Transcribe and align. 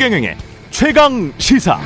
최경영의 0.00 0.34
최강 0.70 1.30
시사. 1.36 1.78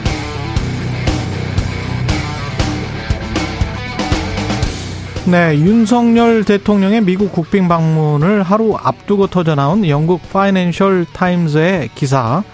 네, 5.27 5.59
윤석열 5.59 6.45
대통령의 6.45 7.01
미국 7.01 7.33
국빈 7.33 7.67
방문을 7.67 8.45
하루 8.45 8.77
앞두고 8.77 9.27
터져 9.27 9.57
나온 9.57 9.85
영국 9.89 10.21
파이낸셜 10.31 11.07
타임즈의 11.13 11.89
기사, 11.97 12.45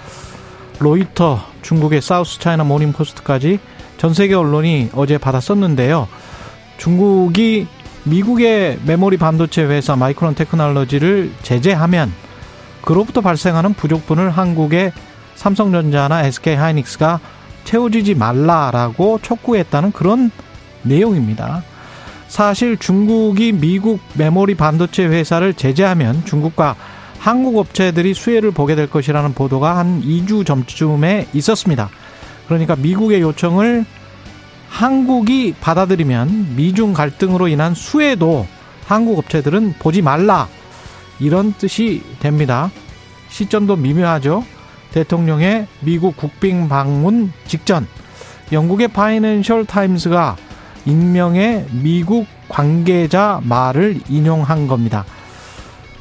로이터, 0.79 1.41
중국의 1.61 2.01
사우스 2.01 2.41
차이나 2.41 2.65
모닝 2.65 2.95
포스트까지 2.95 3.61
전 3.99 4.15
세계 4.15 4.35
언론이 4.35 4.89
어제 4.95 5.19
받았었는데요. 5.19 6.09
중국이 6.79 7.67
미국의 8.05 8.79
메모리 8.87 9.19
반도체 9.19 9.65
회사 9.65 9.95
마이크론 9.95 10.35
테크놀로지를 10.37 11.33
제재하면 11.43 12.11
그로부터 12.81 13.21
발생하는 13.21 13.75
부족분을 13.75 14.31
한국의 14.31 14.93
삼성전자나 15.41 16.25
SK 16.25 16.55
하이닉스가 16.55 17.19
채워주지 17.65 18.15
말라라고 18.15 19.21
촉구했다는 19.23 19.93
그런 19.93 20.31
내용입니다. 20.83 21.63
사실 22.29 22.77
중국이 22.77 23.53
미국 23.53 24.01
메모리 24.15 24.55
반도체 24.55 25.07
회사를 25.07 25.55
제재하면 25.55 26.27
중국과 26.27 26.77
한국 27.19 27.57
업체들이 27.57 28.13
수혜를 28.13 28.51
보게 28.51 28.75
될 28.75 28.89
것이라는 28.91 29.33
보도가 29.33 29.79
한 29.79 30.03
2주 30.03 30.45
전쯤에 30.45 31.29
있었습니다. 31.33 31.89
그러니까 32.47 32.77
미국의 32.77 33.23
요청을 33.23 33.87
한국이 34.69 35.55
받아들이면 35.59 36.55
미중 36.57 36.93
갈등으로 36.93 37.49
인한 37.49 37.75
수혜도 37.75 38.47
한국 38.85 39.19
업체들은 39.19 39.77
보지 39.79 40.03
말라. 40.03 40.49
이런 41.19 41.55
뜻이 41.55 42.03
됩니다. 42.21 42.71
시점도 43.31 43.77
미묘하죠. 43.77 44.45
대통령의 44.93 45.67
미국 45.81 46.17
국빈 46.17 46.69
방문 46.69 47.33
직전 47.47 47.87
영국의 48.53 48.89
파이낸셜 48.89 49.65
타임스가 49.65 50.37
익명의 50.87 51.67
미국 51.83 52.27
관계자 52.49 53.41
말을 53.45 54.01
인용한 54.09 54.67
겁니다. 54.67 55.05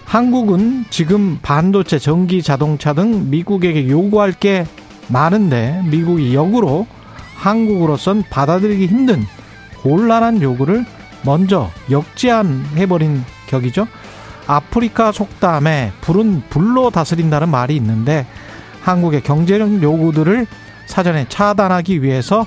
한국은 0.06 0.86
지금 0.90 1.38
반도체, 1.42 2.00
전기, 2.00 2.42
자동차 2.42 2.94
등 2.94 3.30
미국에게 3.30 3.88
요구할 3.90 4.34
게 4.34 4.66
많은데 5.08 5.84
미국이 5.86 6.34
역으로 6.34 6.88
한국으로선 7.36 8.24
받아들이기 8.30 8.88
힘든 8.88 9.24
곤란한 9.82 10.42
요구를 10.42 10.86
먼저 11.24 11.70
역제안해버린 11.92 13.24
격이죠. 13.48 13.88
아프리카 14.48 15.12
속담에 15.12 15.92
불은 16.02 16.44
불로 16.50 16.90
다스린다는 16.90 17.50
말이 17.50 17.76
있는데 17.76 18.26
한국의 18.82 19.22
경제력 19.22 19.82
요구들을 19.82 20.48
사전에 20.86 21.26
차단하기 21.30 22.02
위해서 22.02 22.46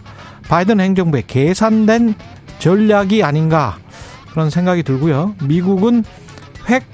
바이든 0.48 0.80
행정부의 0.80 1.25
계산된 1.27 2.14
전략이 2.58 3.22
아닌가 3.22 3.78
그런 4.30 4.50
생각이 4.50 4.83
들고요. 4.83 5.34
미국은 5.44 6.05
핵, 6.69 6.84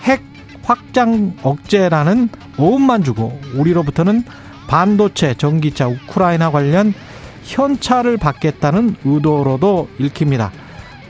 핵 0.00 0.22
확장 0.62 1.34
억제라는 1.42 2.28
오음만 2.58 3.04
주고 3.04 3.38
우리로부터는 3.54 4.24
반도체, 4.66 5.34
전기차, 5.34 5.88
우크라이나 5.88 6.50
관련 6.50 6.92
현찰을 7.44 8.18
받겠다는 8.18 8.96
의도로도 9.04 9.88
읽힙니다. 9.98 10.52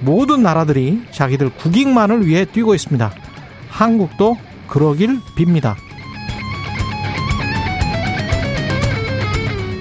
모든 0.00 0.42
나라들이 0.42 1.02
자기들 1.10 1.50
국익만을 1.50 2.26
위해 2.26 2.44
뛰고 2.44 2.74
있습니다. 2.74 3.10
한국도 3.68 4.36
그러길 4.68 5.20
빕니다. 5.36 5.74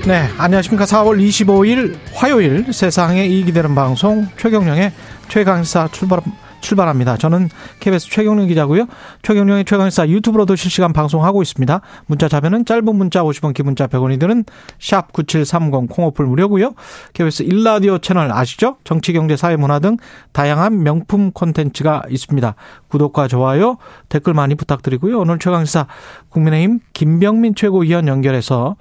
네, 0.08 0.30
안녕하십니까. 0.38 0.86
4월 0.86 1.20
25일 1.20 1.98
화요일 2.14 2.72
세상에 2.72 3.26
이익이 3.26 3.52
되는 3.52 3.76
방송 3.76 4.26
최경령의 4.38 4.94
최강사 5.28 5.90
출발 5.90 6.22
출발합니다. 6.62 7.18
저는 7.18 7.50
KBS 7.82 8.10
최경령 8.10 8.48
기자고요. 8.48 8.88
최경령의 9.22 9.66
최강사 9.66 10.08
유튜브로도 10.08 10.56
실시간 10.56 10.94
방송하고 10.94 11.42
있습니다. 11.42 11.82
문자 12.06 12.30
자면은 12.30 12.64
짧은 12.64 12.96
문자 12.96 13.22
50원, 13.22 13.54
기 13.54 13.64
문자 13.64 13.88
100원이 13.88 14.18
드는 14.18 14.46
샵 14.80 15.12
9730 15.12 15.90
콩오플 15.90 16.26
무료고요. 16.26 16.74
KBS 17.12 17.44
일라디오 17.44 17.98
채널 17.98 18.32
아시죠? 18.32 18.78
정치, 18.86 19.12
경제, 19.12 19.36
사회, 19.36 19.58
문화 19.58 19.80
등 19.80 19.98
다양한 20.32 20.84
명품 20.84 21.32
콘텐츠가 21.32 22.04
있습니다. 22.10 22.56
구독과 22.88 23.28
좋아요, 23.28 23.76
댓글 24.08 24.34
많이 24.34 24.56
부탁드리고요. 24.56 25.20
오늘 25.20 25.40
최강사 25.40 25.86
국민의힘 26.30 26.80
김병민 26.94 27.56
최고위원 27.56 28.08
연결해서 28.08 28.78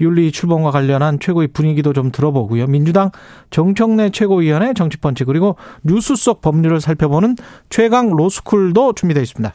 윤리 0.00 0.32
출범과 0.32 0.70
관련한 0.70 1.18
최고의 1.20 1.48
분위기도 1.48 1.92
좀 1.92 2.10
들어보고요. 2.10 2.66
민주당 2.66 3.10
정청래 3.50 4.10
최고위원의 4.10 4.74
정치펀치 4.74 5.24
그리고 5.24 5.56
뉴스 5.82 6.16
속 6.16 6.40
법률을 6.40 6.80
살펴보는 6.80 7.36
최강 7.70 8.10
로스쿨도 8.10 8.94
준비되어 8.94 9.22
있습니다. 9.22 9.54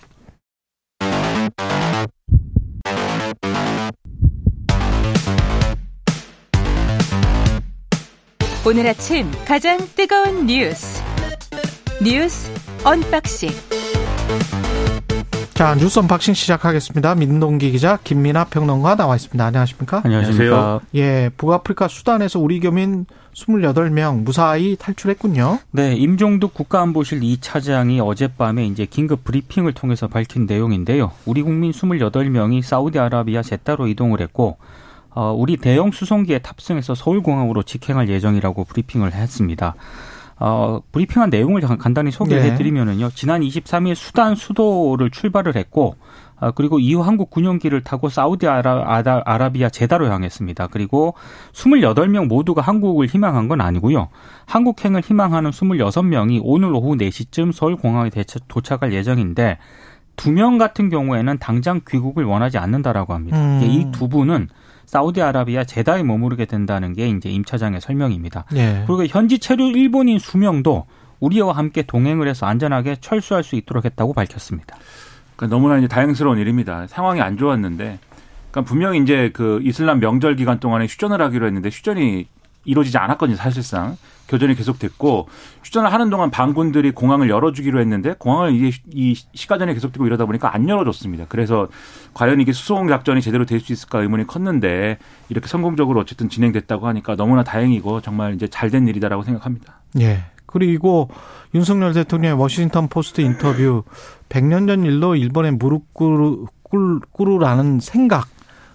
오늘 8.67 8.85
아침 8.87 9.25
가장 9.47 9.79
뜨거운 9.95 10.45
뉴스 10.45 11.01
뉴스 12.03 12.51
unboxing 12.83 13.49
자, 15.59 15.75
뉴스 15.75 15.99
unboxing 15.99 16.35
시작하겠습니다. 16.35 17.15
민동기 17.15 17.71
기자, 17.71 17.99
김민아 18.01 18.45
평론가 18.45 18.95
나와 18.95 19.17
있습니다. 19.17 19.45
안녕하십니까? 19.45 20.03
안녕하세요. 20.05 20.79
예, 20.95 21.29
북아프리카 21.35 21.89
수단에서 21.89 22.39
우리 22.39 22.61
교민 22.61 23.05
28명 23.33 24.23
무사히 24.23 24.77
탈출했군요. 24.79 25.59
네, 25.71 25.97
임종득 25.97 26.53
국가안보실 26.53 27.19
2차장이 27.19 27.99
어젯밤에 28.01 28.67
이제 28.67 28.85
긴급 28.85 29.25
브리핑을 29.25 29.73
통해서 29.73 30.07
밝힌 30.07 30.45
내용인데요. 30.45 31.11
우리 31.25 31.41
국민 31.41 31.71
28명이 31.71 32.61
사우디아라비아 32.61 33.41
제다로 33.41 33.87
이동을 33.87 34.21
했고 34.21 34.59
어, 35.09 35.33
우리 35.37 35.57
대형 35.57 35.91
수송기에 35.91 36.39
탑승해서 36.39 36.95
서울공항으로 36.95 37.63
직행할 37.63 38.07
예정이라고 38.07 38.63
브리핑을 38.63 39.11
했습니다. 39.13 39.75
어, 40.39 40.79
브리핑한 40.91 41.29
내용을 41.29 41.61
간단히 41.77 42.11
소개해 42.11 42.55
드리면은요. 42.55 43.09
네. 43.09 43.15
지난 43.15 43.41
23일 43.41 43.95
수단 43.95 44.35
수도를 44.35 45.09
출발을 45.11 45.55
했고 45.55 45.95
어, 46.39 46.51
그리고 46.51 46.79
이후 46.79 47.01
한국 47.01 47.29
군용기를 47.29 47.83
타고 47.83 48.07
사우디아라비아 48.07 49.69
제다로 49.69 50.07
향했습니다. 50.07 50.67
그리고 50.67 51.15
28명 51.53 52.27
모두가 52.27 52.61
한국을 52.61 53.07
희망한 53.07 53.47
건 53.47 53.59
아니고요. 53.61 54.07
한국행을 54.45 55.01
희망하는 55.01 55.51
26명이 55.51 56.39
오늘 56.43 56.73
오후 56.73 56.95
4시쯤 56.95 57.51
서울공항에 57.51 58.09
도착할 58.47 58.93
예정인데 58.93 59.57
두 60.15 60.31
명 60.31 60.57
같은 60.57 60.89
경우에는 60.89 61.37
당장 61.39 61.79
귀국을 61.87 62.25
원하지 62.25 62.57
않는다라고 62.57 63.13
합니다. 63.13 63.37
음. 63.37 63.61
이두 63.63 64.09
분은 64.09 64.49
사우디아라비아 64.89 65.65
제다에 65.65 66.01
머무르게 66.01 66.45
된다는 66.45 66.93
게 66.93 67.07
이제 67.09 67.29
임 67.29 67.45
차장의 67.45 67.79
설명입니다. 67.79 68.45
네. 68.51 68.83
그리고 68.87 69.05
현지 69.05 69.37
체류 69.37 69.67
일본인 69.67 70.17
수명도 70.17 70.87
우리와 71.19 71.55
함께 71.55 71.83
동행을 71.83 72.27
해서 72.27 72.47
안전하게 72.47 72.95
철수할 72.99 73.43
수 73.43 73.55
있도록 73.55 73.85
했다고 73.85 74.13
밝혔습니다. 74.13 74.75
그러니까 75.35 75.55
너무나 75.55 75.77
이제 75.77 75.87
다행스러운 75.87 76.39
일입니다. 76.39 76.87
상황이 76.87 77.21
안 77.21 77.37
좋았는데, 77.37 77.99
그러니까 78.49 78.67
분명히 78.67 78.99
이제 78.99 79.29
그 79.31 79.61
이슬람 79.63 79.99
명절 79.99 80.35
기간 80.35 80.59
동안에 80.59 80.85
휴전을 80.85 81.21
하기로 81.21 81.45
했는데 81.45 81.69
휴전이 81.69 82.27
이루어지지 82.65 82.97
않았거든요, 82.97 83.37
사실상. 83.37 83.95
교전이 84.29 84.55
계속됐고 84.55 85.27
휴전을 85.63 85.91
하는 85.91 86.09
동안 86.09 86.29
반군들이 86.31 86.91
공항을 86.91 87.29
열어주기로 87.29 87.81
했는데 87.81 88.13
공항을 88.17 88.53
이게 88.53 88.71
이 88.93 89.15
시가전이 89.33 89.73
계속되고 89.73 90.05
이러다 90.05 90.25
보니까 90.25 90.53
안 90.55 90.69
열어줬습니다. 90.69 91.25
그래서 91.27 91.67
과연 92.13 92.39
이게 92.39 92.53
수송 92.53 92.87
작전이 92.87 93.21
제대로 93.21 93.45
될 93.45 93.59
수 93.59 93.73
있을까 93.73 93.99
의문이 93.99 94.25
컸는데 94.25 94.99
이렇게 95.27 95.47
성공적으로 95.47 95.99
어쨌든 95.99 96.29
진행됐다고 96.29 96.87
하니까 96.87 97.15
너무나 97.17 97.43
다행이고 97.43 97.99
정말 98.01 98.33
이제 98.35 98.47
잘 98.47 98.69
된 98.69 98.87
일이다라고 98.87 99.23
생각합니다. 99.23 99.81
예. 99.99 100.23
그리고 100.45 101.09
윤석열 101.55 101.93
대통령의 101.93 102.39
워싱턴 102.39 102.87
포스트 102.87 103.21
인터뷰 103.21 103.83
100년 104.29 104.67
전 104.67 104.85
일로 104.85 105.15
일본에 105.15 105.51
무릎 105.51 105.93
꿇으, 105.93 106.45
꿇으라는 107.11 107.79
생각, 107.79 108.27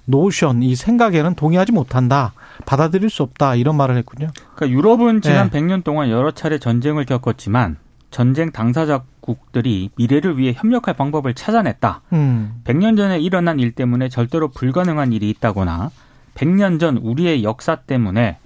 notion, 0.06 0.62
이 0.64 0.74
생각에는 0.74 1.34
동의하지 1.34 1.72
못한다. 1.72 2.32
받아들일 2.64 3.11
수 3.11 3.22
없다 3.22 3.55
이런 3.55 3.76
말을 3.76 3.96
했군요. 3.96 4.28
그러니까 4.55 4.76
유럽은 4.76 5.20
지난 5.20 5.50
네. 5.50 5.61
100년 5.61 5.84
동안 5.84 6.11
여러 6.11 6.31
차례 6.31 6.58
전쟁을 6.58 7.05
겪었지만 7.05 7.76
전쟁 8.11 8.52
당사자국들이 8.52 9.90
미래를 9.96 10.38
위해 10.38 10.52
협력할 10.56 10.94
방법을 10.94 11.34
찾아냈다. 11.34 12.02
음. 12.12 12.61
100년 12.64 12.96
전에 12.96 13.19
일어난 13.19 13.58
일 13.58 13.72
때문에 13.72 14.08
절대로 14.08 14.49
불가능한 14.49 15.12
일이 15.12 15.31
있다거나 15.31 15.90
100년 16.34 16.78
전 16.78 16.96
우리의 16.96 17.43
역사 17.43 17.76
때문에 17.76 18.38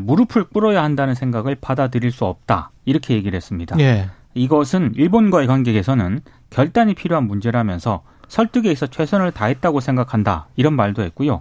무릎을 0.00 0.44
꿇어야 0.44 0.82
한다는 0.82 1.14
생각을 1.14 1.56
받아들일 1.60 2.12
수 2.12 2.26
없다. 2.26 2.70
이렇게 2.84 3.14
얘기를 3.14 3.34
했습니다. 3.36 3.78
예. 3.80 4.10
이것은 4.34 4.92
일본과의 4.94 5.46
관계 5.46 5.76
에서는 5.76 6.20
결단이 6.50 6.94
필요한 6.94 7.26
문제라면서 7.26 8.02
설득에 8.28 8.70
있어 8.70 8.86
최선을 8.86 9.32
다했다고 9.32 9.80
생각한다. 9.80 10.48
이런 10.56 10.74
말도 10.74 11.02
했고요. 11.02 11.40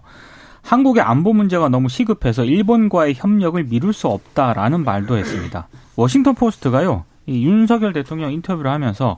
한국의 0.67 1.01
안보 1.01 1.31
문제가 1.31 1.69
너무 1.69 1.87
시급해서 1.87 2.43
일본과의 2.43 3.13
협력을 3.15 3.63
미룰 3.63 3.93
수 3.93 4.09
없다라는 4.09 4.83
말도 4.83 5.15
했습니다. 5.17 5.69
워싱턴 5.95 6.35
포스트가요. 6.35 7.05
이 7.25 7.45
윤석열 7.45 7.93
대통령 7.93 8.33
인터뷰를 8.33 8.69
하면서 8.69 9.17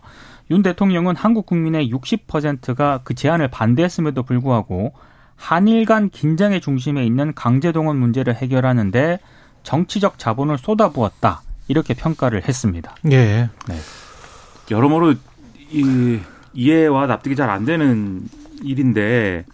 윤 0.52 0.62
대통령은 0.62 1.16
한국 1.16 1.48
국민의 1.48 1.92
60%가 1.92 3.02
그 3.04 3.16
제안을 3.16 3.48
반대했음에도 3.48 4.22
불구하고 4.22 4.94
한일 5.36 5.86
간 5.86 6.12
긴장의 6.12 6.62
중심에 6.62 7.04
있는 7.04 7.34
강제동원 7.34 7.98
문제를 7.98 8.36
해결하는데 8.36 9.20
정치적 9.64 10.20
자본을 10.20 10.60
쏟아부었다. 10.60 11.42
이렇게 11.68 11.96
평가를 11.96 12.48
했습니다. 12.48 12.96
예. 13.12 13.50
네. 13.68 13.76
여러모로 14.70 15.16
이, 15.72 16.20
이해와 16.54 17.08
납득이 17.08 17.36
잘 17.36 17.50
안 17.50 17.66
되는 17.66 18.22
일인데 18.62 19.46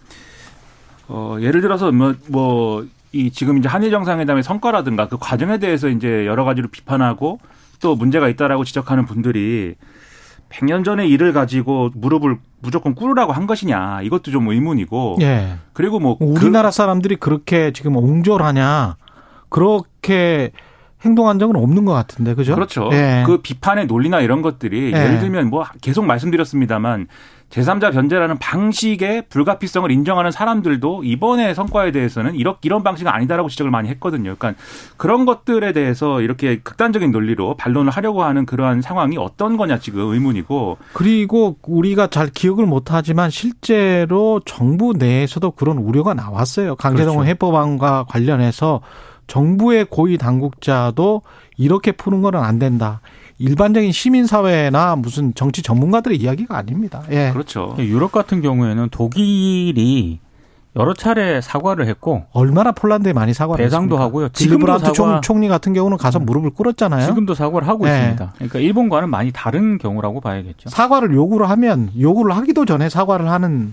어, 1.08 1.36
예를 1.40 1.60
들어서 1.60 1.92
뭐, 1.92 2.14
뭐, 2.28 2.86
이 3.12 3.30
지금 3.30 3.58
이제 3.58 3.68
한일 3.68 3.90
정상회담의 3.90 4.42
성과라든가 4.42 5.08
그 5.08 5.16
과정에 5.18 5.58
대해서 5.58 5.88
이제 5.88 6.26
여러 6.26 6.44
가지로 6.44 6.68
비판하고 6.68 7.38
또 7.80 7.94
문제가 7.94 8.28
있다라고 8.28 8.64
지적하는 8.64 9.06
분들이 9.06 9.74
100년 10.48 10.84
전의 10.84 11.08
일을 11.10 11.32
가지고 11.32 11.90
무릎을 11.94 12.38
무조건 12.60 12.94
꿇으라고 12.94 13.32
한 13.32 13.46
것이냐 13.46 14.02
이것도 14.02 14.30
좀 14.30 14.48
의문이고 14.48 15.18
예. 15.20 15.56
그리고 15.72 15.98
뭐 15.98 16.16
우리나라 16.20 16.70
사람들이 16.70 17.16
그렇게 17.16 17.72
지금 17.72 17.96
옹졸하냐 17.96 18.96
그렇게 19.48 20.52
행동한 21.06 21.38
적은 21.38 21.56
없는 21.56 21.84
것 21.84 21.92
같은데 21.92 22.34
그죠? 22.34 22.54
그렇죠. 22.54 22.90
예. 22.92 23.22
그 23.26 23.38
비판의 23.38 23.86
논리나 23.86 24.20
이런 24.20 24.42
것들이 24.42 24.92
예. 24.92 24.98
예를 24.98 25.20
들면 25.20 25.48
뭐 25.48 25.64
계속 25.80 26.04
말씀드렸습니다만 26.04 27.06
제3자 27.50 27.92
변제라는 27.92 28.38
방식의 28.38 29.26
불가피성을 29.28 29.88
인정하는 29.90 30.30
사람들도 30.32 31.04
이번의 31.04 31.54
성과에 31.54 31.92
대해서는 31.92 32.34
이렇게 32.34 32.58
이런 32.64 32.82
방식은 32.82 33.10
아니다라고 33.10 33.48
지적을 33.48 33.70
많이 33.70 33.88
했거든요. 33.90 34.34
그러니까 34.36 34.60
그런 34.96 35.24
것들에 35.24 35.72
대해서 35.72 36.20
이렇게 36.20 36.58
극단적인 36.58 37.12
논리로 37.12 37.56
반론을 37.56 37.92
하려고 37.92 38.24
하는 38.24 38.46
그러한 38.46 38.82
상황이 38.82 39.16
어떤 39.16 39.56
거냐 39.56 39.78
지금 39.78 40.12
의문이고 40.12 40.78
그리고 40.92 41.56
우리가 41.62 42.08
잘 42.08 42.28
기억을 42.28 42.66
못하지만 42.66 43.30
실제로 43.30 44.40
정부 44.44 44.92
내에서도 44.92 45.52
그런 45.52 45.78
우려가 45.78 46.14
나왔어요. 46.14 46.74
강제동원 46.74 47.24
그렇죠. 47.24 47.30
해법안과 47.30 48.06
관련해서 48.08 48.80
정부의 49.26 49.86
고위 49.88 50.18
당국자도 50.18 51.22
이렇게 51.56 51.92
푸는 51.92 52.22
거는 52.22 52.40
안 52.40 52.58
된다. 52.58 53.00
일반적인 53.38 53.92
시민사회나 53.92 54.96
무슨 54.96 55.34
정치 55.34 55.62
전문가들의 55.62 56.16
이야기가 56.18 56.56
아닙니다. 56.56 57.02
예. 57.10 57.30
그렇죠. 57.32 57.74
유럽 57.78 58.12
같은 58.12 58.40
경우에는 58.40 58.88
독일이 58.90 60.20
여러 60.74 60.92
차례 60.92 61.40
사과를 61.40 61.86
했고 61.86 62.24
얼마나 62.32 62.70
폴란드에 62.70 63.14
많이 63.14 63.32
사과를 63.32 63.64
배상도 63.64 63.96
했습니까? 63.96 64.04
하고요. 64.04 64.28
지금도 64.28 64.78
사과 64.78 64.92
총, 64.92 65.20
총리 65.22 65.48
같은 65.48 65.72
경우는 65.72 65.96
가서 65.96 66.18
무릎을 66.18 66.50
꿇었잖아요. 66.50 67.06
지금도 67.06 67.34
사과를 67.34 67.66
하고 67.66 67.86
네. 67.86 67.96
있습니다. 67.96 68.32
그러니까 68.34 68.58
일본과는 68.58 69.08
많이 69.08 69.32
다른 69.32 69.78
경우라고 69.78 70.20
봐야겠죠. 70.20 70.68
사과를 70.68 71.14
요구를 71.14 71.48
하면 71.48 71.90
요구를 71.98 72.36
하기도 72.36 72.66
전에 72.66 72.90
사과를 72.90 73.30
하는 73.30 73.72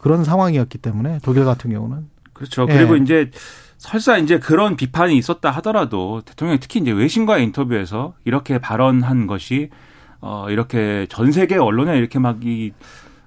그런 0.00 0.24
상황이었기 0.24 0.78
때문에 0.78 1.18
독일 1.22 1.44
같은 1.44 1.70
경우는 1.70 2.08
그렇죠. 2.32 2.66
예. 2.70 2.72
그리고 2.72 2.96
이제 2.96 3.30
설사 3.80 4.18
이제 4.18 4.38
그런 4.38 4.76
비판이 4.76 5.16
있었다 5.16 5.50
하더라도 5.52 6.20
대통령이 6.26 6.60
특히 6.60 6.80
이제 6.80 6.92
외신과의 6.92 7.44
인터뷰에서 7.44 8.12
이렇게 8.26 8.58
발언한 8.58 9.26
것이 9.26 9.70
어 10.20 10.50
이렇게 10.50 11.06
전 11.08 11.32
세계 11.32 11.56
언론에 11.56 11.96
이렇게 11.96 12.18
막이 12.18 12.74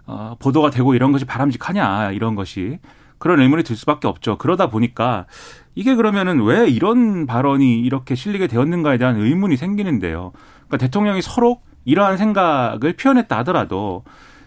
어, 0.05 0.35
보도가 0.37 0.69
되고 0.69 0.93
이런 0.93 1.11
것이 1.11 1.25
바람직하냐 1.25 2.11
이런 2.11 2.35
것이 2.35 2.77
그런 3.17 3.41
의문이 3.41 3.63
들 3.63 3.75
수밖에 3.75 4.07
없죠. 4.07 4.37
그러다 4.37 4.67
보니까 4.67 5.25
이게 5.73 5.95
그러면은 5.95 6.43
왜 6.43 6.69
이런 6.69 7.25
발언이 7.25 7.79
이렇게 7.79 8.13
실리게 8.13 8.45
되었는가에 8.45 8.99
대한 8.99 9.19
의문이 9.19 9.57
생기는데요. 9.57 10.33
그러니까 10.67 10.77
대통령이 10.77 11.23
서로 11.23 11.61
이러한 11.83 12.17
생각을 12.17 12.93
표현했다 12.95 13.39
하더라도 13.39 14.03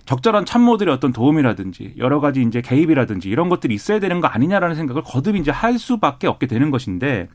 적절한 0.06 0.44
참모들의 0.46 0.92
어떤 0.94 1.12
도움이라든지 1.12 1.94
여러 1.98 2.20
가지 2.20 2.42
이제 2.42 2.60
개입이라든지 2.60 3.28
이런 3.28 3.48
것들이 3.48 3.74
있어야 3.74 3.98
되는 3.98 4.20
거 4.20 4.28
아니냐라는 4.28 4.76
생각을 4.76 5.02
거듭 5.02 5.36
이제 5.36 5.50
할 5.50 5.78
수밖에 5.78 6.26
없게 6.26 6.46
되는 6.46 6.70
것인데 6.70 7.28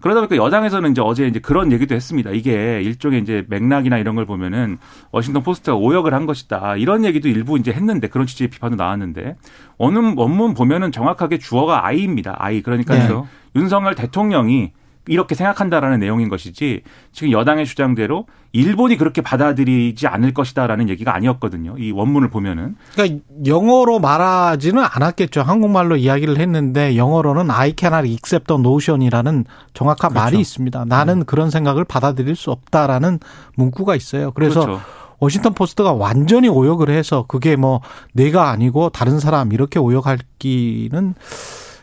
그러다 0.00 0.20
보니까 0.20 0.36
여당에서는 0.36 0.92
이제 0.92 1.00
어제 1.00 1.26
이제 1.26 1.40
그런 1.40 1.72
얘기도 1.72 1.94
했습니다. 1.94 2.30
이게 2.30 2.80
일종의 2.82 3.20
이제 3.20 3.44
맥락이나 3.48 3.98
이런 3.98 4.14
걸 4.14 4.26
보면은 4.26 4.78
워싱턴 5.10 5.42
포스트가 5.42 5.76
오역을 5.76 6.14
한 6.14 6.26
것이다. 6.26 6.76
이런 6.76 7.04
얘기도 7.04 7.28
일부 7.28 7.58
이제 7.58 7.72
했는데 7.72 8.08
그런 8.08 8.26
취지의 8.26 8.48
비판도 8.48 8.76
나왔는데 8.76 9.36
어느 9.76 9.98
원문 9.98 10.54
보면은 10.54 10.92
정확하게 10.92 11.38
주어가 11.38 11.84
아이입니다. 11.86 12.36
아이. 12.38 12.62
그러니까 12.62 12.94
네. 12.94 13.08
요 13.08 13.26
윤석열 13.56 13.94
대통령이 13.94 14.72
이렇게 15.08 15.34
생각한다라는 15.34 15.98
내용인 15.98 16.28
것이지 16.28 16.82
지금 17.12 17.32
여당의 17.32 17.66
주장대로 17.66 18.26
일본이 18.52 18.96
그렇게 18.96 19.20
받아들이지 19.20 20.06
않을 20.06 20.32
것이다라는 20.32 20.88
얘기가 20.88 21.14
아니었거든요. 21.14 21.76
이 21.78 21.90
원문을 21.90 22.30
보면은 22.30 22.76
그러니까 22.92 23.22
영어로 23.46 23.98
말하지는 23.98 24.82
않았겠죠. 24.82 25.42
한국말로 25.42 25.96
이야기를 25.96 26.38
했는데 26.38 26.96
영어로는 26.96 27.50
I 27.50 27.74
cannot 27.78 28.08
accept 28.08 28.46
the 28.46 28.58
notion이라는 28.60 29.44
정확한 29.74 30.10
그렇죠. 30.10 30.24
말이 30.24 30.40
있습니다. 30.40 30.84
나는 30.86 31.24
그런 31.24 31.50
생각을 31.50 31.84
받아들일 31.84 32.36
수 32.36 32.50
없다라는 32.50 33.18
문구가 33.56 33.96
있어요. 33.96 34.30
그래서 34.32 34.60
그렇죠. 34.60 34.82
워싱턴 35.20 35.52
포스트가 35.52 35.92
완전히 35.92 36.48
오역을 36.48 36.90
해서 36.90 37.24
그게 37.26 37.56
뭐 37.56 37.80
내가 38.12 38.50
아니고 38.50 38.90
다른 38.90 39.18
사람 39.18 39.52
이렇게 39.52 39.78
오역하기는 39.78 41.14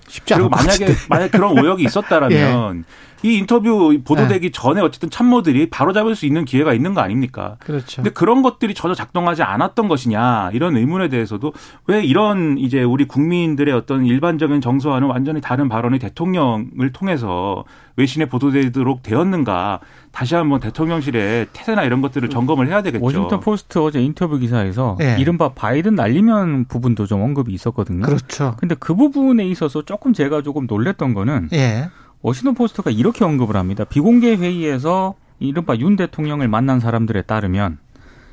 쉽지 0.08 0.34
않을 0.34 0.50
만약에. 0.50 0.88
만약 1.10 1.32
그런 1.32 1.60
오역이 1.60 1.84
있었다라면 1.84 2.86
이 3.26 3.38
인터뷰 3.40 3.98
보도되기 4.06 4.52
전에 4.52 4.82
어쨌든 4.82 5.10
참모들이 5.10 5.72
바로 5.72 5.94
잡을 5.94 6.16
수 6.16 6.28
있는 6.28 6.46
기회가 6.46 6.76
있는 6.76 6.94
거 6.94 7.02
아닙니까? 7.02 7.56
그렇죠. 7.60 8.04
근데 8.04 8.12
그런 8.12 8.44
것들이 8.44 8.76
전혀 8.76 8.94
작동하지 8.94 9.42
않았던 9.42 9.88
것이냐 9.88 10.52
이런 10.54 10.78
의문에 10.78 11.10
대해서도 11.10 11.52
왜 11.88 12.04
이런 12.04 12.60
이제 12.60 12.84
우리 12.84 13.06
국민들의 13.08 13.74
어떤 13.74 14.06
일반적인 14.06 14.62
정서와는 14.62 15.08
완전히 15.08 15.42
다른 15.42 15.70
발언이 15.70 15.98
대통령을 15.98 16.92
통해서 16.94 17.64
외신에 17.96 18.26
보도되도록 18.26 19.02
되었는가 19.02 19.80
다시 20.12 20.36
한번 20.36 20.60
대통령실의 20.60 21.48
태세나 21.52 21.84
이런 21.84 22.02
것들을 22.02 22.30
점검을 22.30 22.68
해야 22.68 22.84
되겠죠. 22.84 23.04
워싱턴 23.04 23.40
포스트 23.40 23.80
어제 23.80 24.04
인터뷰 24.04 24.38
기사에서 24.38 24.98
예. 25.02 25.16
이른바 25.20 25.50
바이든 25.50 25.96
날리면 25.96 26.66
부분도 26.66 27.08
좀 27.08 27.22
언급이 27.22 27.52
있었거든요. 27.54 28.06
그렇죠. 28.06 28.56
근데 28.60 28.76
그 28.76 28.94
부분에 28.94 29.48
있어서 29.48 29.82
조금 29.82 30.14
제가 30.14 30.44
조금 30.44 30.68
놀랬던 30.68 31.14
거는 31.16 31.50
예. 31.54 31.90
워싱턴 32.26 32.56
포스트가 32.56 32.90
이렇게 32.90 33.24
언급을 33.24 33.56
합니다. 33.56 33.84
비공개 33.84 34.36
회의에서 34.36 35.14
이른바 35.38 35.76
윤 35.76 35.96
대통령을 35.96 36.48
만난 36.48 36.80
사람들에 36.80 37.22
따르면 37.22 37.78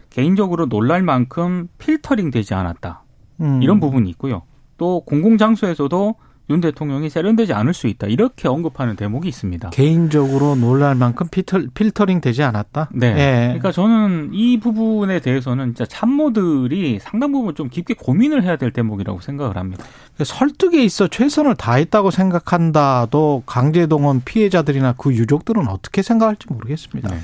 개인적으로 0.08 0.66
놀랄 0.66 1.02
만큼 1.02 1.68
필터링 1.76 2.30
되지 2.30 2.54
않았다. 2.54 3.02
음. 3.42 3.62
이런 3.62 3.80
부분이 3.80 4.08
있고요. 4.10 4.44
또 4.78 5.00
공공장소에서도 5.04 6.14
윤 6.50 6.60
대통령이 6.60 7.08
세련되지 7.08 7.52
않을 7.52 7.72
수 7.72 7.86
있다. 7.86 8.08
이렇게 8.08 8.48
언급하는 8.48 8.96
대목이 8.96 9.28
있습니다. 9.28 9.70
개인적으로 9.70 10.54
놀랄 10.56 10.94
만큼 10.94 11.28
필터, 11.28 11.60
필터 11.72 12.06
링 12.06 12.20
되지 12.20 12.42
않았다. 12.42 12.90
네. 12.92 13.06
예. 13.06 13.44
그러니까 13.46 13.72
저는 13.72 14.30
이 14.32 14.58
부분에 14.58 15.20
대해서는 15.20 15.66
진짜 15.66 15.86
참모들이 15.86 16.98
상당 17.00 17.32
부분 17.32 17.54
좀 17.54 17.68
깊게 17.68 17.94
고민을 17.94 18.42
해야 18.42 18.56
될 18.56 18.72
대목이라고 18.72 19.20
생각을 19.20 19.56
합니다. 19.56 19.84
설득에 20.22 20.82
있어 20.84 21.06
최선을 21.08 21.54
다했다고 21.54 22.10
생각한다도 22.10 23.44
강제동원 23.46 24.22
피해자들이나 24.24 24.94
그 24.98 25.12
유족들은 25.14 25.68
어떻게 25.68 26.02
생각할지 26.02 26.46
모르겠습니다. 26.50 27.08
네. 27.08 27.18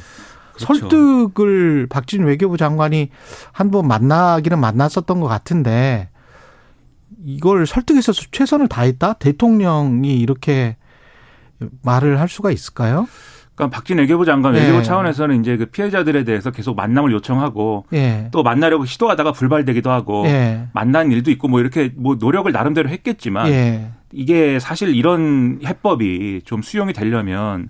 그렇죠. 0.54 0.88
설득을 0.88 1.86
박진 1.88 2.24
외교부 2.24 2.56
장관이 2.56 3.10
한 3.52 3.70
번 3.70 3.86
만나기는 3.86 4.58
만났었던 4.58 5.20
것 5.20 5.28
같은데 5.28 6.08
이걸 7.24 7.66
설득해서 7.66 8.12
최선을 8.12 8.68
다했다? 8.68 9.14
대통령이 9.14 10.18
이렇게 10.18 10.76
말을 11.82 12.20
할 12.20 12.28
수가 12.28 12.50
있을까요? 12.50 13.08
그러니까 13.54 13.74
박진 13.74 13.98
외교부 13.98 14.24
장관 14.24 14.54
예. 14.54 14.60
외교부 14.60 14.84
차원에서는 14.84 15.40
이제 15.40 15.56
그 15.56 15.66
피해자들에 15.66 16.22
대해서 16.22 16.52
계속 16.52 16.76
만남을 16.76 17.10
요청하고 17.10 17.86
예. 17.92 18.28
또 18.30 18.44
만나려고 18.44 18.84
시도하다가 18.84 19.32
불발되기도 19.32 19.90
하고 19.90 20.24
예. 20.26 20.68
만난 20.72 21.10
일도 21.10 21.32
있고 21.32 21.48
뭐 21.48 21.58
이렇게 21.58 21.92
뭐 21.96 22.16
노력을 22.18 22.50
나름대로 22.50 22.88
했겠지만 22.88 23.48
예. 23.48 23.90
이게 24.12 24.60
사실 24.60 24.94
이런 24.94 25.58
해법이 25.64 26.42
좀 26.44 26.62
수용이 26.62 26.92
되려면 26.92 27.68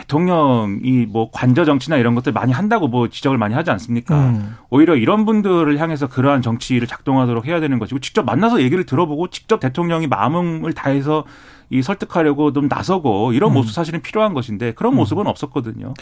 대통령이 0.00 1.06
뭐 1.06 1.30
관저 1.32 1.64
정치나 1.64 1.96
이런 1.96 2.14
것들 2.14 2.32
많이 2.32 2.52
한다고 2.52 2.88
뭐 2.88 3.08
지적을 3.08 3.38
많이 3.38 3.54
하지 3.54 3.70
않습니까? 3.70 4.14
음. 4.18 4.56
오히려 4.70 4.96
이런 4.96 5.24
분들을 5.24 5.78
향해서 5.78 6.08
그러한 6.08 6.42
정치를 6.42 6.86
작동하도록 6.86 7.46
해야 7.46 7.60
되는 7.60 7.78
것이고 7.78 8.00
직접 8.00 8.24
만나서 8.24 8.62
얘기를 8.62 8.84
들어보고 8.84 9.28
직접 9.28 9.60
대통령이 9.60 10.06
마음을 10.06 10.72
다해서 10.72 11.24
이 11.72 11.82
설득하려고 11.82 12.52
좀 12.52 12.66
나서고 12.68 13.32
이런 13.32 13.52
음. 13.52 13.54
모습 13.54 13.72
사실은 13.72 14.02
필요한 14.02 14.34
것인데 14.34 14.72
그런 14.72 14.96
모습은 14.96 15.26
없었거든요. 15.28 15.94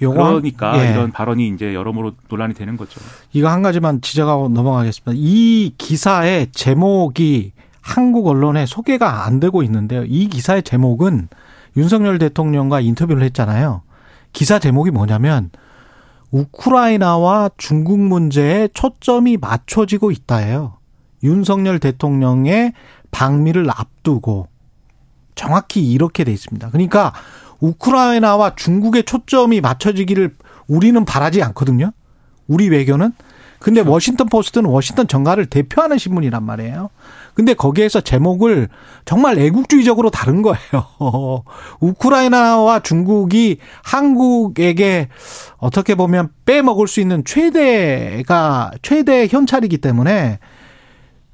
요거 0.00 0.22
한- 0.24 0.30
그러니까 0.34 0.86
예. 0.86 0.92
이런 0.92 1.10
발언이 1.10 1.48
이제 1.48 1.74
여러모로 1.74 2.12
논란이 2.28 2.54
되는 2.54 2.76
거죠. 2.76 3.00
이거 3.32 3.48
한 3.48 3.62
가지만 3.62 4.00
지적하고 4.00 4.48
넘어가겠습니다. 4.50 5.12
이 5.16 5.72
기사의 5.76 6.48
제목이 6.52 7.52
한국 7.80 8.28
언론에 8.28 8.66
소개가 8.66 9.24
안 9.26 9.40
되고 9.40 9.62
있는데요. 9.64 10.04
이 10.06 10.28
기사의 10.28 10.62
제목은 10.62 11.28
윤석열 11.76 12.18
대통령과 12.18 12.80
인터뷰를 12.80 13.22
했잖아요. 13.24 13.82
기사 14.32 14.58
제목이 14.58 14.90
뭐냐면 14.90 15.50
우크라이나와 16.30 17.50
중국 17.56 17.98
문제에 17.98 18.68
초점이 18.74 19.38
맞춰지고 19.38 20.10
있다예요. 20.10 20.74
윤석열 21.22 21.78
대통령의 21.78 22.72
방미를 23.10 23.68
앞두고 23.70 24.48
정확히 25.34 25.90
이렇게 25.90 26.24
돼 26.24 26.32
있습니다. 26.32 26.70
그러니까 26.70 27.12
우크라이나와 27.60 28.54
중국의 28.54 29.04
초점이 29.04 29.60
맞춰지기를 29.60 30.34
우리는 30.66 31.04
바라지 31.04 31.42
않거든요. 31.42 31.92
우리 32.46 32.68
외교는. 32.68 33.12
근데 33.58 33.80
그렇죠. 33.80 33.92
워싱턴 33.92 34.28
포스트는 34.28 34.70
워싱턴 34.70 35.08
정가를 35.08 35.46
대표하는 35.46 35.98
신문이란 35.98 36.44
말이에요. 36.44 36.90
근데 37.38 37.54
거기에서 37.54 38.00
제목을 38.00 38.68
정말 39.04 39.38
애국주의적으로 39.38 40.10
다른 40.10 40.42
거예요. 40.42 40.58
우크라이나와 41.78 42.80
중국이 42.80 43.58
한국에게 43.84 45.08
어떻게 45.58 45.94
보면 45.94 46.30
빼먹을 46.46 46.88
수 46.88 47.00
있는 47.00 47.22
최대가 47.24 48.72
최대 48.82 49.28
현찰이기 49.28 49.78
때문에 49.78 50.40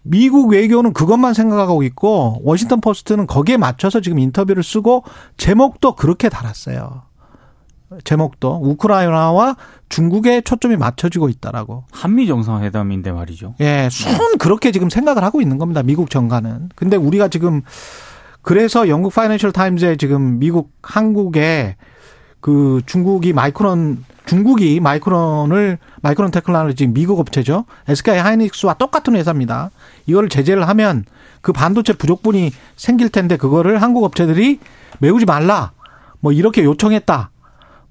미국 0.03 0.51
외교는 0.51 0.93
그것만 0.93 1.33
생각하고 1.33 1.83
있고 1.85 2.39
워싱턴 2.43 2.83
포스트는 2.83 3.27
거기에 3.27 3.57
맞춰서 3.57 4.03
지금 4.03 4.19
인터뷰를 4.19 4.63
쓰고 4.63 5.05
제목도 5.39 5.95
그렇게 5.95 6.29
달았어요. 6.29 7.05
제목도 8.03 8.61
우크라이나와 8.63 9.57
중국에 9.89 10.41
초점이 10.41 10.77
맞춰지고 10.77 11.29
있다라고. 11.29 11.85
한미 11.93 12.27
정상회담인데 12.27 13.13
말이죠. 13.13 13.55
예, 13.61 13.89
순 13.91 14.39
그렇게 14.39 14.73
지금 14.73 14.91
생각을 14.91 15.23
하고 15.23 15.41
있는 15.41 15.59
겁니다. 15.59 15.83
미국 15.83 16.11
정가는. 16.11 16.71
근데 16.75 16.97
우리가 16.97 17.29
지금 17.29 17.63
그래서 18.43 18.89
영국 18.89 19.15
파이낸셜 19.15 19.53
타임즈에 19.53 19.97
지금 19.97 20.39
미국 20.39 20.73
한국에 20.83 21.77
그 22.41 22.83
중국이 22.87 23.33
마이크론 23.33 24.05
중국이 24.27 24.81
마이크론을 24.81 25.79
마이크론 26.03 26.31
테크놀로지 26.31 26.87
미국 26.87 27.21
업체죠. 27.21 27.65
SK 27.89 28.19
하이닉스와 28.19 28.75
똑같은 28.75 29.17
회사입니다. 29.17 29.71
이거를 30.07 30.29
제재를 30.29 30.69
하면 30.69 31.05
그 31.41 31.53
반도체 31.53 31.93
부족분이 31.93 32.53
생길 32.77 33.11
텐데 33.11 33.37
그거를 33.37 33.83
한국 33.83 34.05
업체들이 34.05 34.61
메우지 34.99 35.27
말라. 35.27 35.73
뭐 36.21 36.33
이렇게 36.33 36.65
요청했다. 36.65 37.31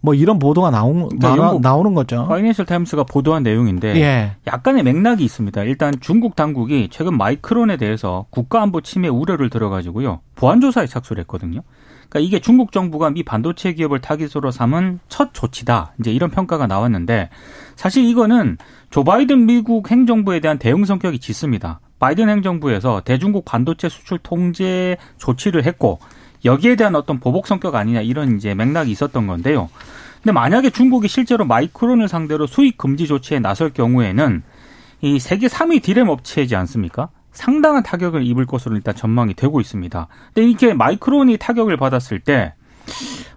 뭐 0.04 0.14
이런 0.14 0.38
보도가 0.38 0.70
나온 0.70 1.08
그러니까 1.08 1.60
나오는 1.62 1.94
거죠. 1.94 2.28
파이낸셜 2.28 2.66
타임스가 2.66 3.06
보도한 3.06 3.42
내용인데 3.42 3.96
예. 4.02 4.36
약간의 4.46 4.84
맥락이 4.84 5.24
있습니다. 5.24 5.64
일단 5.64 5.94
중국 6.02 6.36
당국이 6.36 6.90
최근 6.92 7.18
마이크론에 7.18 7.78
대해서 7.78 8.26
국가안보 8.30 8.82
침해 8.82 9.08
우려를 9.08 9.50
들어가지고요 9.50 10.20
보안 10.36 10.60
조사에 10.60 10.88
착수를 10.88 11.22
했거든요. 11.22 11.62
그러니까 12.10 12.20
이게 12.20 12.40
중국 12.40 12.74
정부가 12.74 13.12
미 13.12 13.24
반도체 13.24 13.72
기업을 13.72 14.02
타깃으로 14.02 14.52
삼은 14.52 15.00
첫 15.08 15.34
조치다. 15.34 15.94
이제 16.02 16.12
이런 16.12 16.32
평가가 16.32 16.68
나왔는데 16.68 17.30
사실 17.78 18.04
이거는 18.04 18.58
조 18.90 19.06
바이든 19.06 19.46
미국 19.46 19.90
행정부에 19.90 20.42
대한 20.42 20.60
대응 20.60 20.84
성격이 20.84 21.20
짙습니다. 21.20 21.80
바이든 22.00 22.28
행정부에서 22.28 23.04
대중국 23.06 23.46
반도체 23.46 23.88
수출 23.88 24.20
통제 24.22 24.98
조치를 25.18 25.66
했고 25.66 26.00
여기에 26.46 26.76
대한 26.76 26.96
어떤 26.96 27.20
보복 27.20 27.48
성격 27.48 27.76
아니냐 27.76 28.02
이런 28.02 28.36
이제 28.38 28.54
맥락이 28.54 28.92
있었던 28.92 29.28
건데요. 29.28 29.70
근데 30.22 30.32
만약에 30.32 30.70
중국이 30.70 31.08
실제로 31.08 31.46
마이크론을 31.46 32.08
상대로 32.08 32.48
수입 32.48 32.78
금지 32.78 33.08
조치에 33.08 33.40
나설 33.40 33.72
경우에는 33.72 34.44
이 35.02 35.20
세계 35.20 35.48
3위 35.48 35.82
디램 35.82 36.08
업체이지 36.08 36.56
않습니까? 36.56 37.10
상당한 37.34 37.84
타격을 37.84 38.24
입을 38.24 38.46
것으로 38.46 38.76
일단 38.76 38.96
전망이 38.96 39.34
되고 39.34 39.60
있습니다. 39.60 40.08
근데 40.34 40.48
이렇게 40.48 40.74
마이크론이 40.74 41.38
타격을 41.38 41.76
받았을 41.76 42.20
때, 42.20 42.54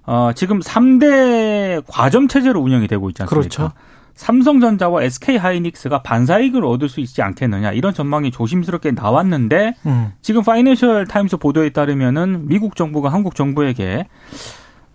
어, 0.05 0.31
지금 0.35 0.61
3대 0.61 1.83
과점 1.89 2.29
체제로 2.29 2.61
운영이 2.61 2.87
되고 2.87 3.09
있지 3.11 3.23
않습니까? 3.23 3.41
그렇죠. 3.41 3.73
삼성전자와 4.17 5.03
SK 5.05 5.37
하이닉스가 5.37 6.03
반사이익을 6.03 6.65
얻을 6.65 6.89
수 6.89 7.01
있지 7.01 7.23
않겠느냐 7.23 7.73
이런 7.73 7.95
전망이 7.95 8.31
조심스럽게 8.31 8.93
나왔는데 8.93 9.75
음. 9.87 10.13
지금 10.23 10.43
파이낸셜 10.43 11.07
타임스 11.07 11.37
보도에 11.37 11.71
따르면은 11.71 12.49
미국 12.49 12.77
정부가 12.77 13.11
한국 13.11 13.35
정부에게 13.35 14.07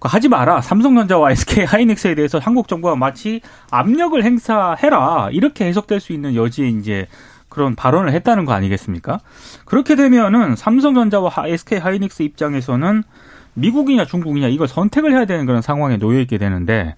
하지 0.01 0.29
마라. 0.29 0.61
삼성전자와 0.61 1.31
SK 1.31 1.65
하이닉스에 1.65 2.15
대해서 2.15 2.39
한국 2.39 2.67
정부가 2.67 2.95
마치 2.95 3.41
압력을 3.69 4.21
행사해라. 4.23 5.29
이렇게 5.31 5.65
해석될 5.65 5.99
수 5.99 6.11
있는 6.11 6.33
여지에 6.35 6.69
이제 6.69 7.07
그런 7.49 7.75
발언을 7.75 8.11
했다는 8.13 8.45
거 8.45 8.53
아니겠습니까? 8.53 9.19
그렇게 9.65 9.95
되면은 9.95 10.55
삼성전자와 10.55 11.31
SK 11.45 11.79
하이닉스 11.79 12.23
입장에서는 12.23 13.03
미국이냐 13.53 14.05
중국이냐 14.05 14.47
이걸 14.47 14.67
선택을 14.67 15.11
해야 15.13 15.25
되는 15.25 15.45
그런 15.45 15.61
상황에 15.61 15.97
놓여 15.97 16.19
있게 16.21 16.37
되는데 16.37 16.95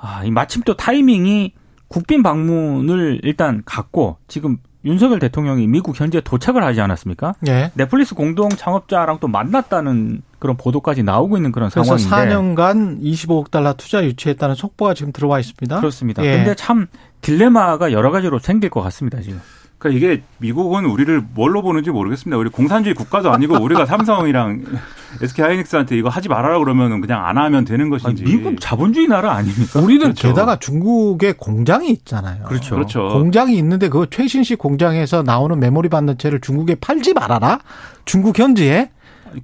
아, 0.00 0.24
이 0.24 0.30
마침 0.30 0.62
또 0.62 0.74
타이밍이 0.74 1.52
국빈 1.88 2.22
방문을 2.22 3.20
일단 3.22 3.62
갖고 3.64 4.16
지금 4.28 4.58
윤석열 4.84 5.18
대통령이 5.18 5.66
미국 5.66 5.98
현지에 5.98 6.22
도착을 6.22 6.64
하지 6.64 6.80
않았습니까? 6.80 7.34
네. 7.40 7.70
넷플릭스 7.74 8.14
공동 8.14 8.48
창업자랑 8.48 9.18
또 9.20 9.28
만났다는 9.28 10.22
그런 10.38 10.56
보도까지 10.56 11.02
나오고 11.02 11.36
있는 11.36 11.52
그런 11.52 11.68
그래서 11.68 11.98
상황인데. 11.98 12.34
4년간 12.34 13.02
25억 13.02 13.50
달러 13.50 13.74
투자 13.74 14.02
유치했다는 14.02 14.54
속보가 14.54 14.94
지금 14.94 15.12
들어와 15.12 15.38
있습니다. 15.38 15.78
그렇습니다. 15.80 16.24
예. 16.24 16.36
근데 16.36 16.54
참 16.54 16.86
딜레마가 17.20 17.92
여러 17.92 18.10
가지로 18.10 18.38
생길 18.38 18.70
것 18.70 18.80
같습니다, 18.80 19.20
지금. 19.20 19.40
그러니까 19.80 19.96
이게 19.96 20.22
미국은 20.38 20.84
우리를 20.84 21.24
뭘로 21.34 21.62
보는지 21.62 21.90
모르겠습니다. 21.90 22.36
우리 22.36 22.50
공산주의 22.50 22.94
국가도 22.94 23.32
아니고 23.32 23.56
우리가 23.56 23.86
삼성이랑 23.86 24.62
SK 25.22 25.42
하이닉스한테 25.42 25.96
이거 25.96 26.10
하지 26.10 26.28
말아라 26.28 26.58
그러면 26.58 27.00
그냥 27.00 27.24
안 27.26 27.38
하면 27.38 27.64
되는 27.64 27.88
것인지. 27.88 28.22
아니, 28.22 28.30
미국 28.36 28.60
자본주의 28.60 29.08
나라 29.08 29.32
아닙니까? 29.32 29.80
우리는 29.80 30.02
그렇죠. 30.02 30.28
게다가 30.28 30.58
중국에 30.58 31.32
공장이 31.32 31.88
있잖아요. 31.90 32.44
그렇죠. 32.44 32.74
그렇죠. 32.74 33.08
공장이 33.08 33.56
있는데 33.56 33.88
그 33.88 34.06
최신식 34.10 34.58
공장에서 34.58 35.22
나오는 35.22 35.58
메모리 35.58 35.88
반도체를 35.88 36.42
중국에 36.42 36.74
팔지 36.74 37.14
말아라. 37.14 37.60
중국 38.04 38.38
현지에 38.38 38.90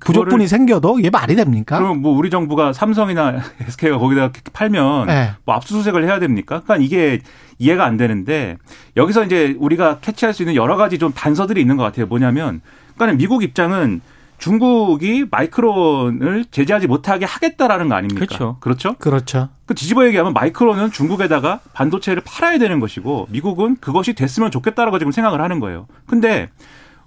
부족분이 0.01 0.47
생겨도 0.47 0.99
이게 0.99 1.11
말이 1.11 1.37
됩니까? 1.37 1.79
그럼 1.79 2.03
뭐 2.03 2.17
우리 2.17 2.31
정부가 2.31 2.73
삼성이나 2.73 3.41
SK가 3.67 3.99
거기다 3.99 4.31
팔면 4.53 5.07
네. 5.07 5.33
뭐 5.45 5.55
압수수색을 5.55 6.05
해야 6.05 6.19
됩니까? 6.19 6.63
그러니까 6.65 6.85
이게 6.85 7.21
이해가 7.59 7.85
안 7.85 7.97
되는데 7.97 8.57
여기서 8.97 9.25
이제 9.25 9.57
우리가 9.59 9.99
캐치할 10.01 10.35
수 10.35 10.43
있는 10.43 10.55
여러 10.55 10.77
가지 10.77 10.99
좀 10.99 11.13
단서들이 11.13 11.61
있는 11.61 11.77
것 11.77 11.83
같아요. 11.83 12.07
뭐냐면 12.07 12.61
그러니까 12.97 13.17
미국 13.17 13.43
입장은 13.43 14.01
중국이 14.39 15.27
마이크론을 15.31 16.45
제재하지 16.51 16.87
못하게 16.87 17.25
하겠다라는 17.25 17.89
거 17.89 17.95
아닙니까? 17.95 18.27
그렇죠. 18.27 18.57
그렇죠? 18.61 18.95
그렇죠. 18.99 19.49
그 19.65 19.75
뒤집어 19.75 20.07
얘기하면 20.07 20.33
마이크론은 20.35 20.93
중국에다가 20.93 21.61
반도체를 21.73 22.23
팔아야 22.25 22.59
되는 22.59 22.79
것이고 22.81 23.29
미국은 23.31 23.77
그것이 23.81 24.13
됐으면 24.13 24.51
좋겠다라고 24.51 24.99
지금 24.99 25.13
생각을 25.13 25.41
하는 25.41 25.61
거예요. 25.61 25.87
근데 26.07 26.51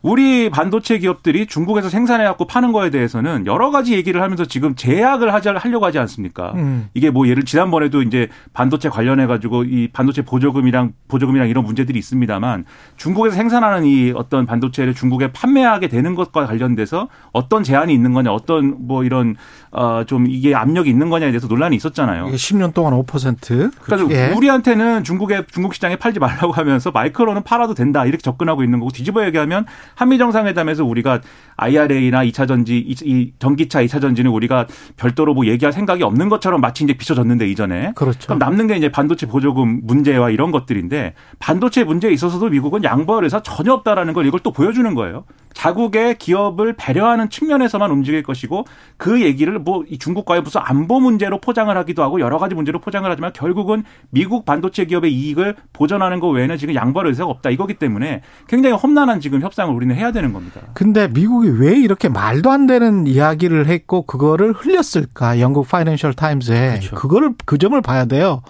우리 0.02 0.50
반도체 0.50 0.98
기업들이 0.98 1.46
중국에서 1.46 1.90
생산해 1.90 2.24
갖고 2.26 2.46
파는 2.46 2.72
거에 2.72 2.90
대해서는 2.90 3.46
여러 3.46 3.70
가지 3.70 3.94
얘기를 3.94 4.22
하면서 4.22 4.46
지금 4.46 4.76
제약을 4.76 5.34
하자 5.34 5.56
하려고 5.58 5.86
하지 5.86 6.00
않습니까? 6.00 6.54
음. 6.56 6.90
이게 6.94 7.10
뭐 7.10 7.28
예를 7.28 7.44
지난번에도 7.44 8.02
이제 8.02 8.30
반도체 8.54 8.90
관련해 8.90 9.28
가지고 9.28 9.64
이 9.64 9.90
반도체 9.92 10.22
보조금이랑 10.22 10.94
보조금이랑 11.08 11.50
이런 11.50 11.66
문제들이 11.66 12.00
있습니다만 12.00 12.66
중국에서 12.98 13.36
생산하는 13.36 13.86
이 13.86 14.14
어떤 14.16 14.46
반도체를 14.46 14.94
중국에 14.94 15.32
판매하게 15.32 15.90
되는 15.90 16.16
것과 16.16 16.46
관련돼서 16.46 17.10
어떤 17.32 17.64
제한이 17.64 17.94
있는 17.94 18.14
거냐, 18.14 18.32
어떤 18.32 18.88
뭐 18.88 19.04
이런 19.04 19.36
어좀 19.72 20.28
이게 20.28 20.56
압력이 20.56 20.90
있는 20.90 21.10
거냐에 21.10 21.32
대해서 21.32 21.48
논란이 21.48 21.76
있었잖아요. 21.76 22.28
이게 22.28 22.38
10년 22.38 22.74
동안 22.74 22.94
5%. 22.94 23.72
그러니까 23.82 24.16
예. 24.16 24.34
우리한테는 24.34 25.04
중국의 25.04 25.46
중국 25.52 25.76
시장에 25.76 25.96
팔지 25.96 26.20
말라고 26.20 26.54
하면서 26.54 26.92
마이크로는 26.92 27.44
팔아도 27.44 27.74
된다 27.74 28.06
이렇게 28.06 28.22
접근하고 28.22 28.64
있는 28.64 28.80
거고 28.80 28.92
뒤집어 28.92 29.26
얘기하면 29.26 29.66
한미 29.96 30.18
정상회담에서 30.18 30.84
우리가 30.86 31.22
IRA나 31.60 32.24
2차 32.26 32.48
전지, 32.48 32.78
이 32.78 33.34
전기차 33.40 33.84
2차 33.84 34.02
전지는 34.02 34.32
우리가 34.32 34.68
별도로 34.98 35.34
뭐 35.34 35.46
얘기할 35.46 35.74
생각이 35.74 36.04
없는 36.04 36.30
것처럼 36.30 36.62
마치 36.62 36.84
이제 36.84 36.94
비춰졌는데 36.94 37.48
이전에. 37.48 37.94
그렇죠. 37.96 38.28
그럼 38.28 38.40
남는 38.40 38.68
게 38.68 38.76
이제 38.78 38.90
반도체 38.90 39.26
보조금 39.28 39.82
문제와 39.84 40.30
이런 40.30 40.52
것들인데 40.52 41.14
반도체 41.40 41.84
문제에 41.84 42.12
있어서도 42.12 42.50
미국은 42.50 42.84
양보할 42.84 43.24
의사 43.24 43.42
전혀 43.42 43.74
없다라는 43.74 44.14
걸 44.14 44.26
이걸 44.26 44.40
또 44.42 44.52
보여주는 44.52 44.94
거예요. 44.96 45.26
자국의 45.54 46.18
기업을 46.18 46.74
배려하는 46.78 47.30
측면에서만 47.30 47.92
움직일 47.92 48.24
것이고 48.24 48.66
그 48.98 49.22
얘기를 49.22 49.60
뭐이 49.60 49.98
중국과의 49.98 50.42
무슨 50.42 50.62
안보 50.64 51.00
문제로 51.00 51.40
포장을 51.40 51.76
하기도 51.76 52.04
하고 52.04 52.20
여러 52.20 52.38
가지 52.38 52.56
문제로 52.56 52.80
포장을 52.80 53.10
하지만 53.10 53.34
결국은 53.34 53.84
미국 54.10 54.46
반도체 54.46 54.86
기업의 54.86 55.14
이익을 55.14 55.56
보전하는 55.74 56.20
것 56.20 56.30
외에는 56.30 56.58
지금 56.58 56.76
양보할 56.76 57.08
의사가 57.08 57.30
없다 57.30 57.50
이거기 57.50 57.74
때문에 57.74 58.22
굉장히 58.48 58.76
험난한 58.76 59.20
지금 59.20 59.42
협상을 59.42 59.74
우리는 59.74 59.94
해야 59.96 60.12
되는 60.12 60.32
겁니다. 60.34 60.62
근데 60.74 61.08
미국이 61.08 61.49
왜 61.50 61.76
이렇게 61.78 62.10
말도 62.10 62.52
안 62.52 62.68
되는 62.68 63.08
이야기를 63.08 63.68
했고 63.68 64.04
그거를 64.04 64.54
흘렸을까? 64.54 65.40
영국 65.40 65.68
파이낸셜 65.68 66.14
타임즈에 66.14 66.70
그렇죠. 66.80 66.96
그거를 66.96 67.34
그 67.46 67.58
점을 67.58 67.80
봐야 67.82 68.06
돼요. 68.06 68.42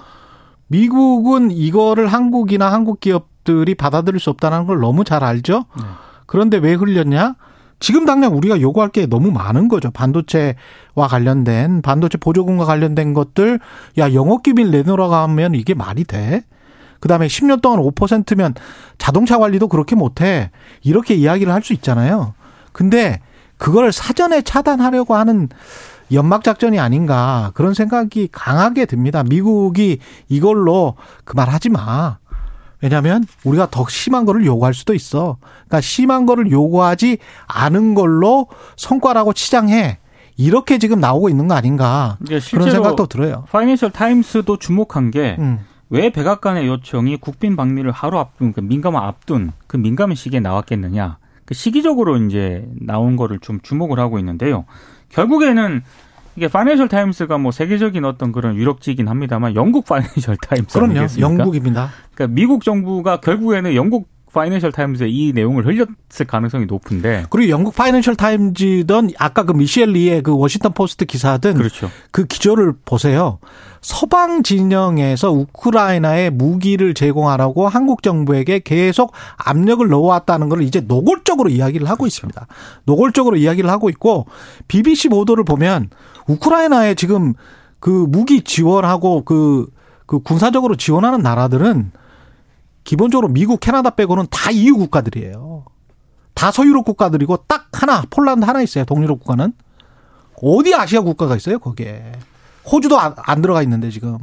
미국은 0.68 1.52
이거를 1.52 2.08
한국이나 2.08 2.72
한국 2.72 3.00
기업들이 3.00 3.76
받아들일 3.76 4.20
수 4.20 4.30
없다는 4.30 4.66
걸 4.68 4.80
너무 4.80 5.04
잘 5.04 5.24
알죠. 5.24 5.66
네. 5.78 5.84
그런데 6.26 6.58
왜 6.58 6.74
흘렸냐? 6.74 7.36
지금 7.80 8.06
당장 8.06 8.36
우리가 8.36 8.60
요구할 8.62 8.90
게 8.90 9.06
너무 9.06 9.32
많은 9.32 9.68
거죠. 9.70 9.90
반도체와 9.90 11.08
관련된 11.10 11.82
반도체 11.82 12.18
보조금과 12.18 12.66
관련된 12.66 13.14
것들 13.14 13.60
야 13.98 14.14
영업 14.14 14.44
기밀 14.44 14.70
내놓으라고 14.70 15.16
하면 15.16 15.56
이게 15.56 15.74
말이 15.74 16.04
돼? 16.04 16.44
그다음에 17.00 17.28
10년 17.28 17.62
동안 17.62 17.80
5%면 17.80 18.54
자동차 18.98 19.38
관리도 19.38 19.70
그렇게 19.70 19.96
못 19.96 20.22
해. 20.22 20.52
이렇게 20.84 21.16
이야기를 21.16 21.52
할 21.54 21.64
수 21.64 21.72
있잖아요. 21.74 22.34
근데 22.72 23.22
그걸 23.58 23.92
사전에 23.92 24.42
차단하려고 24.42 25.16
하는 25.16 25.50
연막 26.12 26.44
작전이 26.44 26.80
아닌가 26.80 27.52
그런 27.54 27.74
생각이 27.74 28.30
강하게 28.32 28.86
듭니다. 28.86 29.24
미국이 29.24 30.00
이걸로 30.28 30.96
그 31.24 31.36
말 31.36 31.50
하지 31.50 31.70
마. 31.70 32.18
왜냐하면 32.82 33.26
우리가 33.44 33.68
더 33.70 33.86
심한 33.90 34.26
거를 34.26 34.46
요구할 34.46 34.74
수도 34.74 34.94
있어. 34.94 35.38
그러니까 35.68 35.82
심한 35.82 36.26
거를 36.26 36.50
요구하지 36.50 37.18
않은 37.48 37.94
걸로 37.94 38.48
성과라고 38.78 39.34
치장해. 39.34 40.00
이렇게 40.38 40.78
지금 40.78 41.02
나오고 41.02 41.28
있는 41.28 41.50
거 41.50 41.56
아닌가 41.56 42.18
그런 42.52 42.72
생각도 42.72 43.08
들어요. 43.08 43.44
파이낸셜 43.52 43.92
타임스도 43.92 44.58
주목한 44.58 45.12
게 45.12 45.36
음. 45.38 45.60
왜 45.90 46.10
백악관의 46.12 46.66
요청이 46.68 47.18
국빈 47.18 47.58
방미를 47.58 47.92
하루 47.92 48.18
앞둔 48.20 48.54
그 48.54 48.62
민감한 48.62 49.04
앞둔 49.04 49.52
그 49.68 49.76
민감한 49.76 50.16
시기에 50.16 50.40
나왔겠느냐. 50.40 51.18
그 51.50 51.56
시기적으로 51.56 52.16
이제 52.18 52.64
나온 52.80 53.16
거를 53.16 53.40
좀 53.40 53.60
주목을 53.64 54.00
하고 54.00 54.20
있는데요. 54.20 54.66
결국에는 55.10 55.82
이게 56.36 56.48
파이낸셜 56.48 56.88
타임스가 56.90 57.40
뭐 57.40 57.52
세계적인 57.52 58.06
어떤 58.06 58.32
그런 58.32 58.56
유력지이긴 58.56 59.08
합니다만 59.08 59.56
영국 59.56 59.86
파이낸셜 59.86 60.38
타임스 60.38 60.78
그럼요. 60.78 60.92
아니겠습니까? 60.92 61.28
영국입니다. 61.28 61.90
그러니까 62.14 62.36
미국 62.36 62.64
정부가 62.64 63.20
결국에는 63.20 63.74
영국 63.74 64.10
파이낸셜 64.34 64.72
타임즈에 64.72 65.08
이 65.10 65.34
내용을 65.34 65.66
흘렸을 65.66 66.26
가능성이 66.28 66.66
높은데. 66.66 67.26
그리고 67.30 67.50
영국 67.50 67.76
파이낸셜 67.76 68.16
타임즈든 68.16 69.12
아까 69.18 69.44
그 69.44 69.54
미셸 69.54 69.92
리의 69.92 70.22
그 70.24 70.36
워싱턴 70.36 70.74
포스트 70.74 71.06
기사든 71.06 71.56
그렇죠. 71.56 71.90
그 72.12 72.26
기조를 72.26 72.74
보세요. 72.86 73.40
서방 73.82 74.44
진영에서 74.44 75.32
우크라이나에 75.32 76.30
무기를 76.30 76.94
제공하라고 76.94 77.68
한국 77.68 78.04
정부에게 78.04 78.60
계속 78.60 79.14
압력을 79.38 79.88
넣어왔다는 79.88 80.50
걸 80.50 80.64
이제 80.64 80.82
노골적으로 80.82 81.50
이야기를 81.50 81.88
하고 81.88 82.00
그렇죠. 82.00 82.08
있습니다. 82.08 82.48
노골적으로 82.86 83.38
이야기를 83.38 83.70
하고 83.70 83.90
있고 83.90 84.28
BBC 84.68 85.10
보도를 85.10 85.44
보면 85.46 85.90
우크라이나에 86.28 86.96
지금 86.96 87.34
그 87.80 87.90
무기 87.90 88.42
지원하고 88.42 89.24
그, 89.24 89.68
그 90.06 90.20
군사적으로 90.20 90.76
지원하는 90.76 91.22
나라들은 91.22 91.92
기본적으로 92.90 93.28
미국, 93.28 93.60
캐나다 93.60 93.92
빼고는 93.92 94.26
다 94.32 94.50
EU 94.50 94.76
국가들이에요. 94.78 95.64
다 96.34 96.50
서유럽 96.50 96.86
국가들이고 96.86 97.38
딱 97.48 97.68
하나, 97.72 98.02
폴란드 98.10 98.46
하나 98.46 98.64
있어요. 98.64 98.84
동유럽 98.84 99.20
국가는. 99.20 99.54
어디 100.42 100.74
아시아 100.74 101.02
국가가 101.02 101.36
있어요, 101.36 101.60
거기에. 101.60 102.14
호주도 102.66 103.00
안, 103.00 103.14
안 103.16 103.44
들어가 103.44 103.62
있는데 103.62 103.92
지금. 103.92 104.18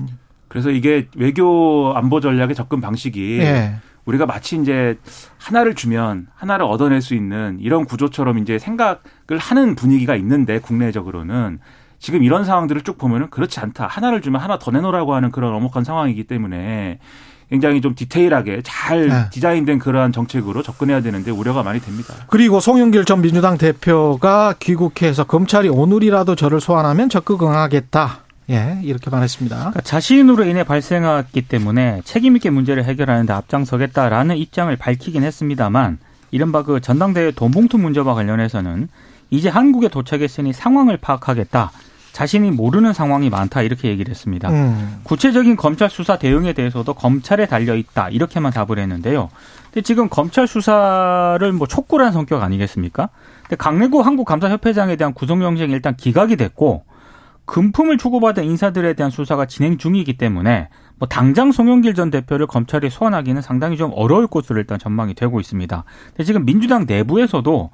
그래서 0.49 0.71
이게 0.71 1.07
외교 1.15 1.93
안보 1.95 2.19
전략의 2.19 2.57
접근 2.57 2.81
방식이 2.81 3.39
네. 3.39 3.77
우리가 4.05 4.27
마치 4.27 4.57
이제 4.57 4.99
하나를 5.39 5.77
주면 5.77 6.27
하나를 6.35 6.67
얻어낼 6.67 7.03
수 7.03 7.15
있는 7.15 7.59
이런 7.61 7.85
구조처럼 7.85 8.39
이제 8.39 8.59
생각을 8.59 9.39
하는 9.39 9.77
분위기가 9.77 10.17
있는데 10.17 10.59
국내적으로는 10.59 11.61
지금 12.01 12.25
이런 12.25 12.45
상황들을 12.45 12.83
쭉 12.83 12.99
보면은 12.99 13.31
그렇지 13.31 13.61
않다. 13.61 13.87
하나를 13.87 14.23
주면 14.23 14.41
하나 14.41 14.59
더 14.59 14.73
내놓으라고 14.73 15.15
하는 15.15 15.31
그런 15.31 15.55
엄혹한 15.55 15.85
상황이기 15.85 16.25
때문에 16.25 16.99
굉장히 17.51 17.81
좀 17.81 17.95
디테일하게 17.95 18.63
잘 18.65 19.09
네. 19.09 19.31
디자인된 19.31 19.79
그러한 19.79 20.13
정책으로 20.13 20.63
접근해야 20.63 21.01
되는데 21.01 21.31
우려가 21.31 21.63
많이 21.63 21.81
됩니다. 21.81 22.15
그리고 22.29 22.59
송영길 22.59 23.05
전 23.05 23.23
민주당 23.23 23.57
대표가 23.57 24.55
귀국해서 24.59 25.25
검찰이 25.25 25.69
오늘이라도 25.69 26.35
저를 26.35 26.61
소환하면 26.61 27.09
적극 27.09 27.43
응하겠다. 27.43 28.21
예, 28.51 28.79
이렇게 28.83 29.11
말했습니다. 29.11 29.57
그러니까 29.57 29.81
자신으로 29.81 30.45
인해 30.45 30.65
발생했기 30.65 31.43
때문에 31.43 32.03
책임 32.05 32.37
있게 32.37 32.51
문제를 32.51 32.85
해결하는데 32.85 33.33
앞장서겠다라는 33.33 34.37
입장을 34.37 34.75
밝히긴 34.77 35.23
했습니다만 35.25 35.99
이른바 36.31 36.63
그 36.63 36.81
전당대회 36.81 37.33
돈봉투 37.33 37.79
문제와 37.79 38.15
관련해서는 38.15 38.89
이제 39.31 39.49
한국에 39.49 39.89
도착했으니 39.89 40.53
상황을 40.53 40.97
파악하겠다. 40.97 41.73
자신이 42.17 42.51
모르는 42.51 42.95
상황이 42.95 43.29
많다 43.29 43.61
이렇게 43.61 43.89
얘기를 43.89 44.09
했습니다. 44.11 44.49
음. 44.49 45.01
구체적인 45.03 45.57
검찰 45.57 45.91
수사 45.91 46.17
대응에 46.17 46.55
대해서도 46.55 46.95
검찰에 46.95 47.45
달려 47.45 47.77
있다 47.77 48.09
이렇게만 48.09 48.53
답을 48.53 48.79
했는데요. 48.79 49.29
근데 49.65 49.83
지금 49.83 50.09
검찰 50.09 50.47
수사를 50.47 51.53
뭐 51.53 51.67
촉구한 51.67 52.13
성격 52.13 52.43
아니겠습니까? 52.43 53.11
근데 53.43 53.57
강내구 53.57 54.01
한국감사협회장에 54.01 54.97
대한 54.97 55.13
구속영장이 55.13 55.71
일단 55.71 55.95
기각이 55.95 56.37
됐고 56.37 56.85
금품을 57.45 57.99
주고받은 57.99 58.45
인사들에 58.45 58.95
대한 58.95 59.11
수사가 59.11 59.45
진행 59.45 59.77
중이기 59.77 60.17
때문에 60.17 60.71
뭐 60.99 61.07
당장 61.09 61.53
송영길 61.53 61.93
전 61.93 62.11
대표를 62.11 62.47
검찰이 62.47 62.89
소환하기는 62.89 63.43
상당히 63.43 63.77
좀 63.77 63.93
어려울 63.95 64.27
것으로 64.27 64.59
일단 64.59 64.79
전망이 64.79 65.13
되고 65.13 65.39
있습니다. 65.39 65.85
근데 66.07 66.25
지금 66.25 66.47
민주당 66.47 66.87
내부에서도 66.89 67.71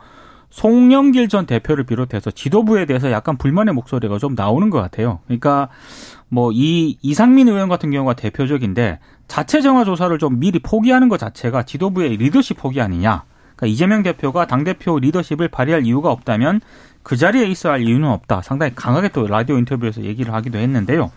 송영길 0.53 1.29
전 1.29 1.47
대표를 1.47 1.85
비롯해서 1.85 2.31
지도부에 2.31 2.85
대해서 2.85 3.11
약간 3.11 3.39
불만의 3.39 3.73
목소리가 3.75 4.19
좀 4.19 4.35
나오는 4.35 4.69
것 4.69 4.81
같아요. 4.81 5.21
그러니까 5.25 5.69
뭐 6.29 6.51
이 6.53 6.99
이상민 7.01 7.49
의원 7.49 7.69
같은 7.69 7.91
경우가 7.91 8.15
대표적인데 8.15 8.99
자체 9.29 9.63
정화 9.63 9.85
조사를 9.85 10.17
좀 10.19 10.39
미리 10.39 10.59
포기하는 10.59 11.09
것 11.09 11.19
자체가 11.19 11.63
지도부의 11.63 12.19
리더십 12.19 12.59
포기 12.59 12.83
아니냐. 12.83 13.25
그러니까 13.57 13.67
이재명 13.67 14.03
대표가 14.03 14.47
당 14.47 14.63
대표 14.65 14.99
리더십을 14.99 15.49
발휘할 15.49 15.87
이유가 15.87 16.11
없다면 16.11 16.61
그 17.03 17.17
자리에 17.17 17.47
있어야 17.47 17.75
할 17.75 17.83
이유는 17.83 18.09
없다. 18.09 18.43
상당히 18.43 18.75
강하게 18.75 19.09
또 19.09 19.27
라디오 19.27 19.57
인터뷰에서 19.57 20.03
얘기를 20.03 20.35
하기도 20.35 20.59
했는데요. 20.59 21.11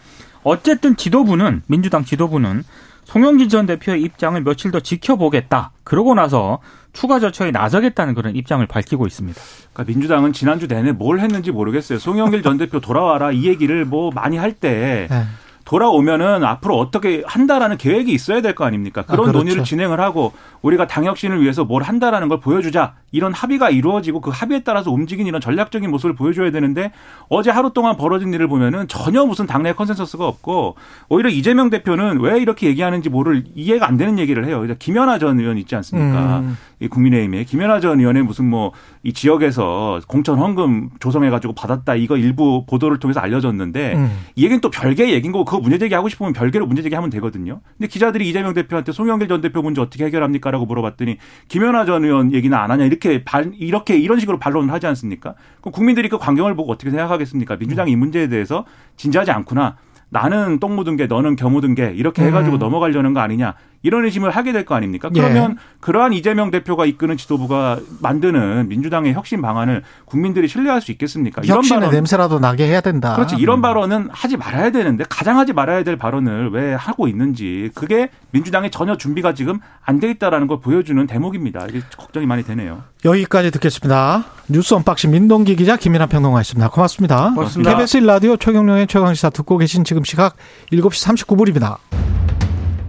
어쨌든 0.44 0.96
지도부는 0.96 1.64
민주당 1.68 2.06
지도부는 2.06 2.64
송영길 3.04 3.50
전 3.50 3.66
대표의 3.66 4.02
입장을 4.02 4.42
며칠 4.44 4.72
더 4.72 4.80
지켜보겠다. 4.80 5.72
그러고 5.84 6.16
나서 6.16 6.60
추가 6.96 7.20
절차에 7.20 7.52
나서겠다는 7.52 8.16
그런 8.16 8.36
입장을 8.36 8.66
밝히고 8.66 9.06
있습니다. 9.06 9.40
그러니까 9.74 9.92
민주당은 9.92 10.34
지난주 10.34 10.68
내내 10.68 10.92
뭘 10.94 11.20
했는지 11.20 11.52
모르겠어요. 11.52 12.00
송영길 12.00 12.42
전 12.42 12.58
대표 12.58 12.80
돌아와라 12.80 13.32
이 13.32 13.46
얘기를 13.46 13.86
뭐 13.86 14.10
많이 14.12 14.38
할때 14.38 15.08
네. 15.10 15.24
돌아오면은 15.66 16.44
앞으로 16.44 16.78
어떻게 16.78 17.24
한다라는 17.26 17.78
계획이 17.78 18.12
있어야 18.14 18.42
될 18.42 18.54
거 18.54 18.66
아닙니까? 18.66 19.02
그런 19.02 19.20
아, 19.20 19.22
그렇죠. 19.24 19.38
논의를 19.40 19.64
진행을 19.64 20.00
하고 20.00 20.32
우리가 20.62 20.86
당 20.86 21.01
혁신을 21.01 21.42
위해서 21.42 21.66
뭘 21.66 21.82
한다라는 21.82 22.28
걸 22.28 22.40
보여주자 22.40 22.94
이런 23.12 23.34
합의가 23.34 23.72
이루어지고 23.72 24.22
그 24.22 24.30
합의에 24.32 24.60
따라서 24.64 24.92
움직인 24.92 25.26
이런 25.26 25.42
전략적인 25.42 25.90
모습을 25.90 26.14
보여줘야 26.16 26.52
되는데 26.52 26.92
어제 27.30 27.50
하루 27.50 27.74
동안 27.74 27.98
벌어진 27.98 28.32
일을 28.32 28.48
보면은 28.48 28.88
전혀 28.88 29.26
무슨 29.26 29.48
당내 29.48 29.74
컨센서스가 29.74 30.28
없고 30.28 30.76
오히려 31.10 31.30
이재명 31.30 31.72
대표는 31.72 32.20
왜 32.22 32.40
이렇게 32.40 32.68
얘기하는지 32.68 33.10
모를 33.10 33.44
이해가 33.56 33.88
안 33.88 33.98
되는 33.98 34.20
얘기를 34.20 34.46
해요. 34.46 34.64
김현아 34.78 35.18
전 35.18 35.40
의원 35.40 35.58
있지 35.58 35.76
않습니까? 35.76 36.40
음. 36.42 36.58
이 36.80 36.88
국민의힘에 36.88 37.44
김현아 37.46 37.80
전 37.80 38.00
의원의 38.00 38.24
무슨 38.24 38.50
뭐 38.50 38.72
이 39.06 39.14
지역에서 39.14 40.02
공천 40.08 40.40
헌금 40.40 40.90
조성해가지고 41.00 41.54
받았다 41.54 41.94
이거 41.94 42.18
일부 42.18 42.66
보도를 42.66 42.98
통해서 42.98 43.20
알려졌는데 43.20 43.94
음. 43.94 44.18
이 44.36 44.44
얘기는 44.44 44.60
또 44.62 44.72
별개의 44.72 45.14
얘기인 45.14 45.32
거고 45.32 45.46
그거 45.46 45.60
문제 45.60 45.78
제기하고 45.78 46.10
싶으면 46.10 46.34
별개로 46.34 46.66
문제 46.66 46.82
제기하면 46.82 47.12
되거든요. 47.12 47.62
근데 47.78 47.88
기자들이 47.88 48.28
이재명 48.28 48.56
대표한테 48.56 48.94
송영길 48.94 49.28
전 49.28 49.42
대표 49.42 49.62
문제 49.62 49.80
어떻게 49.80 50.06
해결합니까 50.06 50.50
라고 50.50 50.66
물어봤더니 50.66 51.18
김연아 51.50 51.86
전 51.86 52.04
의원 52.04 52.34
얘기는 52.34 52.58
안 52.58 52.72
하냐 52.72 52.84
이렇게 52.86 53.24
발, 53.24 53.52
이렇게 53.60 53.96
이런 53.96 54.20
식으로 54.20 54.40
반론을 54.40 54.74
하지 54.74 54.88
않습니까? 54.88 55.36
그럼 55.62 55.72
국민들이 55.72 56.10
그 56.10 56.18
광경을 56.18 56.56
보고 56.56 56.72
어떻게 56.72 56.90
생각하겠습니까? 56.90 57.58
민주당이 57.58 57.92
이 57.92 57.96
문제에 57.96 58.28
대해서 58.28 58.66
진지하지 58.98 59.30
않구나. 59.30 59.78
나는 60.10 60.60
똥 60.60 60.76
묻은 60.76 60.98
게 60.98 61.08
너는 61.08 61.36
겨 61.36 61.50
묻은 61.50 61.76
게 61.76 61.92
이렇게 61.96 62.24
해가지고 62.24 62.58
음. 62.58 62.60
넘어가려는 62.60 63.14
거 63.14 63.20
아니냐 63.20 63.56
이런 63.84 64.06
의심을 64.06 64.32
하게 64.32 64.52
될 64.52 64.66
거 64.66 64.74
아닙니까? 64.76 65.10
그러면 65.14 65.52
예. 65.52 65.56
그러한 65.80 66.14
이재명 66.14 66.50
대표가 66.50 66.86
이끄는 66.86 67.18
지도부가 67.18 67.80
만드는 68.02 68.68
민주당의 68.70 69.14
혁신 69.14 69.42
방안을 69.42 69.84
국민들이 70.06 70.48
신뢰할 70.48 70.82
수 70.82 70.92
있겠습니까? 70.92 71.42
이런 71.44 71.62
발언 71.68 71.92
냄새라도 71.92 72.40
나게 72.40 72.66
해야 72.68 72.82
된다. 72.82 73.16
그렇지. 73.16 73.36
이런 73.38 73.60
음. 73.60 73.62
발언은 73.62 74.10
하지 74.12 74.38
말아야 74.38 74.72
되는데 74.72 75.04
가장 75.08 75.38
하지 75.38 75.54
말아야 75.54 75.84
될 75.84 75.98
발언을 75.98 76.50
왜 76.52 76.74
하고 76.74 77.08
있는지 77.08 77.70
그게 77.76 78.10
민주당의 78.32 78.72
전혀 78.72 78.98
준비가 78.98 79.34
지금 79.34 79.60
안 79.84 80.00
돼 80.00 80.10
있다라는 80.12 80.48
걸 80.48 80.60
보여주는 80.60 81.06
대목입니다. 81.08 81.68
이게 81.70 81.82
걱정이 81.98 82.26
많이 82.26 82.44
되네요. 82.44 82.84
여기까지 83.06 83.52
듣겠습니다. 83.52 84.26
뉴스 84.50 84.74
unboxing 84.74 85.12
민동기 85.12 85.56
기자 85.56 85.78
김민아 85.78 86.08
평론가였습니다. 86.08 86.70
고맙습니다. 86.70 87.32
고맙습니다. 87.34 87.72
KBS 87.72 87.98
라디오 87.98 88.36
최경영의 88.36 88.88
최강시사 88.88 89.30
듣고 89.30 89.58
계신 89.58 89.84
지금 89.84 90.04
시각 90.04 90.36
7시 90.74 91.26
39분입니다. 91.26 91.78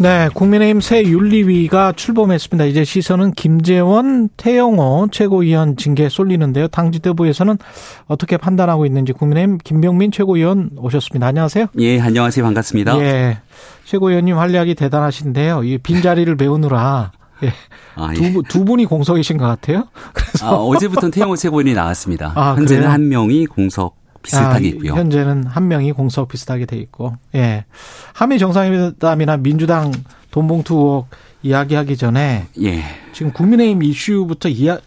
네, 0.00 0.28
국민의힘 0.32 0.80
새 0.80 1.02
윤리위가 1.02 1.92
출범했습니다. 1.92 2.66
이제 2.66 2.84
시선은 2.84 3.32
김재원, 3.32 4.28
태영호 4.36 5.08
최고위원 5.10 5.76
징계 5.76 6.08
쏠리는데요. 6.08 6.68
당 6.68 6.92
지도부에서는 6.92 7.58
어떻게 8.06 8.36
판단하고 8.36 8.86
있는지 8.86 9.12
국민의힘 9.12 9.58
김병민 9.58 10.12
최고위원 10.12 10.70
오셨습니다. 10.76 11.26
안녕하세요. 11.26 11.66
예, 11.80 12.00
안녕하세요. 12.00 12.44
반갑습니다. 12.44 12.96
예, 13.00 13.38
최고위원님 13.86 14.38
활약이 14.38 14.76
대단하신데요. 14.76 15.64
이 15.64 15.78
빈자리를 15.78 16.32
메우느라 16.36 17.10
예. 17.42 17.52
아, 17.96 18.12
예. 18.12 18.14
두, 18.14 18.42
두 18.48 18.64
분이 18.64 18.84
공석이신 18.84 19.36
것 19.36 19.46
같아요. 19.46 19.84
그래서 20.12 20.46
아, 20.46 20.54
어제부터 20.54 21.10
태영호 21.10 21.34
최고위원이 21.34 21.74
나왔습니다. 21.74 22.32
아, 22.36 22.50
현재는 22.54 22.82
그래요? 22.82 22.92
한 22.92 23.08
명이 23.08 23.46
공석 23.46 23.96
비슷하게 24.22 24.54
아, 24.54 24.68
있고요. 24.68 24.94
현재는 24.94 25.44
한 25.44 25.68
명이 25.68 25.92
공석 25.92 26.28
비슷하게 26.28 26.66
돼 26.66 26.76
있고. 26.76 27.14
예. 27.34 27.64
한미 28.12 28.38
정상회담이나 28.38 29.38
민주당 29.38 29.92
돈봉투 30.30 30.74
의혹 30.74 31.06
이야기하기 31.42 31.96
전에 31.96 32.46
예. 32.62 32.82
지금 33.12 33.32
국민의힘 33.32 33.82
이슈부터 33.82 34.48
이야 34.48 34.78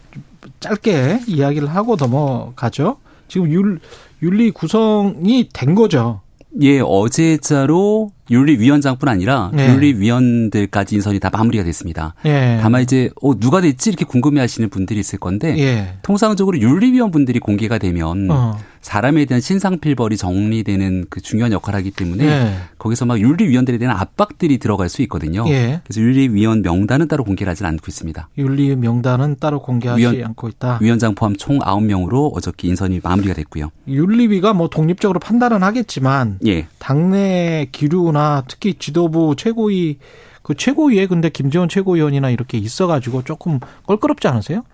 짧게 0.60 1.22
이야기를 1.26 1.68
하고 1.68 1.96
넘어가죠. 1.96 2.98
지금 3.28 3.50
윤, 3.50 3.80
윤리 4.22 4.50
구성이 4.50 5.48
된 5.52 5.74
거죠. 5.74 6.20
예, 6.60 6.80
어제자로 6.80 8.10
윤리위원장뿐 8.30 9.08
아니라 9.08 9.50
네. 9.54 9.68
윤리위원들까지 9.68 10.96
인선이 10.96 11.18
다 11.18 11.30
마무리가 11.32 11.64
됐습니다. 11.64 12.14
네. 12.22 12.58
다만 12.60 12.82
이제 12.82 13.08
어, 13.22 13.38
누가 13.38 13.62
됐지 13.62 13.88
이렇게 13.88 14.04
궁금해하시는 14.04 14.68
분들이 14.68 15.00
있을 15.00 15.18
건데 15.18 15.54
네. 15.54 15.94
통상적으로 16.02 16.58
윤리위원 16.58 17.10
분들이 17.10 17.38
공개가 17.38 17.78
되면 17.78 18.30
어. 18.30 18.58
사람에 18.82 19.24
대한 19.24 19.40
신상필벌이 19.40 20.16
정리되는 20.16 21.06
그 21.08 21.20
중요한 21.20 21.52
역할을 21.52 21.78
하기 21.78 21.92
때문에 21.92 22.24
예. 22.24 22.52
거기서 22.78 23.06
막 23.06 23.18
윤리위원들에 23.20 23.78
대한 23.78 23.96
압박들이 23.96 24.58
들어갈 24.58 24.88
수 24.88 25.02
있거든요. 25.02 25.44
예. 25.48 25.80
그래서 25.84 26.00
윤리위원 26.00 26.62
명단은 26.62 27.06
따로 27.08 27.24
공개를 27.24 27.50
하진 27.50 27.64
않고 27.66 27.84
있습니다. 27.88 28.28
윤리 28.38 28.74
명단은 28.74 29.36
따로 29.38 29.62
공개하지 29.62 30.00
위원, 30.00 30.24
않고 30.24 30.48
있다. 30.48 30.78
위원장 30.82 31.14
포함 31.14 31.36
총 31.36 31.60
9명으로 31.60 32.34
어저께 32.34 32.68
인선이 32.68 33.00
마무리가 33.02 33.34
됐고요. 33.34 33.70
윤리위가 33.86 34.52
뭐 34.52 34.68
독립적으로 34.68 35.20
판단은 35.20 35.62
하겠지만 35.62 36.40
예. 36.46 36.66
당내 36.78 37.68
기류나 37.70 38.44
특히 38.48 38.74
지도부 38.74 39.36
최고위 39.36 39.98
그 40.42 40.54
최고위에 40.56 41.06
근데 41.06 41.28
김재원 41.28 41.68
최고위원이나 41.68 42.30
이렇게 42.30 42.58
있어가지고 42.58 43.22
조금 43.22 43.60
껄끄럽지 43.86 44.26
않으세요? 44.26 44.64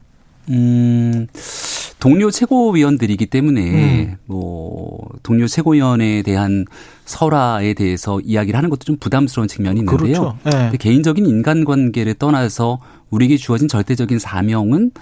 음, 0.51 1.27
동료 1.99 2.31
최고위원들이기 2.31 3.27
때문에 3.27 3.61
음. 3.61 4.17
뭐 4.27 5.09
동료 5.23 5.47
최고위원에 5.47 6.23
대한 6.23 6.65
설화에 7.05 7.75
대해서 7.75 8.21
이야기를 8.21 8.57
하는 8.57 8.71
것도 8.71 8.85
좀 8.85 8.97
부담스러운 8.99 9.49
측면이 9.49 9.81
있는데요. 9.81 9.99
그렇죠. 9.99 10.39
네. 10.45 10.77
개인적인 10.79 11.27
인간관계를 11.27 12.15
떠나서 12.15 12.81
우리에게 13.11 13.37
주어진 13.37 13.69
절대적인 13.69 14.19
사명은 14.19 14.93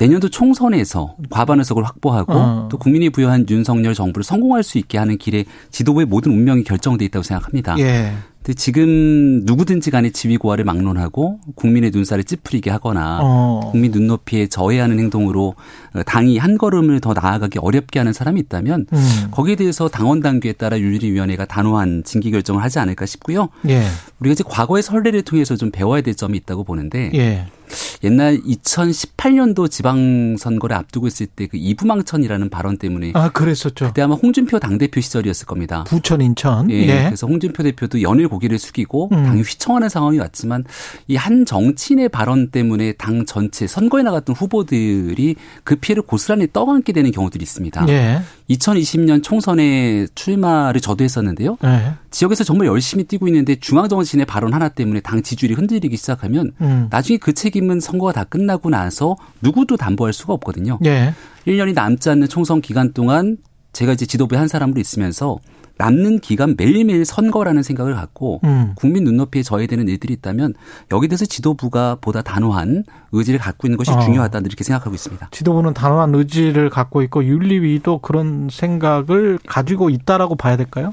내년도 0.00 0.30
총선에서 0.30 1.16
과반 1.28 1.58
의석을 1.58 1.84
확보하고 1.84 2.32
어. 2.32 2.68
또 2.70 2.78
국민이 2.78 3.10
부여한 3.10 3.46
윤석열 3.50 3.94
정부를 3.94 4.24
성공할 4.24 4.62
수 4.62 4.78
있게 4.78 4.96
하는 4.96 5.18
길에 5.18 5.44
지도부의 5.70 6.06
모든 6.06 6.32
운명이 6.32 6.64
결정돼 6.64 7.04
있다고 7.06 7.22
생각합니다. 7.22 7.78
예. 7.80 8.14
근데 8.42 8.54
지금 8.54 9.42
누구든지 9.44 9.90
간에 9.90 10.10
지위고하를 10.10 10.64
막론하고 10.64 11.40
국민의 11.56 11.90
눈살을 11.92 12.24
찌푸리게 12.24 12.70
하거나 12.70 13.18
어. 13.22 13.60
국민 13.70 13.92
눈높이에 13.92 14.46
저해하는 14.46 14.98
행동으로 14.98 15.54
당이 16.06 16.38
한 16.38 16.56
걸음을 16.56 17.00
더 17.00 17.12
나아가기 17.12 17.58
어렵게 17.58 17.98
하는 17.98 18.14
사람이 18.14 18.40
있다면 18.40 18.86
음. 18.92 19.28
거기에 19.30 19.56
대해서 19.56 19.88
당원 19.88 20.20
당규에 20.20 20.54
따라 20.54 20.78
윤리위원회가 20.78 21.44
단호한 21.44 22.04
징계 22.04 22.30
결정을 22.30 22.62
하지 22.62 22.78
않을까 22.78 23.04
싶고요. 23.04 23.50
예. 23.68 23.84
우리가 24.20 24.32
이제 24.32 24.44
과거의 24.46 24.82
선례를 24.82 25.22
통해서 25.22 25.56
좀 25.56 25.70
배워야 25.70 26.00
될 26.00 26.14
점이 26.14 26.38
있다고 26.38 26.64
보는데 26.64 27.10
예. 27.14 27.46
옛날 28.04 28.38
2018년도 28.40 29.70
지방선거를 29.70 30.74
앞두고 30.76 31.06
있을 31.06 31.26
때 31.26 31.40
그 31.50 31.56
이부망천이라는 31.56 32.48
발언 32.50 32.76
때문에 32.76 33.12
아 33.14 33.30
그랬었죠. 33.30 33.86
그때 33.88 34.02
아마 34.02 34.14
홍준표 34.14 34.58
당 34.60 34.78
대표 34.78 35.00
시절이었을 35.00 35.46
겁니다. 35.46 35.84
부천 35.84 36.20
인천. 36.20 36.70
예. 36.70 36.74
예. 36.86 37.04
그래서 37.06 37.26
홍준표 37.26 37.62
대표도 37.62 38.02
연일 38.02 38.28
고개를 38.28 38.58
숙이고 38.58 39.08
음. 39.12 39.24
당이 39.24 39.40
휘청하는 39.42 39.88
상황이 39.88 40.18
왔지만 40.18 40.64
이 41.08 41.16
한 41.20 41.44
정치인의 41.44 42.08
발언 42.08 42.50
때문에 42.50 42.92
당 42.94 43.26
전체 43.26 43.66
선거에 43.66 44.02
나갔던 44.02 44.34
후보들이 44.36 45.36
그 45.64 45.76
피해를 45.76 46.02
고스란히 46.02 46.46
떠안게 46.52 46.92
되는 46.92 47.10
경우들이 47.10 47.42
있습니다. 47.42 47.86
예. 47.88 48.20
2020년 48.48 49.22
총선에 49.22 50.06
출마를 50.14 50.80
저도 50.80 51.04
했었는데요. 51.04 51.58
예. 51.64 51.92
지역에서 52.10 52.42
정말 52.42 52.66
열심히 52.68 53.04
뛰고 53.04 53.28
있는데 53.28 53.54
중앙정치인의 53.56 54.26
발언 54.26 54.52
하나 54.54 54.68
때문에 54.68 55.00
당 55.00 55.22
지지율이 55.22 55.54
흔들리기 55.54 55.96
시작하면 55.96 56.52
음. 56.60 56.88
나중에 56.90 57.18
그 57.18 57.32
책임 57.32 57.59
은 57.68 57.80
선거가 57.80 58.12
다 58.12 58.24
끝나고 58.24 58.70
나서 58.70 59.16
누구도 59.42 59.76
담보할 59.76 60.12
수가 60.12 60.32
없거든요. 60.34 60.78
예. 60.84 61.14
1년이 61.46 61.74
남지 61.74 62.08
않는 62.10 62.28
총선 62.28 62.60
기간 62.60 62.92
동안 62.92 63.36
제가 63.72 63.92
이제 63.92 64.06
지도부에 64.06 64.38
한 64.38 64.48
사람으로 64.48 64.80
있으면서 64.80 65.38
남는 65.80 66.18
기간 66.20 66.56
매일매일 66.58 67.06
선거라는 67.06 67.62
생각을 67.62 67.94
갖고 67.94 68.40
음. 68.44 68.72
국민 68.74 69.04
눈높이에 69.04 69.42
저해되는 69.42 69.88
일들이 69.88 70.12
있다면 70.12 70.52
여기 70.92 71.08
대해서 71.08 71.24
지도부가 71.24 71.96
보다 72.02 72.20
단호한 72.20 72.84
의지를 73.12 73.40
갖고 73.40 73.66
있는 73.66 73.78
것이 73.78 73.90
어. 73.90 74.00
중요하다 74.00 74.40
이렇게 74.40 74.62
생각하고 74.62 74.94
있습니다. 74.94 75.28
지도부는 75.30 75.72
단호한 75.72 76.14
의지를 76.14 76.68
갖고 76.68 77.00
있고 77.02 77.24
윤리위도 77.24 78.00
그런 78.00 78.48
생각을 78.50 79.38
가지고 79.46 79.88
있다라고 79.88 80.34
봐야 80.34 80.58
될까요? 80.58 80.92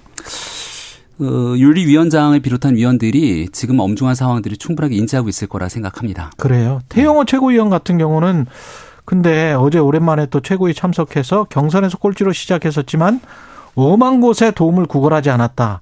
어, 1.19 1.55
윤리위원장을 1.57 2.39
비롯한 2.39 2.75
위원들이 2.75 3.49
지금 3.51 3.79
엄중한 3.79 4.15
상황들을 4.15 4.57
충분하게 4.57 4.95
인지하고 4.95 5.29
있을 5.29 5.47
거라 5.47 5.69
생각합니다. 5.69 6.31
그래요. 6.37 6.79
태영호 6.89 7.25
네. 7.25 7.31
최고위원 7.31 7.69
같은 7.69 7.97
경우는 7.97 8.45
근데 9.05 9.53
어제 9.53 9.79
오랜만에 9.79 10.27
또 10.27 10.41
최고위 10.41 10.73
참석해서 10.73 11.45
경선에서 11.45 11.97
꼴찌로 11.97 12.33
시작했었지만 12.33 13.21
엄한 13.75 14.21
곳에 14.21 14.51
도움을 14.51 14.85
구걸하지 14.85 15.29
않았다. 15.29 15.81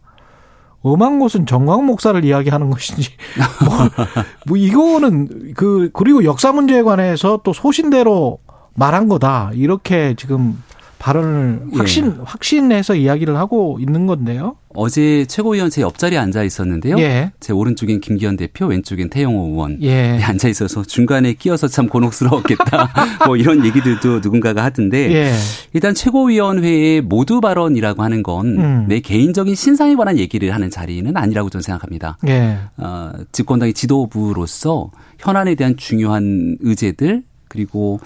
엄한 0.82 1.18
곳은 1.18 1.48
정광 1.48 1.88
목사를 1.88 2.24
이야기하는 2.24 2.70
것인지 2.70 3.10
뭐, 3.66 4.06
뭐 4.46 4.58
이거는 4.58 5.54
그 5.56 5.90
그리고 5.94 6.24
역사 6.24 6.52
문제에 6.52 6.84
관해서 6.84 7.42
또 7.44 7.54
소신대로 7.54 8.38
말한 8.76 9.08
거다 9.08 9.50
이렇게 9.56 10.14
지금 10.16 10.62
발언을 11.06 11.60
예. 11.72 11.78
확신 11.78 12.06
예. 12.08 12.12
확신해서 12.24 12.96
이야기를 12.96 13.38
하고 13.38 13.78
있는 13.80 14.08
건데요. 14.08 14.56
어제 14.70 15.26
최고위원 15.26 15.70
제 15.70 15.84
옆자리에 15.84 16.18
앉아 16.18 16.44
있었는데요. 16.44 16.98
예. 16.98 17.32
제 17.40 17.54
오른쪽엔 17.54 18.02
김기현 18.02 18.38
대표, 18.38 18.66
왼쪽엔 18.66 19.12
태영호 19.12 19.50
의원 19.52 19.78
예. 19.84 20.20
앉아 20.20 20.48
있어서 20.48 20.82
중간에 20.82 21.34
끼어서 21.34 21.68
참 21.68 21.88
곤혹스러웠겠다. 21.88 22.90
뭐 23.28 23.38
이런 23.38 23.64
얘기들도 23.64 24.20
누군가가 24.22 24.64
하던데 24.64 25.14
예. 25.14 25.34
일단 25.74 25.94
최고위원회의 25.94 27.02
모두 27.02 27.40
발언이라고 27.40 28.02
하는 28.02 28.24
건내 28.24 28.96
음. 28.96 29.02
개인적인 29.04 29.54
신상에 29.54 29.94
관한 29.94 30.18
얘기를 30.18 30.56
하는 30.56 30.72
자리는 30.72 31.16
아니라고 31.16 31.52
저는 31.52 31.62
생각합니다. 31.62 32.18
예. 32.28 32.58
어, 32.78 33.12
집권당의 33.32 33.76
지도부로서 33.76 34.90
현안에 35.20 35.54
대한 35.54 35.78
중요한 35.78 36.58
의제들 36.62 37.24
그리고 37.56 38.00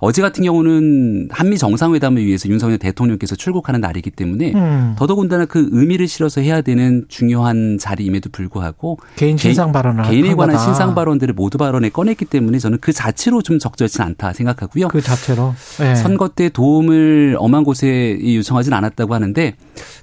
어제 0.00 0.20
같은 0.20 0.42
경우는 0.42 1.28
한미 1.30 1.58
정상회담을 1.58 2.24
위해서 2.26 2.48
윤석열 2.48 2.78
대통령께서 2.78 3.36
출국하는 3.36 3.80
날이기 3.80 4.10
때문에 4.10 4.52
음. 4.54 4.94
더더군다나 4.98 5.46
그 5.46 5.68
의미를 5.70 6.08
실어서 6.08 6.40
해야 6.40 6.60
되는 6.60 7.04
중요한 7.08 7.78
자리임에도 7.78 8.30
불구하고 8.30 8.98
개인 9.14 9.36
신상 9.36 9.70
발언을 9.70 10.04
개인에 10.04 10.34
관한 10.34 10.58
신상 10.58 10.94
발언들을 10.94 11.34
모두 11.34 11.56
발언에 11.56 11.88
꺼냈기 11.88 12.24
때문에 12.24 12.58
저는 12.58 12.78
그 12.80 12.92
자체로 12.92 13.42
좀 13.42 13.58
적절치 13.60 14.02
않다 14.02 14.32
생각하고요. 14.32 14.88
그 14.88 15.00
자체로 15.00 15.54
네. 15.78 15.94
선거 15.94 16.28
때 16.28 16.48
도움을 16.48 17.36
엄한 17.38 17.62
곳에 17.62 18.18
요청하진 18.20 18.72
않았다고 18.72 19.14
하는데 19.14 19.54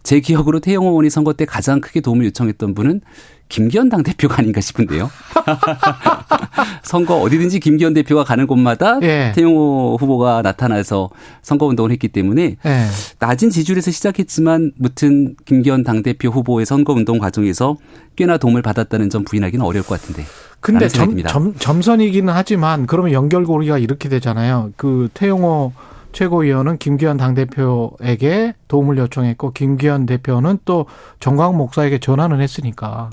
제 0.03 0.19
기억으로 0.21 0.61
태영호 0.61 0.89
의원이 0.89 1.09
선거 1.09 1.33
때 1.33 1.45
가장 1.45 1.81
크게 1.81 1.99
도움을 1.99 2.25
요청했던 2.27 2.73
분은 2.73 3.01
김기현 3.53 3.87
당 3.87 4.01
대표가 4.01 4.39
아닌가 4.39 4.61
싶은데요. 4.61 5.11
선거 6.81 7.17
어디든지 7.19 7.59
김기현 7.59 7.93
대표가 7.93 8.23
가는 8.23 8.47
곳마다 8.47 8.97
예. 9.03 9.31
태용호 9.35 9.97
후보가 9.99 10.41
나타나서 10.41 11.11
선거 11.43 11.67
운동을 11.67 11.91
했기 11.91 12.07
때문에 12.07 12.55
예. 12.65 12.85
낮은 13.19 13.51
지지율에서 13.51 13.91
시작했지만 13.91 14.71
무튼 14.75 15.35
김기현 15.45 15.83
당 15.83 16.01
대표 16.01 16.29
후보의 16.29 16.65
선거 16.65 16.93
운동 16.93 17.19
과정에서 17.19 17.77
꽤나 18.15 18.37
도움을 18.37 18.63
받았다는 18.63 19.11
점 19.11 19.23
부인하기는 19.23 19.63
어려울 19.63 19.85
것 19.85 20.01
같은데. 20.01 20.25
근데 20.59 20.87
점, 20.87 21.15
점, 21.23 21.53
점선이기는 21.55 22.33
하지만 22.33 22.87
그러면 22.87 23.11
연결고리가 23.11 23.77
이렇게 23.77 24.09
되잖아요. 24.09 24.71
그 24.77 25.09
태용호 25.13 25.73
최고위원은 26.13 26.77
김기현 26.77 27.17
당대표에게 27.17 28.53
도움을 28.67 28.97
요청했고 28.97 29.51
김기현 29.51 30.05
대표는 30.05 30.59
또 30.65 30.85
정광 31.19 31.57
목사에게 31.57 31.99
전화는 31.99 32.39
했으니까. 32.39 33.09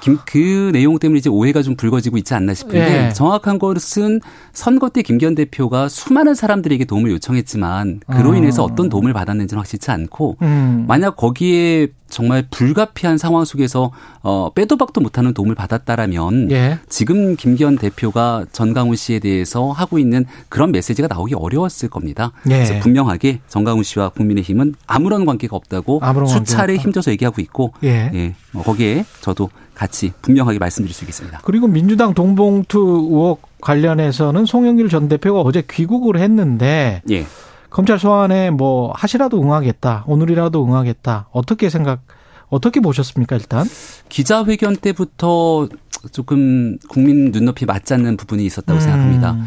김, 0.00 0.18
그 0.26 0.70
내용 0.72 0.98
때문에 0.98 1.18
이제 1.18 1.28
오해가 1.30 1.62
좀 1.62 1.76
불거지고 1.76 2.18
있지 2.18 2.34
않나 2.34 2.54
싶은데 2.54 2.78
네. 2.78 3.12
정확한 3.12 3.58
것은 3.58 4.20
선거 4.52 4.88
때 4.88 5.02
김기현 5.02 5.34
대표가 5.34 5.88
수많은 5.88 6.34
사람들에게 6.34 6.84
도움을 6.84 7.10
요청했지만 7.12 8.00
그로 8.10 8.32
아. 8.32 8.36
인해서 8.36 8.62
어떤 8.62 8.88
도움을 8.88 9.12
받았는지는 9.12 9.58
확실치 9.58 9.90
않고 9.90 10.36
음. 10.42 10.84
만약 10.86 11.16
거기에 11.16 11.88
정말 12.12 12.44
불가피한 12.50 13.16
상황 13.16 13.44
속에서 13.44 13.90
어 14.22 14.50
빼도 14.54 14.76
박도 14.76 15.00
못하는 15.00 15.32
도움을 15.32 15.54
받았다라면 15.54 16.50
예. 16.50 16.78
지금 16.88 17.36
김기현 17.36 17.78
대표가 17.78 18.44
전강훈 18.52 18.96
씨에 18.96 19.18
대해서 19.18 19.72
하고 19.72 19.98
있는 19.98 20.26
그런 20.50 20.72
메시지가 20.72 21.08
나오기 21.08 21.34
어려웠을 21.34 21.88
겁니다. 21.88 22.32
예. 22.50 22.56
그래서 22.56 22.78
분명하게 22.80 23.40
전강훈 23.48 23.82
씨와 23.82 24.10
국민의힘은 24.10 24.74
아무런 24.86 25.24
관계가 25.24 25.56
없다고 25.56 26.00
아무런 26.02 26.28
수차례 26.28 26.74
관계가 26.74 26.82
힘줘서 26.82 27.10
얘기하고 27.12 27.40
있고 27.40 27.72
예. 27.82 28.10
예. 28.12 28.34
뭐 28.52 28.62
거기에 28.62 29.06
저도 29.22 29.48
같이 29.74 30.12
분명하게 30.20 30.58
말씀드릴 30.58 30.94
수 30.94 31.04
있겠습니다. 31.04 31.40
그리고 31.42 31.66
민주당 31.66 32.12
동봉투 32.12 32.78
의혹 33.10 33.40
관련해서는 33.62 34.44
송영길 34.44 34.90
전 34.90 35.08
대표가 35.08 35.40
어제 35.40 35.62
귀국을 35.68 36.18
했는데 36.18 37.00
예. 37.10 37.24
검찰 37.72 37.98
소환에 37.98 38.50
뭐 38.50 38.92
하시라도 38.94 39.42
응하겠다. 39.42 40.04
오늘이라도 40.06 40.64
응하겠다. 40.64 41.28
어떻게 41.32 41.70
생각 41.70 42.02
어떻게 42.48 42.80
보셨습니까, 42.80 43.36
일단? 43.36 43.66
기자회견 44.10 44.76
때부터 44.76 45.68
조금 46.12 46.76
국민 46.88 47.32
눈높이 47.32 47.64
맞지 47.64 47.94
않는 47.94 48.18
부분이 48.18 48.44
있었다고 48.44 48.78
음. 48.78 48.80
생각합니다. 48.80 49.38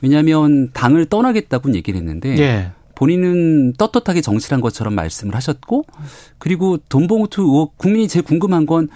왜냐하면 0.00 0.70
당을 0.72 1.06
떠나겠다고 1.06 1.74
얘기를 1.74 1.98
했는데 1.98 2.38
예. 2.38 2.72
본인은 2.94 3.74
떳떳하게 3.74 4.22
정치란 4.22 4.60
것처럼 4.60 4.94
말씀을 4.94 5.34
하셨고 5.34 5.84
그리고 6.38 6.78
돈봉투 6.88 7.42
의혹 7.42 7.76
국민이 7.76 8.08
제일 8.08 8.24
궁금한 8.24 8.64
건 8.64 8.88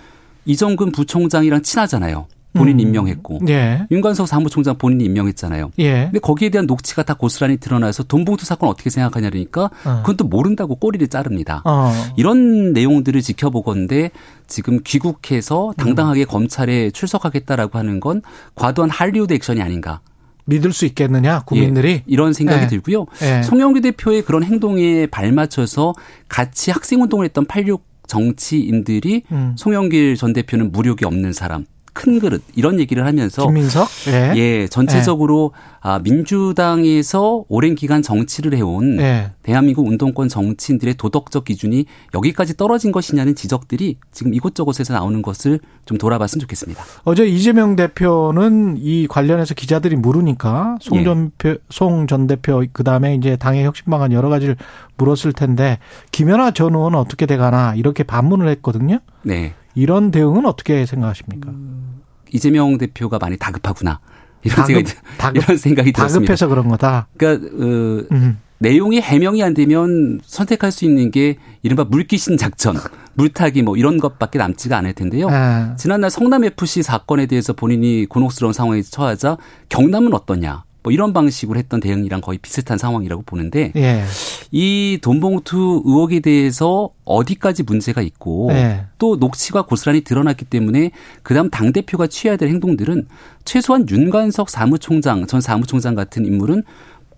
이정근 0.46 0.92
부총장이랑 0.92 1.62
친하잖아요. 1.62 2.26
본인 2.58 2.76
음. 2.76 2.80
임명했고 2.80 3.40
예. 3.48 3.86
윤관석 3.90 4.28
사무총장 4.28 4.76
본인이 4.76 5.04
임명했잖아요. 5.04 5.70
예. 5.78 6.04
근데 6.04 6.18
거기에 6.18 6.50
대한 6.50 6.66
녹취가 6.66 7.02
다 7.02 7.14
고스란히 7.14 7.56
드러나서 7.56 8.02
돈봉투 8.02 8.44
사건 8.44 8.68
어떻게 8.68 8.90
생각하냐니까 8.90 9.70
어. 9.84 9.98
그건 10.00 10.16
또 10.16 10.24
모른다고 10.24 10.76
꼬리를 10.76 11.06
자릅니다. 11.08 11.62
어. 11.64 11.92
이런 12.16 12.72
내용들을 12.72 13.20
지켜보건데 13.22 14.10
지금 14.46 14.80
귀국해서 14.84 15.72
당당하게 15.76 16.22
음. 16.22 16.26
검찰에 16.26 16.90
출석하겠다라고 16.90 17.78
하는 17.78 18.00
건 18.00 18.22
과도한 18.54 18.90
할리우드 18.90 19.32
액션이 19.34 19.62
아닌가. 19.62 20.00
믿을 20.48 20.72
수 20.72 20.86
있겠느냐 20.86 21.40
국민들이 21.40 21.90
예, 21.90 22.02
이런 22.06 22.32
생각이 22.32 22.64
예. 22.64 22.66
들고요. 22.68 23.06
예. 23.22 23.42
송영규 23.42 23.82
대표의 23.82 24.22
그런 24.22 24.42
행동에 24.42 25.06
발맞춰서 25.06 25.94
같이 26.28 26.70
학생 26.70 27.02
운동을 27.02 27.26
했던 27.26 27.44
86 27.44 27.86
정치인들이 28.06 29.22
음. 29.30 29.54
송영길 29.56 30.16
전 30.16 30.32
대표는 30.32 30.72
무력이 30.72 31.04
없는 31.04 31.32
사람. 31.32 31.66
큰 31.98 32.20
그릇 32.20 32.44
이런 32.54 32.78
얘기를 32.78 33.04
하면서 33.04 33.44
김민석 33.44 33.88
예, 34.06 34.32
예 34.36 34.68
전체적으로 34.68 35.52
예. 35.52 35.78
아 35.80 35.98
민주당에서 35.98 37.44
오랜 37.48 37.74
기간 37.74 38.02
정치를 38.02 38.54
해온 38.54 39.00
예. 39.00 39.32
대한민국 39.42 39.84
운동권 39.84 40.28
정치인들의 40.28 40.94
도덕적 40.94 41.44
기준이 41.44 41.86
여기까지 42.14 42.56
떨어진 42.56 42.92
것이냐는 42.92 43.34
지적들이 43.34 43.96
지금 44.12 44.32
이곳저곳에서 44.32 44.94
나오는 44.94 45.22
것을 45.22 45.58
좀 45.86 45.98
돌아봤으면 45.98 46.40
좋겠습니다. 46.42 46.84
어제 47.02 47.26
이재명 47.26 47.74
대표는 47.74 48.76
이 48.78 49.08
관련해서 49.08 49.54
기자들이 49.54 49.96
물으니까 49.96 50.76
송전 50.80 51.32
예. 51.46 51.56
송전 51.68 52.28
대표 52.28 52.64
그다음에 52.72 53.16
이제 53.16 53.34
당의 53.34 53.64
혁신 53.64 53.86
방안 53.90 54.12
여러 54.12 54.28
가지를 54.28 54.54
물었을 54.98 55.32
텐데 55.32 55.80
김연아 56.12 56.52
전 56.52 56.76
의원은 56.76 56.96
어떻게 56.96 57.26
돼가나 57.26 57.74
이렇게 57.74 58.04
반문을 58.04 58.46
했거든요. 58.48 59.00
네. 59.22 59.54
이런 59.78 60.10
대응은 60.10 60.44
어떻게 60.44 60.84
생각하십니까? 60.86 61.50
음, 61.50 62.00
이재명 62.32 62.76
대표가 62.78 63.18
많이 63.20 63.36
다급하구나. 63.36 64.00
이런 64.42 64.56
다급, 64.56 64.66
생각이 64.66 64.94
다급, 65.18 65.36
이런 65.36 65.56
생각이 65.56 65.92
들었습니다. 65.92 66.18
다급해서 66.20 66.48
그런 66.48 66.68
거다. 66.68 67.06
그러니까 67.16 67.46
어, 67.46 68.04
음. 68.10 68.38
내용이 68.58 69.00
해명이 69.00 69.40
안 69.40 69.54
되면 69.54 70.20
선택할 70.24 70.72
수 70.72 70.84
있는 70.84 71.12
게 71.12 71.38
이른바 71.62 71.84
물귀신 71.84 72.36
작전, 72.36 72.76
물타기 73.14 73.62
뭐 73.62 73.76
이런 73.76 73.98
것밖에 73.98 74.40
남지가 74.40 74.76
않을 74.78 74.94
텐데요. 74.94 75.28
아. 75.30 75.76
지난날 75.76 76.10
성남 76.10 76.42
FC 76.42 76.82
사건에 76.82 77.26
대해서 77.26 77.52
본인이 77.52 78.06
곤혹스러운 78.06 78.52
상황에 78.52 78.82
처하자 78.82 79.36
경남은 79.68 80.12
어떠냐? 80.12 80.64
뭐 80.88 80.92
이런 80.92 81.12
방식으로 81.12 81.58
했던 81.58 81.80
대응이랑 81.80 82.22
거의 82.22 82.38
비슷한 82.38 82.78
상황이라고 82.78 83.20
보는데 83.26 83.72
예. 83.76 84.04
이 84.50 84.98
돈봉투 85.02 85.82
의혹에 85.84 86.20
대해서 86.20 86.88
어디까지 87.04 87.64
문제가 87.64 88.00
있고 88.00 88.48
예. 88.52 88.86
또 88.96 89.16
녹취가 89.16 89.66
고스란히 89.66 90.00
드러났기 90.00 90.46
때문에 90.46 90.92
그다음 91.22 91.50
당 91.50 91.74
대표가 91.74 92.06
취해야 92.06 92.38
될 92.38 92.48
행동들은 92.48 93.06
최소한 93.44 93.86
윤관석 93.86 94.48
사무총장 94.48 95.26
전 95.26 95.42
사무총장 95.42 95.94
같은 95.94 96.24
인물은 96.24 96.62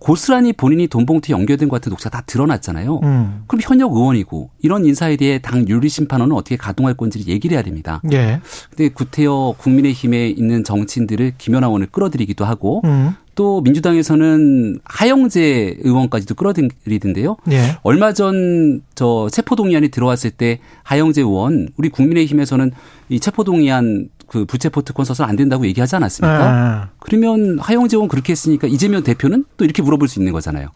고스란히 0.01 0.51
본인이 0.51 0.87
돈봉투에 0.87 1.31
연결된 1.31 1.69
것 1.69 1.75
같은 1.75 1.91
녹취가 1.91 2.09
다 2.09 2.23
드러났잖아요. 2.25 2.99
음. 3.03 3.43
그럼 3.45 3.61
현역 3.63 3.93
의원이고 3.93 4.49
이런 4.59 4.83
인사에 4.83 5.15
대해 5.15 5.37
당 5.39 5.67
윤리심판원은 5.67 6.35
어떻게 6.35 6.57
가동할 6.57 6.95
건지를 6.95 7.27
얘기를 7.27 7.55
해야 7.55 7.61
됩니다. 7.63 8.01
예. 8.11 8.41
근데 8.71 8.89
구태여 8.89 9.55
국민의힘에 9.59 10.29
있는 10.29 10.63
정치인들을 10.63 11.33
김연아 11.37 11.67
의원을 11.67 11.87
끌어들이기도 11.91 12.45
하고 12.45 12.81
음. 12.85 13.11
또 13.35 13.61
민주당에서는 13.61 14.79
하영재 14.83 15.77
의원까지도 15.81 16.33
끌어들이던데요. 16.33 17.37
예. 17.51 17.77
얼마 17.83 18.11
전 18.13 18.81
저 19.01 19.29
체포동의안이 19.31 19.89
들어왔을 19.89 20.29
때 20.29 20.59
하영재 20.83 21.21
의원 21.21 21.69
우리 21.75 21.89
국민의힘에서는 21.89 22.71
이 23.09 23.19
체포동의안 23.19 24.09
그 24.31 24.45
부채포 24.45 24.83
특권 24.83 25.03
써서 25.03 25.25
안 25.25 25.35
된다고 25.35 25.65
얘기하지 25.65 25.97
않았습니까? 25.97 26.83
예. 26.85 26.89
그러면 26.99 27.59
하영재 27.59 27.97
의원 27.97 28.07
그렇게 28.07 28.31
했으니까 28.31 28.65
이재명 28.65 29.03
대표는 29.03 29.43
또 29.57 29.65
이렇게 29.65 29.81
물어볼 29.81 30.07
수 30.07 30.19
있는 30.19 30.31
거잖아요. 30.31 30.69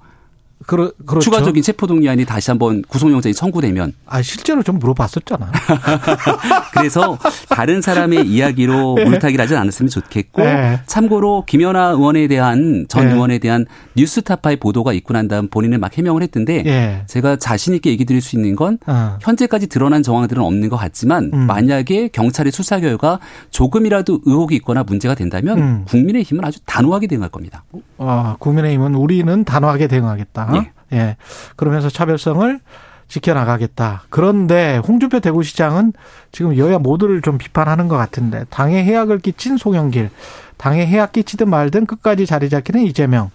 그러, 0.65 0.91
그렇죠. 1.06 1.20
추가적인 1.26 1.62
체포동의안이 1.62 2.26
다시 2.26 2.50
한번 2.50 2.82
구속영장이 2.88 3.34
청구되면. 3.34 3.94
아, 4.08 4.22
실제로 4.22 4.63
좀 4.63 4.80
물어봤었잖아. 4.80 5.52
그래서 6.74 7.20
다른 7.50 7.82
사람의 7.82 8.28
이야기로 8.28 8.96
네. 8.96 9.06
물타기를 9.06 9.44
하지 9.44 9.56
않았으면 9.56 9.89
좋겠고, 9.89 10.44
네. 10.44 10.80
참고로 10.88 11.44
김연아 11.46 11.89
의원에 11.89 12.28
대한, 12.28 12.86
전 12.88 13.08
네. 13.08 13.13
의원에 13.13 13.38
대한 13.38 13.65
뉴스타파의 13.96 14.58
보도가 14.58 14.94
있고 14.94 15.13
난 15.13 15.28
다음 15.28 15.50
본인은 15.50 15.80
막 15.80 15.96
해명을 15.96 16.24
했던데, 16.24 16.63
네. 16.63 17.04
제가 17.08 17.36
자신 17.36 17.76
있게 17.76 17.91
얘기 17.91 18.06
드릴 18.06 18.22
수 18.22 18.36
있는 18.36 18.56
건, 18.56 18.80
어. 18.88 19.18
현재까지 19.22 19.68
드러난 19.68 20.02
정황들은 20.04 20.41
없는 20.41 20.70
것 20.70 20.78
같지만, 20.78 21.32
음. 21.34 21.39
만약에 21.48 22.08
경찰의 22.08 22.52
수사 22.52 22.80
결과 22.80 23.20
조금이라도 23.52 24.22
의혹이 24.26 24.56
있거나 24.56 24.84
문제가 24.84 25.13
된다면, 25.15 25.60
음. 25.60 25.86
국민의힘은 25.88 26.44
아주 26.44 26.60
단호하게 26.65 27.08
대응할 27.08 27.30
겁니다. 27.30 27.63
아, 27.98 28.36
국민의힘은 28.39 28.96
우리는 28.96 29.44
단호하게 29.44 29.88
대응하겠다. 29.88 30.44
예. 30.55 30.71
예. 30.97 31.17
그러면서 31.55 31.89
차별성을 31.89 32.60
지켜나가겠다. 33.08 34.03
그런데 34.10 34.77
홍준표 34.77 35.19
대구시장은 35.19 35.93
지금 36.31 36.58
여야 36.58 36.79
모두를 36.79 37.21
좀 37.21 37.38
비판하는 37.38 37.88
것 37.88 37.97
같은데 37.97 38.45
당에 38.49 38.84
해악을 38.84 39.19
끼친 39.19 39.58
송영길, 39.58 40.10
당에 40.58 40.86
해악 40.88 41.12
끼치든 41.12 41.49
말든 41.49 41.86
끝까지 41.86 42.25
자리 42.25 42.49
잡기는 42.49 42.81
이재명. 42.84 43.29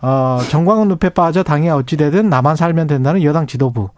어, 0.00 0.40
정광훈 0.48 0.88
늪에 0.88 1.10
빠져 1.10 1.42
당이 1.42 1.68
어찌되든 1.70 2.28
나만 2.28 2.56
살면 2.56 2.88
된다는 2.88 3.22
여당 3.22 3.46
지도부. 3.46 3.90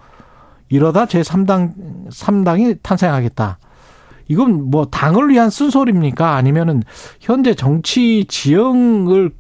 이러다 0.69 1.07
제3당, 1.07 2.09
3당이 2.11 2.79
탄생하겠다. 2.83 3.59
이건 4.29 4.71
뭐 4.71 4.87
당을 4.87 5.29
위한 5.31 5.51
쓴소리입니까? 5.51 6.35
아니면은 6.35 6.83
현재 7.21 7.55
정치 7.55 8.25
지형을 8.27 9.33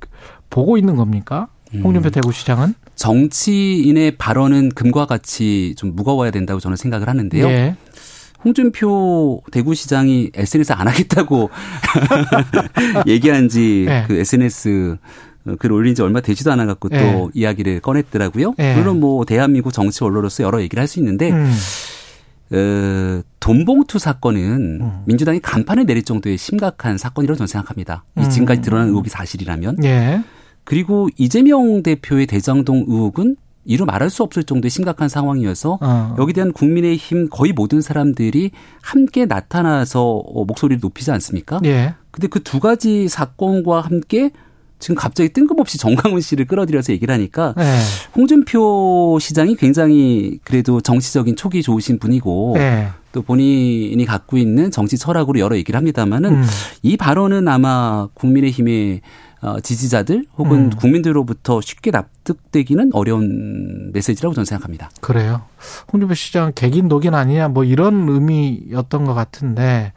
보고 0.50 0.76
있는 0.76 0.96
겁니까? 0.96 1.48
홍준표 1.72 2.08
음. 2.08 2.10
대구시장은? 2.10 2.74
정치인의 2.96 4.16
발언은 4.16 4.70
금과 4.70 5.06
같이 5.06 5.74
좀 5.76 5.94
무거워야 5.94 6.30
된다고 6.30 6.60
저는 6.60 6.76
생각을 6.76 7.08
하는데요. 7.08 7.46
예. 7.48 7.76
홍준표 8.44 9.42
대구시장이 9.50 10.30
SNS 10.34 10.72
안 10.72 10.86
하겠다고 10.86 11.48
얘기한 13.06 13.48
지그 13.48 13.90
예. 13.90 14.04
그 14.06 14.14
SNS 14.18 14.96
글 15.58 15.72
올린 15.72 15.94
지 15.94 16.02
얼마 16.02 16.20
되지도 16.20 16.52
않아 16.52 16.66
갖고 16.66 16.88
또 16.88 16.96
예. 16.96 17.28
이야기를 17.34 17.80
꺼냈더라고요. 17.80 18.54
예. 18.58 18.74
물론 18.74 19.00
뭐 19.00 19.24
대한민국 19.24 19.72
정치 19.72 20.04
언론으로서 20.04 20.42
여러 20.42 20.60
얘기를 20.62 20.80
할 20.80 20.88
수 20.88 20.98
있는데 21.00 21.30
음. 21.30 21.52
어, 22.52 23.22
돈봉투 23.40 23.98
사건은 23.98 24.80
음. 24.80 25.02
민주당이 25.06 25.40
간판을 25.40 25.86
내릴 25.86 26.04
정도의 26.04 26.36
심각한 26.38 26.98
사건이라고 26.98 27.36
저는 27.36 27.46
생각합니다. 27.46 28.04
이 28.18 28.28
지금까지 28.28 28.60
드러난 28.60 28.88
의혹이 28.88 29.08
사실이라면. 29.10 29.84
예. 29.84 30.22
그리고 30.64 31.08
이재명 31.16 31.82
대표의 31.82 32.26
대장동 32.26 32.86
의혹은 32.88 33.36
이루 33.66 33.86
말할 33.86 34.10
수 34.10 34.22
없을 34.22 34.44
정도의 34.44 34.70
심각한 34.70 35.08
상황이어서 35.08 35.78
어. 35.80 36.16
여기에 36.18 36.32
대한 36.34 36.52
국민의힘 36.52 37.28
거의 37.30 37.52
모든 37.52 37.80
사람들이 37.80 38.50
함께 38.82 39.24
나타나서 39.24 40.22
목소리를 40.46 40.80
높이지 40.82 41.10
않습니까? 41.12 41.60
예. 41.64 41.94
근데 42.10 42.28
그 42.28 42.40
두 42.40 42.60
가지 42.60 43.08
사건과 43.08 43.80
함께 43.80 44.30
지금 44.78 44.96
갑자기 44.96 45.30
뜬금없이 45.30 45.78
정강훈 45.78 46.20
씨를 46.20 46.44
끌어들여서 46.44 46.92
얘기를 46.92 47.14
하니까 47.14 47.54
네. 47.56 47.78
홍준표 48.14 49.18
시장이 49.20 49.56
굉장히 49.56 50.38
그래도 50.44 50.80
정치적인 50.82 51.36
촉이 51.36 51.62
좋으신 51.62 51.98
분이고 51.98 52.52
네. 52.56 52.88
또 53.12 53.22
본인이 53.22 54.04
갖고 54.04 54.36
있는 54.36 54.70
정치 54.70 54.98
철학으로 54.98 55.38
여러 55.38 55.56
얘기를 55.56 55.78
합니다만은 55.78 56.34
음. 56.34 56.44
이 56.82 56.96
발언은 56.98 57.48
아마 57.48 58.08
국민의힘의 58.12 59.00
어, 59.33 59.33
지지자들 59.62 60.24
혹은 60.38 60.66
음. 60.66 60.70
국민들로부터 60.70 61.60
쉽게 61.60 61.90
납득되기는 61.90 62.90
어려운 62.92 63.92
메시지라고 63.92 64.34
저는 64.34 64.44
생각합니다. 64.44 64.90
그래요. 65.00 65.42
홍준표 65.92 66.14
시장 66.14 66.52
개긴 66.54 66.88
독인 66.88 67.14
아니냐 67.14 67.48
뭐 67.48 67.64
이런 67.64 68.08
의미였던 68.08 69.04
것 69.04 69.14
같은데 69.14 69.92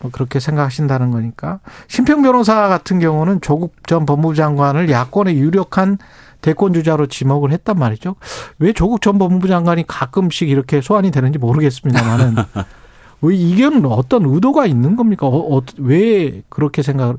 뭐 0.00 0.10
그렇게 0.10 0.40
생각하신다는 0.40 1.10
거니까 1.10 1.60
심평 1.88 2.22
변호사 2.22 2.68
같은 2.68 2.98
경우는 3.00 3.40
조국 3.42 3.74
전 3.86 4.06
법무부 4.06 4.34
장관을 4.34 4.90
야권의 4.90 5.36
유력한 5.36 5.98
대권 6.40 6.72
주자로 6.72 7.06
지목을 7.06 7.52
했단 7.52 7.78
말이죠. 7.78 8.16
왜 8.58 8.72
조국 8.72 9.02
전 9.02 9.18
법무부 9.18 9.46
장관이 9.46 9.86
가끔씩 9.86 10.48
이렇게 10.48 10.80
소환이 10.80 11.10
되는지 11.10 11.38
모르겠습니다만은 11.38 12.34
왜 13.22 13.34
이게는 13.34 13.84
어떤 13.86 14.24
의도가 14.24 14.66
있는 14.66 14.96
겁니까? 14.96 15.26
어, 15.26 15.56
어, 15.56 15.62
왜 15.78 16.42
그렇게 16.48 16.82
생각을 16.82 17.16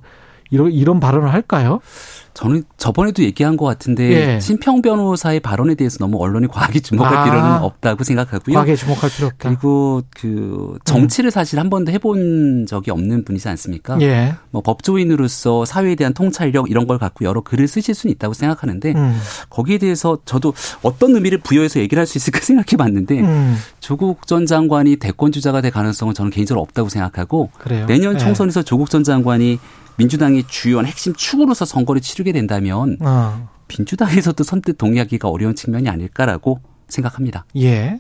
이런 0.52 0.72
이런 0.72 1.00
발언을 1.00 1.34
할까요? 1.34 1.80
저는 2.34 2.64
저번에도 2.78 3.24
얘기한 3.24 3.58
것 3.58 3.66
같은데 3.66 4.36
예. 4.36 4.40
신평 4.40 4.82
변호사의 4.82 5.42
발언에 5.42 5.76
대해서 5.76 5.98
너무 6.00 6.18
언론이 6.18 6.48
과하게 6.48 6.80
주목할 6.80 7.14
아, 7.14 7.24
필요는 7.26 7.52
없다고 7.64 8.06
생각하고요. 8.06 8.54
과하게 8.54 8.76
주목할 8.78 9.10
필요 9.10 9.28
없다. 9.28 9.50
그리고 9.50 10.02
그 10.16 10.78
정치를 10.86 11.28
음. 11.28 11.32
사실 11.32 11.60
한 11.60 11.70
번도 11.70 11.92
해본 11.92 12.68
적이 12.68 12.92
없는 12.92 13.26
분이지 13.26 13.50
않습니까? 13.50 14.00
예. 14.02 14.36
뭐 14.50 14.62
법조인으로서 14.62 15.66
사회에 15.66 15.96
대한 15.96 16.14
통찰력 16.14 16.70
이런 16.70 16.88
걸 16.88 17.00
갖고 17.00 17.26
여러 17.26 17.42
글을 17.42 17.68
쓰실 17.68 17.94
수는 17.94 18.14
있다고 18.14 18.34
생각하는데 18.34 18.94
음. 18.94 19.20
거기에 19.50 19.78
대해서 19.78 20.18
저도 20.24 20.54
어떤 20.84 21.14
의미를 21.16 21.38
부여해서 21.40 21.80
얘기를 21.80 22.00
할 22.00 22.12
수 22.12 22.18
있을까 22.18 22.40
생각해봤는데 22.44 23.22
음. 23.22 23.58
조국 23.80 24.28
전 24.28 24.46
장관이 24.46 24.98
대권 24.98 25.32
주자가 25.32 25.62
될 25.62 25.72
가능성은 25.72 26.14
저는 26.14 26.32
개인적으로 26.32 26.62
없다고 26.62 26.90
생각하고 26.90 27.50
그래요? 27.58 27.86
내년 27.86 28.16
예. 28.16 28.18
총선에서 28.18 28.62
예. 28.62 28.64
조국 28.64 28.90
전 28.90 29.04
장관이 29.04 29.60
민주당의 29.98 30.46
주요한 30.48 30.86
핵심 30.86 31.14
축으로서 31.14 31.66
선거를 31.66 32.02
치르게 32.02 32.32
된다면 32.32 32.98
어. 33.02 33.50
민주당에서도 33.68 34.44
선뜻 34.44 34.78
동의하기가 34.78 35.30
어려운 35.30 35.56
측면이 35.56 35.90
아닐까라고 35.90 36.60
생각합니다. 36.88 37.46
예. 37.58 38.00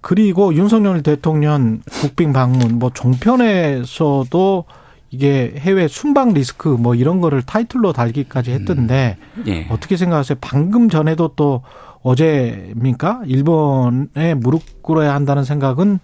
그리고 0.00 0.54
윤석열 0.54 1.02
대통령 1.02 1.80
국빈 2.00 2.32
방문 2.32 2.78
뭐 2.78 2.90
종편에서도 2.92 4.64
이게 5.10 5.54
해외 5.56 5.88
순방 5.88 6.34
리스크 6.34 6.68
뭐 6.68 6.94
이런 6.94 7.20
거를 7.20 7.42
타이틀로 7.42 7.92
달기까지 7.92 8.52
했던데 8.52 9.16
음. 9.38 9.44
예. 9.48 9.66
어떻게 9.70 9.96
생각하세요? 9.96 10.38
방금 10.40 10.88
전에도 10.88 11.32
또 11.34 11.62
어제입니까? 12.02 13.22
일본에 13.26 14.34
무릎 14.34 14.82
꿇어야 14.82 15.14
한다는 15.14 15.44
생각은 15.44 15.98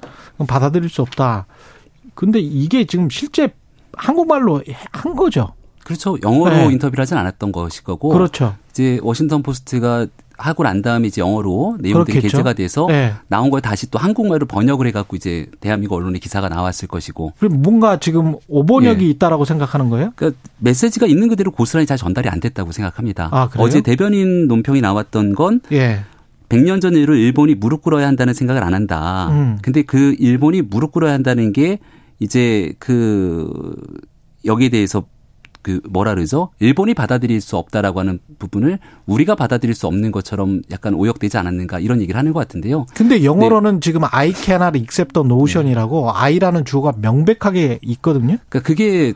받아들일 0.48 0.88
수 0.88 1.02
없다. 1.02 1.46
근데 2.14 2.40
이게 2.40 2.84
지금 2.84 3.08
실제 3.10 3.54
한국말로 3.96 4.62
한 4.92 5.14
거죠. 5.14 5.52
그렇죠. 5.84 6.16
영어로 6.22 6.56
네. 6.56 6.72
인터뷰를 6.72 7.02
하진 7.02 7.16
않았던 7.16 7.52
것일 7.52 7.84
거고. 7.84 8.08
그렇죠. 8.08 8.56
이제 8.70 8.98
워싱턴 9.02 9.42
포스트가 9.42 10.06
하고 10.36 10.64
난 10.64 10.82
다음에 10.82 11.06
이제 11.06 11.20
영어로 11.20 11.76
내용들이 11.80 12.14
그렇겠죠. 12.14 12.38
게재가 12.38 12.54
돼서 12.54 12.86
네. 12.88 13.12
나온 13.28 13.50
걸 13.50 13.60
다시 13.60 13.88
또 13.90 13.98
한국말로 13.98 14.46
번역을 14.46 14.86
해갖고 14.88 15.14
이제 15.14 15.46
대한민국 15.60 15.94
언론에 15.94 16.18
기사가 16.18 16.48
나왔을 16.48 16.88
것이고. 16.88 17.34
그럼 17.38 17.62
뭔가 17.62 18.00
지금 18.00 18.34
오번역이 18.48 19.04
예. 19.04 19.10
있다라고 19.10 19.44
생각하는 19.44 19.90
거예요? 19.90 20.12
그러니까 20.16 20.40
메시지가 20.58 21.06
있는 21.06 21.28
그대로 21.28 21.52
고스란히 21.52 21.86
잘 21.86 21.96
전달이 21.96 22.28
안 22.28 22.40
됐다고 22.40 22.72
생각합니다. 22.72 23.28
아, 23.30 23.48
어제 23.58 23.80
대변인 23.80 24.48
논평이 24.48 24.80
나왔던 24.80 25.34
건 25.34 25.60
예. 25.70 26.00
100년 26.48 26.80
전 26.80 26.94
일을 26.94 27.16
일본이 27.16 27.54
무릎 27.54 27.82
꿇어야 27.82 28.06
한다는 28.06 28.34
생각을 28.34 28.64
안 28.64 28.74
한다. 28.74 29.28
음. 29.30 29.58
근데 29.62 29.82
그 29.82 30.16
일본이 30.18 30.62
무릎 30.62 30.92
꿇어야 30.92 31.12
한다는 31.12 31.52
게 31.52 31.78
이제 32.18 32.72
그 32.78 33.74
여기에 34.44 34.68
대해서 34.70 35.04
그 35.64 35.80
뭐라 35.88 36.14
그러죠? 36.14 36.50
일본이 36.60 36.92
받아들일 36.92 37.40
수 37.40 37.56
없다라고 37.56 37.98
하는 37.98 38.18
부분을 38.38 38.78
우리가 39.06 39.34
받아들일 39.34 39.74
수 39.74 39.86
없는 39.86 40.12
것처럼 40.12 40.60
약간 40.70 40.92
오역되지 40.92 41.38
않았는가 41.38 41.80
이런 41.80 42.02
얘기를 42.02 42.18
하는 42.18 42.34
것 42.34 42.40
같은데요. 42.40 42.84
근데 42.94 43.24
영어로는 43.24 43.74
네. 43.74 43.80
지금 43.80 44.02
I 44.04 44.32
cannot 44.32 44.78
accept 44.78 45.14
the 45.14 45.26
notion이라고 45.26 46.04
네. 46.04 46.12
I라는 46.14 46.66
주어가 46.66 46.92
명백하게 47.00 47.78
있거든요. 47.82 48.36
그러니까 48.48 48.60
그게 48.60 49.14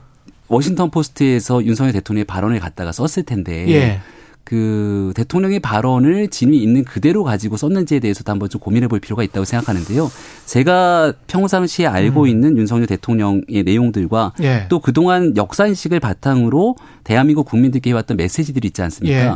워싱턴 0.48 0.90
포스트에서 0.90 1.62
윤석열 1.62 1.92
대통령의 1.92 2.24
발언을 2.24 2.60
갖다가 2.60 2.92
썼을 2.92 3.26
텐데 3.26 3.68
예. 3.68 4.00
그 4.48 5.12
대통령의 5.14 5.60
발언을 5.60 6.28
진위 6.28 6.62
있는 6.62 6.82
그대로 6.82 7.22
가지고 7.22 7.58
썼는지에 7.58 8.00
대해서도 8.00 8.32
한번 8.32 8.48
좀 8.48 8.62
고민해 8.62 8.88
볼 8.88 8.98
필요가 8.98 9.22
있다고 9.22 9.44
생각하는데요. 9.44 10.10
제가 10.46 11.12
평상시에 11.26 11.84
알고 11.84 12.22
음. 12.22 12.28
있는 12.28 12.56
윤석열 12.56 12.86
대통령의 12.86 13.62
내용들과 13.66 14.32
예. 14.40 14.64
또 14.70 14.80
그동안 14.80 15.36
역사인식을 15.36 16.00
바탕으로 16.00 16.76
대한민국 17.04 17.44
국민들께 17.44 17.90
해왔던 17.90 18.16
메시지들이 18.16 18.68
있지 18.68 18.80
않습니까? 18.80 19.18
예. 19.18 19.32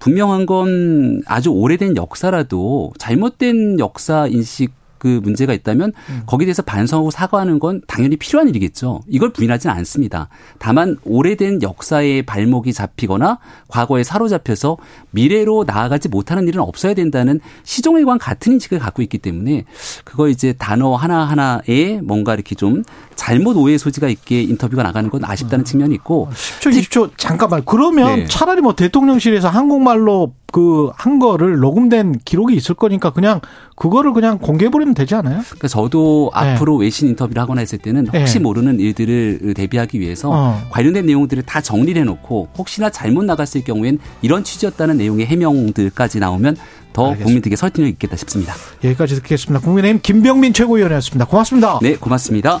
분명한 0.00 0.46
건 0.46 1.22
아주 1.26 1.50
오래된 1.50 1.96
역사라도 1.96 2.92
잘못된 2.98 3.78
역사 3.78 4.26
인식 4.26 4.72
그 5.06 5.20
문제가 5.22 5.52
있다면 5.52 5.92
음. 6.08 6.22
거기에 6.26 6.46
대해서 6.46 6.62
반성하고 6.62 7.12
사과하는 7.12 7.60
건 7.60 7.80
당연히 7.86 8.16
필요한 8.16 8.48
일이겠죠. 8.48 9.02
이걸 9.06 9.32
부인하지는 9.32 9.72
않습니다. 9.76 10.28
다만 10.58 10.96
오래된 11.04 11.62
역사의 11.62 12.22
발목이 12.22 12.72
잡히거나 12.72 13.38
과거에 13.68 14.02
사로잡혀서 14.02 14.78
미래로 15.12 15.62
나아가지 15.64 16.08
못하는 16.08 16.48
일은 16.48 16.60
없어야 16.60 16.94
된다는 16.94 17.38
시종일관 17.62 18.18
같은 18.18 18.54
인식을 18.54 18.80
갖고 18.80 19.00
있기 19.02 19.18
때문에 19.18 19.64
그거 20.04 20.28
이제 20.28 20.52
단어 20.52 20.96
하나하나에 20.96 22.00
뭔가 22.02 22.34
이렇게 22.34 22.56
좀 22.56 22.82
잘못 23.14 23.56
오해 23.56 23.78
소지가 23.78 24.08
있게 24.08 24.42
인터뷰가 24.42 24.82
나가는 24.82 25.08
건 25.08 25.24
아쉽다는 25.24 25.62
음. 25.62 25.64
측면이 25.64 25.94
있고 25.94 26.28
10초 26.32 26.72
20초 26.72 27.10
잠깐만 27.16 27.62
그러면 27.64 28.20
네. 28.20 28.26
차라리 28.26 28.60
뭐 28.60 28.74
대통령실에서 28.74 29.48
한국말로 29.48 30.34
그 30.52 30.90
한 30.96 31.18
거를 31.18 31.58
녹음된 31.58 32.20
기록이 32.24 32.54
있을 32.54 32.74
거니까 32.74 33.10
그냥 33.10 33.40
그거를 33.76 34.12
그냥 34.12 34.38
공개해버리면 34.38 34.94
되지 34.94 35.14
않아요? 35.14 35.40
그러니까 35.44 35.68
저도 35.68 36.30
네. 36.34 36.54
앞으로 36.54 36.76
외신 36.76 37.08
인터뷰를 37.08 37.40
하거나 37.42 37.60
했을 37.60 37.78
때는 37.78 38.06
혹시 38.08 38.38
네. 38.38 38.42
모르는 38.42 38.80
일들을 38.80 39.54
대비하기 39.54 40.00
위해서 40.00 40.30
어. 40.32 40.60
관련된 40.70 41.06
내용들을 41.06 41.42
다 41.44 41.60
정리를 41.60 42.00
해놓고 42.00 42.48
혹시나 42.56 42.90
잘못 42.90 43.24
나갔을 43.24 43.64
경우엔 43.64 43.98
이런 44.22 44.44
취지였다는 44.44 44.96
내용의 44.96 45.26
해명들까지 45.26 46.20
나오면 46.20 46.56
더 46.92 47.02
알겠습니다. 47.04 47.24
국민들에게 47.24 47.56
설득력 47.56 47.88
있겠다 47.90 48.16
싶습니다. 48.16 48.54
여기까지 48.82 49.16
듣겠습니다. 49.16 49.64
국민의힘 49.64 50.00
김병민 50.02 50.52
최고위원이었습니다. 50.52 51.26
고맙습니다. 51.26 51.78
네, 51.82 51.96
고맙습니다. 51.96 52.60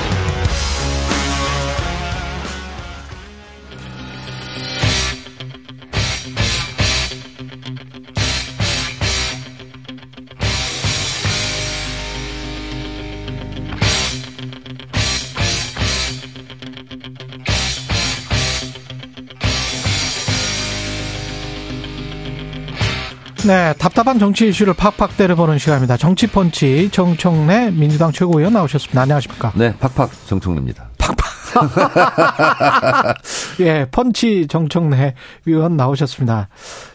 네, 23.51 23.73
답답한 23.73 24.17
정치 24.17 24.47
이슈를 24.47 24.73
팍팍 24.73 25.17
때려보는 25.17 25.57
시간입니다. 25.57 25.97
정치펀치 25.97 26.89
정청래 26.89 27.69
민주당 27.71 28.13
최고위원 28.13 28.53
나오셨습니다. 28.53 29.01
안녕하십니까? 29.01 29.51
네, 29.57 29.75
팍팍 29.77 30.09
정청래입니다. 30.25 30.89
팍팍. 30.97 31.25
예, 33.59 33.85
펀치 33.91 34.47
정청래 34.47 35.15
위원 35.43 35.75
나오셨습니다. 35.75 36.47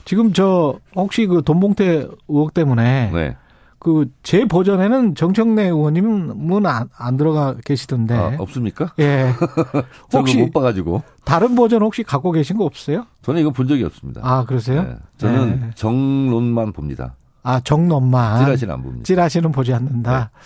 지금 0.06 0.32
저 0.32 0.78
혹시 0.94 1.26
그 1.26 1.42
돈봉태 1.44 2.06
의혹 2.26 2.54
때문에 2.54 3.10
네. 3.12 3.36
그 3.78 4.06
제 4.22 4.44
버전에는 4.46 5.14
정청래 5.14 5.64
의원님은 5.64 6.66
안, 6.66 6.88
안 6.96 7.16
들어가 7.16 7.54
계시던데. 7.64 8.14
아, 8.14 8.34
없습니까? 8.38 8.92
예. 8.98 9.30
혹시 10.12 10.38
못 10.38 10.52
봐가지고. 10.52 11.02
다른 11.24 11.54
버전 11.54 11.82
혹시 11.82 12.02
갖고 12.02 12.32
계신 12.32 12.56
거 12.56 12.64
없어요? 12.64 13.06
저는 13.22 13.40
이거 13.40 13.50
본 13.50 13.68
적이 13.68 13.84
없습니다. 13.84 14.20
아 14.24 14.44
그러세요? 14.44 14.82
네. 14.82 14.96
저는 15.18 15.60
네. 15.60 15.70
정론만 15.74 16.72
봅니다. 16.72 17.14
아 17.42 17.60
정론만. 17.60 18.44
찌라시는 18.44 18.74
안 18.74 18.82
봅니다. 18.82 19.04
찌라시는 19.04 19.52
보지 19.52 19.72
않는다. 19.72 20.30
네. 20.32 20.38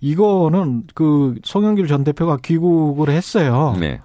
이거는 0.00 0.84
그 0.94 1.36
송영길 1.44 1.86
전 1.86 2.02
대표가 2.04 2.38
귀국을 2.42 3.10
했어요. 3.10 3.76
네. 3.78 4.00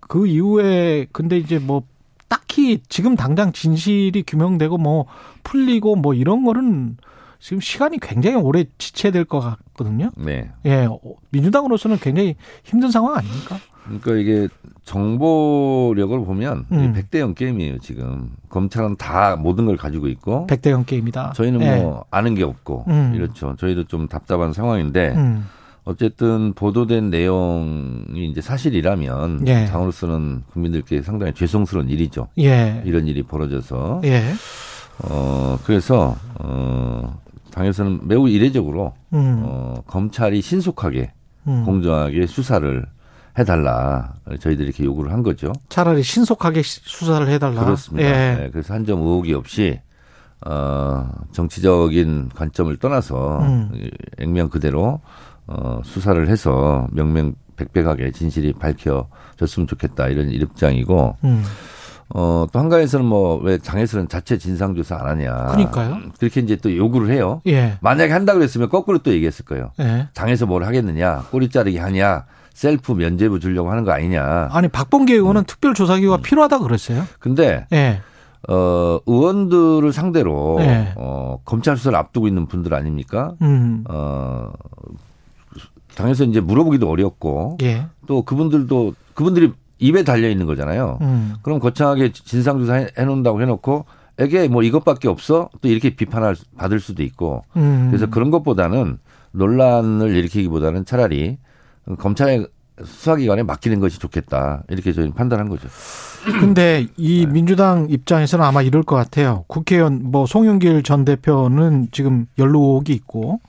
그 0.00 0.26
이후에 0.26 1.06
근데 1.12 1.38
이제 1.38 1.58
뭐 1.58 1.82
딱히 2.28 2.82
지금 2.88 3.16
당장 3.16 3.52
진실이 3.52 4.24
규명되고 4.26 4.76
뭐 4.76 5.06
풀리고 5.44 5.96
뭐 5.96 6.12
이런 6.12 6.44
거는 6.44 6.98
지금 7.38 7.60
시간이 7.60 7.98
굉장히 8.00 8.36
오래 8.36 8.64
지체될 8.78 9.24
것 9.24 9.40
같거든요. 9.40 10.10
네. 10.16 10.50
예, 10.66 10.88
민주당으로서는 11.30 11.98
굉장히 11.98 12.36
힘든 12.64 12.90
상황 12.90 13.16
아닙니까? 13.16 13.58
그러니까 13.84 14.16
이게 14.16 14.48
정보력을 14.84 16.24
보면 16.24 16.66
음. 16.72 16.92
100대 16.92 17.18
0 17.20 17.34
게임이에요, 17.34 17.78
지금. 17.78 18.30
검찰은 18.48 18.96
다 18.96 19.36
모든 19.36 19.66
걸 19.66 19.76
가지고 19.76 20.08
있고. 20.08 20.46
100대 20.46 20.70
0 20.70 20.84
게임이다. 20.84 21.32
저희는 21.34 21.60
네. 21.60 21.80
뭐 21.80 22.04
아는 22.10 22.34
게 22.34 22.42
없고. 22.44 22.84
음. 22.88 23.12
이렇죠. 23.14 23.56
저희도 23.58 23.84
좀 23.84 24.08
답답한 24.08 24.52
상황인데. 24.52 25.14
음. 25.14 25.46
어쨌든 25.84 26.52
보도된 26.52 27.08
내용이 27.08 28.28
이제 28.28 28.42
사실이라면 28.42 29.48
예. 29.48 29.64
당으로서는 29.64 30.42
국민들께 30.52 31.00
상당히 31.00 31.32
죄송스러운 31.32 31.88
일이죠. 31.88 32.28
예. 32.40 32.82
이런 32.84 33.06
일이 33.06 33.22
벌어져서. 33.22 34.02
예. 34.04 34.22
어, 35.04 35.58
그래서, 35.64 36.14
어, 36.40 37.18
당에서는 37.50 38.00
매우 38.06 38.28
이례적으로, 38.28 38.94
음. 39.12 39.42
어, 39.44 39.74
검찰이 39.86 40.40
신속하게, 40.42 41.12
음. 41.46 41.64
공정하게 41.64 42.26
수사를 42.26 42.84
해달라. 43.38 44.14
저희들이 44.40 44.68
이렇게 44.68 44.84
요구를 44.84 45.12
한 45.12 45.22
거죠. 45.22 45.52
차라리 45.68 46.02
신속하게 46.02 46.62
수사를 46.64 47.26
해달라. 47.28 47.64
그렇습니다. 47.64 48.08
예. 48.08 48.34
네, 48.34 48.50
그래서 48.50 48.74
한 48.74 48.84
점 48.84 49.00
의혹이 49.00 49.32
없이, 49.34 49.80
어, 50.46 51.08
정치적인 51.32 52.30
관점을 52.34 52.76
떠나서, 52.78 53.38
음. 53.42 53.70
액면 54.18 54.50
그대로, 54.50 55.00
어, 55.46 55.80
수사를 55.84 56.28
해서 56.28 56.86
명명백백하게 56.92 58.12
진실이 58.12 58.52
밝혀졌으면 58.54 59.66
좋겠다. 59.66 60.08
이런 60.08 60.30
입장이고, 60.30 61.16
음. 61.24 61.42
어, 62.14 62.46
또 62.50 62.58
한가에서는 62.58 63.04
뭐, 63.04 63.36
왜 63.36 63.58
장애스는 63.58 64.08
자체 64.08 64.38
진상 64.38 64.74
조사 64.74 64.96
안 64.96 65.06
하냐. 65.08 65.48
그니까요. 65.52 65.98
그렇게 66.18 66.40
이제 66.40 66.56
또 66.56 66.74
요구를 66.74 67.10
해요. 67.10 67.42
예. 67.46 67.76
만약에 67.80 68.12
한다고 68.12 68.38
그랬으면 68.38 68.70
거꾸로 68.70 68.98
또 68.98 69.12
얘기했을 69.12 69.44
거예요. 69.44 69.72
예. 69.80 70.08
장에서 70.14 70.46
뭘 70.46 70.64
하겠느냐, 70.64 71.26
꼬리 71.30 71.50
자르기 71.50 71.76
하냐, 71.76 72.24
셀프 72.54 72.92
면제부 72.92 73.40
주려고 73.40 73.70
하는 73.70 73.84
거 73.84 73.92
아니냐. 73.92 74.48
아니, 74.52 74.68
박봉계 74.68 75.14
의원은 75.14 75.42
음. 75.42 75.44
특별조사기가 75.46 76.16
음. 76.16 76.22
필요하다 76.22 76.60
그랬어요. 76.60 77.04
근데, 77.18 77.66
예. 77.72 78.00
어, 78.48 78.98
의원들을 79.04 79.92
상대로, 79.92 80.56
예. 80.60 80.94
어, 80.96 81.40
검찰 81.44 81.76
수사를 81.76 81.96
앞두고 81.98 82.26
있는 82.26 82.46
분들 82.46 82.72
아닙니까? 82.72 83.34
음. 83.42 83.84
어, 83.88 84.50
당에서 85.94 86.24
이제 86.24 86.40
물어보기도 86.40 86.88
어렵고, 86.88 87.58
예. 87.62 87.86
또 88.06 88.22
그분들도, 88.22 88.94
그분들이 89.12 89.52
입에 89.78 90.02
달려 90.02 90.28
있는 90.28 90.46
거잖아요. 90.46 90.98
음. 91.00 91.34
그럼 91.42 91.58
거창하게 91.58 92.12
진상조사 92.12 92.88
해놓는다고 92.98 93.40
해놓고 93.42 93.84
에게 94.18 94.48
뭐 94.48 94.62
이것밖에 94.62 95.06
없어 95.06 95.48
또 95.60 95.68
이렇게 95.68 95.90
비판을 95.90 96.34
받을 96.56 96.80
수도 96.80 97.02
있고 97.04 97.44
음. 97.56 97.86
그래서 97.88 98.06
그런 98.06 98.30
것보다는 98.30 98.98
논란을 99.30 100.16
일으키기보다는 100.16 100.84
차라리 100.84 101.38
검찰의 101.98 102.48
수사기관에 102.84 103.44
맡기는 103.44 103.78
것이 103.80 103.98
좋겠다 103.98 104.62
이렇게 104.68 104.92
저희는 104.92 105.14
판단한 105.14 105.48
거죠. 105.48 105.68
근데 106.40 106.86
이 106.96 107.24
네. 107.26 107.32
민주당 107.32 107.86
입장에서는 107.88 108.44
아마 108.44 108.62
이럴 108.62 108.82
것 108.82 108.96
같아요. 108.96 109.44
국회의원 109.46 110.10
뭐 110.10 110.26
송영길 110.26 110.82
전 110.82 111.04
대표는 111.04 111.88
지금 111.92 112.26
연루 112.38 112.58
의혹이 112.58 112.92
있고 112.92 113.40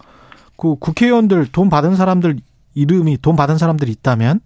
그 0.55 0.75
국회의원들 0.75 1.47
돈 1.51 1.69
받은 1.69 1.95
사람들 1.95 2.37
이름이 2.75 3.17
돈 3.21 3.35
받은 3.35 3.57
사람들이 3.57 3.91
있다면 3.91 4.39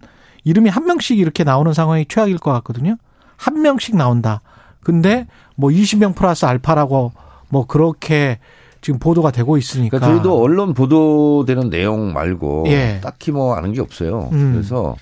이름이 0.44 0.70
한 0.70 0.84
명씩 0.84 1.18
이렇게 1.18 1.44
나오는 1.44 1.72
상황이 1.72 2.06
최악일 2.08 2.38
것 2.38 2.52
같거든요. 2.52 2.96
한 3.36 3.62
명씩 3.62 3.96
나온다. 3.96 4.40
근데 4.82 5.26
뭐 5.56 5.70
20명 5.70 6.14
플러스 6.14 6.44
알파라고 6.44 7.12
뭐 7.48 7.66
그렇게 7.66 8.38
지금 8.80 8.98
보도가 8.98 9.30
되고 9.30 9.56
있으니까. 9.56 9.98
그러니까 9.98 10.22
저희도 10.22 10.42
언론 10.42 10.74
보도되는 10.74 11.70
내용 11.70 12.12
말고 12.12 12.64
예. 12.68 13.00
딱히 13.02 13.32
뭐 13.32 13.54
아는 13.54 13.72
게 13.72 13.80
없어요. 13.80 14.28
음. 14.32 14.52
그래서 14.52 14.94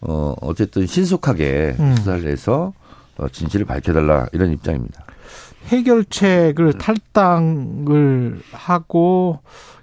어 0.00 0.34
어쨌든 0.40 0.86
신속하게 0.86 1.76
음. 1.80 1.96
수사를 1.96 2.30
해서 2.30 2.72
어, 3.16 3.28
진실을 3.28 3.66
밝혀달라 3.66 4.26
이런 4.32 4.52
입장입니다. 4.52 5.04
해결책을 5.66 6.74
탈당을 6.74 8.40
하고 8.52 9.40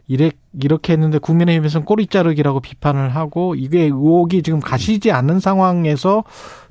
이래, 0.08 0.32
이렇게 0.62 0.94
했는데 0.94 1.18
국민의힘에서는 1.18 1.86
꼬리 1.86 2.08
자르기라고 2.08 2.60
비판을 2.60 3.10
하고 3.16 3.56
이게 3.56 3.84
의혹이 3.84 4.44
지금 4.44 4.60
가시지 4.60 5.12
않는 5.12 5.40
상황에서 5.40 6.24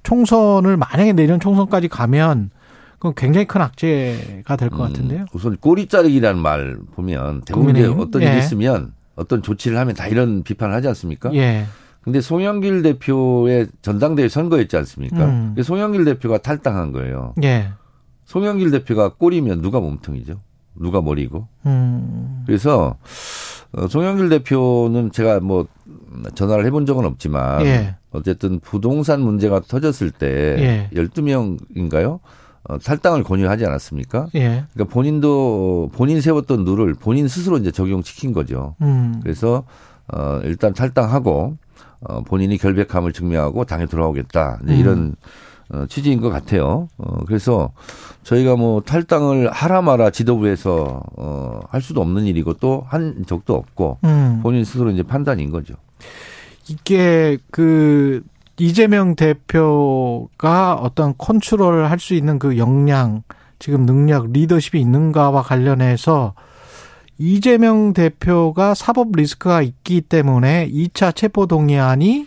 총선을 0.02 0.76
만약에 0.76 1.12
내년 1.12 1.40
총선까지 1.40 1.88
가면 1.88 2.50
그건 2.94 3.14
굉장히 3.14 3.46
큰 3.46 3.60
악재가 3.60 4.56
될것 4.56 4.80
음, 4.80 4.86
같은데요. 4.86 5.26
우선 5.34 5.56
꼬리 5.58 5.88
자르기라는 5.88 6.40
말 6.40 6.78
보면 6.94 7.42
대부분 7.42 7.76
이제 7.76 7.86
어떤 7.86 8.22
일이 8.22 8.32
예. 8.32 8.38
있으면 8.38 8.94
어떤 9.14 9.42
조치를 9.42 9.78
하면 9.78 9.94
다 9.94 10.06
이런 10.06 10.42
비판을 10.42 10.74
하지 10.74 10.88
않습니까? 10.88 11.32
예. 11.34 11.66
근데 12.00 12.20
송영길 12.20 12.82
대표의 12.82 13.68
전당대회 13.82 14.28
선거였지 14.28 14.76
않습니까? 14.76 15.24
음. 15.24 15.54
송영길 15.62 16.04
대표가 16.04 16.38
탈당한 16.38 16.92
거예요. 16.92 17.34
예. 17.42 17.70
송영길 18.24 18.70
대표가 18.70 19.14
꼬리면 19.14 19.62
누가 19.62 19.80
몸통이죠? 19.80 20.40
누가 20.76 21.00
머리고. 21.00 21.48
음. 21.66 22.42
그래서 22.46 22.96
어, 23.76 23.88
송영길 23.88 24.28
대표는 24.28 25.10
제가 25.12 25.40
뭐 25.40 25.66
전화를 26.34 26.64
해본 26.66 26.86
적은 26.86 27.04
없지만 27.04 27.64
예. 27.66 27.96
어쨌든 28.12 28.60
부동산 28.60 29.20
문제가 29.20 29.60
터졌을 29.60 30.10
때 30.10 30.26
예. 30.58 30.90
12명인가요? 30.94 32.20
어, 32.66 32.78
탈당을 32.78 33.24
권유하지 33.24 33.66
않았습니까? 33.66 34.28
예. 34.36 34.64
그러니까 34.72 34.92
본인도 34.92 35.90
본인 35.92 36.20
세웠던 36.20 36.64
룰을 36.64 36.94
본인 36.94 37.28
스스로 37.28 37.58
이제 37.58 37.70
적용시킨 37.70 38.32
거죠. 38.32 38.74
음. 38.80 39.20
그래서 39.22 39.64
어 40.08 40.40
일단 40.44 40.72
탈당하고 40.72 41.56
어 42.00 42.22
본인이 42.22 42.56
결백함을 42.58 43.12
증명하고 43.12 43.64
당에 43.64 43.86
돌아오겠다. 43.86 44.60
이제 44.64 44.74
음. 44.74 44.78
이런 44.78 45.16
어, 45.74 45.86
취지인 45.88 46.20
것 46.20 46.30
같아요. 46.30 46.88
어, 46.98 47.24
그래서 47.26 47.72
저희가 48.22 48.56
뭐 48.56 48.80
탈당을 48.80 49.50
하라 49.50 49.82
마라 49.82 50.10
지도부에서 50.10 51.02
어, 51.16 51.60
할 51.68 51.82
수도 51.82 52.00
없는 52.00 52.24
일이고 52.24 52.54
또 52.54 52.84
한 52.88 53.24
적도 53.26 53.54
없고 53.54 53.98
음. 54.04 54.40
본인 54.42 54.64
스스로 54.64 54.90
이제 54.90 55.02
판단인 55.02 55.50
거죠. 55.50 55.74
이게 56.68 57.38
그 57.50 58.22
이재명 58.58 59.16
대표가 59.16 60.74
어떤 60.74 61.14
컨트롤 61.18 61.86
할 61.86 61.98
수 61.98 62.14
있는 62.14 62.38
그 62.38 62.56
역량, 62.56 63.22
지금 63.58 63.84
능력, 63.86 64.30
리더십이 64.32 64.80
있는가와 64.80 65.42
관련해서 65.42 66.34
이재명 67.18 67.92
대표가 67.92 68.74
사법 68.74 69.12
리스크가 69.14 69.62
있기 69.62 70.00
때문에 70.02 70.68
2차 70.70 71.14
체포동의안이 71.14 72.26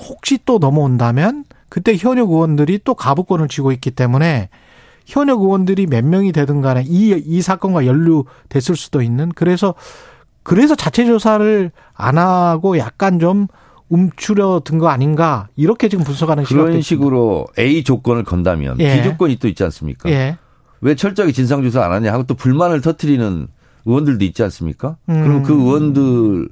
혹시 0.00 0.38
또 0.44 0.58
넘어온다면 0.58 1.44
그때 1.78 1.94
현역 1.96 2.30
의원들이 2.30 2.80
또 2.82 2.94
가부권을 2.94 3.46
쥐고 3.46 3.70
있기 3.70 3.92
때문에 3.92 4.48
현역 5.06 5.40
의원들이 5.42 5.86
몇 5.86 6.04
명이 6.04 6.32
되든 6.32 6.60
간에 6.60 6.82
이, 6.84 7.10
이 7.24 7.40
사건과 7.40 7.86
연루됐을 7.86 8.74
수도 8.74 9.00
있는 9.00 9.30
그래서 9.34 9.74
그래서 10.42 10.74
자체 10.74 11.06
조사를 11.06 11.70
안 11.94 12.18
하고 12.18 12.78
약간 12.78 13.20
좀 13.20 13.46
움츠려 13.90 14.62
든 14.64 14.78
거 14.78 14.88
아닌가 14.88 15.46
이렇게 15.54 15.88
지금 15.88 16.04
분석하는 16.04 16.42
그런 16.44 16.82
식으로 16.82 17.46
A 17.58 17.84
조건을 17.84 18.24
건다면 18.24 18.80
예. 18.80 18.96
B 18.96 19.04
조건이 19.08 19.36
또 19.36 19.46
있지 19.46 19.62
않습니까? 19.62 20.10
예. 20.10 20.36
왜 20.80 20.96
철저하게 20.96 21.32
진상 21.32 21.62
조사 21.62 21.84
안 21.84 21.92
하냐 21.92 22.12
하고 22.12 22.24
또 22.24 22.34
불만을 22.34 22.80
터트리는 22.80 23.46
의원들도 23.86 24.24
있지 24.24 24.42
않습니까? 24.42 24.96
음. 25.08 25.22
그럼 25.22 25.42
그 25.44 25.52
의원들 25.54 26.48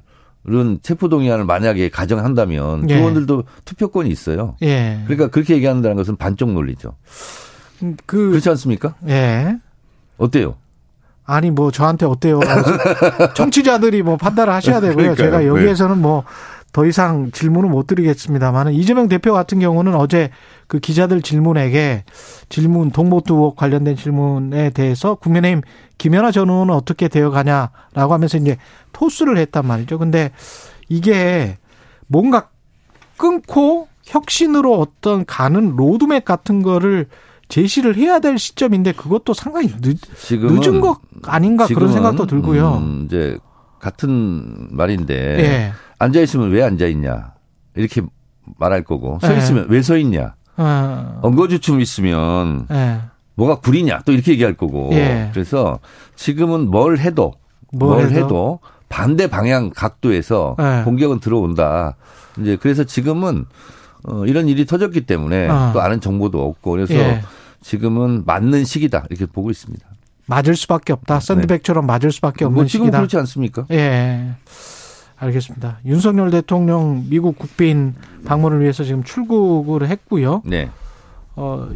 은 0.49 0.79
체포동의안을 0.81 1.43
만약에 1.43 1.89
가정한다면 1.89 2.87
그 2.87 2.93
예. 2.93 2.97
의원들도 2.97 3.43
투표권이 3.65 4.09
있어요. 4.09 4.55
예. 4.61 5.01
그러니까 5.05 5.27
그렇게 5.27 5.55
얘기한다는 5.55 5.97
것은 5.97 6.15
반쪽 6.15 6.51
논리죠. 6.53 6.95
음, 7.83 7.97
그 8.05 8.29
그렇지 8.29 8.49
않습니까? 8.49 8.95
예. 9.07 9.57
어때요? 10.17 10.55
아니 11.25 11.51
뭐 11.51 11.69
저한테 11.71 12.05
어때요? 12.05 12.39
청취자들이 13.35 14.01
뭐 14.01 14.15
판단을 14.15 14.53
하셔야 14.53 14.79
되고요. 14.79 15.15
제가 15.15 15.45
여기에서는 15.45 15.97
뭐 15.97 16.23
더 16.73 16.85
이상 16.85 17.31
질문을 17.31 17.69
못 17.69 17.87
드리겠습니다만 17.87 18.73
이재명 18.73 19.07
대표 19.07 19.33
같은 19.33 19.59
경우는 19.59 19.95
어제 19.95 20.29
그 20.67 20.79
기자들 20.79 21.21
질문에게 21.21 22.03
질문 22.49 22.91
의혹 22.95 23.55
관련된 23.55 23.95
질문에 23.95 24.69
대해서 24.71 25.15
국민의힘 25.15 25.61
김연아 25.97 26.31
전 26.31 26.49
의원은 26.49 26.73
어떻게 26.73 27.07
되어 27.07 27.31
가냐라고 27.31 28.13
하면서 28.13 28.37
이제 28.37 28.57
토스를 28.93 29.37
했단 29.37 29.65
말이죠. 29.65 29.97
근데 29.97 30.31
이게 30.89 31.57
뭔가 32.07 32.49
끊고 33.17 33.87
혁신으로 34.03 34.79
어떤 34.79 35.25
가는 35.25 35.75
로드맵 35.75 36.23
같은 36.25 36.61
거를 36.61 37.07
제시를 37.49 37.95
해야 37.95 38.19
될 38.19 38.37
시점인데 38.37 38.91
그것도 38.91 39.33
상당히 39.33 39.69
늦, 39.81 39.97
늦은 40.31 40.81
것 40.81 40.99
아닌가 41.23 41.65
그런 41.65 41.91
생각도 41.91 42.25
들고요. 42.25 42.77
음, 42.77 43.03
이제 43.05 43.37
같은 43.79 44.67
말인데 44.71 45.13
예. 45.39 45.73
앉아 45.99 46.21
있으면 46.21 46.51
왜 46.51 46.63
앉아 46.63 46.87
있냐 46.87 47.33
이렇게 47.75 48.01
말할 48.57 48.83
거고 48.83 49.19
서 49.21 49.33
예. 49.33 49.37
있으면 49.37 49.67
예. 49.69 49.73
왜서 49.73 49.97
있냐 49.97 50.35
어. 50.57 51.19
엉거주춤 51.21 51.81
있으면 51.81 52.67
예. 52.71 53.01
뭐가 53.35 53.59
구리냐 53.59 54.01
또 54.05 54.11
이렇게 54.11 54.31
얘기할 54.33 54.55
거고 54.55 54.89
예. 54.93 55.29
그래서 55.33 55.79
지금은 56.15 56.69
뭘 56.69 56.97
해도 56.97 57.33
뭘, 57.71 58.01
뭘 58.01 58.11
해도? 58.11 58.25
해도? 58.25 58.59
반대 58.89 59.27
방향 59.27 59.69
각도에서 59.69 60.55
예. 60.59 60.83
공격은 60.85 61.19
들어온다. 61.19 61.95
이제 62.39 62.55
그래서 62.55 62.83
지금은 62.83 63.45
어, 64.03 64.25
이런 64.25 64.47
일이 64.47 64.65
터졌기 64.65 65.01
때문에 65.01 65.49
어. 65.49 65.71
또 65.73 65.81
아는 65.81 65.99
정보도 65.99 66.41
없고 66.43 66.71
그래서 66.71 66.93
예. 66.93 67.21
지금은 67.61 68.23
맞는 68.25 68.63
시기다 68.63 69.05
이렇게 69.09 69.25
보고 69.25 69.51
있습니다. 69.51 69.85
맞을 70.25 70.55
수밖에 70.55 70.93
없다. 70.93 71.19
샌드백처럼 71.19 71.85
네. 71.85 71.93
맞을 71.93 72.11
수밖에 72.11 72.45
없는 72.45 72.55
뭐 72.55 72.65
지금 72.65 72.85
시기다. 72.85 72.99
그렇지 72.99 73.17
않습니까? 73.17 73.65
예. 73.71 74.35
알겠습니다. 75.19 75.79
윤석열 75.85 76.31
대통령 76.31 77.05
미국 77.09 77.37
국빈 77.37 77.95
방문을 78.25 78.61
위해서 78.61 78.83
지금 78.83 79.03
출국을 79.03 79.87
했고요. 79.87 80.41
네. 80.45 80.69
어, 81.35 81.69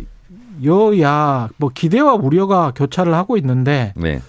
여야 0.64 1.50
뭐 1.58 1.72
기대와 1.74 2.14
우려가 2.14 2.72
교차를 2.76 3.14
하고 3.14 3.38
있는데 3.38 3.94
네. 3.96 4.22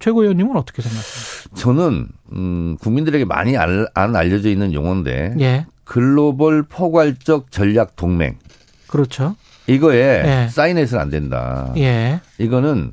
최고위원님은 0.00 0.56
어떻게 0.56 0.82
생각하세요? 0.82 1.54
저는 1.54 2.08
음, 2.32 2.76
국민들에게 2.80 3.24
많이 3.24 3.56
알, 3.56 3.86
안 3.94 4.16
알려져 4.16 4.48
있는 4.48 4.72
용어인데 4.72 5.36
예. 5.40 5.66
글로벌 5.84 6.62
포괄적 6.64 7.50
전략 7.50 7.96
동맹. 7.96 8.36
그렇죠. 8.88 9.36
이거에 9.66 9.98
예. 10.24 10.48
사인해서는 10.50 11.02
안 11.02 11.10
된다. 11.10 11.72
예. 11.76 12.20
이거는 12.38 12.92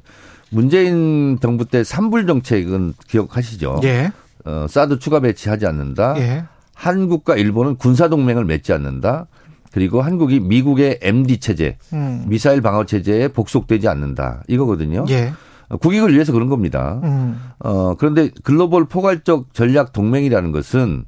문재인 0.50 1.40
정부 1.42 1.66
때 1.66 1.84
산불 1.84 2.28
정책은 2.28 2.94
기억하시죠? 3.08 3.82
예. 3.84 4.12
어, 4.48 4.66
사드 4.70 5.00
추가 5.00 5.20
배치하지 5.20 5.66
않는다. 5.66 6.16
예. 6.20 6.46
한국과 6.74 7.36
일본은 7.36 7.76
군사 7.76 8.08
동맹을 8.08 8.46
맺지 8.46 8.72
않는다. 8.72 9.28
그리고 9.74 10.02
한국이 10.02 10.40
미국의 10.40 11.00
MD 11.02 11.40
체제, 11.40 11.78
음. 11.92 12.24
미사일 12.28 12.62
방어 12.62 12.86
체제에 12.86 13.28
복속되지 13.28 13.90
않는다. 13.90 14.44
이거거든요. 14.48 15.06
예. 15.10 15.34
국익을 15.82 16.14
위해서 16.14 16.32
그런 16.32 16.48
겁니다. 16.48 17.02
음. 17.04 17.38
어, 17.60 17.96
그런데 17.96 18.30
글로벌 18.44 18.86
포괄적 18.86 19.54
전략 19.54 19.92
동맹이라는 19.92 20.54
것은 20.54 21.04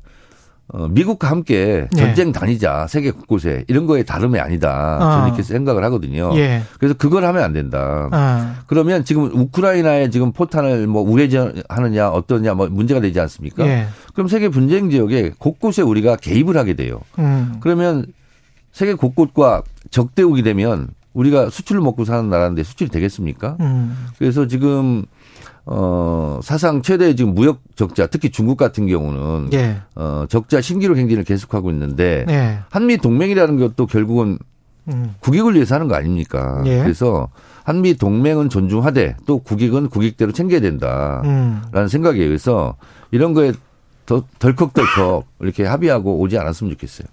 어, 0.72 0.88
미국과 0.88 1.30
함께 1.30 1.88
네. 1.92 2.00
전쟁 2.00 2.32
다니자 2.32 2.86
세계 2.88 3.10
곳곳에 3.10 3.66
이런 3.68 3.88
거에 3.88 4.04
다름이 4.04 4.40
아니다. 4.40 5.00
저는 5.00 5.24
어. 5.24 5.28
이렇게 5.28 5.42
생각을 5.42 5.84
하거든요. 5.86 6.32
예. 6.36 6.62
그래서 6.78 6.94
그걸 6.94 7.26
하면 7.26 7.44
안 7.44 7.54
된다. 7.54 8.10
어. 8.12 8.64
그러면 8.68 9.04
지금 9.04 9.26
우크라이나에 9.34 10.12
지금 10.12 10.32
포탄을 10.32 10.86
뭐 10.86 11.02
우회전하느냐 11.02 12.10
어떠냐 12.10 12.54
뭐 12.54 12.68
문제가 12.70 13.02
되지 13.02 13.20
않습니까? 13.20 13.66
예. 13.66 13.88
그럼 14.14 14.28
세계 14.28 14.50
분쟁 14.50 14.92
지역에 14.92 15.32
곳곳에 15.40 15.82
우리가 15.82 16.18
개입을 16.18 16.56
하게 16.56 16.76
돼요. 16.76 17.02
음. 17.18 17.56
그러면 17.62 18.06
세계 18.72 18.94
곳곳과 18.94 19.64
적대국이 19.90 20.44
되면 20.44 20.90
우리가 21.14 21.50
수출을 21.50 21.82
먹고 21.82 22.06
사는 22.06 22.30
나라인데 22.30 22.64
수출이 22.64 22.92
되겠습니까? 22.92 23.58
음. 23.60 24.08
그래서 24.20 24.46
지금 24.46 25.04
어, 25.72 26.40
사상 26.42 26.82
최대 26.82 27.14
지금 27.14 27.36
무역 27.36 27.62
적자, 27.76 28.08
특히 28.08 28.32
중국 28.32 28.58
같은 28.58 28.88
경우는 28.88 29.54
예. 29.54 29.78
어, 29.96 30.26
적자 30.28 30.62
신기록 30.62 30.98
행진을 30.98 31.24
계속하고 31.24 31.70
있는데 31.70 32.26
예. 32.28 32.60
한미 32.70 32.98
동맹이라는 32.98 33.60
것도 33.60 33.86
결국은 33.86 34.40
음. 34.88 35.14
국익을 35.20 35.54
위해서 35.54 35.76
하는 35.76 35.88
거 35.88 35.94
아닙니까? 35.94 36.64
예. 36.66 36.82
그래서 36.82 37.30
한미 37.64 37.94
동맹은 37.98 38.50
존중하되 38.50 39.18
또 39.28 39.38
국익은 39.38 39.90
국익대로 39.90 40.32
챙겨야 40.32 40.60
된다라는 40.60 41.62
음. 41.76 41.88
생각에 41.88 42.20
의해서 42.20 42.76
이런 43.12 43.36
거에 43.36 43.52
더 44.08 44.24
덜컥덜컥 44.40 45.28
이렇게 45.42 45.66
합의하고 45.66 46.20
오지 46.20 46.40
않았으면 46.40 46.74
좋겠어요. 46.74 47.08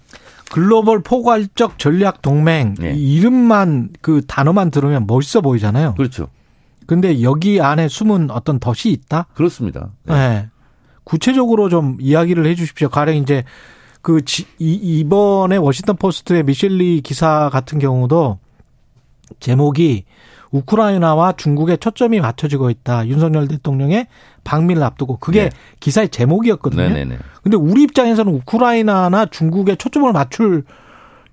글로벌 0.51 1.03
포괄적 1.03 1.77
전략 1.77 2.23
동맹 2.23 2.73
네. 2.79 2.95
이름만 2.95 3.89
그 4.01 4.21
단어만 4.25 4.71
들으면 4.71 5.05
멋있어 5.05 5.41
보이잖아요. 5.41 5.93
그렇죠. 5.93 6.29
근데 6.87 7.21
여기 7.21 7.61
안에 7.61 7.87
숨은 7.87 8.31
어떤 8.31 8.59
덫이 8.59 8.91
있다? 8.91 9.27
그렇습니다. 9.35 9.91
네. 10.05 10.13
네. 10.13 10.49
구체적으로 11.03 11.69
좀 11.69 11.97
이야기를 11.99 12.45
해 12.47 12.55
주십시오. 12.55 12.89
가령 12.89 13.15
이제 13.15 13.43
그 14.01 14.23
지, 14.23 14.45
이, 14.57 14.73
이번에 14.73 15.57
워싱턴 15.57 15.97
포스트의 15.97 16.43
미셸리 16.43 17.01
기사 17.01 17.49
같은 17.49 17.77
경우도 17.77 18.39
제목이 19.39 20.05
우크라이나와 20.51 21.33
중국의 21.33 21.77
초점이 21.79 22.21
맞춰지고 22.21 22.69
있다. 22.69 23.07
윤석열 23.07 23.47
대통령의 23.47 24.07
방미를 24.43 24.81
앞두고 24.83 25.17
그게 25.17 25.43
네. 25.43 25.49
기사의 25.81 26.09
제목이었거든요. 26.09 26.83
네네네. 26.83 27.17
근데 27.43 27.57
우리 27.57 27.83
입장에서는 27.83 28.33
우크라이나나 28.33 29.25
중국에 29.25 29.75
초점을 29.75 30.11
맞출 30.13 30.63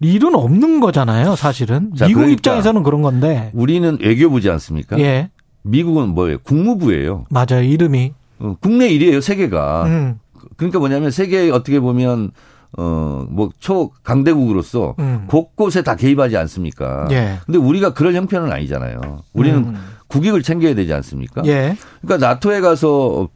일은 0.01 0.35
없는 0.35 0.81
거잖아요, 0.81 1.37
사실은. 1.37 1.93
자, 1.97 2.07
미국 2.07 2.21
그러니까 2.21 2.39
입장에서는 2.39 2.83
그런 2.83 3.03
건데. 3.03 3.51
우리는 3.55 3.99
외교부지 4.01 4.51
않습니까? 4.51 4.99
예. 4.99 5.31
미국은 5.65 6.11
뭐예요? 6.11 6.39
국무부예요. 6.45 7.25
맞아요, 7.31 7.63
이름이. 7.63 8.13
어, 8.39 8.57
국내 8.61 8.89
일이에요, 8.89 9.21
세계가. 9.21 9.85
음. 9.87 10.19
그러니까 10.57 10.79
뭐냐면 10.79 11.11
세계에 11.11 11.51
어떻게 11.51 11.81
보면 11.81 12.31
어, 12.77 13.25
뭐, 13.31 13.51
초강대국으로서 13.61 14.97
음. 14.99 15.25
곳곳에 15.29 15.83
다 15.83 15.95
개입하지 15.95 16.37
않습니까? 16.37 17.07
예. 17.13 17.39
근데 17.47 17.59
우리가 17.59 17.95
그럴 17.95 18.15
형편은 18.15 18.51
아니잖아요. 18.51 19.23
우리는 19.33 19.59
음. 19.59 19.77
국익을 20.09 20.43
챙겨야 20.43 20.75
되지 20.75 20.93
않습니까? 20.93 21.43
예. 21.47 21.77
그러니까 22.03 22.27
나토에 22.29 22.61
가서 22.61 23.29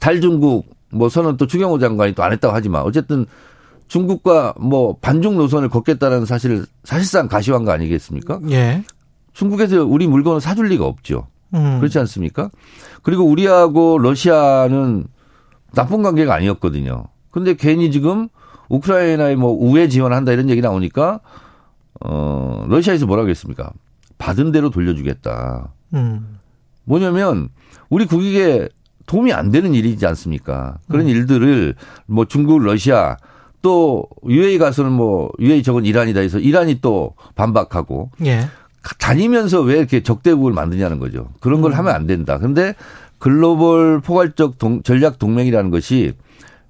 달중국 0.00 0.66
뭐 0.90 1.08
선언 1.08 1.36
또 1.38 1.46
추경호 1.46 1.78
장관이 1.78 2.14
또 2.14 2.22
안 2.22 2.32
했다고 2.32 2.54
하지만 2.54 2.82
어쨌든 2.82 3.26
중국과 3.88 4.54
뭐 4.60 4.96
반중 5.00 5.36
노선을 5.36 5.68
걷겠다는 5.70 6.24
사실 6.26 6.64
사실상 6.84 7.26
가시한 7.26 7.64
거 7.64 7.72
아니겠습니까? 7.72 8.40
예. 8.50 8.84
중국에서 9.32 9.84
우리 9.84 10.06
물건을 10.06 10.40
사줄 10.40 10.68
리가 10.68 10.84
없죠. 10.84 11.26
음. 11.54 11.78
그렇지 11.78 11.98
않습니까? 12.00 12.50
그리고 13.02 13.24
우리하고 13.24 13.98
러시아는 13.98 15.06
나쁜 15.72 16.02
관계가 16.02 16.34
아니었거든요. 16.34 17.04
근데 17.30 17.54
괜히 17.54 17.90
지금 17.90 18.28
우크라이나에 18.68 19.36
뭐 19.36 19.52
우회 19.52 19.88
지원한다 19.88 20.32
이런 20.32 20.48
얘기 20.50 20.60
나오니까 20.60 21.20
어 22.00 22.64
러시아에서 22.68 23.06
뭐라고 23.06 23.28
했습니까? 23.28 23.72
받은 24.18 24.52
대로 24.52 24.70
돌려주겠다. 24.70 25.72
음. 25.94 26.38
뭐냐면 26.84 27.48
우리 27.88 28.06
국익에 28.06 28.68
도움이 29.06 29.32
안 29.32 29.50
되는 29.50 29.74
일이지 29.74 30.06
않습니까? 30.06 30.78
그런 30.88 31.06
음. 31.06 31.08
일들을 31.08 31.74
뭐 32.06 32.24
중국, 32.24 32.62
러시아 32.62 33.16
또 33.62 34.06
UAE 34.28 34.58
가서는 34.58 34.92
뭐 34.92 35.30
UAE 35.38 35.62
저건 35.62 35.84
이란이다 35.84 36.20
해서 36.20 36.38
이란이 36.38 36.80
또 36.80 37.14
반박하고 37.34 38.10
예. 38.24 38.46
다니면서 38.98 39.60
왜 39.62 39.78
이렇게 39.78 40.02
적대국을 40.02 40.52
만드냐는 40.52 40.98
거죠. 40.98 41.28
그런 41.40 41.60
걸 41.60 41.72
음. 41.72 41.78
하면 41.78 41.94
안 41.94 42.06
된다. 42.06 42.38
근데 42.38 42.74
글로벌 43.18 44.00
포괄적 44.00 44.58
동, 44.58 44.82
전략 44.82 45.18
동맹이라는 45.18 45.70
것이 45.70 46.12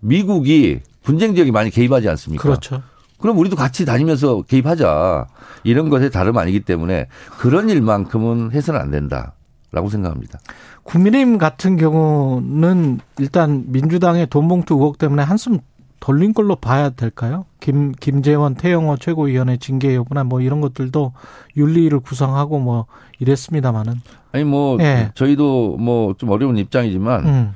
미국이 0.00 0.80
분쟁 1.02 1.34
지역이 1.34 1.50
많이 1.50 1.70
개입하지 1.70 2.08
않습니까? 2.08 2.42
그렇죠. 2.42 2.82
그럼 3.18 3.38
우리도 3.38 3.56
같이 3.56 3.84
다니면서 3.84 4.42
개입하자. 4.42 5.26
이런 5.64 5.88
것에 5.88 6.10
다름 6.10 6.36
아니기 6.38 6.60
때문에 6.60 7.08
그런 7.38 7.68
일만큼은 7.70 8.52
해서는 8.52 8.80
안 8.80 8.90
된다 8.90 9.32
라고 9.72 9.88
생각합니다. 9.88 10.38
국민의힘 10.84 11.38
같은 11.38 11.76
경우는 11.76 13.00
일단 13.18 13.64
민주당의 13.68 14.28
돈봉투 14.28 14.74
의혹 14.74 14.98
때문에 14.98 15.22
한숨 15.22 15.58
돌린 16.04 16.34
걸로 16.34 16.54
봐야 16.54 16.90
될까요? 16.90 17.46
김, 17.60 17.92
김재원 17.92 18.56
태영호 18.56 18.98
최고위원회 18.98 19.56
징계 19.56 19.94
여부나 19.94 20.22
뭐 20.22 20.42
이런 20.42 20.60
것들도 20.60 21.14
윤리를 21.56 21.98
구성하고 22.00 22.58
뭐 22.58 22.84
이랬습니다만은. 23.20 24.02
아니 24.32 24.44
뭐 24.44 24.76
예. 24.80 25.12
저희도 25.14 25.78
뭐 25.78 26.12
좀 26.18 26.28
어려운 26.28 26.58
입장이지만 26.58 27.26
음. 27.26 27.54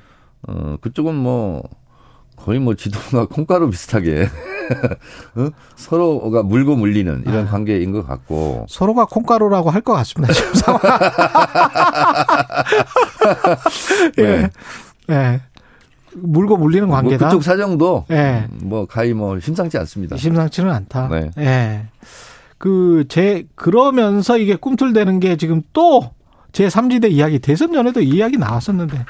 어 0.48 0.76
그쪽은 0.80 1.14
뭐 1.14 1.62
거의 2.36 2.58
뭐 2.58 2.74
지도가 2.74 3.26
콩가루 3.26 3.68
비슷하게 3.68 4.22
어? 5.36 5.50
서로가 5.76 6.42
물고 6.42 6.74
물리는 6.74 7.24
이런 7.26 7.46
아. 7.46 7.50
관계인 7.50 7.92
것 7.92 8.06
같고 8.06 8.64
서로가 8.70 9.04
콩가루라고 9.04 9.68
할 9.68 9.82
것 9.82 9.92
같습니다 9.92 10.32
지금 10.32 10.54
상황. 10.54 10.80
예. 14.18 14.22
네. 14.22 14.50
네. 15.08 15.40
물고 16.22 16.56
물리는 16.56 16.86
뭐 16.86 16.96
관계다. 16.96 17.26
뭐 17.26 17.28
그쪽 17.30 17.42
사정도 17.44 18.04
네. 18.08 18.46
뭐 18.62 18.86
가히 18.86 19.12
뭐 19.14 19.38
심상치 19.40 19.78
않습니다. 19.78 20.16
심상치는 20.16 20.70
않다. 20.70 21.08
네. 21.08 21.30
네. 21.36 21.86
그제 22.58 23.46
그러면서 23.54 24.36
이게 24.38 24.56
꿈틀대는 24.56 25.20
게 25.20 25.36
지금 25.36 25.62
또 25.72 26.18
제 26.52 26.66
3지대 26.66 27.10
이야기 27.10 27.38
대선 27.38 27.72
전에도 27.72 28.00
이야기 28.00 28.36
나왔었는데 28.36 29.04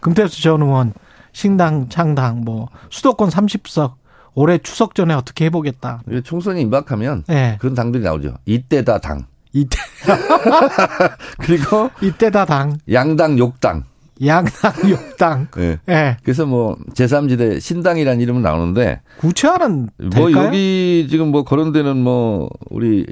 금태수 0.00 0.42
전 0.42 0.62
의원 0.62 0.92
신당 1.32 1.88
창당 1.88 2.42
뭐 2.42 2.68
수도권 2.90 3.28
30석 3.30 3.94
올해 4.34 4.58
추석 4.58 4.94
전에 4.94 5.14
어떻게 5.14 5.44
해보겠다. 5.46 6.02
총선이 6.24 6.60
임박하면 6.62 7.24
네. 7.26 7.56
그런 7.60 7.74
당들이 7.74 8.02
나오죠. 8.02 8.34
이때다 8.46 8.98
당. 8.98 9.26
이때 9.52 9.76
그리고 11.38 11.90
이때다 12.00 12.44
당. 12.44 12.78
양당 12.90 13.38
욕당. 13.38 13.84
양당 14.24 14.72
욕당. 14.88 15.48
네. 15.56 15.78
네. 15.86 16.16
그래서 16.22 16.46
뭐 16.46 16.76
제3지대 16.94 17.60
신당이라는 17.60 18.20
이름은 18.20 18.42
나오는데 18.42 19.00
구체화는 19.18 19.88
뭐 20.14 20.32
여기 20.32 21.06
지금 21.10 21.28
뭐 21.28 21.44
거론되는 21.44 21.96
뭐 21.96 22.48
우리 22.70 23.06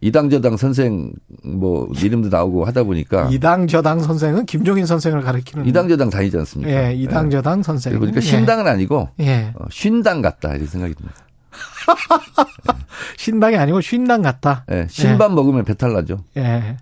이당 0.00 0.30
저당 0.30 0.56
선생 0.56 1.12
뭐 1.44 1.88
이름도 1.96 2.28
나오고 2.28 2.64
하다 2.64 2.82
보니까 2.82 3.28
이당 3.30 3.68
저당 3.68 4.00
선생은 4.00 4.46
김종인 4.46 4.84
선생을 4.84 5.22
가리키는 5.22 5.64
이당 5.66 5.88
저당 5.88 6.10
다니지 6.10 6.36
않습니까? 6.38 6.72
예, 6.72 6.94
이당 6.94 7.30
저당 7.30 7.60
예. 7.60 7.62
선생. 7.62 7.92
그러니까 7.98 8.20
신당은 8.20 8.66
아니고 8.66 9.10
예. 9.20 9.52
어, 9.54 9.64
쉰당 9.70 10.20
같다 10.20 10.54
이런 10.54 10.66
생각이 10.66 10.94
듭니다. 10.94 11.20
신당이 13.16 13.56
아니고 13.56 13.80
쉰당 13.80 14.22
같다. 14.22 14.64
예, 14.72 14.88
신밥 14.90 15.30
예. 15.30 15.34
먹으면 15.36 15.64
배탈 15.64 15.92
나죠. 15.92 16.24
예. 16.36 16.76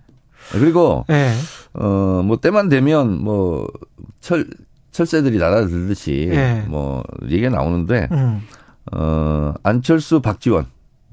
그리고 0.52 1.04
예. 1.10 1.32
어뭐 1.72 2.38
때만 2.40 2.68
되면 2.68 3.22
뭐 3.22 3.66
철 4.20 4.46
철새들이 4.92 5.38
날아들듯이 5.38 6.28
예. 6.30 6.64
뭐 6.68 7.02
얘기가 7.24 7.48
나오는데 7.50 8.08
음. 8.12 8.42
어 8.92 9.54
안철수 9.62 10.20
박지원 10.20 10.66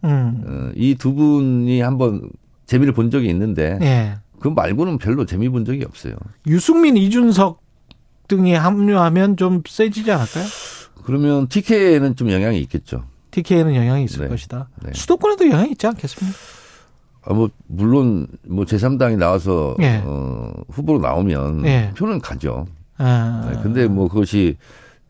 음. 0.04 0.44
어, 0.46 0.72
이두 0.76 1.14
분이 1.14 1.82
한번 1.82 2.30
재미를 2.66 2.94
본 2.94 3.12
적이 3.12 3.30
있는데 3.30 3.78
예. 3.82 4.18
그 4.40 4.48
말고는 4.50 4.98
별로 5.00 5.26
재미 5.26 5.50
본 5.50 5.66
적이 5.66 5.86
없어요. 5.86 6.16
유승민, 6.46 6.96
이준석 6.98 7.60
등이 8.28 8.54
합류하면 8.54 9.38
좀 9.38 9.64
세지지 9.68 10.12
않을까요? 10.12 10.46
그러면 11.04 11.48
TK에는 11.48 12.16
좀 12.16 12.30
영향이 12.32 12.60
있겠죠. 12.62 13.06
TK에는 13.32 13.74
영향이 13.74 14.04
있을 14.04 14.24
네. 14.24 14.28
것이다. 14.28 14.70
네. 14.84 14.92
수도권에도 14.94 15.50
영향이 15.50 15.72
있지 15.72 15.88
않겠습니까? 15.88 16.38
아, 17.30 17.34
뭐, 17.34 17.50
물론, 17.68 18.28
뭐, 18.48 18.64
제3당이 18.66 19.18
나와서, 19.18 19.76
네. 19.78 20.02
어, 20.06 20.52
후보로 20.70 21.00
나오면 21.00 21.62
네. 21.62 21.92
표는 21.98 22.22
가죠. 22.22 22.66
아. 22.98 23.50
네. 23.52 23.60
근데 23.62 23.88
뭐, 23.88 24.08
그것이 24.08 24.58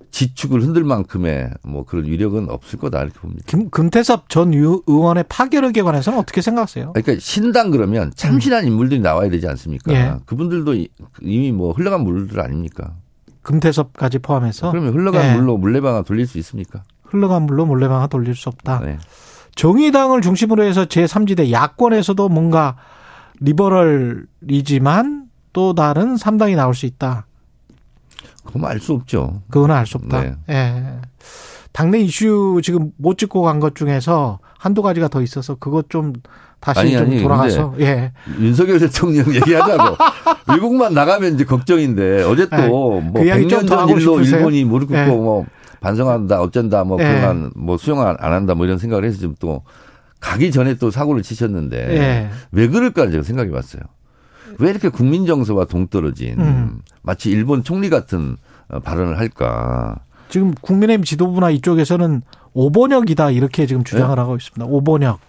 지축을 0.10 0.64
흔들 0.64 0.84
만큼의 0.84 1.52
뭐 1.64 1.86
그런 1.86 2.06
위력은 2.06 2.50
없을 2.50 2.80
거다 2.80 3.04
이렇게 3.04 3.20
봅니다. 3.20 3.44
김, 3.46 3.70
금태섭 3.70 4.30
전 4.30 4.54
의원의 4.54 5.26
파결에 5.30 5.72
관해서는 5.82 6.18
어떻게 6.18 6.42
생각하세요? 6.42 6.94
그러니까 6.94 7.20
신당 7.20 7.72
그러면 7.72 8.12
참신한 8.16 8.64
음. 8.64 8.70
인물들이 8.70 9.00
나와야 9.00 9.30
되지 9.30 9.48
않습니까? 9.48 9.94
예. 9.94 10.16
그분들도 10.26 10.74
이미 11.22 11.52
뭐 11.52 11.74
흘러간 11.74 12.02
물들 12.02 12.40
아닙니까? 12.40 12.96
금태섭까지 13.44 14.20
포함해서 14.20 14.72
그러면 14.72 14.94
흘러간 14.94 15.24
예. 15.24 15.36
물로 15.36 15.58
물레방아 15.58 16.02
돌릴 16.04 16.26
수 16.26 16.38
있습니까? 16.40 16.84
흘러간 17.04 17.44
물로 17.44 17.66
물레방아 17.66 18.08
돌릴 18.08 18.34
수 18.36 18.50
없다. 18.50 18.80
네. 18.80 18.98
정의당을 19.58 20.22
중심으로 20.22 20.64
해서 20.64 20.86
제3지대 20.86 21.52
야권에서도 21.52 22.30
뭔가 22.30 22.78
리버럴이지만 23.42 25.26
또 25.52 25.74
다른 25.74 26.16
3당이 26.16 26.56
나올 26.56 26.74
수 26.74 26.86
있다. 26.86 27.26
그건 28.46 28.66
알 28.66 28.80
수 28.80 28.94
없죠. 28.94 29.42
그건 29.50 29.72
알 29.72 29.86
수 29.86 29.98
없다. 29.98 30.22
네. 30.22 30.36
예. 30.50 30.84
당내 31.74 32.00
이슈 32.00 32.60
지금 32.64 32.92
못 32.98 33.18
짚고 33.18 33.42
간 33.42 33.60
것 33.60 33.76
중에서 33.76 34.40
한두 34.58 34.82
가지가 34.82 35.10
더 35.10 35.22
있어서 35.22 35.56
그것 35.56 35.90
좀 35.90 36.14
다시 36.60 36.80
아니, 36.80 36.92
좀 36.94 37.02
아니, 37.08 37.22
돌아가서 37.22 37.74
예. 37.80 38.14
윤석열 38.40 38.80
대통령 38.80 39.34
얘기하자고 39.34 39.96
외국만 40.54 40.94
나가면 40.94 41.36
이제 41.36 41.44
걱정인데 41.46 42.24
어제 42.24 42.48
또뭐 42.50 43.14
예. 43.26 43.32
그 43.42 43.48
100년 43.48 43.68
전 43.68 43.90
일로 43.90 44.00
싶으세요? 44.24 44.38
일본이 44.38 44.64
무릎 44.64 44.88
꿇고 44.88 45.02
예. 45.02 45.06
뭐 45.08 45.46
반성한다 45.88 46.42
어쩐다 46.42 46.84
뭐 46.84 47.00
예. 47.00 47.04
그런 47.04 47.52
뭐 47.56 47.78
수용 47.78 48.02
안 48.02 48.18
한다 48.20 48.56
뭐 48.56 48.66
이런 48.66 48.78
생각을 48.78 49.06
해서 49.06 49.18
지금 49.18 49.36
또 49.40 49.64
가기 50.20 50.52
전에 50.52 50.76
또 50.76 50.92
사고를 50.92 51.24
치셨는데 51.24 51.78
예. 51.78 52.30
왜 52.52 52.68
그럴까 52.68 53.10
제가 53.10 53.24
생각해 53.24 53.52
봤어요. 53.52 53.84
왜 54.60 54.70
이렇게 54.70 54.90
국민 54.90 55.26
정서와 55.26 55.66
동떨어진 55.66 56.40
음. 56.40 56.80
마치 57.04 57.30
일본 57.30 57.64
총리 57.64 57.90
같은 57.90 58.38
어, 58.70 58.80
발언을 58.80 59.18
할까? 59.18 59.96
지금 60.30 60.54
국민의힘 60.60 61.04
지도부나 61.06 61.52
이쪽에서는 61.52 62.22
오번역이다 62.54 63.32
이렇게 63.32 63.66
지금 63.66 63.84
주장을 63.84 64.14
네? 64.14 64.22
하고 64.22 64.36
있습니다. 64.36 64.66
오번역. 64.66 65.20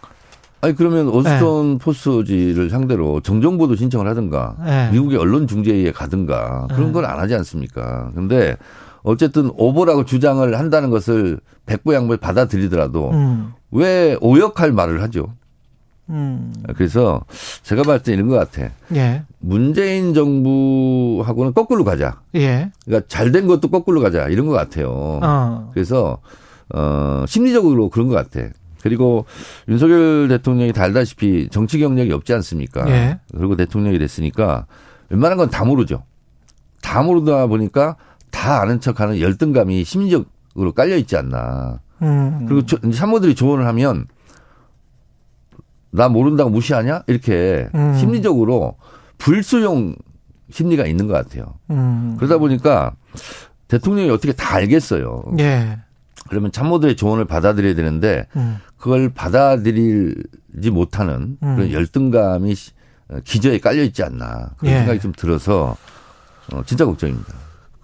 아니 0.60 0.74
그러면 0.74 1.08
오스턴 1.08 1.72
네. 1.74 1.78
포스지를 1.78 2.68
상대로 2.70 3.20
정정보도 3.20 3.76
신청을 3.76 4.08
하든가 4.08 4.56
네. 4.64 4.90
미국의 4.90 5.18
언론 5.18 5.46
중재에 5.46 5.92
가든가 5.92 6.66
그런 6.70 6.86
네. 6.86 6.92
걸안 6.94 7.20
하지 7.20 7.34
않습니까? 7.36 8.10
근데 8.14 8.56
어쨌든 9.02 9.50
오보라고 9.56 10.04
주장을 10.04 10.58
한다는 10.58 10.90
것을 10.90 11.38
백보양물 11.66 12.16
받아들이더라도 12.18 13.10
음. 13.10 13.52
왜 13.70 14.16
오역할 14.20 14.72
말을 14.72 15.02
하죠? 15.02 15.34
음. 16.10 16.54
그래서 16.74 17.22
제가 17.62 17.82
봤을 17.82 18.02
때 18.02 18.12
이런 18.14 18.28
것 18.28 18.36
같아. 18.36 18.70
예. 18.94 19.22
문재인 19.40 20.14
정부하고는 20.14 21.52
거꾸로 21.54 21.84
가자. 21.84 22.20
예. 22.34 22.70
그러니까 22.86 23.06
잘 23.08 23.30
된 23.30 23.46
것도 23.46 23.68
거꾸로 23.68 24.00
가자. 24.00 24.28
이런 24.28 24.46
것 24.46 24.52
같아요. 24.54 25.20
어. 25.22 25.70
그래서, 25.74 26.18
어, 26.74 27.24
심리적으로 27.28 27.90
그런 27.90 28.08
것 28.08 28.14
같아. 28.14 28.48
그리고 28.82 29.26
윤석열 29.68 30.28
대통령이 30.28 30.72
달다시피 30.72 31.48
정치 31.50 31.78
경력이 31.78 32.12
없지 32.12 32.32
않습니까? 32.32 32.88
예. 32.88 33.18
그리고 33.36 33.54
대통령이 33.56 33.98
됐으니까 33.98 34.66
웬만한 35.10 35.36
건 35.36 35.50
다 35.50 35.64
모르죠. 35.64 36.04
다 36.80 37.02
모르다 37.02 37.48
보니까 37.48 37.96
다 38.30 38.60
아는 38.60 38.80
척 38.80 39.00
하는 39.00 39.20
열등감이 39.20 39.84
심리적으로 39.84 40.72
깔려 40.74 40.96
있지 40.96 41.16
않나. 41.16 41.80
음. 42.02 42.46
그리고 42.48 42.66
참모들이 42.92 43.34
조언을 43.34 43.66
하면 43.66 44.06
나 45.90 46.08
모른다고 46.08 46.50
무시하냐? 46.50 47.02
이렇게 47.06 47.68
음. 47.74 47.94
심리적으로 47.94 48.76
불수용 49.18 49.96
심리가 50.50 50.86
있는 50.86 51.06
것 51.06 51.14
같아요. 51.14 51.54
음. 51.70 52.16
그러다 52.18 52.38
보니까 52.38 52.94
대통령이 53.68 54.10
어떻게 54.10 54.32
다 54.32 54.54
알겠어요. 54.54 55.24
예. 55.40 55.78
그러면 56.28 56.52
참모들의 56.52 56.96
조언을 56.96 57.24
받아들여야 57.24 57.74
되는데 57.74 58.26
음. 58.36 58.58
그걸 58.76 59.08
받아들이지 59.10 60.70
못하는 60.70 61.38
음. 61.42 61.56
그런 61.56 61.72
열등감이 61.72 62.54
기저에 63.24 63.58
깔려 63.58 63.82
있지 63.82 64.02
않나 64.02 64.50
그런 64.58 64.74
예. 64.74 64.78
생각이 64.78 65.00
좀 65.00 65.12
들어서 65.12 65.76
어, 66.52 66.62
진짜 66.64 66.84
걱정입니다. 66.84 67.34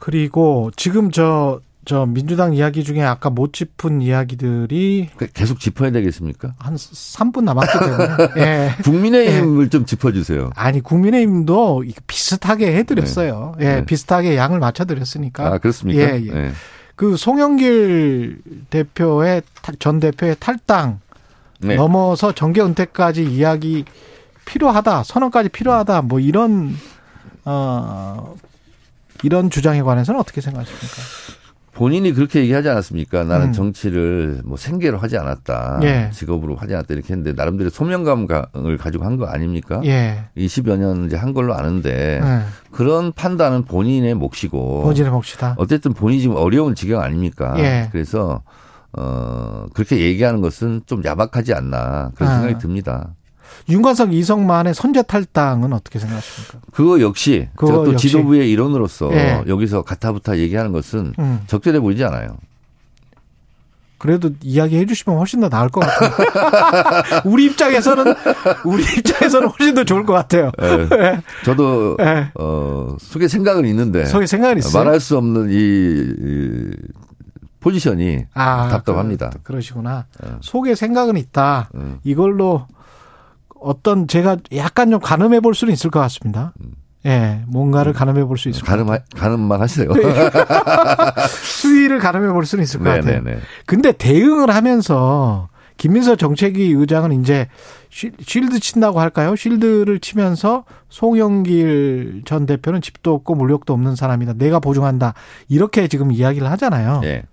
그리고 0.05 0.70
지금 0.76 1.11
저저 1.11 2.05
민주당 2.07 2.52
이야기 2.52 2.84
중에 2.84 3.02
아까 3.02 3.30
못 3.30 3.55
짚은 3.55 4.02
이야기들이 4.02 5.09
그 5.16 5.28
계속 5.32 5.59
짚어야 5.59 5.92
되겠습니까? 5.92 6.52
한 6.59 6.74
3분 6.74 7.44
남았기 7.44 7.78
때문에. 7.78 8.07
예. 8.36 8.82
국민의힘을 8.82 9.64
예. 9.64 9.68
좀 9.70 9.86
짚어주세요. 9.86 10.50
아니 10.57 10.82
국민의힘도 10.82 11.84
비슷하게 12.07 12.76
해드렸어요. 12.76 13.55
네. 13.59 13.64
예, 13.64 13.74
네. 13.76 13.84
비슷하게 13.86 14.36
양을 14.36 14.59
맞춰드렸으니까. 14.59 15.46
아 15.46 15.57
그렇습니까? 15.57 16.02
예, 16.02 16.22
예. 16.22 16.30
네. 16.30 16.52
그 16.96 17.16
송영길 17.16 18.42
대표의 18.68 19.40
전 19.78 20.00
대표의 20.00 20.36
탈당 20.38 21.00
네. 21.61 21.76
넘어서 21.76 22.32
정계 22.32 22.61
은퇴까지 22.61 23.24
이야기 23.24 23.86
필요하다, 24.44 25.05
선언까지 25.05 25.48
필요하다, 25.48 26.02
뭐 26.02 26.20
이런 26.20 26.76
어 27.46 28.34
이런 29.25 29.51
주장에 29.51 29.83
관해서는 29.83 30.20
어떻게 30.20 30.41
생각하십니까? 30.41 30.87
본인이 31.72 32.12
그렇게 32.12 32.41
얘기하지 32.41 32.68
않았습니까? 32.68 33.25
나는 33.25 33.47
음. 33.49 33.53
정치를 33.53 34.43
뭐 34.45 34.57
생계로 34.57 34.97
하지 34.99 35.18
않았다. 35.18 35.81
예. 35.83 36.11
직업으로 36.12 36.55
하지 36.55 36.72
않았다. 36.75 36.95
이렇게 36.95 37.09
했는데 37.14 37.33
나름대로 37.33 37.68
소명감을 37.68 38.77
가지고 38.79 39.05
한 39.05 39.16
거 39.16 39.27
아닙니까? 39.27 39.81
예. 39.85 40.27
20여 40.37 40.77
년 40.77 41.07
이제 41.07 41.16
한 41.16 41.33
걸로 41.35 41.55
아는데 41.55 42.20
예. 42.22 42.43
그런 42.70 43.11
판단은 43.12 43.64
본인의 43.64 44.14
몫이고. 44.14 44.83
본인의 44.85 45.11
몫이다. 45.11 45.57
어쨌든 45.59 45.95
본인이 45.95 46.22
지금 46.22 46.37
어려운 46.37 46.77
지경 46.77 47.01
아닙니까? 47.01 47.55
예. 47.59 47.89
그래서 47.91 48.43
어, 48.93 49.66
그렇게 49.75 49.99
얘기하는 49.99 50.41
것은 50.41 50.83
좀 50.87 51.03
야박하지 51.05 51.55
않나 51.55 52.12
그런 52.14 52.31
아. 52.31 52.35
생각이 52.39 52.59
듭니다. 52.61 53.14
윤관석 53.68 54.12
이성만의 54.12 54.74
선제 54.74 55.02
탈당은 55.02 55.72
어떻게 55.72 55.98
생각하십니까? 55.98 56.59
그거 56.72 57.00
역시 57.00 57.48
그거 57.55 57.72
제가 57.72 57.84
또 57.84 57.92
역시. 57.94 58.09
지도부의 58.09 58.50
일원으로서 58.50 59.12
예. 59.14 59.42
여기서 59.46 59.82
가타부타 59.82 60.38
얘기하는 60.38 60.72
것은 60.72 61.14
음. 61.18 61.40
적절해 61.46 61.80
보이지 61.80 62.05
않아요. 62.05 62.36
그래도 63.98 64.30
이야기 64.42 64.76
해 64.76 64.84
주시면 64.84 65.18
훨씬 65.18 65.40
더 65.40 65.48
나을 65.48 65.70
것 65.70 65.80
같아요. 65.80 67.22
우리 67.24 67.46
입장에서는 67.46 68.14
우리 68.66 68.82
입장에서는 68.98 69.48
훨씬 69.48 69.74
더 69.74 69.84
좋을 69.84 70.05
것 70.05 70.12
같아요. 70.12 70.50
네. 70.59 70.88
네. 70.90 71.22
저도 71.46 71.96
네. 71.96 72.30
어, 72.34 72.96
속에 73.00 73.28
생각은 73.28 73.64
있는데 73.64 74.05
속에 74.05 74.26
생각은 74.26 74.59
있어요. 74.59 74.84
말할 74.84 75.00
수 75.00 75.16
없는 75.16 75.48
이, 75.50 75.55
이 75.57 76.70
포지션이 77.61 78.26
아, 78.34 78.68
답답합니다. 78.68 79.30
그, 79.30 79.42
그러시구나. 79.42 80.05
속에 80.42 80.74
생각은 80.74 81.16
있다. 81.16 81.70
이걸로 82.05 82.66
어떤 83.64 84.06
제가 84.06 84.36
약간 84.54 84.90
좀 84.90 85.00
가늠해 85.00 85.40
볼 85.40 85.54
수는 85.54 85.72
있을 85.72 85.90
것 85.90 86.00
같습니다. 86.00 86.52
예, 87.06 87.42
뭔가를 87.46 87.92
음. 87.92 87.94
가늠해 87.94 88.24
볼 88.24 88.38
수 88.38 88.48
있을 88.48 88.62
가늠, 88.62 88.86
것 88.86 88.92
같아요. 88.92 89.06
가늠만 89.20 89.60
하세요. 89.60 89.88
수위를 91.28 91.98
가늠해 91.98 92.32
볼 92.32 92.46
수는 92.46 92.64
있을 92.64 92.80
것 92.80 92.84
네네네. 92.84 93.00
같아요. 93.06 93.22
네, 93.24 93.34
네. 93.34 93.40
근데 93.66 93.92
대응을 93.92 94.50
하면서 94.50 95.48
김민서 95.76 96.16
정책위 96.16 96.70
의장은 96.72 97.20
이제 97.20 97.48
쉴드 97.90 98.60
친다고 98.60 99.00
할까요? 99.00 99.34
쉴드를 99.36 99.98
치면서 100.00 100.64
송영길 100.88 102.22
전 102.24 102.46
대표는 102.46 102.80
집도 102.80 103.12
없고 103.14 103.34
물력도 103.34 103.72
없는 103.72 103.96
사람이다. 103.96 104.34
내가 104.34 104.60
보증한다. 104.60 105.14
이렇게 105.48 105.88
지금 105.88 106.10
이야기를 106.12 106.48
하잖아요. 106.52 107.00
네. 107.00 107.24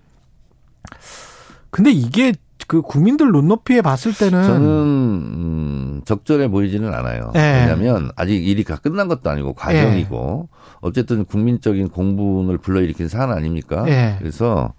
근데 1.70 1.90
이게 1.90 2.32
그 2.72 2.80
국민들 2.80 3.30
눈높이에 3.32 3.82
봤을 3.82 4.14
때는 4.14 4.44
저는 4.44 4.66
음, 4.66 6.00
적절해 6.06 6.48
보이지는 6.48 6.94
않아요. 6.94 7.30
네. 7.34 7.60
왜냐하면 7.60 8.10
아직 8.16 8.48
일이 8.48 8.64
다 8.64 8.76
끝난 8.76 9.08
것도 9.08 9.28
아니고 9.28 9.52
과정이고 9.52 10.48
네. 10.50 10.58
어쨌든 10.80 11.26
국민적인 11.26 11.90
공분을 11.90 12.56
불러일으킨 12.56 13.08
사안 13.08 13.30
아닙니까? 13.30 13.82
네. 13.82 14.16
그래서 14.18 14.72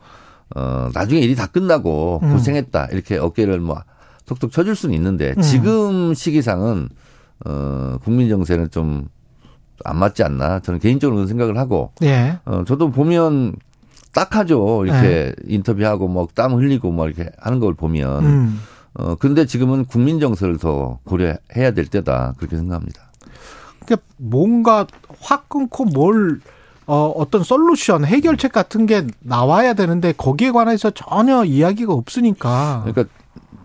어 0.55 0.89
나중에 0.95 1.21
일이 1.21 1.35
다 1.35 1.45
끝나고 1.45 2.21
음. 2.23 2.33
고생했다 2.33 2.87
이렇게 2.87 3.19
어깨를 3.19 3.59
뭐 3.59 3.79
톡톡 4.25 4.51
쳐줄 4.51 4.75
수는 4.75 4.95
있는데 4.95 5.35
음. 5.37 5.41
지금 5.43 6.15
시기상은 6.15 6.89
어 7.45 7.97
국민 8.03 8.27
정세는 8.27 8.71
좀 8.71 9.07
안 9.85 9.97
맞지 9.97 10.23
않나 10.23 10.59
저는 10.61 10.79
개인적으로 10.79 11.15
그런 11.17 11.27
생각을 11.27 11.57
하고 11.57 11.91
예. 12.03 12.39
어 12.45 12.63
저도 12.65 12.89
보면 12.91 13.53
딱하죠 14.14 14.86
이렇게 14.86 15.07
예. 15.07 15.34
인터뷰하고 15.47 16.07
뭐 16.07 16.28
땀 16.36 16.53
흘리고 16.53 16.91
뭐 16.91 17.07
이렇게 17.07 17.30
하는 17.39 17.59
걸 17.59 17.74
보면 17.74 18.26
음. 18.26 18.59
어 18.93 19.16
근데 19.16 19.45
지금은 19.45 19.86
국민 19.86 20.20
정서를 20.20 20.57
더 20.57 20.99
고려해야 21.03 21.72
될 21.76 21.86
때다 21.88 22.36
그렇게 22.38 22.55
생각합니다. 22.57 23.01
그러니까 23.86 24.05
뭔가 24.18 24.88
확 25.20 25.49
끊고 25.49 25.86
뭘 25.86 26.39
어, 26.86 27.14
어떤 27.16 27.43
솔루션, 27.43 28.03
해결책 28.05 28.51
같은 28.51 28.86
게 28.86 29.07
나와야 29.20 29.74
되는데 29.74 30.14
거기에 30.16 30.51
관해서 30.51 30.91
전혀 30.91 31.45
이야기가 31.45 31.93
없으니까. 31.93 32.84
그러니까 32.86 33.14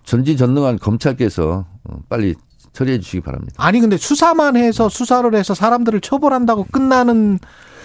전지전능한 0.05 0.79
검찰께서 0.79 1.67
어, 1.85 1.99
빨리 2.09 2.37
처리해 2.73 3.01
주시기 3.01 3.23
바랍니다. 3.23 3.55
아니 3.59 3.81
근데 3.81 3.97
수사만 3.97 4.57
해서 4.57 4.89
수사를 4.89 5.35
해서 5.35 5.53
사람들을 5.53 6.01
처벌한다고 6.01 6.67
끝나는 6.71 7.41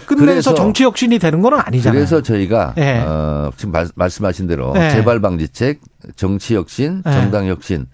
끝내서 0.06 0.54
정치 0.54 0.84
혁신이 0.84 1.18
되는 1.18 1.40
건 1.40 1.54
아니잖아요. 1.54 1.98
그래서 1.98 2.22
저희가 2.22 2.74
네. 2.76 3.00
어, 3.00 3.50
지금 3.56 3.72
말, 3.94 4.10
씀하신 4.10 4.46
대로 4.46 4.72
네. 4.72 4.90
재발 4.90 5.20
방지책, 5.20 5.80
정치 6.16 6.54
혁신, 6.54 7.02
네. 7.04 7.12
정당 7.12 7.46
혁신 7.46 7.86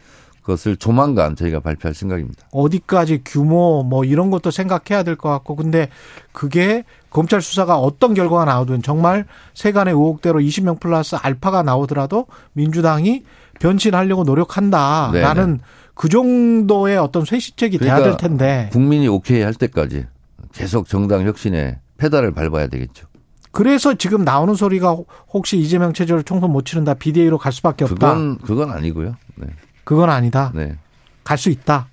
그것을 0.42 0.76
조만간 0.76 1.36
저희가 1.36 1.60
발표할 1.60 1.94
생각입니다. 1.94 2.46
어디까지 2.50 3.22
규모 3.24 3.82
뭐 3.84 4.04
이런 4.04 4.30
것도 4.30 4.50
생각해야 4.50 5.02
될 5.02 5.16
것 5.16 5.28
같고 5.28 5.54
근데 5.54 5.88
그게 6.32 6.84
검찰 7.10 7.42
수사가 7.42 7.76
어떤 7.78 8.14
결과가 8.14 8.44
나오든 8.46 8.82
정말 8.82 9.26
세간의 9.54 9.92
의혹대로 9.94 10.40
20명 10.40 10.80
플러스 10.80 11.16
알파가 11.16 11.62
나오더라도 11.62 12.26
민주당이 12.54 13.24
변신하려고 13.60 14.24
노력한다라는 14.24 15.44
네네. 15.46 15.58
그 15.94 16.08
정도의 16.08 16.96
어떤 16.96 17.24
쇄신책이 17.26 17.76
그러니까 17.78 17.96
돼야 17.98 18.08
될 18.08 18.16
텐데 18.16 18.70
국민이 18.72 19.06
오케이 19.08 19.42
할 19.42 19.52
때까지 19.52 20.06
계속 20.52 20.88
정당 20.88 21.26
혁신에 21.26 21.78
페달을 22.00 22.32
밟아야 22.32 22.66
되겠죠. 22.68 23.06
그래서 23.52 23.94
지금 23.94 24.24
나오는 24.24 24.54
소리가 24.54 24.96
혹시 25.32 25.58
이재명 25.58 25.92
체제를 25.92 26.22
총선 26.22 26.50
못 26.52 26.64
치른다 26.64 26.94
비대위로 26.94 27.36
갈 27.38 27.52
수밖에 27.52 27.84
없다. 27.84 27.94
그건 28.14 28.38
그건 28.38 28.70
아니고요. 28.70 29.16
네. 29.36 29.46
그건 29.84 30.08
아니다. 30.08 30.50
네. 30.54 30.78
갈 31.24 31.36
수 31.36 31.50
있다. 31.50 31.88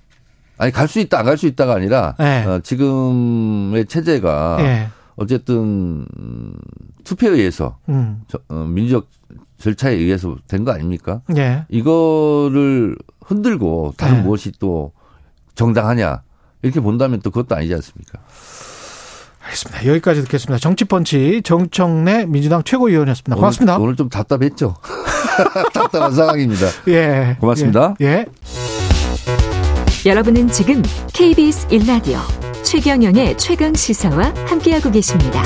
아니 0.56 0.72
갈 0.72 0.88
수 0.88 0.98
있다 1.00 1.18
안 1.20 1.26
갈 1.26 1.36
수 1.36 1.46
있다가 1.46 1.74
아니라 1.74 2.14
네. 2.18 2.44
어, 2.44 2.60
지금의 2.60 3.86
체제가 3.86 4.56
네. 4.58 4.88
어쨌든 5.16 6.06
투표에 7.04 7.30
의해서 7.30 7.78
음. 7.88 8.22
저, 8.28 8.38
어, 8.48 8.54
민주적 8.64 9.08
절차에 9.58 9.94
의해서 9.94 10.36
된 10.46 10.64
거 10.64 10.72
아닙니까? 10.72 11.22
네. 11.28 11.64
이거를 11.68 12.96
흔들고 13.22 13.94
다른 13.96 14.16
네. 14.18 14.22
무엇이 14.22 14.52
또 14.60 14.92
정당하냐 15.56 16.22
이렇게 16.62 16.80
본다면 16.80 17.20
또 17.20 17.30
그것도 17.30 17.56
아니지 17.56 17.74
않습니까? 17.74 18.20
알겠습니다. 19.48 19.86
여기까지 19.86 20.22
듣겠습니다. 20.22 20.58
정치펀치 20.58 21.42
정청래 21.44 22.26
민주당 22.26 22.62
최고위원이었습니다. 22.62 23.34
고맙습니다. 23.36 23.76
오늘, 23.76 23.86
오늘 23.86 23.96
좀 23.96 24.08
답답했죠. 24.08 24.76
답답한 25.72 26.12
상황입니다. 26.12 26.66
예. 26.88 27.36
고맙습니다. 27.40 27.94
예. 28.00 28.06
예. 28.06 28.26
여러분은 30.06 30.48
지금 30.48 30.82
KBS 31.12 31.68
1라디오 31.68 32.18
최경영의 32.62 33.36
최강 33.36 33.74
시사와 33.74 34.32
함께하고 34.46 34.90
계십니다. 34.90 35.42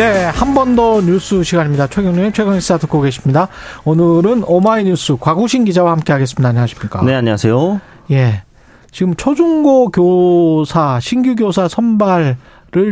네, 0.00 0.24
한 0.24 0.54
번 0.54 0.74
더 0.76 1.02
뉴스 1.02 1.42
시간입니다. 1.42 1.86
최경련의 1.86 2.32
최강시사 2.32 2.78
듣고 2.78 3.02
계십니다. 3.02 3.48
오늘은 3.84 4.44
오마이뉴스 4.46 5.16
곽우신 5.16 5.66
기자와 5.66 5.92
함께하겠습니다. 5.92 6.48
안녕하십니까? 6.48 7.02
네, 7.04 7.14
안녕하세요. 7.14 7.82
예, 8.12 8.42
지금 8.90 9.14
초중고 9.14 9.90
교사 9.90 11.00
신규 11.00 11.36
교사 11.36 11.68
선발을 11.68 12.38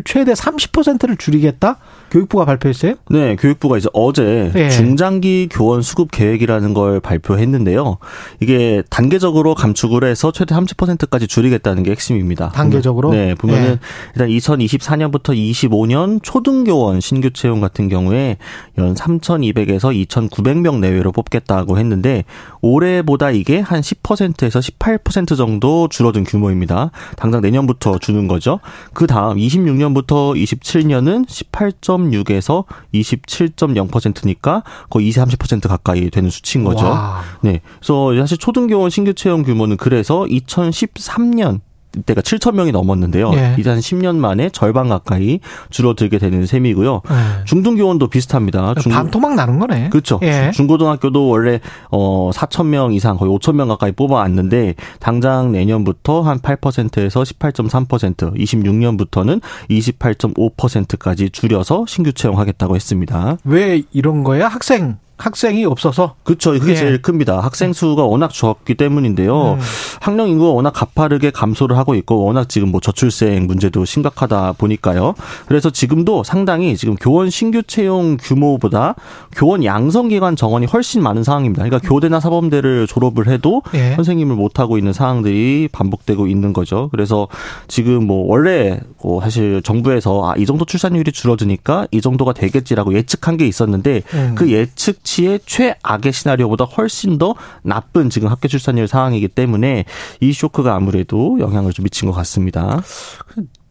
최대 0.05 0.35
30%를 0.35 1.17
줄이겠다? 1.17 1.79
교육부가 2.11 2.45
발표했어요? 2.45 2.95
네, 3.11 3.37
교육부가 3.37 3.79
이제 3.79 3.89
어제 3.93 4.51
네. 4.55 4.71
중장기 4.71 5.49
교원 5.51 5.83
수급 5.83 6.11
계획이라는 6.11 6.75
걸 6.75 7.01
발표했는데요. 7.01 7.99
이게 8.41 8.83
단계적으로 8.91 9.55
감축을 9.55 10.05
해서 10.05 10.33
최대 10.33 10.55
30%까지 10.55 11.27
줄이겠다는 11.27 11.83
게 11.83 11.91
핵심입니다. 11.91 12.51
단계적으로? 12.51 13.11
네, 13.11 13.35
보면은 13.35 13.73
네. 13.73 13.79
일단 14.15 14.29
2024년부터 14.29 15.35
25년 15.35 16.21
초등 16.23 16.65
교원 16.65 17.01
신규 17.01 17.31
채용 17.31 17.61
같은 17.61 17.89
경우에 17.89 18.37
연 18.79 18.95
3,200에서 18.95 20.07
2,900명 20.07 20.79
내외로 20.81 21.13
뽑겠다고 21.13 21.79
했는데 21.79 22.25
올해보다 22.61 23.31
이게 23.31 23.61
한 23.61 23.81
10%에서 23.81 24.61
18% 24.61 25.37
정도 25.37 25.89
줄어든 25.89 26.25
규모입니다. 26.25 26.91
당장 27.17 27.41
내년부터 27.41 27.99
주는 27.99 28.29
거죠. 28.29 28.61
그 28.93 29.07
다음 29.07 29.37
26년부터 29.37 30.35
27년은 30.35 31.25
18. 31.29 31.73
10.6에서 31.99 32.65
27.0%니까 32.95 34.63
거의 34.91 35.09
20, 35.09 35.23
30% 35.23 35.69
가까이 35.69 36.11
되는 36.11 36.31
수치인 36.31 36.65
거죠. 36.65 36.87
와. 36.87 37.23
네. 37.43 37.61
그래서 37.79 38.17
사실 38.17 38.39
초등교원 38.39 38.91
신규 38.91 39.15
채용 39.15 39.43
규모는 39.43 39.77
그래서 39.77 40.25
2013년 40.25 41.61
때가 42.07 42.21
7천 42.21 42.55
명이 42.55 42.73
넘었는데요. 42.73 43.33
예. 43.35 43.57
이제 43.59 43.71
한 43.71 43.79
10년 43.79 44.17
만에 44.17 44.51
절반 44.51 44.89
가까이 44.89 45.41
줄어들게 45.71 46.19
되는 46.19 46.47
셈이고요. 46.47 47.03
예. 47.11 47.45
중등교원도 47.45 48.09
비슷합니다. 48.09 48.75
중... 48.75 48.93
반토막 48.93 49.35
나는 49.35 49.59
거네. 49.59 49.89
그렇죠. 49.91 50.21
예. 50.23 50.51
중고등학교도 50.55 51.29
원래 51.29 51.61
어 51.91 52.31
4천 52.33 52.67
명 52.67 52.93
이상 52.93 53.17
거의 53.17 53.33
5천 53.33 53.55
명 53.55 53.69
가까이 53.69 53.93
뽑아왔는데 53.93 54.75
당장 55.01 55.53
내년부터 55.53 56.23
한 56.23 56.39
8%에서 56.39 57.23
18.3%, 57.23 58.37
26년부터는 58.37 59.41
28.5%까지 59.71 61.31
줄여서 61.31 61.85
신규 61.89 62.13
채용하겠다고 62.13 62.77
했습니다. 62.77 63.37
왜 63.45 63.83
이런 63.93 64.25
거야? 64.25 64.49
학생 64.49 64.99
학생이 65.19 65.65
없어서 65.65 66.15
그렇죠. 66.23 66.53
그게 66.53 66.73
예. 66.73 66.77
제일 66.77 67.03
큽니다. 67.03 67.41
학생 67.41 67.73
수가 67.73 68.05
워낙 68.05 68.33
적기 68.33 68.75
때문인데요. 68.75 69.55
음. 69.55 69.61
학령 70.01 70.29
인구가 70.29 70.53
워낙 70.53 70.71
가파르게 70.71 71.31
감소를 71.31 71.77
하고 71.77 71.95
있고 71.97 72.25
워낙 72.25 72.49
지금 72.49 72.71
뭐 72.71 72.81
저출생 72.81 73.47
문제도 73.47 73.85
심각하다 73.85 74.53
보니까요. 74.53 75.15
그래서 75.47 75.71
지금도 75.71 76.23
상당히 76.23 76.77
지금 76.77 76.95
교원 76.95 77.31
신규 77.31 77.63
채용 77.65 78.17
규모보다 78.17 78.95
교원 79.35 79.65
양성 79.65 80.09
기관 80.09 80.37
정원이 80.37 80.67
훨씬 80.67 81.03
많은 81.03 81.25
상황입니다. 81.25 81.65
그러니까 81.65 81.87
교대나 81.87 82.21
사범대를 82.21 82.87
졸업을 82.87 83.29
해도 83.29 83.63
예. 83.75 83.95
선생님을 83.97 84.37
못 84.37 84.61
하고 84.61 84.79
있는 84.79 84.93
상황들이 84.93 85.69
반복되고 85.73 86.29
있는 86.29 86.53
거죠. 86.53 86.89
그래서 86.93 87.27
지금 87.67 88.07
뭐 88.07 88.27
원래 88.29 88.81
뭐 89.03 89.21
사실 89.21 89.63
정부에서 89.63 90.31
아, 90.31 90.35
이 90.37 90.47
정도 90.47 90.65
출산율이 90.65 91.11
줄어드니까 91.11 91.89
이 91.91 92.01
정도가 92.01 92.33
되겠지라고 92.35 92.95
예측한 92.95 93.37
게 93.37 93.47
있었는데 93.47 94.03
음. 94.15 94.35
그 94.37 94.51
예측 94.51 95.05
예치의 95.09 95.41
최악의 95.47 96.13
시나리오보다 96.13 96.65
훨씬 96.65 97.19
더 97.19 97.35
나쁜 97.63 98.11
지금 98.11 98.29
학교 98.29 98.49
출산율 98.49 98.87
상황이기 98.87 99.29
때문에 99.29 99.85
이 100.21 100.33
쇼크가 100.33 100.75
아무래도 100.75 101.39
영향을 101.41 101.73
좀 101.73 101.85
미친 101.85 102.09
것 102.09 102.15
같습니다. 102.15 102.83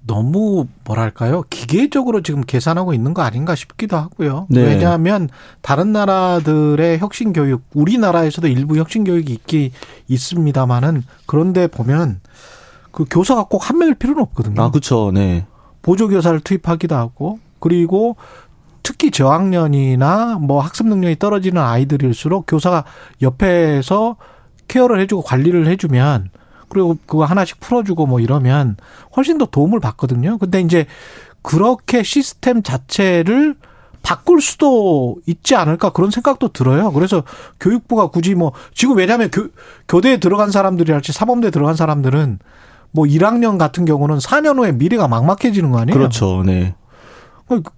너무 0.06 0.68
뭐랄까요 0.86 1.44
기계적으로 1.50 2.22
지금 2.22 2.42
계산하고 2.42 2.94
있는 2.94 3.14
거 3.14 3.22
아닌가 3.24 3.56
싶기도 3.56 3.98
하고요. 3.98 4.48
네. 4.50 4.62
왜냐하면 4.64 5.30
다른 5.62 5.92
나라들의 5.92 7.00
혁신 7.00 7.34
교육, 7.34 7.64
우리나라에서도 7.74 8.48
일부 8.48 8.78
혁신 8.78 9.04
교육이 9.04 9.34
있기 9.34 9.72
있습니다만은 10.08 11.04
그런데 11.26 11.68
보면 11.68 12.22
그 12.92 13.06
교사가 13.10 13.46
꼭 13.46 13.70
한 13.70 13.78
명일 13.78 13.96
필요는 13.96 14.22
없거든요. 14.24 14.62
아 14.62 14.72
그렇죠. 14.72 15.12
네. 15.14 15.46
보조 15.82 16.08
교사를 16.08 16.40
투입하기도 16.40 16.96
하고 16.96 17.40
그리고 17.60 18.16
특히 18.84 19.12
저학년이나 19.12 20.40
뭐 20.42 20.62
학습 20.62 20.88
능력이 20.88 21.20
떨어지는 21.20 21.62
아이들일수록 21.62 22.46
교사가 22.48 22.86
옆에서 23.22 24.18
케어를 24.68 25.00
해주고 25.02 25.22
관리를 25.22 25.68
해주면 25.68 26.30
그리고 26.70 26.98
그거 27.06 27.26
하나씩 27.26 27.60
풀어주고 27.60 28.06
뭐 28.06 28.20
이러면 28.20 28.78
훨씬 29.16 29.38
더 29.38 29.46
도움을 29.46 29.80
받거든요. 29.80 30.38
근데 30.38 30.62
이제 30.62 30.86
그렇게 31.42 32.04
시스템 32.04 32.62
자체를 32.62 33.56
바꿀 34.04 34.42
수도 34.42 35.18
있지 35.26 35.56
않을까 35.56 35.92
그런 35.92 36.12
생각도 36.12 36.50
들어요. 36.50 36.92
그래서 36.92 37.24
교육부가 37.60 38.08
굳이 38.08 38.36
뭐 38.36 38.54
지금 38.74 38.98
왜냐하면 38.98 39.30
교, 39.32 39.48
교대에 39.88 40.18
들어간 40.18 40.52
사람들이랄지 40.52 41.12
사범대에 41.12 41.52
들어간 41.52 41.76
사람들은 41.76 42.40
뭐 42.92 43.06
1학년 43.06 43.58
같은 43.58 43.86
경우는 43.86 44.18
4년 44.18 44.58
후에 44.60 44.72
미래가 44.72 45.08
막막해지는 45.08 45.72
거 45.72 45.80
아니에요? 45.80 45.98
그렇죠. 45.98 46.44
네. 46.46 46.76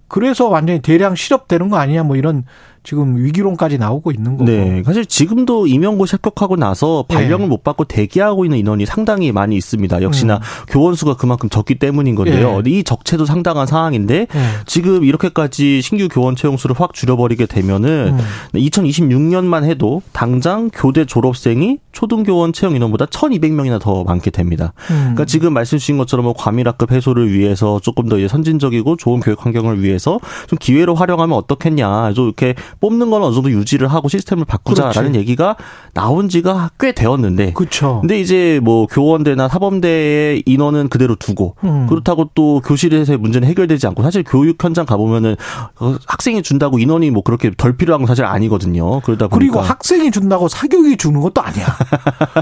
그래서 0.07 0.47
완전히 0.47 0.81
대량 0.81 1.15
실업되는 1.15 1.69
거 1.69 1.77
아니냐 1.77 2.03
뭐 2.03 2.15
이런 2.15 2.45
지금 2.89 3.23
위기론까지 3.23 3.77
나오고 3.77 4.11
있는 4.11 4.35
거고. 4.35 4.45
네. 4.45 4.81
사실 4.83 5.05
지금도 5.05 5.67
임용고시 5.67 6.13
합격하고 6.13 6.55
나서 6.55 7.05
발령을 7.07 7.45
네. 7.45 7.49
못 7.49 7.63
받고 7.63 7.83
대기하고 7.83 8.45
있는 8.45 8.57
인원이 8.57 8.87
상당히 8.87 9.31
많이 9.31 9.55
있습니다. 9.55 10.01
역시나 10.01 10.37
음. 10.37 10.41
교원 10.67 10.95
수가 10.95 11.15
그만큼 11.15 11.49
적기 11.49 11.75
때문인 11.75 12.15
건데요. 12.15 12.63
네. 12.63 12.71
이 12.71 12.83
적체도 12.83 13.25
상당한 13.25 13.67
상황인데 13.67 14.25
네. 14.25 14.41
지금 14.65 15.03
이렇게까지 15.03 15.83
신규 15.83 16.07
교원 16.07 16.35
채용 16.35 16.57
수를 16.57 16.75
확 16.79 16.95
줄여버리게 16.95 17.45
되면은 17.45 18.17
음. 18.17 18.59
2026년만 18.59 19.65
해도 19.65 20.01
당장 20.11 20.71
교대 20.73 21.05
졸업생이 21.05 21.77
초등교원 21.91 22.53
채용 22.53 22.75
인원보다 22.75 23.05
1,200명이나 23.05 23.79
더 23.79 24.03
많게 24.03 24.31
됩니다. 24.31 24.73
음. 24.89 24.95
그러니까 24.97 25.25
지금 25.25 25.53
말씀 25.53 25.77
주신 25.77 25.99
것처럼 25.99 26.23
뭐 26.23 26.33
과밀학급 26.33 26.91
해소를 26.91 27.31
위해서 27.31 27.79
조금 27.83 28.09
더 28.09 28.17
선진적이고 28.27 28.95
좋은 28.95 29.19
교육 29.19 29.45
환경을 29.45 29.83
위해서 29.83 30.19
좀 30.47 30.57
기회로 30.57 30.95
활용하면 30.95 31.37
어떻겠냐. 31.37 32.13
좀 32.13 32.25
이렇게 32.25 32.55
뽑는 32.79 33.09
건 33.09 33.23
어느 33.23 33.33
정도 33.33 33.51
유지를 33.51 33.87
하고 33.87 34.07
시스템을 34.07 34.45
바꾸자라는 34.45 35.11
그렇지. 35.11 35.19
얘기가 35.19 35.55
나온 35.93 36.29
지가 36.29 36.71
꽤 36.79 36.91
되었는데. 36.91 37.53
그렇죠. 37.53 37.99
근데 38.01 38.19
이제 38.19 38.59
뭐 38.63 38.87
교원대나 38.87 39.47
사범대의 39.47 40.43
인원은 40.45 40.89
그대로 40.89 41.15
두고 41.15 41.55
음. 41.63 41.87
그렇다고 41.87 42.29
또 42.35 42.61
교실에서의 42.61 43.17
문제는 43.17 43.47
해결되지 43.47 43.87
않고 43.87 44.03
사실 44.03 44.23
교육 44.25 44.63
현장 44.63 44.85
가보면은 44.85 45.35
어, 45.79 45.95
학생이 46.07 46.41
준다고 46.41 46.79
인원이 46.79 47.11
뭐 47.11 47.21
그렇게 47.23 47.51
덜 47.55 47.75
필요한 47.75 48.01
건 48.01 48.07
사실 48.07 48.25
아니거든요. 48.25 49.01
그러다 49.01 49.27
보니까 49.27 49.37
그리고 49.37 49.59
학생이 49.59 50.11
준다고 50.11 50.47
사교육이 50.47 50.97
주는 50.97 51.19
것도 51.21 51.41
아니야. 51.41 51.65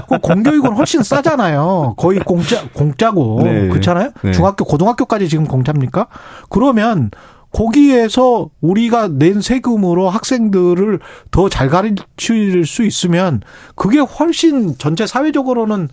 그 0.08 0.18
공교육은 0.18 0.72
훨씬 0.74 1.02
싸잖아요. 1.02 1.94
거의 1.96 2.20
공짜 2.20 2.62
공짜고 2.72 3.40
네. 3.42 3.68
그렇잖아요. 3.68 4.10
네. 4.22 4.32
중학교 4.32 4.64
고등학교까지 4.64 5.28
지금 5.28 5.46
공짜입니까? 5.46 6.06
그러면 6.48 7.10
거기에서 7.52 8.50
우리가 8.60 9.08
낸 9.08 9.40
세금으로 9.40 10.10
학생들을 10.10 11.00
더 11.30 11.48
잘 11.48 11.68
가르칠 11.68 12.66
수 12.66 12.84
있으면 12.84 13.40
그게 13.74 13.98
훨씬 13.98 14.76
전체 14.78 15.06
사회적으로는 15.06 15.88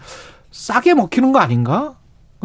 싸게 0.51 0.93
먹히는 0.95 1.31
거 1.31 1.39
아닌가? 1.39 1.97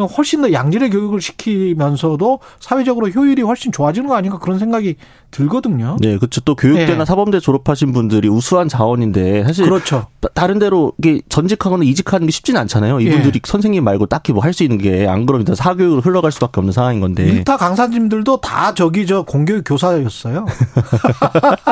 훨씬 0.06 0.42
더 0.42 0.52
양질의 0.52 0.90
교육을 0.90 1.20
시키면서도 1.20 2.40
사회적으로 2.60 3.08
효율이 3.08 3.42
훨씬 3.42 3.72
좋아지는 3.72 4.08
거 4.08 4.16
아닌가 4.16 4.38
그런 4.38 4.58
생각이 4.58 4.96
들거든요. 5.30 5.96
네, 6.00 6.16
그렇죠. 6.18 6.40
또 6.40 6.54
교육대나 6.56 6.98
네. 6.98 7.04
사범대 7.04 7.38
졸업하신 7.40 7.92
분들이 7.92 8.28
우수한 8.28 8.68
자원인데 8.68 9.44
사실 9.44 9.64
그렇죠. 9.66 10.06
다른 10.34 10.58
데로 10.58 10.92
이게 10.98 11.20
전직하거나 11.28 11.84
이직하는 11.84 12.26
게 12.26 12.30
쉽지는 12.32 12.60
않잖아요. 12.62 13.00
이분들이 13.00 13.32
네. 13.32 13.40
선생님 13.44 13.84
말고 13.84 14.06
딱히 14.06 14.32
뭐 14.32 14.40
할 14.42 14.52
수 14.52 14.64
있는 14.64 14.78
게 14.78 15.06
안 15.06 15.26
그러면 15.26 15.54
사교육으로 15.54 16.00
흘러갈 16.00 16.32
수밖에 16.32 16.60
없는 16.60 16.72
상황인 16.72 17.00
건데. 17.00 17.24
일타 17.24 17.56
강사님들도 17.56 18.40
다 18.40 18.74
저기 18.74 19.06
저 19.06 19.22
공교육 19.22 19.62
교사였어요. 19.64 20.46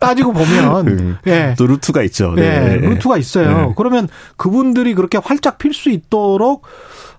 따지고 0.00 0.32
보면 0.32 0.88
음, 0.88 1.16
예. 1.26 1.54
또 1.58 1.66
루트가 1.66 2.02
있죠. 2.04 2.32
네, 2.34 2.60
네. 2.60 2.76
루트가 2.76 3.16
있어요. 3.16 3.68
네. 3.68 3.74
그러면 3.76 4.08
그분들이 4.36 4.94
그렇게 4.94 5.18
활짝 5.18 5.58
필 5.58 5.72
수 5.72 5.90
있도록 5.90 6.62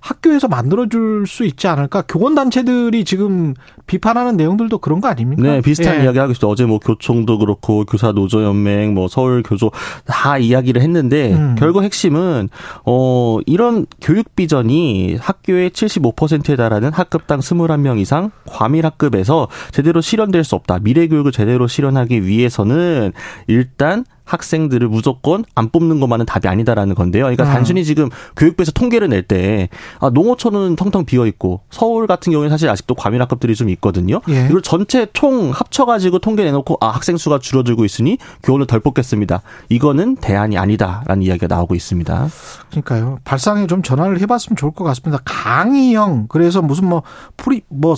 학교에서 0.05 0.47
만들어줄 0.47 1.25
수 1.25 1.45
있지 1.45 1.67
않을까? 1.67 2.03
교원단체들이 2.03 3.05
지금 3.05 3.55
비판하는 3.87 4.37
내용들도 4.37 4.77
그런 4.77 5.01
거 5.01 5.07
아닙니까? 5.07 5.41
네, 5.41 5.61
비슷한 5.61 5.99
예. 5.99 6.03
이야기 6.03 6.19
하고 6.19 6.31
있어요. 6.31 6.51
어제 6.51 6.65
뭐 6.65 6.77
교총도 6.77 7.39
그렇고 7.39 7.85
교사 7.85 8.11
노조연맹, 8.11 8.93
뭐 8.93 9.07
서울 9.07 9.41
교조 9.41 9.71
다 10.05 10.37
이야기를 10.37 10.79
했는데 10.83 11.33
음. 11.33 11.55
결국 11.57 11.83
핵심은 11.83 12.49
어 12.85 13.39
이런 13.47 13.87
교육 13.99 14.35
비전이 14.35 15.17
학교의 15.19 15.71
75%에 15.71 16.55
달하는 16.55 16.93
학급당 16.93 17.39
21명 17.39 17.99
이상 17.99 18.29
과밀 18.45 18.85
학급에서 18.85 19.47
제대로 19.71 20.01
실현될 20.01 20.43
수 20.43 20.53
없다. 20.53 20.79
미래 20.83 21.07
교육을 21.07 21.31
제대로 21.31 21.65
실현하기 21.65 22.27
위해서는 22.27 23.11
일단 23.47 24.05
학생들을 24.25 24.87
무조건 24.87 25.45
안 25.55 25.69
뽑는 25.69 25.99
것만은 25.99 26.25
답이 26.25 26.47
아니다라는 26.47 26.95
건데요. 26.95 27.23
그러니까 27.23 27.43
음. 27.45 27.49
단순히 27.53 27.85
지금 27.85 28.09
교육부에서 28.35 28.71
통계를 28.71 29.09
낼 29.09 29.25
때 29.27 29.69
아, 29.99 30.09
농어촌은 30.09 30.75
텅텅 30.75 31.05
비어 31.05 31.25
있고 31.25 31.61
서울 31.71 32.05
같은 32.05 32.31
경우에 32.31 32.49
사실 32.49 32.69
아직도 32.69 32.93
과밀 32.95 33.21
학급들이 33.21 33.55
좀 33.55 33.69
있거든요. 33.69 34.21
예. 34.29 34.45
이걸 34.47 34.61
전체 34.61 35.07
총 35.13 35.49
합쳐가지고 35.51 36.19
통계 36.19 36.43
내놓고 36.43 36.77
아 36.81 36.89
학생 36.89 37.17
수가 37.17 37.39
줄어들고 37.39 37.85
있으니 37.85 38.17
교원을 38.43 38.67
덜 38.67 38.79
뽑겠습니다. 38.81 39.41
이거는 39.69 40.17
대안이 40.17 40.57
아니다라는 40.57 41.23
이야기가 41.23 41.47
나오고 41.47 41.73
있습니다. 41.75 42.27
그러니까요. 42.69 43.17
발상의 43.23 43.65
좀 43.67 43.81
전환을 43.81 44.19
해봤으면 44.21 44.57
좋을 44.57 44.71
것 44.73 44.83
같습니다. 44.83 45.21
강의형 45.25 46.27
그래서 46.29 46.61
무슨 46.61 46.87
뭐 46.87 47.01
preach 47.37 47.61
뭐 47.69 47.95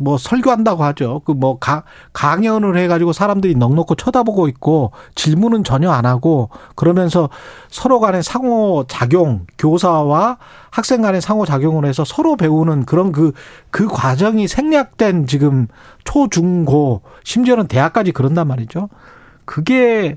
뭐 0.00 0.16
설교한다고 0.16 0.84
하죠. 0.84 1.22
그 1.24 1.40
뭐 1.40 1.58
강연을 2.12 2.76
해가지고 2.76 3.12
사람들이 3.12 3.54
넉넉히 3.54 3.96
쳐다보고 3.96 4.46
있고 4.48 4.92
질문은 5.14 5.64
전혀 5.64 5.90
안 5.90 6.04
하고 6.04 6.50
그러면서 6.74 7.30
서로 7.68 7.98
간의 7.98 8.22
상호 8.22 8.84
작용, 8.86 9.46
교사와 9.58 10.36
학생 10.70 11.00
간의 11.00 11.22
상호 11.22 11.46
작용을 11.46 11.86
해서 11.86 12.04
서로 12.04 12.36
배우는 12.36 12.84
그런 12.84 13.10
그, 13.10 13.32
그 13.70 13.88
과정이 13.88 14.46
생략된 14.46 15.26
지금 15.26 15.66
초, 16.04 16.28
중, 16.28 16.64
고, 16.64 17.02
심지어는 17.24 17.66
대학까지 17.66 18.12
그런단 18.12 18.46
말이죠. 18.46 18.88
그게 19.46 20.16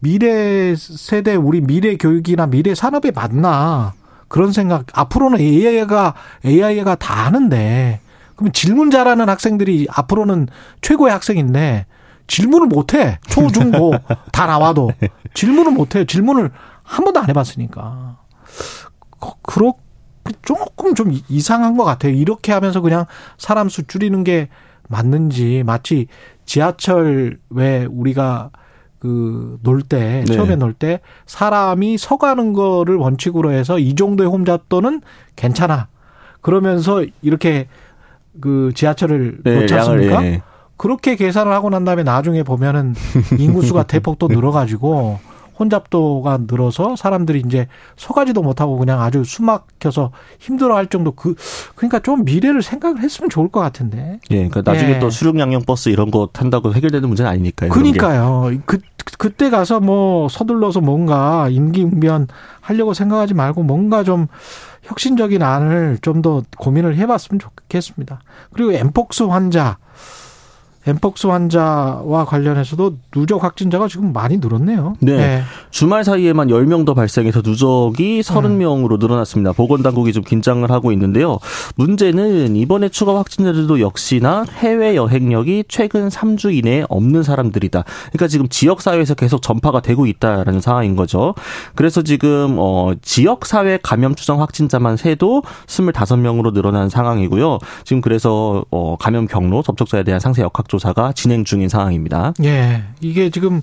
미래 0.00 0.74
세대, 0.76 1.36
우리 1.36 1.60
미래 1.60 1.96
교육이나 1.96 2.46
미래 2.46 2.74
산업에 2.74 3.10
맞나. 3.12 3.92
그런 4.28 4.50
생각, 4.52 4.86
앞으로는 4.94 5.38
AI가, 5.38 6.14
AI가 6.44 6.94
다 6.96 7.26
하는데, 7.26 8.00
그럼 8.36 8.52
질문 8.52 8.90
잘하는 8.90 9.28
학생들이 9.28 9.86
앞으로는 9.90 10.48
최고의 10.80 11.12
학생인데 11.12 11.86
질문을 12.26 12.66
못해. 12.66 13.18
초, 13.28 13.48
중, 13.48 13.72
고 13.72 13.92
다 14.32 14.46
나와도 14.46 14.90
질문을 15.34 15.72
못해요. 15.72 16.04
질문을 16.04 16.50
한 16.82 17.04
번도 17.04 17.20
안 17.20 17.28
해봤으니까. 17.28 18.18
그렇 19.42 19.74
조금 20.42 20.94
좀 20.94 21.12
이상한 21.28 21.76
것 21.76 21.84
같아요. 21.84 22.12
이렇게 22.12 22.52
하면서 22.52 22.80
그냥 22.80 23.06
사람 23.38 23.68
수 23.68 23.86
줄이는 23.86 24.24
게 24.24 24.48
맞는지 24.88 25.62
마치 25.64 26.06
지하철 26.44 27.38
왜 27.50 27.86
우리가 27.90 28.50
그 29.02 29.58
놀 29.64 29.82
때, 29.82 30.22
네. 30.24 30.32
처음에 30.32 30.54
놀때 30.54 31.00
사람이 31.26 31.98
서가는 31.98 32.52
거를 32.52 32.94
원칙으로 32.94 33.50
해서 33.50 33.80
이 33.80 33.96
정도의 33.96 34.30
혼잡도는 34.30 35.00
괜찮아. 35.34 35.88
그러면서 36.40 37.04
이렇게 37.20 37.66
그 38.40 38.72
지하철을 38.74 39.38
네, 39.44 39.60
놓지 39.60 39.74
않습니까? 39.74 40.24
예. 40.24 40.42
그렇게 40.76 41.16
계산을 41.16 41.52
하고 41.52 41.70
난 41.70 41.84
다음에 41.84 42.02
나중에 42.02 42.42
보면은 42.42 42.94
인구수가 43.38 43.84
대폭 43.86 44.18
또 44.18 44.28
늘어가지고 44.28 45.20
혼잡도가 45.58 46.40
늘어서 46.48 46.96
사람들이 46.96 47.42
이제 47.46 47.68
서가지도 47.96 48.42
못하고 48.42 48.78
그냥 48.78 49.00
아주 49.00 49.22
숨막혀서 49.22 50.10
힘들어할 50.40 50.88
정도 50.88 51.12
그 51.12 51.34
그러니까 51.76 52.00
좀 52.00 52.24
미래를 52.24 52.62
생각을 52.62 53.00
했으면 53.00 53.30
좋을 53.30 53.48
것 53.48 53.60
같은데. 53.60 54.18
예, 54.30 54.48
그러니까 54.48 54.62
나중에 54.64 54.94
예. 54.94 54.98
또 54.98 55.10
수륙 55.10 55.38
양형 55.38 55.62
버스 55.62 55.88
이런 55.88 56.10
거 56.10 56.28
탄다고 56.32 56.74
해결되는 56.74 57.06
문제는 57.06 57.30
아니니까요. 57.30 57.70
그러니까요. 57.70 58.50
그 58.66 58.78
그때 59.18 59.50
가서 59.50 59.80
뭐 59.80 60.28
서둘러서 60.28 60.80
뭔가 60.80 61.48
임기응변 61.48 62.28
하려고 62.60 62.94
생각하지 62.94 63.34
말고 63.34 63.62
뭔가 63.62 64.04
좀 64.04 64.26
혁신적인 64.82 65.42
안을 65.42 65.98
좀 66.02 66.22
더 66.22 66.42
고민을 66.58 66.96
해봤으면 66.96 67.38
좋겠습니다. 67.40 68.20
그리고 68.52 68.72
엠폭스 68.72 69.24
환자 69.24 69.78
엠폭스 70.86 71.28
환자와 71.28 72.24
관련해서도 72.24 72.96
누적 73.12 73.44
확진자가 73.44 73.86
지금 73.86 74.12
많이 74.12 74.38
늘었네요. 74.38 74.96
네. 75.00 75.16
네. 75.16 75.42
주말 75.70 76.02
사이에만 76.02 76.48
10명 76.48 76.84
더 76.84 76.94
발생해서 76.94 77.42
누적이 77.44 78.20
30명으로 78.22 78.98
늘어났습니다. 78.98 79.52
보건당국이 79.52 80.12
좀 80.12 80.24
긴장을 80.24 80.68
하고 80.70 80.90
있는데요. 80.92 81.38
문제는 81.76 82.56
이번에 82.56 82.88
추가 82.88 83.16
확진자들도 83.16 83.80
역시나 83.80 84.44
해외 84.58 84.96
여행력이 84.96 85.64
최근 85.68 86.08
3주 86.08 86.52
이내에 86.56 86.84
없는 86.88 87.22
사람들이다. 87.22 87.84
그러니까 88.12 88.28
지금 88.28 88.48
지역사회에서 88.48 89.14
계속 89.14 89.40
전파가 89.40 89.80
되고 89.80 90.06
있다라는 90.06 90.60
상황인 90.60 90.96
거죠. 90.96 91.34
그래서 91.76 92.02
지금 92.02 92.56
어 92.58 92.92
지역사회 93.02 93.78
감염 93.82 94.16
추정 94.16 94.40
확진자만 94.40 94.96
세도 94.96 95.42
25명으로 95.66 96.52
늘어난 96.52 96.88
상황이고요. 96.88 97.58
지금 97.84 98.00
그래서 98.00 98.64
어 98.70 98.96
감염 98.96 99.28
경로, 99.28 99.62
접촉자에 99.62 100.02
대한 100.02 100.18
상세 100.18 100.42
역학 100.42 100.68
조사가 100.72 101.12
진행 101.12 101.44
중인 101.44 101.68
상황입니다. 101.68 102.32
예. 102.42 102.82
이게 103.00 103.28
지금 103.28 103.60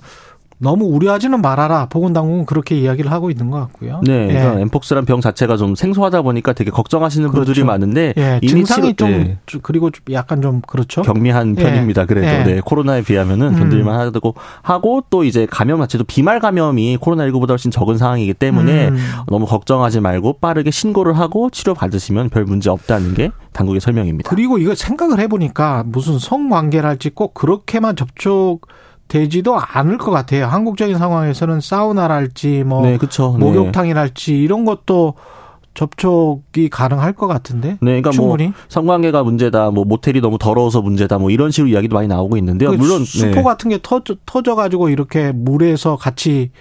너무 0.61 0.85
우려하지는 0.85 1.41
말아라. 1.41 1.87
보건당국은 1.87 2.45
그렇게 2.45 2.75
이야기를 2.75 3.11
하고 3.11 3.31
있는 3.31 3.49
것 3.49 3.59
같고요. 3.59 4.01
네, 4.03 4.27
그러니까 4.27 4.57
예. 4.57 4.61
엠폭스란 4.61 5.05
병 5.05 5.21
자체가 5.21 5.55
좀 5.55 5.73
생소하다 5.73 6.21
보니까 6.21 6.51
되게 6.51 6.69
걱정하시는 6.69 7.29
그렇죠. 7.29 7.45
분들이 7.45 7.65
많은데 7.65 8.13
예. 8.17 8.39
증상이 8.45 8.93
좀 8.95 9.09
예. 9.09 9.37
그리고 9.61 9.89
약간 10.11 10.41
좀 10.41 10.61
그렇죠. 10.67 11.01
경미한 11.01 11.55
예. 11.57 11.63
편입니다. 11.63 12.05
그래도 12.05 12.27
예. 12.27 12.43
네, 12.43 12.61
코로나에 12.63 13.03
비하면은 13.03 13.55
견딜만 13.57 13.95
음. 13.95 14.13
하고 14.13 14.35
하고 14.61 15.03
또 15.09 15.23
이제 15.23 15.47
감염 15.49 15.79
자체도 15.79 16.03
비말 16.03 16.41
감염이 16.41 16.97
코로나19보다 16.97 17.51
훨씬 17.51 17.71
적은 17.71 17.97
상황이기 17.97 18.33
때문에 18.33 18.89
음. 18.89 18.97
너무 19.27 19.45
걱정하지 19.45 20.01
말고 20.01 20.39
빠르게 20.41 20.71
신고를 20.71 21.17
하고 21.17 21.49
치료 21.49 21.73
받으시면 21.73 22.29
별 22.29 22.43
문제 22.43 22.69
없다는 22.69 23.13
게 23.13 23.31
당국의 23.53 23.79
설명입니다. 23.79 24.29
그리고 24.29 24.57
이거 24.57 24.75
생각을 24.75 25.19
해보니까 25.19 25.83
무슨 25.87 26.19
성관계랄지 26.19 27.11
꼭 27.11 27.33
그렇게만 27.33 27.95
접촉 27.95 28.61
되지도 29.09 29.57
않을 29.59 29.97
것 29.97 30.11
같아요. 30.11 30.45
한국적인 30.45 30.97
상황에서는 30.97 31.59
사우나랄지 31.59 32.63
뭐 32.63 32.83
네, 32.83 32.97
그렇죠. 32.97 33.31
목욕탕이랄지 33.31 34.41
이런 34.41 34.63
것도 34.63 35.15
접촉이 35.73 36.69
가능할 36.71 37.13
것 37.13 37.27
같은데. 37.27 37.71
네, 37.81 38.01
그러니까 38.01 38.09
뭐 38.09 38.13
충분히. 38.13 38.45
뭐 38.45 38.53
성관계가 38.69 39.23
문제다, 39.23 39.71
뭐 39.71 39.85
모텔이 39.85 40.21
너무 40.21 40.37
더러워서 40.37 40.81
문제다, 40.81 41.17
뭐 41.17 41.31
이런 41.31 41.51
식으로 41.51 41.69
이야기도 41.69 41.95
많이 41.95 42.07
나오고 42.07 42.37
있는데요. 42.37 42.71
물론 42.73 43.03
수포 43.03 43.35
네. 43.35 43.43
같은 43.43 43.69
게 43.69 43.79
터져 43.81 44.15
터져 44.25 44.55
가지고 44.55 44.89
이렇게 44.89 45.31
물에서 45.31 45.95
같이 45.95 46.51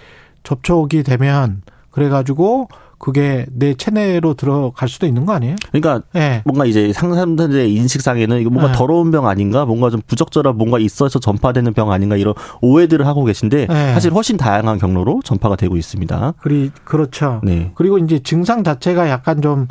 접촉이 0.43 1.03
되면 1.03 1.61
그래가지고 1.91 2.69
그게 2.99 3.45
내 3.51 3.73
체내로 3.73 4.33
들어갈 4.33 4.89
수도 4.89 5.07
있는 5.07 5.25
거 5.25 5.33
아니에요? 5.33 5.55
그러니까 5.71 6.05
네. 6.13 6.41
뭔가 6.45 6.65
이제 6.65 6.91
상사들의 6.91 7.73
인식상에는 7.73 8.41
이거 8.41 8.49
뭔가 8.49 8.71
네. 8.71 8.77
더러운 8.77 9.09
병 9.09 9.25
아닌가, 9.25 9.65
뭔가 9.65 9.89
좀 9.89 10.01
부적절한 10.05 10.57
뭔가 10.57 10.77
있어서 10.79 11.17
전파되는 11.17 11.73
병 11.73 11.91
아닌가 11.91 12.17
이런 12.17 12.33
오해들을 12.61 13.07
하고 13.07 13.23
계신데 13.23 13.67
네. 13.67 13.93
사실 13.93 14.11
훨씬 14.11 14.35
다양한 14.35 14.77
경로로 14.77 15.21
전파가 15.23 15.55
되고 15.55 15.77
있습니다. 15.77 16.33
그리 16.39 16.71
그렇죠. 16.83 17.39
네. 17.43 17.71
그리고 17.75 17.97
이제 17.97 18.19
증상 18.19 18.63
자체가 18.63 19.09
약간 19.09 19.41
좀 19.41 19.67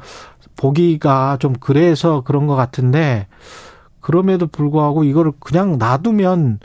보기가 0.56 1.36
좀 1.38 1.52
그래서 1.60 2.22
그런 2.22 2.46
것 2.46 2.56
같은데 2.56 3.26
그럼에도 4.00 4.46
불구하고 4.46 5.04
이거를 5.04 5.32
그냥 5.38 5.76
놔두면 5.78 6.60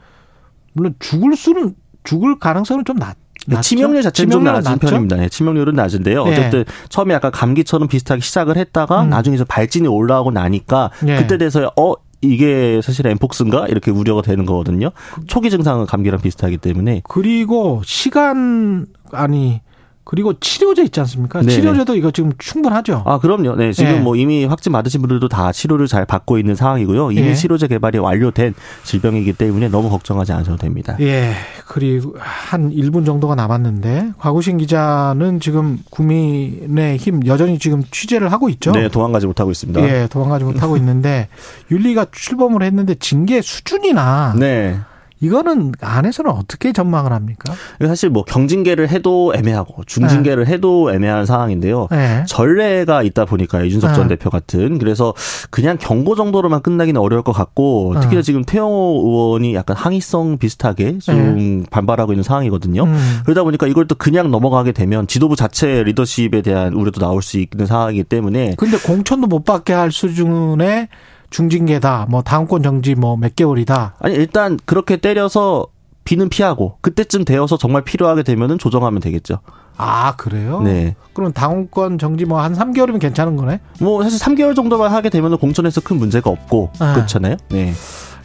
물론 0.71 0.95
죽을 0.99 1.35
수는 1.35 1.75
죽을 2.05 2.39
가능성은 2.39 2.85
좀 2.85 2.97
낮. 2.97 3.17
낮죠? 3.47 3.61
치명률 3.61 4.01
자체는 4.01 4.31
좀 4.31 4.43
낮은 4.43 4.71
낮죠? 4.71 4.87
편입니다. 4.87 5.15
네, 5.17 5.29
치명률은 5.29 5.73
낮은데요. 5.73 6.25
네. 6.25 6.31
어쨌든 6.31 6.65
처음에 6.89 7.13
약간 7.13 7.31
감기처럼 7.31 7.87
비슷하게 7.87 8.21
시작을 8.21 8.57
했다가 8.57 9.03
음. 9.03 9.09
나중에 9.09 9.37
좀 9.37 9.45
발진이 9.47 9.87
올라오고 9.87 10.31
나니까 10.31 10.91
네. 11.03 11.17
그때 11.17 11.37
돼서 11.37 11.71
어 11.77 11.93
이게 12.21 12.79
사실 12.81 13.05
엠폭스인가 13.05 13.67
이렇게 13.67 13.91
우려가 13.91 14.21
되는 14.21 14.45
거거든요. 14.45 14.91
초기 15.27 15.49
증상은 15.49 15.85
감기랑 15.85 16.21
비슷하기 16.21 16.57
때문에 16.57 17.01
그리고 17.07 17.81
시간 17.85 18.85
아니 19.11 19.61
그리고 20.05 20.33
치료제 20.39 20.83
있지 20.83 20.99
않습니까? 20.99 21.41
네 21.41 21.49
치료제도 21.49 21.95
이거 21.95 22.11
지금 22.11 22.33
충분하죠. 22.37 23.03
아, 23.05 23.19
그럼요. 23.19 23.55
네. 23.55 23.71
지금 23.71 23.93
네. 23.93 23.99
뭐 23.99 24.15
이미 24.15 24.45
확진 24.45 24.71
받으신 24.71 25.01
분들도 25.01 25.29
다 25.29 25.51
치료를 25.51 25.87
잘 25.87 26.05
받고 26.05 26.37
있는 26.37 26.55
상황이고요. 26.55 27.11
이미 27.11 27.21
네. 27.21 27.33
치료제 27.35 27.67
개발이 27.67 27.99
완료된 27.99 28.53
질병이기 28.83 29.33
때문에 29.33 29.69
너무 29.69 29.89
걱정하지 29.89 30.33
않으셔도 30.33 30.57
됩니다. 30.57 30.97
예. 30.99 31.33
그리고 31.67 32.15
한 32.19 32.69
1분 32.71 33.05
정도가 33.05 33.35
남았는데 33.35 34.11
과구신 34.17 34.57
기자는 34.57 35.39
지금 35.39 35.79
국민의 35.89 36.97
힘 36.97 37.25
여전히 37.25 37.57
지금 37.57 37.83
취재를 37.89 38.31
하고 38.31 38.49
있죠. 38.49 38.71
네, 38.71 38.89
도망가지 38.89 39.25
못하고 39.25 39.51
있습니다. 39.51 39.81
예, 39.81 40.07
도망가지 40.07 40.43
못하고 40.43 40.75
있는데 40.77 41.29
윤리가 41.71 42.07
출범을 42.11 42.61
했는데 42.63 42.95
징계 42.95 43.41
수준이나 43.41 44.35
네. 44.37 44.79
이거는 45.23 45.71
안에서는 45.79 46.29
어떻게 46.29 46.73
전망을 46.73 47.13
합니까? 47.13 47.53
사실 47.85 48.09
뭐 48.09 48.23
경징계를 48.23 48.89
해도 48.89 49.33
애매하고 49.33 49.85
중징계를 49.85 50.43
네. 50.45 50.53
해도 50.53 50.93
애매한 50.93 51.25
상황인데요. 51.25 51.87
네. 51.91 52.25
전례가 52.27 53.03
있다 53.03 53.23
보니까 53.23 53.63
이준석 53.63 53.91
네. 53.91 53.95
전 53.95 54.07
대표 54.09 54.29
같은 54.29 54.79
그래서 54.79 55.13
그냥 55.49 55.77
경고 55.79 56.15
정도로만 56.15 56.61
끝나기는 56.61 56.99
어려울 56.99 57.23
것 57.23 57.31
같고 57.31 57.93
특히나 58.01 58.21
네. 58.21 58.21
지금 58.21 58.43
태영호 58.43 59.01
의원이 59.05 59.55
약간 59.55 59.77
항의성 59.77 60.39
비슷하게 60.39 60.99
좀 60.99 61.15
네. 61.37 61.63
반발하고 61.71 62.11
있는 62.11 62.23
상황이거든요. 62.23 62.83
음. 62.83 63.19
그러다 63.23 63.43
보니까 63.43 63.67
이걸 63.67 63.87
또 63.87 63.95
그냥 63.95 64.29
넘어가게 64.29 64.73
되면 64.73 65.07
지도부 65.07 65.37
자체 65.37 65.83
리더십에 65.83 66.41
대한 66.41 66.73
우려도 66.73 66.99
나올 66.99 67.21
수 67.21 67.39
있는 67.39 67.65
상황이기 67.65 68.03
때문에 68.03 68.55
근데 68.57 68.77
공천도 68.77 69.27
못 69.27 69.45
받게 69.45 69.71
할 69.71 69.91
수준의 69.91 70.89
중징계다, 71.33 72.05
뭐 72.09 72.21
다음권 72.21 72.63
정지 72.63 72.95
뭐 72.95 73.17
몇 73.17 73.35
개월이다. 73.35 73.95
아니 73.99 74.15
일단 74.15 74.57
그렇게 74.65 74.97
때려서 74.97 75.67
비는 76.05 76.29
피하고 76.29 76.77
그때쯤 76.81 77.25
되어서 77.25 77.57
정말 77.57 77.81
필요하게 77.83 78.23
되면은 78.23 78.57
조정하면 78.59 78.99
되겠죠. 79.01 79.39
아 79.77 80.15
그래요? 80.15 80.61
네. 80.61 80.95
그럼 81.13 81.33
당원권 81.33 81.97
정지 81.97 82.25
뭐 82.25 82.39
한 82.41 82.53
3개월이면 82.55 82.99
괜찮은 82.99 83.35
거네? 83.37 83.59
뭐 83.79 84.03
사실 84.03 84.19
3개월 84.19 84.55
정도만 84.55 84.91
하게 84.91 85.09
되면은 85.09 85.37
공천에서 85.37 85.81
큰 85.81 85.97
문제가 85.97 86.29
없고 86.29 86.71
아. 86.79 86.93
그렇잖아요. 86.93 87.37
네. 87.49 87.73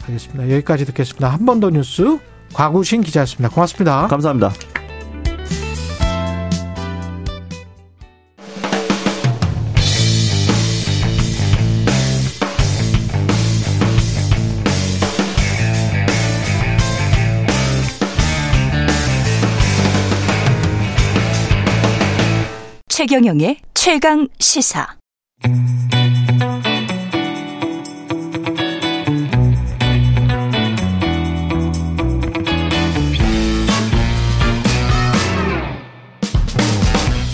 알겠습니다. 0.07 0.51
여기까지 0.53 0.85
듣겠습니다. 0.85 1.29
한 1.29 1.45
번 1.45 1.59
더 1.59 1.69
뉴스 1.69 2.19
과구신 2.53 3.01
기자였습니다. 3.01 3.49
고맙습니다. 3.53 4.07
감사합니다. 4.07 4.51
최경영의 22.99 23.55
최강 23.73 24.27
시사. 24.39 24.85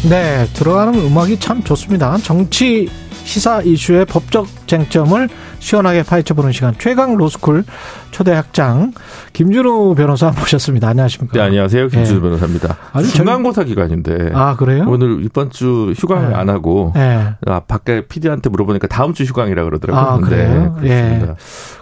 네, 0.07 0.45
들어가는 0.53 0.93
음악이 0.99 1.39
참 1.39 1.63
좋습니다. 1.63 2.16
정치 2.20 2.88
시사 3.24 3.63
이슈의 3.63 4.05
법적 4.05 4.64
쟁점을 4.68 5.30
시원하게 5.59 6.03
파헤쳐보는 6.03 6.51
시간 6.51 6.74
최강 6.78 7.16
로스쿨 7.16 7.63
초대 8.11 8.32
학장 8.34 8.93
김준우 9.34 9.95
변호사 9.95 10.32
모셨습니다. 10.32 10.89
안녕하십니까? 10.89 11.38
네, 11.38 11.41
안녕하세요. 11.43 11.88
김준우 11.89 12.16
네. 12.16 12.22
변호사입니다. 12.22 12.78
아주 12.93 13.11
중간고사 13.13 13.61
전... 13.61 13.66
기간인데. 13.68 14.32
아, 14.34 14.55
그래요? 14.55 14.86
오늘 14.88 15.24
이번 15.24 15.49
주 15.51 15.93
휴강을 15.97 16.30
네. 16.30 16.36
안 16.36 16.49
하고 16.49 16.91
네. 16.95 17.34
아, 17.45 17.59
밖에 17.61 18.05
PD한테 18.07 18.49
물어보니까 18.49 18.88
다음 18.88 19.13
주 19.13 19.24
휴강이라 19.24 19.63
그러더라고요. 19.66 20.03
아, 20.05 20.18
그래요? 20.20 20.78
네, 20.82 20.89
예. 20.89 21.36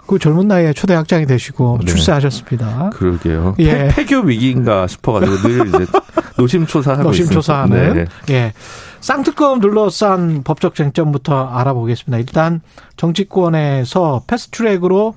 그 0.06 0.18
젊은 0.18 0.48
나이에 0.48 0.72
초대 0.72 0.94
학장이 0.94 1.26
되시고 1.26 1.78
네. 1.80 1.86
출세하셨습니다. 1.86 2.90
그러게요. 2.94 3.54
예. 3.60 3.88
폐 3.88 4.04
교 4.04 4.18
위기인가 4.20 4.86
싶어가지고 4.86 5.48
늘 5.48 5.68
이제 5.68 5.86
노심초사하고 6.36 7.04
노심초사하는. 7.04 7.94
네. 7.94 8.04
예. 8.34 8.52
쌍특검 9.00 9.60
둘러싼 9.60 10.42
법적 10.44 10.74
쟁점부터 10.74 11.48
알아보겠습니다. 11.48 12.18
일단 12.18 12.60
정치권에서 12.96 14.22
패스트트랙으로 14.26 15.14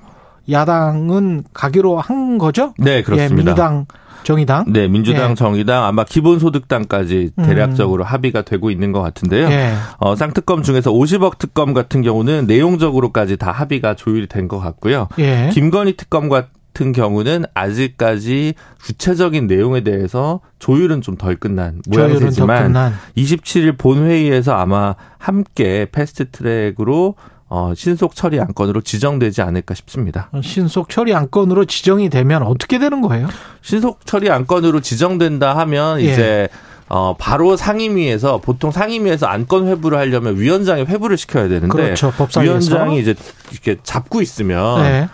야당은 0.50 1.44
가기로 1.52 1.98
한 1.98 2.38
거죠? 2.38 2.72
네, 2.78 3.02
그렇습니다. 3.02 3.32
예, 3.32 3.36
민주당 3.36 3.86
정의당? 4.24 4.64
네, 4.68 4.88
민주당, 4.88 5.30
예. 5.30 5.34
정의당 5.34 5.84
아마 5.84 6.04
기본소득당까지 6.04 7.30
음. 7.38 7.44
대략적으로 7.44 8.04
음. 8.04 8.06
합의가 8.06 8.42
되고 8.42 8.70
있는 8.70 8.92
것 8.92 9.00
같은데요. 9.00 9.48
예. 9.48 9.74
어, 9.98 10.16
쌍특검 10.16 10.62
중에서 10.62 10.90
50억 10.90 11.38
특검 11.38 11.72
같은 11.72 12.02
경우는 12.02 12.46
내용적으로까지 12.46 13.36
다 13.36 13.52
합의가 13.52 13.94
조율이 13.94 14.26
된것 14.26 14.60
같고요. 14.60 15.08
예. 15.18 15.50
김건희 15.52 15.96
특검과 15.96 16.48
같은 16.78 16.92
경우는 16.92 17.44
아직까지 17.54 18.54
구체적인 18.84 19.48
내용에 19.48 19.80
대해서 19.82 20.40
조율은 20.60 21.00
좀 21.02 21.18
덜 21.18 21.34
끝난 21.34 21.82
모양새지만 21.88 22.94
27일 23.16 23.76
본회의에서 23.76 24.54
아마 24.54 24.94
함께 25.18 25.88
패스트트랙으로 25.90 27.16
어, 27.50 27.72
신속 27.74 28.14
처리 28.14 28.38
안건으로 28.40 28.82
지정되지 28.82 29.40
않을까 29.42 29.74
싶습니다. 29.74 30.30
신속 30.42 30.88
처리 30.90 31.14
안건으로 31.14 31.64
지정이 31.64 32.10
되면 32.10 32.42
어떻게 32.42 32.78
되는 32.78 33.00
거예요? 33.00 33.28
신속 33.62 34.04
처리 34.04 34.30
안건으로 34.30 34.80
지정된다 34.80 35.56
하면 35.58 36.00
예. 36.00 36.04
이제 36.04 36.48
어, 36.90 37.14
바로 37.18 37.56
상임위에서 37.56 38.38
보통 38.38 38.70
상임위에서 38.70 39.26
안건 39.26 39.66
회부를 39.68 39.98
하려면 39.98 40.38
위원장이 40.38 40.84
회부를 40.84 41.16
시켜야 41.16 41.48
되는데 41.48 41.68
그렇죠. 41.68 42.12
위원장이 42.40 42.98
이제 43.00 43.14
이렇게 43.52 43.76
잡고 43.82 44.22
있으면 44.22 44.82
네. 44.82 45.08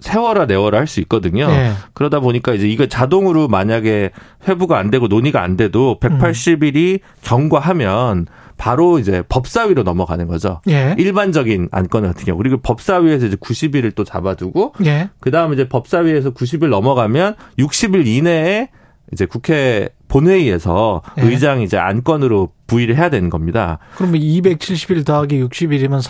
세워라 0.00 0.46
내워라 0.46 0.78
할 0.78 0.86
수 0.86 1.00
있거든요. 1.00 1.46
네. 1.48 1.72
그러다 1.92 2.20
보니까 2.20 2.54
이제 2.54 2.66
이거 2.66 2.86
자동으로 2.86 3.48
만약에 3.48 4.10
회부가 4.48 4.78
안 4.78 4.90
되고 4.90 5.06
논의가 5.08 5.42
안 5.42 5.56
돼도 5.56 5.98
180일이 6.00 6.94
음. 6.94 6.98
경과하면 7.22 8.26
바로 8.60 8.98
이제 8.98 9.22
법사위로 9.26 9.84
넘어가는 9.84 10.26
거죠. 10.26 10.60
예. 10.68 10.94
일반적인 10.98 11.70
안건 11.72 12.02
같은 12.02 12.26
경우. 12.26 12.36
그리고 12.36 12.58
법사위에서 12.58 13.24
이제 13.24 13.36
90일을 13.36 13.94
또 13.94 14.04
잡아두고 14.04 14.74
예. 14.84 15.08
그다음에 15.18 15.54
이제 15.54 15.66
법사위에서 15.66 16.32
90일 16.34 16.68
넘어가면 16.68 17.36
60일 17.58 18.06
이내에 18.06 18.68
이제 19.14 19.24
국회 19.24 19.88
본회의에서 20.08 21.00
네. 21.16 21.22
의장이 21.22 21.64
이제 21.64 21.78
안건으로 21.78 22.50
부의를 22.70 22.96
해야 22.96 23.10
되는 23.10 23.30
겁니다. 23.30 23.78
그러면 23.96 24.20
270일 24.20 25.04
더하기 25.04 25.42
60일이면 25.44 26.02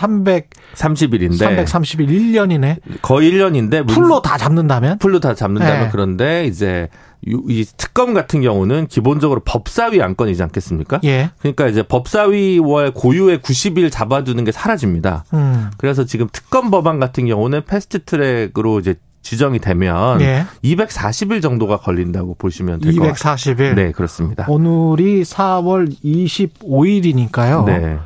330일인데 0.75 1.37
331 1.37 2.07
1년이네. 2.07 2.77
거의 3.01 3.31
1년인데 3.31 3.87
full로 3.87 4.21
다 4.21 4.37
잡는다면? 4.37 4.99
full로 4.99 5.19
다 5.19 5.33
잡는다면 5.33 5.85
네. 5.85 5.89
그런데 5.91 6.45
이제 6.45 6.87
이 7.23 7.65
특검 7.77 8.13
같은 8.13 8.41
경우는 8.41 8.87
기본적으로 8.87 9.41
법사위 9.43 10.01
안건이지 10.01 10.41
않겠습니까? 10.43 10.99
예. 11.03 11.31
그러니까 11.39 11.67
이제 11.67 11.83
법사위와 11.83 12.91
고유의 12.93 13.39
90일 13.39 13.91
잡아두는 13.91 14.43
게 14.43 14.51
사라집니다. 14.51 15.25
음. 15.33 15.71
그래서 15.77 16.05
지금 16.05 16.27
특검 16.31 16.69
법안 16.71 16.99
같은 16.99 17.25
경우는 17.27 17.65
패스트트랙으로 17.65 18.79
이제 18.79 18.95
지정이 19.21 19.59
되면 19.59 20.19
예. 20.21 20.45
240일 20.63 21.41
정도가 21.41 21.77
걸린다고 21.77 22.35
보시면 22.35 22.79
될 22.79 22.93
것 22.95 23.13
같습니다. 23.13 23.35
240일. 23.35 23.75
네, 23.75 23.91
그렇습니다. 23.91 24.45
오늘이 24.47 25.23
4월 25.23 25.93
25일이니까요. 26.03 27.65
네. 27.65 27.99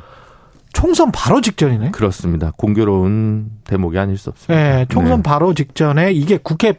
총선 0.72 1.10
바로 1.10 1.40
직전이네. 1.40 1.90
그렇습니다. 1.92 2.52
공교로운 2.56 3.50
대목이 3.64 3.98
아닐 3.98 4.18
수 4.18 4.28
없습니다. 4.30 4.54
네, 4.54 4.86
총선 4.90 5.18
네. 5.18 5.22
바로 5.22 5.54
직전에 5.54 6.12
이게 6.12 6.36
국회 6.36 6.74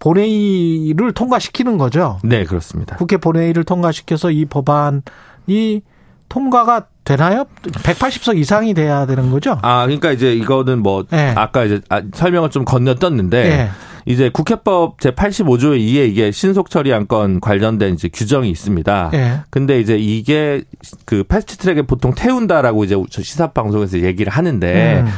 본회의를 0.00 1.12
통과시키는 1.12 1.78
거죠. 1.78 2.18
네, 2.22 2.44
그렇습니다. 2.44 2.96
국회 2.96 3.16
본회의를 3.16 3.64
통과시켜서 3.64 4.30
이 4.30 4.44
법안이 4.44 5.80
통과가 6.28 6.86
되나요? 7.08 7.46
180석 7.62 8.36
이상이 8.36 8.74
돼야 8.74 9.06
되는 9.06 9.30
거죠? 9.30 9.58
아, 9.62 9.86
그러니까 9.86 10.12
이제 10.12 10.34
이거는 10.34 10.82
뭐 10.82 11.06
네. 11.08 11.32
아까 11.34 11.64
이제 11.64 11.80
아, 11.88 12.02
설명을 12.12 12.50
좀 12.50 12.66
건너떴는데 12.66 13.42
네. 13.42 13.70
이제 14.04 14.28
국회법 14.28 15.00
제 15.00 15.12
85조 15.12 15.78
2에 15.78 16.06
이게 16.10 16.30
신속 16.30 16.68
처리 16.68 16.92
안건 16.92 17.40
관련된 17.40 17.94
이제 17.94 18.10
규정이 18.12 18.50
있습니다. 18.50 19.10
네. 19.12 19.40
근데 19.48 19.80
이제 19.80 19.96
이게 19.96 20.62
그 21.06 21.24
패스트 21.24 21.56
트랙에 21.56 21.82
보통 21.82 22.14
태운다라고 22.14 22.84
이제 22.84 22.94
시사 23.10 23.48
방송에서 23.48 24.00
얘기를 24.00 24.30
하는데 24.30 25.00
음. 25.00 25.08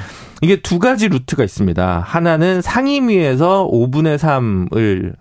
이게 0.43 0.61
두 0.61 0.79
가지 0.79 1.09
루트가 1.09 1.43
있습니다. 1.43 2.05
하나는 2.07 2.63
상임위에서 2.63 3.69
5분의 3.69 4.17
3을 4.17 5.15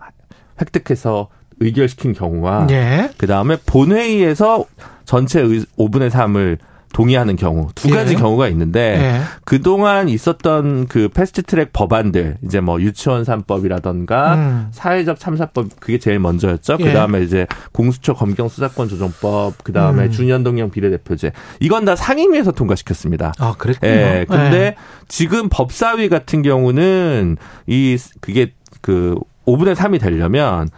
획득해서 0.62 1.30
의결시킨 1.60 2.14
경우와 2.14 2.68
예. 2.72 3.10
그다음에 3.18 3.58
본회의에서 3.66 4.66
전체 5.06 5.44
5분의 5.44 6.10
3을 6.10 6.58
동의하는 6.94 7.36
경우 7.36 7.70
두 7.76 7.90
가지 7.90 8.14
예. 8.14 8.18
경우가 8.18 8.48
있는데 8.50 8.80
예. 9.00 9.22
그동안 9.46 10.10
있었던 10.10 10.88
그 10.88 11.08
패스트 11.10 11.44
트랙 11.44 11.72
법안들 11.72 12.38
이제 12.44 12.60
뭐 12.60 12.82
유치원 12.82 13.24
3법이라던가 13.24 14.34
음. 14.36 14.68
사회적 14.72 15.20
참사법 15.20 15.80
그게 15.80 16.00
제일 16.00 16.20
먼저였죠. 16.20 16.78
예. 16.80 16.84
그다음에 16.84 17.22
이제 17.22 17.46
공수처 17.72 18.14
검경 18.14 18.50
수사권 18.50 18.90
조정법 18.90 19.64
그다음에 19.64 20.06
음. 20.06 20.12
준연동형 20.12 20.72
비례대표제 20.72 21.32
이건 21.60 21.86
다 21.86 21.96
상임위에서 21.96 22.52
통과시켰습니다. 22.54 23.34
아, 23.38 23.54
그랬군요. 23.58 23.92
예. 23.92 24.26
근데 24.28 24.58
예. 24.58 24.76
지금 25.08 25.48
법사위 25.50 26.10
같은 26.10 26.42
경우는 26.42 27.38
이 27.68 27.98
그게 28.20 28.54
그 28.82 29.16
5분의 29.46 29.76
3이 29.76 30.00
되려면 30.00 30.70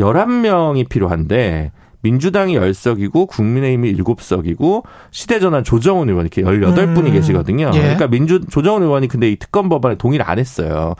11명이 0.00 0.88
필요한데 0.88 1.72
민주당이 2.02 2.58
10석이고 2.58 3.28
국민의힘이 3.28 3.94
7석이고 3.94 4.84
시대전환 5.10 5.64
조정훈 5.64 6.08
의원 6.08 6.26
이렇게 6.26 6.42
18분이 6.42 7.06
음. 7.06 7.12
계시거든요. 7.12 7.70
예. 7.74 7.78
그러니까 7.78 8.08
민주 8.08 8.40
조정훈 8.40 8.82
의원이 8.82 9.08
근데 9.08 9.30
이 9.30 9.36
특검 9.36 9.68
법안에 9.68 9.96
동의를 9.96 10.28
안 10.28 10.38
했어요. 10.38 10.94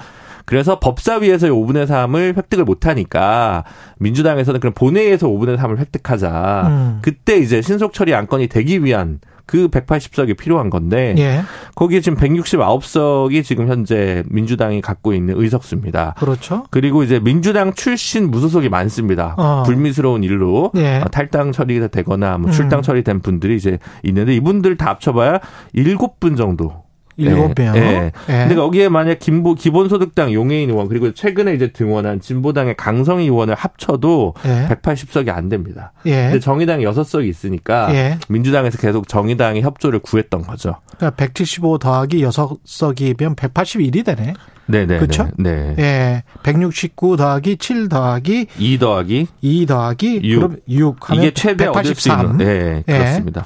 그래서 0.45 0.79
법사위에서 0.81 1.49
5분의 1.49 1.87
3을 1.87 2.37
획득을 2.37 2.65
못하니까 2.65 3.65
민주당에서는 3.99 4.61
그럼 4.61 4.75
본회의에서 4.75 5.29
5분의 5.29 5.57
3을 5.57 5.79
획득하자. 5.79 6.65
음. 6.67 6.99
그때 7.03 7.39
이제 7.39 7.63
신속 7.63 7.93
처리 7.93 8.15
안건이 8.15 8.49
되기 8.49 8.85
위한 8.85 9.21
그 9.51 9.67
180석이 9.67 10.37
필요한 10.37 10.71
건데 10.71 11.13
예. 11.19 11.43
거기에 11.75 12.01
지금 12.01 12.17
169석이 12.17 13.43
지금 13.43 13.67
현재 13.67 14.23
민주당이 14.29 14.81
갖고 14.81 15.13
있는 15.13 15.35
의석수입니다. 15.37 16.15
그렇죠. 16.19 16.67
그리고 16.71 17.03
이제 17.03 17.19
민주당 17.19 17.73
출신 17.75 18.31
무소속이 18.31 18.69
많습니다. 18.69 19.35
어. 19.37 19.65
불미스러운 19.67 20.23
일로 20.23 20.71
예. 20.77 20.99
어, 20.99 21.07
탈당 21.07 21.51
처리가 21.51 21.89
되거나 21.89 22.39
뭐 22.39 22.53
출당 22.53 22.79
음. 22.79 22.83
처리된 22.83 23.23
분들이 23.23 23.57
이제 23.57 23.81
있는데 24.05 24.37
이분들 24.37 24.77
다 24.77 24.91
합쳐봐야 24.91 25.41
7분 25.75 26.37
정도 26.37 26.85
일곱 27.17 27.55
명. 27.59 27.77
예. 27.77 27.81
예. 27.81 28.13
근데 28.29 28.55
거기에 28.55 28.89
만약 28.89 29.19
김보 29.19 29.55
기본소득당 29.55 30.33
용해인 30.33 30.71
의원 30.71 30.89
그리고 30.89 31.13
최근에 31.13 31.55
이제 31.55 31.73
등원한 31.73 32.21
진보당의 32.21 32.77
강성희 32.77 33.25
의원을 33.25 33.55
합쳐도 33.55 34.35
예. 34.47 34.69
180석이 34.69 35.29
안 35.29 35.49
됩니다. 35.49 35.93
예. 36.07 36.25
근데 36.25 36.41
정의당이 36.41 36.85
6석이 36.85 37.29
있으니까 37.29 37.95
예. 37.95 38.19
민주당에서 38.29 38.79
계속 38.79 39.09
정의당이 39.09 39.63
협조를 39.63 40.01
구했던 40.01 40.43
거죠. 40.43 40.77
그러니까 40.97 41.17
175 41.17 41.79
더하기 41.79 42.23
6석이면 42.25 43.37
181이 43.37 44.05
되네. 44.05 44.35
네네. 44.67 44.99
그렇죠? 44.99 45.29
네. 45.37 45.75
예. 45.79 46.23
169 46.43 47.17
더하기 47.17 47.57
7 47.57 47.89
더하기 47.89 48.47
2 48.57 48.79
더하기 48.79 49.27
2 49.41 49.67
더하기 49.67 50.21
6. 50.23 50.39
그럼 50.39 50.57
6 50.69 51.11
하면 51.11 51.23
이게 51.23 51.35
최대 51.35 51.65
183. 51.67 52.37
네, 52.39 52.83
그렇습니다. 52.87 53.45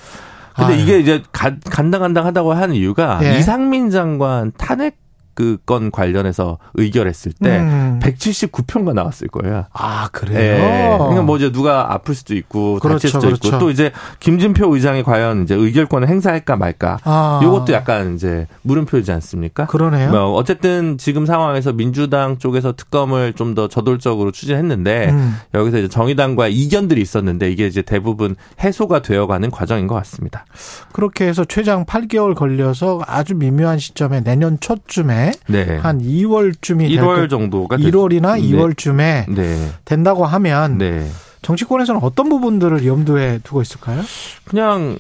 근데 0.55 0.75
아유. 0.75 0.81
이게 0.83 0.99
이제 1.01 1.23
간당간당하다고 1.33 2.53
하는 2.53 2.75
이유가 2.77 3.19
예. 3.23 3.39
이상민 3.39 3.91
장관 3.91 4.53
탄핵 4.57 4.97
그 5.35 5.59
건 5.67 5.91
관련해서 5.91 6.59
의결했을 6.75 7.33
때 7.43 7.59
음. 7.59 7.99
179표가 8.03 8.93
나왔을 8.93 9.29
거예요. 9.29 9.65
아 9.73 10.09
그래요? 10.13 10.39
네. 10.59 10.97
그러니까 10.99 11.23
뭐 11.23 11.37
이제 11.37 11.51
누가 11.51 11.93
아플 11.93 12.15
수도 12.15 12.35
있고 12.35 12.79
그렇죠, 12.81 12.95
다칠 12.97 13.11
수도 13.11 13.27
그렇죠. 13.29 13.49
있고 13.49 13.59
또 13.59 13.71
이제 13.71 13.93
김진표 14.21 14.75
의장이 14.75 15.03
과연 15.05 15.45
이제 15.45 15.55
의결권을 15.55 16.09
행사할까 16.09 16.57
말까. 16.57 16.99
아. 17.05 17.41
요것도 17.43 17.73
약간 17.73 18.15
이제 18.15 18.47
물음표이지 18.63 19.11
않습니까? 19.13 19.67
그러네요. 19.67 20.11
뭐 20.11 20.33
어쨌든 20.35 20.99
지금 20.99 21.25
상황에서 21.27 21.73
민주당 21.73 22.39
쪽에서 22.39 22.73
특검을 22.77 23.33
좀 23.33 23.55
더 23.55 23.69
저돌적으로 23.69 24.33
추진했는데 24.33 25.11
음. 25.11 25.37
여기서 25.55 25.79
이제 25.79 25.89
정의당과 25.89 26.49
이견들이 26.49 27.01
있었는데 27.01 27.53
이게 27.53 27.69
이제 27.69 27.83
대부분 27.83 28.35
해소가 28.61 29.01
되어가는 29.03 29.53
과정인 29.53 29.87
것 29.87 29.95
같습니다. 29.95 30.45
그렇게 30.93 31.27
해서 31.29 31.45
최장 31.45 31.85
8개월 31.85 32.35
걸려서 32.35 33.01
아주 33.07 33.37
미묘한 33.37 33.79
시점에 33.79 34.23
내년 34.23 34.59
초쯤에 34.59 35.24
네. 35.47 35.77
한 35.79 36.01
2월쯤이 36.01 36.89
1월 36.91 37.29
정도가 37.31 37.77
1월이나 37.77 38.41
네. 38.41 38.49
2월쯤에 38.49 39.35
네. 39.35 39.71
된다고 39.85 40.25
하면 40.25 40.79
네. 40.79 41.09
정치권에서는 41.43 42.01
어떤 42.03 42.29
부분들을 42.29 42.87
염두에 42.87 43.41
두고 43.45 43.63
있을까요? 43.63 44.03
그냥 44.45 44.97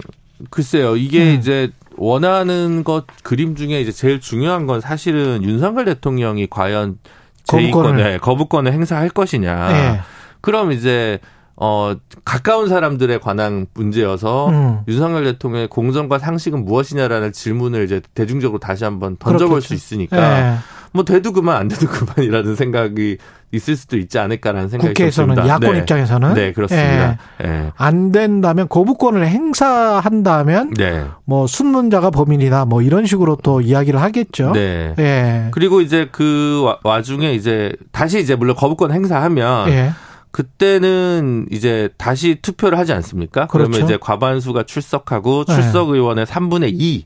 글쎄요. 0.50 0.96
이게 0.96 1.32
음. 1.32 1.38
이제 1.38 1.70
원하는 1.96 2.84
것 2.84 3.06
그림 3.22 3.56
중에 3.56 3.80
이제 3.80 3.92
제일 3.92 4.20
중요한 4.20 4.66
건 4.66 4.80
사실은 4.80 5.42
윤석열 5.42 5.84
대통령이 5.86 6.48
과연 6.50 6.98
제2권을 7.44 8.20
거부권을 8.20 8.72
행사할 8.72 9.10
것이냐. 9.10 9.68
네. 9.68 10.00
그럼 10.40 10.72
이제 10.72 11.18
어, 11.56 11.94
가까운 12.24 12.68
사람들에 12.68 13.18
관한 13.18 13.66
문제여서 13.74 14.48
음. 14.48 14.78
윤석열 14.88 15.24
대통령의 15.24 15.68
공정과 15.68 16.18
상식은 16.18 16.64
무엇이냐라는 16.64 17.32
질문을 17.32 17.84
이제 17.84 18.00
대중적으로 18.14 18.58
다시 18.58 18.84
한번 18.84 19.16
던져볼 19.18 19.60
그렇겠죠. 19.60 19.68
수 19.68 19.74
있으니까 19.74 20.16
네. 20.16 20.56
뭐 20.92 21.04
돼도 21.04 21.32
그만 21.32 21.56
안 21.56 21.68
돼도 21.68 21.86
그만이라는 21.90 22.56
생각이 22.56 23.18
있을 23.52 23.76
수도 23.76 23.96
있지 23.96 24.18
않을까라는 24.18 24.68
생각이 24.68 24.94
국회에서는 24.94 25.34
듭니다. 25.36 25.54
야권 25.54 25.72
네. 25.74 25.78
입장에서는 25.80 26.34
네 26.34 26.52
그렇습니다. 26.52 27.18
예. 27.42 27.46
예. 27.46 27.72
안 27.76 28.10
된다면 28.10 28.68
거부권을 28.68 29.26
행사한다면 29.28 30.74
네. 30.76 31.04
뭐 31.24 31.46
순문자가 31.46 32.10
범인이다 32.10 32.64
뭐 32.64 32.82
이런 32.82 33.06
식으로 33.06 33.38
또 33.42 33.60
이야기를 33.60 34.00
하겠죠. 34.00 34.52
네. 34.52 34.94
예. 34.98 35.48
그리고 35.52 35.80
이제 35.80 36.08
그 36.10 36.64
와중에 36.82 37.32
이제 37.32 37.72
다시 37.92 38.18
이제 38.20 38.34
물론 38.34 38.56
거부권 38.56 38.90
행사하면 38.90 39.68
예. 39.70 39.90
그때는 40.34 41.46
이제 41.52 41.90
다시 41.96 42.40
투표를 42.42 42.76
하지 42.76 42.92
않습니까? 42.92 43.46
그렇죠. 43.46 43.70
그러면 43.70 43.86
이제 43.86 43.96
과반수가 44.00 44.64
출석하고 44.64 45.44
네. 45.44 45.54
출석 45.54 45.90
의원의 45.90 46.26
3분의 46.26 46.72
2 46.74 47.04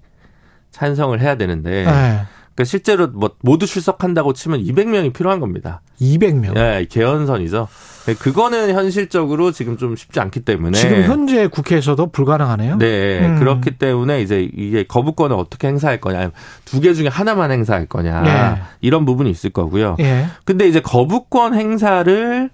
찬성을 0.71 1.21
해야 1.21 1.35
되는데 1.35 1.85
네. 1.85 2.23
그러니까 2.55 2.65
실제로 2.65 3.07
뭐 3.09 3.33
모두 3.43 3.67
출석한다고 3.67 4.33
치면 4.33 4.65
200명이 4.65 5.13
필요한 5.13 5.41
겁니다. 5.41 5.83
200명. 6.01 6.55
네, 6.55 6.87
개헌선이죠. 6.89 7.69
네, 8.07 8.15
그거는 8.15 8.73
현실적으로 8.73 9.53
지금 9.53 9.77
좀 9.77 9.95
쉽지 9.95 10.19
않기 10.21 10.41
때문에 10.41 10.79
지금 10.79 11.03
현재 11.03 11.49
국회에서도 11.49 12.11
불가능하네요. 12.11 12.79
네, 12.79 13.27
음. 13.27 13.39
그렇기 13.39 13.73
때문에 13.73 14.23
이제 14.23 14.49
이게 14.57 14.85
거부권을 14.85 15.37
어떻게 15.37 15.69
행사할 15.69 16.01
거냐, 16.01 16.31
두 16.65 16.81
개 16.81 16.95
중에 16.95 17.09
하나만 17.09 17.51
행사할 17.51 17.85
거냐 17.85 18.23
네. 18.23 18.63
이런 18.81 19.05
부분이 19.05 19.29
있을 19.31 19.51
거고요. 19.51 19.97
예. 20.01 20.25
근데 20.47 20.67
이제 20.67 20.81
거부권 20.81 21.53
행사를 21.55 22.49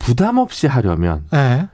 부담 0.00 0.38
없이 0.38 0.66
하려면 0.66 1.24
네. 1.30 1.68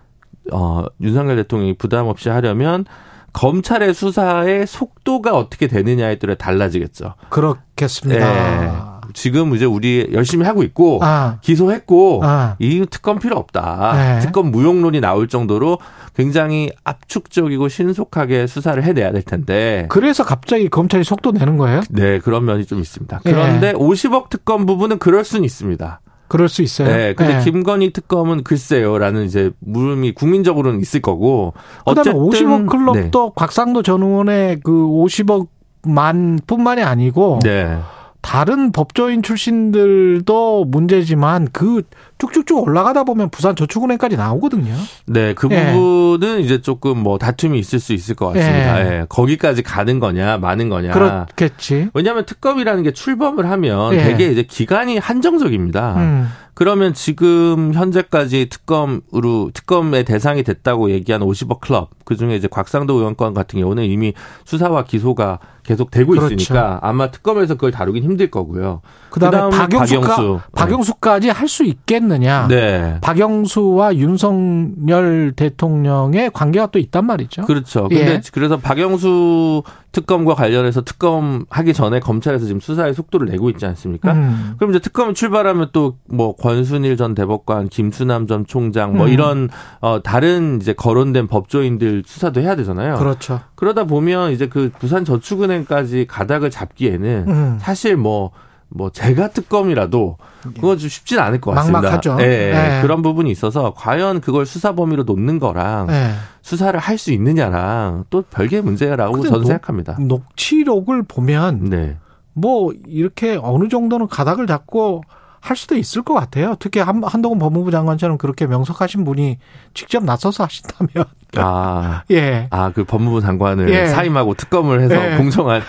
어, 0.52 0.84
윤석열 1.00 1.36
대통령이 1.36 1.78
부담 1.78 2.06
없이 2.06 2.28
하려면 2.28 2.84
검찰의 3.32 3.94
수사의 3.94 4.66
속도가 4.66 5.36
어떻게 5.36 5.66
되느냐에 5.66 6.18
따라 6.18 6.34
달라지겠죠. 6.34 7.14
그렇겠습니다. 7.28 8.32
네. 8.32 8.72
지금 9.12 9.54
이제 9.54 9.64
우리 9.64 10.08
열심히 10.12 10.44
하고 10.46 10.62
있고 10.62 11.00
아. 11.02 11.38
기소했고 11.42 12.20
아. 12.24 12.56
이 12.58 12.84
특검 12.90 13.18
필요 13.18 13.36
없다. 13.36 13.92
네. 13.94 14.20
특검 14.20 14.50
무용론이 14.50 15.00
나올 15.00 15.28
정도로 15.28 15.78
굉장히 16.14 16.70
압축적이고 16.84 17.68
신속하게 17.68 18.46
수사를 18.46 18.82
해내야 18.82 19.12
될 19.12 19.22
텐데. 19.22 19.86
그래서 19.90 20.24
갑자기 20.24 20.68
검찰이 20.68 21.04
속도 21.04 21.30
내는 21.30 21.58
거예요? 21.58 21.82
네, 21.90 22.18
그런 22.18 22.46
면이 22.46 22.64
좀 22.64 22.80
있습니다. 22.80 23.20
그런데 23.22 23.72
네. 23.72 23.78
50억 23.78 24.30
특검 24.30 24.64
부분은 24.64 24.98
그럴 24.98 25.24
수는 25.24 25.44
있습니다. 25.44 26.00
그럴 26.28 26.48
수 26.48 26.62
있어요. 26.62 26.88
네. 26.88 27.14
근데 27.14 27.38
네. 27.38 27.44
김건희 27.44 27.92
특검은 27.92 28.42
글쎄요라는 28.44 29.24
이제 29.24 29.50
물음이 29.60 30.12
국민적으로는 30.12 30.80
있을 30.80 31.00
거고. 31.00 31.54
그다음에 31.86 32.12
50억 32.12 32.68
클럽도 32.68 33.24
네. 33.24 33.32
곽상도 33.34 33.82
전 33.82 34.02
의원의 34.02 34.60
그 34.62 34.72
50억 34.72 35.48
만 35.86 36.38
뿐만이 36.46 36.82
아니고 36.82 37.40
네. 37.42 37.78
다른 38.20 38.72
법조인 38.72 39.22
출신들도 39.22 40.64
문제지만 40.64 41.48
그 41.52 41.82
쭉쭉쭉 42.18 42.66
올라가다 42.66 43.04
보면 43.04 43.28
부산 43.30 43.54
저축은행까지 43.54 44.16
나오거든요. 44.16 44.74
네, 45.06 45.34
그 45.34 45.48
예. 45.50 45.72
부분은 45.72 46.40
이제 46.40 46.62
조금 46.62 46.98
뭐 46.98 47.18
다툼이 47.18 47.58
있을 47.58 47.78
수 47.78 47.92
있을 47.92 48.14
것 48.14 48.26
같습니다. 48.32 48.80
예. 48.80 49.00
예. 49.00 49.06
거기까지 49.08 49.62
가는 49.62 50.00
거냐, 50.00 50.38
마는 50.38 50.68
거냐. 50.68 50.92
그렇겠지. 50.92 51.90
왜냐하면 51.92 52.24
특검이라는 52.24 52.82
게 52.82 52.92
출범을 52.92 53.50
하면 53.50 53.94
예. 53.94 54.02
되게 54.02 54.26
이제 54.28 54.42
기간이 54.42 54.98
한정적입니다. 54.98 55.94
음. 55.96 56.28
그러면 56.54 56.94
지금 56.94 57.74
현재까지 57.74 58.48
특검으로 58.48 59.50
특검의 59.52 60.06
대상이 60.06 60.42
됐다고 60.42 60.90
얘기한 60.90 61.20
50억 61.20 61.60
클럽 61.60 61.90
그 62.06 62.16
중에 62.16 62.34
이제 62.34 62.48
곽상도 62.48 62.94
의원 62.94 63.14
건 63.14 63.34
같은 63.34 63.60
경우는 63.60 63.84
이미 63.84 64.14
수사와 64.46 64.84
기소가 64.84 65.38
계속 65.64 65.90
되고 65.90 66.12
그렇죠. 66.12 66.32
있으니까 66.34 66.78
아마 66.80 67.10
특검에서 67.10 67.56
그걸 67.56 67.72
다루긴 67.72 68.04
힘들 68.04 68.30
거고요. 68.30 68.80
그다음에, 69.10 69.36
그다음에 69.36 69.56
박영수가, 69.56 70.00
박영수. 70.00 70.40
박영수까지 70.54 71.28
할 71.28 71.46
수 71.46 71.64
있겠 71.64 72.02
느냐? 72.08 72.48
네. 72.48 72.98
박영수와 73.00 73.96
윤석열 73.96 75.32
대통령의 75.36 76.30
관계가 76.32 76.66
또 76.68 76.78
있단 76.78 77.04
말이죠. 77.06 77.42
그렇죠. 77.42 77.88
근데 77.88 78.14
예. 78.14 78.20
그래서 78.32 78.56
박영수 78.58 79.62
특검과 79.92 80.34
관련해서 80.34 80.82
특검 80.82 81.46
하기 81.48 81.72
전에 81.72 82.00
검찰에서 82.00 82.44
지금 82.44 82.60
수사의 82.60 82.92
속도를 82.92 83.28
내고 83.28 83.48
있지 83.50 83.64
않습니까? 83.64 84.12
음. 84.12 84.54
그럼 84.58 84.70
이제 84.70 84.78
특검이 84.78 85.14
출발하면 85.14 85.70
또 85.72 85.96
뭐 86.08 86.34
권순일 86.34 86.96
전 86.96 87.14
대법관, 87.14 87.68
김수남 87.68 88.26
전 88.26 88.46
총장 88.46 88.96
뭐 88.96 89.06
음. 89.06 89.12
이런 89.12 89.48
어 89.80 90.00
다른 90.02 90.58
이제 90.60 90.72
거론된 90.72 91.26
법조인들 91.28 92.04
수사도 92.06 92.40
해야 92.40 92.56
되잖아요. 92.56 92.96
그렇죠. 92.96 93.40
그러다 93.54 93.84
보면 93.84 94.32
이제 94.32 94.48
그 94.48 94.70
부산 94.78 95.04
저축은행까지 95.04 96.06
가닥을 96.08 96.50
잡기에는 96.50 97.24
음. 97.28 97.58
사실 97.60 97.96
뭐 97.96 98.30
뭐뭐 98.68 98.90
제가 98.90 99.28
특검이라도 99.28 100.16
그거 100.54 100.76
좀 100.76 100.88
쉽진 100.88 101.18
않을 101.18 101.40
것 101.40 101.52
같습니다. 101.52 101.80
막막하죠. 101.80 102.16
네, 102.16 102.52
네. 102.52 102.82
그런 102.82 103.02
부분이 103.02 103.30
있어서 103.30 103.72
과연 103.76 104.20
그걸 104.20 104.44
수사 104.46 104.74
범위로 104.74 105.04
놓는 105.04 105.38
거랑 105.38 105.86
네. 105.86 106.12
수사를 106.42 106.78
할 106.78 106.98
수 106.98 107.12
있느냐랑 107.12 108.04
또 108.10 108.22
별개의 108.22 108.62
문제라고 108.62 109.22
저는 109.22 109.40
녹, 109.40 109.46
생각합니다. 109.46 109.96
녹취록을 110.00 111.02
보면 111.02 111.64
네. 111.70 111.96
뭐 112.32 112.72
이렇게 112.86 113.38
어느 113.42 113.68
정도는 113.68 114.08
가닥을 114.08 114.46
잡고 114.46 115.02
할 115.40 115.56
수도 115.56 115.76
있을 115.76 116.02
것 116.02 116.14
같아요. 116.14 116.56
특히 116.58 116.80
한, 116.80 117.04
한동훈 117.04 117.38
법무부 117.38 117.70
장관처럼 117.70 118.18
그렇게 118.18 118.46
명석하신 118.46 119.04
분이 119.04 119.38
직접 119.74 120.02
나서서 120.04 120.44
하신다면. 120.44 121.04
아. 121.42 122.02
예. 122.10 122.48
아, 122.50 122.70
그 122.74 122.84
법무부 122.84 123.20
장관을 123.20 123.68
예. 123.70 123.86
사임하고 123.86 124.34
특검을 124.34 124.80
해서 124.80 124.94
예. 124.94 125.16
공정한. 125.16 125.62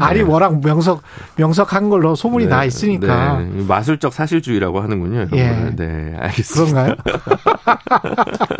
아니, 0.00 0.20
네. 0.22 0.24
워낙 0.24 0.60
명석, 0.60 1.02
명석한 1.36 1.90
걸로 1.90 2.14
소문이 2.14 2.44
네. 2.44 2.50
나 2.50 2.64
있으니까. 2.64 3.38
네. 3.38 3.64
마술적 3.66 4.12
사실주의라고 4.12 4.80
하는군요. 4.80 5.28
예. 5.34 5.72
네, 5.76 6.16
알겠습니다. 6.18 6.84
그런가요? 6.84 6.96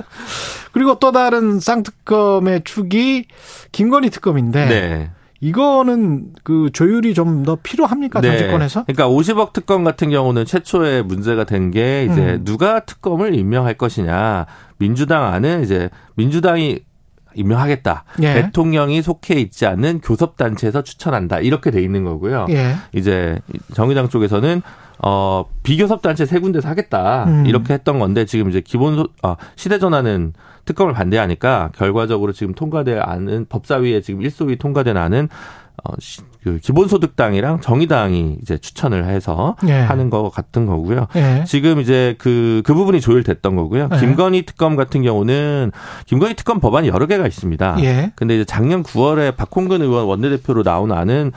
그리고 0.72 0.98
또 0.98 1.12
다른 1.12 1.60
쌍특검의 1.60 2.62
축이 2.64 3.26
김건희 3.72 4.10
특검인데. 4.10 5.10
네. 5.44 5.48
이거는 5.48 6.32
그 6.42 6.70
조율이 6.72 7.14
좀 7.14 7.44
더 7.44 7.56
필요합니까 7.62 8.20
네. 8.20 8.28
정치권에서? 8.38 8.84
그러니까 8.84 9.08
50억 9.08 9.52
특검 9.52 9.84
같은 9.84 10.08
경우는 10.10 10.44
최초에 10.46 11.02
문제가 11.02 11.44
된 11.44 11.70
게 11.70 12.04
이제 12.10 12.34
음. 12.34 12.44
누가 12.44 12.80
특검을 12.80 13.34
임명할 13.34 13.74
것이냐. 13.74 14.46
민주당 14.78 15.24
안은 15.24 15.62
이제 15.62 15.90
민주당이 16.14 16.80
임명하겠다. 17.34 18.04
예. 18.22 18.34
대통령이 18.34 19.02
속해 19.02 19.34
있지 19.34 19.66
않는 19.66 20.00
교섭 20.00 20.36
단체에서 20.36 20.82
추천한다. 20.82 21.40
이렇게 21.40 21.70
돼 21.70 21.82
있는 21.82 22.04
거고요. 22.04 22.46
예. 22.50 22.74
이제 22.92 23.38
정의당 23.74 24.08
쪽에서는 24.08 24.62
어, 24.98 25.44
비교섭 25.62 26.02
단체 26.02 26.24
세 26.24 26.38
군데서 26.38 26.68
하겠다. 26.68 27.24
음. 27.24 27.46
이렇게 27.46 27.74
했던 27.74 27.98
건데 27.98 28.24
지금 28.24 28.48
이제 28.48 28.60
기본, 28.60 28.96
소, 28.96 29.08
어, 29.22 29.36
시대 29.56 29.78
전환은 29.78 30.32
특검을 30.64 30.94
반대하니까 30.94 31.70
결과적으로 31.74 32.32
지금 32.32 32.54
통과될 32.54 33.00
안은 33.02 33.46
법사위에 33.48 34.00
지금 34.00 34.22
일소위 34.22 34.56
통과된 34.56 34.96
안은 34.96 35.28
어, 35.84 35.92
그 36.42 36.58
기본소득당이랑 36.58 37.60
정의당이 37.60 38.38
이제 38.42 38.56
추천을 38.58 39.06
해서 39.06 39.56
예. 39.68 39.72
하는 39.72 40.08
거 40.10 40.30
같은 40.30 40.66
거고요. 40.66 41.06
예. 41.16 41.44
지금 41.46 41.80
이제 41.80 42.14
그, 42.18 42.62
그 42.64 42.74
부분이 42.74 43.00
조율됐던 43.00 43.54
거고요. 43.54 43.88
예. 43.92 44.00
김건희 44.00 44.46
특검 44.46 44.76
같은 44.76 45.02
경우는 45.02 45.72
김건희 46.06 46.34
특검 46.34 46.60
법안이 46.60 46.88
여러 46.88 47.06
개가 47.06 47.26
있습니다. 47.26 47.76
예. 47.80 48.12
근데 48.16 48.36
이제 48.36 48.44
작년 48.44 48.82
9월에 48.82 49.36
박홍근 49.36 49.82
의원 49.82 50.06
원내대표로 50.06 50.62
나온 50.62 50.90
안은 50.90 51.32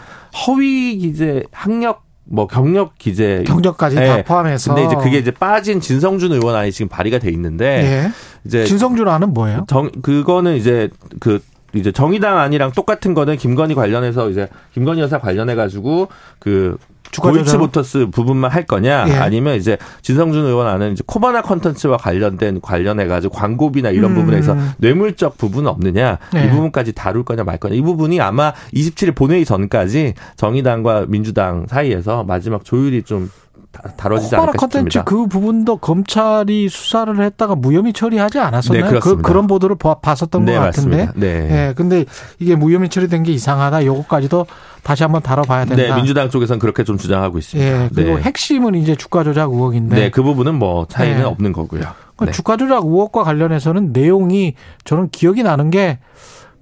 허위 0.48 0.98
기재 0.98 1.44
학력 1.52 2.07
뭐 2.30 2.48
경력 2.48 2.98
기재 2.98 3.44
경력까지 3.48 3.95
네. 3.95 4.07
다 4.07 4.24
포함해서 4.24 4.74
근데 4.74 4.86
이제 4.88 4.95
그게 4.95 5.18
이제 5.18 5.32
빠진 5.32 5.80
진성준 5.80 6.34
의원 6.34 6.56
안이 6.56 6.74
지금 6.74 6.90
발의가 6.90 7.19
돼 7.19 7.30
있는데 7.32 7.65
예. 7.65 8.11
이제 8.45 8.65
진성준 8.65 9.07
안은 9.07 9.34
뭐예요? 9.34 9.65
정 9.68 9.90
그거는 10.02 10.56
이제 10.57 10.90
그 11.19 11.40
이제 11.73 11.91
정의당 11.91 12.38
안이랑 12.39 12.72
똑같은 12.72 13.14
거는 13.14 13.38
김건희 13.38 13.76
관련해서 13.76 14.30
이제 14.30 14.48
김건희 14.73 15.02
여사 15.02 15.19
관련해 15.19 15.56
가지고 15.56 16.07
그 16.39 16.77
고이츠 17.22 17.56
모터스 17.56 18.07
부분만 18.11 18.52
할 18.52 18.65
거냐 18.65 19.06
예. 19.07 19.14
아니면 19.14 19.56
이제 19.56 19.77
진성준 20.02 20.45
의원 20.45 20.68
안은 20.68 20.94
이제 20.94 21.03
코바나 21.06 21.41
컨텐츠와 21.41 21.98
관련된 21.98 22.61
관련해 22.61 23.07
가지고 23.07 23.34
광고비나 23.34 23.91
이런 23.91 24.11
음. 24.11 24.15
부분에서 24.15 24.56
뇌물적 24.77 25.38
부분은 25.38 25.69
없느냐 25.69 26.19
예. 26.35 26.45
이 26.45 26.49
부분까지 26.49 26.94
다룰 26.94 27.23
거냐 27.23 27.44
말 27.44 27.57
거냐 27.57 27.76
이 27.76 27.81
부분이 27.81 28.19
아마 28.19 28.53
27일 28.73 29.15
본회의 29.15 29.45
전까지 29.45 30.14
정의당과 30.35 31.06
민주당 31.07 31.65
사이에서 31.68 32.23
마지막 32.23 32.65
조율이 32.65 33.03
좀 33.03 33.30
다뤄지지 33.72 34.35
않을까 34.35 34.53
컨텐츠 34.53 35.03
그 35.03 35.27
부분도 35.27 35.77
검찰이 35.77 36.69
수사를 36.69 37.19
했다가 37.19 37.56
무혐의 37.56 37.94
처리하지 37.94 38.39
않았었나요? 38.39 38.91
네, 38.91 38.99
그, 38.99 39.31
런 39.31 39.48
보도를 39.48 39.76
봤었던 39.77 40.45
네, 40.45 40.56
것 40.56 40.60
같은데. 40.60 41.06
맞습니다. 41.06 41.14
네. 41.19 41.48
네. 41.48 41.73
근데 41.76 42.06
이게 42.39 42.56
무혐의 42.56 42.89
처리된 42.89 43.23
게 43.23 43.31
이상하다. 43.34 43.85
요거까지도 43.85 44.48
다시 44.84 45.03
한번 45.03 45.22
다뤄봐야 45.22 45.65
된다. 45.65 45.84
네, 45.84 45.95
민주당 45.95 46.30
쪽에서는 46.30 46.60
그렇게 46.60 46.84
좀 46.84 46.98
주장하고 46.98 47.38
있습니다. 47.38 47.84
예, 47.84 47.89
그리고 47.94 48.15
네. 48.15 48.23
핵심은 48.23 48.76
이제 48.76 48.95
주가 48.95 49.23
조작 49.23 49.52
의혹인데. 49.52 49.95
네, 49.95 50.10
그 50.10 50.23
부분은 50.23 50.56
뭐 50.56 50.88
차이는 50.88 51.18
네. 51.18 51.23
없는 51.23 51.52
거고요. 51.53 51.81
그러니까 51.81 52.26
네. 52.26 52.31
주가 52.31 52.57
조작 52.57 52.84
의혹과 52.84 53.23
관련해서는 53.23 53.91
내용이 53.91 54.56
저는 54.85 55.10
기억이 55.10 55.44
나는 55.44 55.69
게 55.69 55.99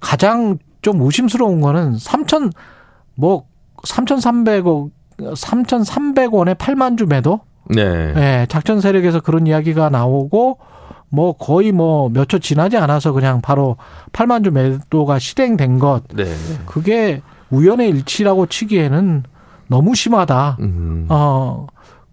가장 0.00 0.58
좀 0.82 1.00
의심스러운 1.00 1.60
거는 1.60 1.96
3천 1.96 2.52
뭐 3.14 3.44
3,300억 3.84 4.90
3,300원에 5.18 6.56
8만 6.56 6.98
주 6.98 7.06
매도? 7.06 7.40
네. 7.68 8.12
네. 8.12 8.46
작전 8.48 8.80
세력에서 8.80 9.20
그런 9.20 9.46
이야기가 9.46 9.90
나오고 9.90 10.58
뭐 11.08 11.32
거의 11.36 11.72
뭐 11.72 12.08
몇 12.10 12.28
초 12.28 12.38
지나지 12.38 12.76
않아서 12.76 13.12
그냥 13.12 13.40
바로 13.40 13.76
8만 14.12 14.44
주 14.44 14.50
매도가 14.50 15.18
실행된 15.18 15.78
것. 15.78 16.02
네. 16.14 16.24
그게 16.66 17.22
우연의 17.50 17.88
일치라고 17.90 18.46
치기에는 18.46 19.22
너무 19.68 19.94
심하다. 19.94 20.58
음. 20.60 21.06
어. 21.08 21.66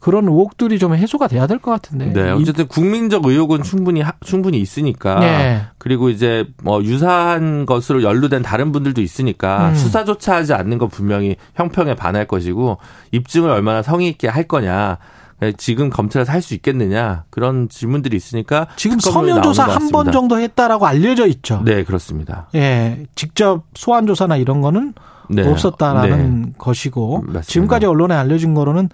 그런 0.03 0.27
의혹들이 0.27 0.79
좀 0.79 0.93
해소가 0.95 1.27
돼야 1.29 1.47
될 1.47 1.59
것 1.59 1.71
같은데. 1.71 2.11
네, 2.11 2.29
어쨌든 2.31 2.67
국민적 2.67 3.25
의혹은 3.25 3.63
충분히 3.63 4.03
충분히 4.25 4.59
있으니까. 4.59 5.19
네. 5.21 5.61
그리고 5.77 6.09
이제 6.09 6.45
뭐 6.61 6.83
유사한 6.83 7.65
것으로 7.65 8.03
연루된 8.03 8.41
다른 8.41 8.73
분들도 8.73 9.01
있으니까 9.01 9.69
음. 9.69 9.75
수사조차 9.75 10.35
하지 10.35 10.53
않는 10.53 10.77
건 10.77 10.89
분명히 10.89 11.37
형평에 11.55 11.95
반할 11.95 12.27
것이고 12.27 12.79
입증을 13.11 13.49
얼마나 13.49 13.81
성의 13.81 14.09
있게 14.09 14.27
할 14.27 14.43
거냐. 14.43 14.97
지금 15.57 15.89
검찰에서 15.89 16.31
할 16.31 16.41
수 16.41 16.53
있겠느냐 16.53 17.23
그런 17.29 17.67
질문들이 17.67 18.15
있으니까 18.15 18.67
지금 18.77 18.97
서면 18.99 19.41
조사 19.41 19.63
한 19.65 19.89
번 19.89 20.11
정도 20.11 20.39
했다라고 20.39 20.85
알려져 20.85 21.27
있죠. 21.27 21.61
네 21.65 21.83
그렇습니다. 21.83 22.47
예, 22.55 23.05
직접 23.15 23.63
소환 23.73 24.05
조사나 24.07 24.37
이런 24.37 24.61
거는 24.61 24.93
네. 25.29 25.45
없었다라는 25.45 26.41
네. 26.41 26.51
것이고 26.57 27.17
맞습니다. 27.23 27.41
지금까지 27.41 27.85
언론에 27.87 28.15
알려진 28.15 28.53
거로는 28.53 28.87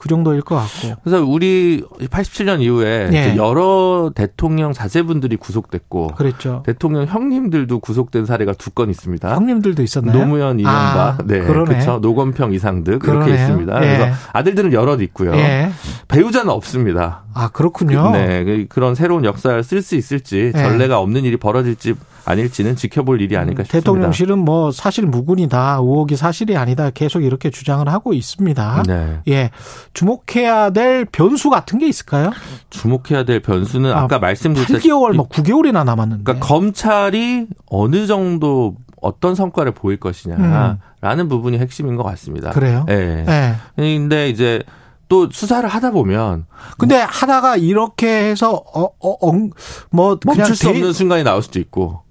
그 0.00 0.08
정도일 0.08 0.40
것 0.40 0.54
같고. 0.56 0.98
그래서 1.04 1.22
우리 1.22 1.84
87년 2.00 2.62
이후에 2.62 3.10
예. 3.12 3.36
여러 3.36 4.10
대통령 4.14 4.72
자제분들이 4.72 5.36
구속됐고, 5.36 6.08
그랬죠. 6.16 6.62
대통령 6.64 7.04
형님들도 7.06 7.78
구속된 7.80 8.24
사례가 8.24 8.54
두 8.54 8.70
건 8.70 8.88
있습니다. 8.88 9.34
형님들도 9.34 9.82
있었나요? 9.82 10.16
노무현, 10.16 10.58
이명박, 10.60 10.96
아, 10.96 11.18
네, 11.26 11.40
그렇죠. 11.40 11.98
노건평, 11.98 12.52
이상득 12.54 13.02
이렇게 13.04 13.34
있습니다. 13.34 13.76
예. 13.76 13.98
그래서 13.98 14.16
아들들은 14.32 14.72
여럿 14.72 15.02
있고요. 15.02 15.34
예. 15.34 15.70
배우자는 16.08 16.50
없습니다. 16.50 17.24
아 17.34 17.48
그렇군요. 17.48 18.10
네, 18.12 18.44
그, 18.44 18.66
그런 18.68 18.94
새로운 18.94 19.24
역사를 19.24 19.62
쓸 19.62 19.82
수 19.82 19.96
있을지 19.96 20.52
예. 20.54 20.58
전례가 20.58 20.98
없는 21.00 21.24
일이 21.24 21.36
벌어질지 21.36 21.94
아닐지는 22.30 22.76
지켜볼 22.76 23.20
일이 23.20 23.36
아닐까 23.36 23.62
싶습니다. 23.64 23.84
대통령실은 23.84 24.38
뭐 24.38 24.70
사실 24.70 25.06
무근이다, 25.06 25.78
의혹이 25.80 26.16
사실이 26.16 26.56
아니다 26.56 26.90
계속 26.90 27.22
이렇게 27.22 27.50
주장을 27.50 27.86
하고 27.88 28.12
있습니다. 28.12 28.82
네. 28.86 29.20
예, 29.28 29.50
주목해야 29.92 30.70
될 30.70 31.04
변수 31.04 31.50
같은 31.50 31.78
게 31.78 31.88
있을까요? 31.88 32.30
주목해야 32.70 33.24
될 33.24 33.40
변수는 33.40 33.92
아, 33.92 34.06
까 34.06 34.18
말씀드렸듯이 34.18 34.88
8개월, 34.88 35.14
뭐 35.14 35.28
9개월이나 35.28 35.84
남았는데. 35.84 36.24
그러니까 36.24 36.46
검찰이 36.46 37.46
어느 37.66 38.06
정도 38.06 38.76
어떤 39.00 39.34
성과를 39.34 39.72
보일 39.72 39.98
것이냐라는 39.98 40.78
음. 41.02 41.28
부분이 41.28 41.58
핵심인 41.58 41.96
것 41.96 42.02
같습니다. 42.02 42.50
그래요? 42.50 42.86
예. 42.88 42.94
네. 42.94 43.24
네. 43.24 43.54
근데 43.76 44.28
이제 44.28 44.62
또 45.10 45.28
수사를 45.30 45.68
하다 45.68 45.90
보면 45.90 46.46
근데 46.78 46.98
뭐, 46.98 47.04
하다가 47.04 47.56
이렇게 47.56 48.06
해서 48.30 48.62
어어뭐 48.72 50.18
멈출 50.24 50.54
수 50.54 50.68
없는 50.68 50.92
순간이 50.92 51.24
나올 51.24 51.42
수도 51.42 51.58
있고 51.58 52.02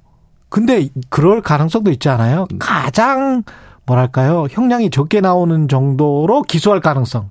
근데 0.49 0.89
그럴 1.09 1.41
가능성도 1.41 1.91
있지 1.91 2.09
않아요? 2.09 2.47
음. 2.51 2.59
가장 2.59 3.43
뭐랄까요? 3.85 4.47
형량이 4.49 4.91
적게 4.91 5.21
나오는 5.21 5.67
정도로 5.67 6.43
기소할 6.43 6.79
가능성. 6.79 7.29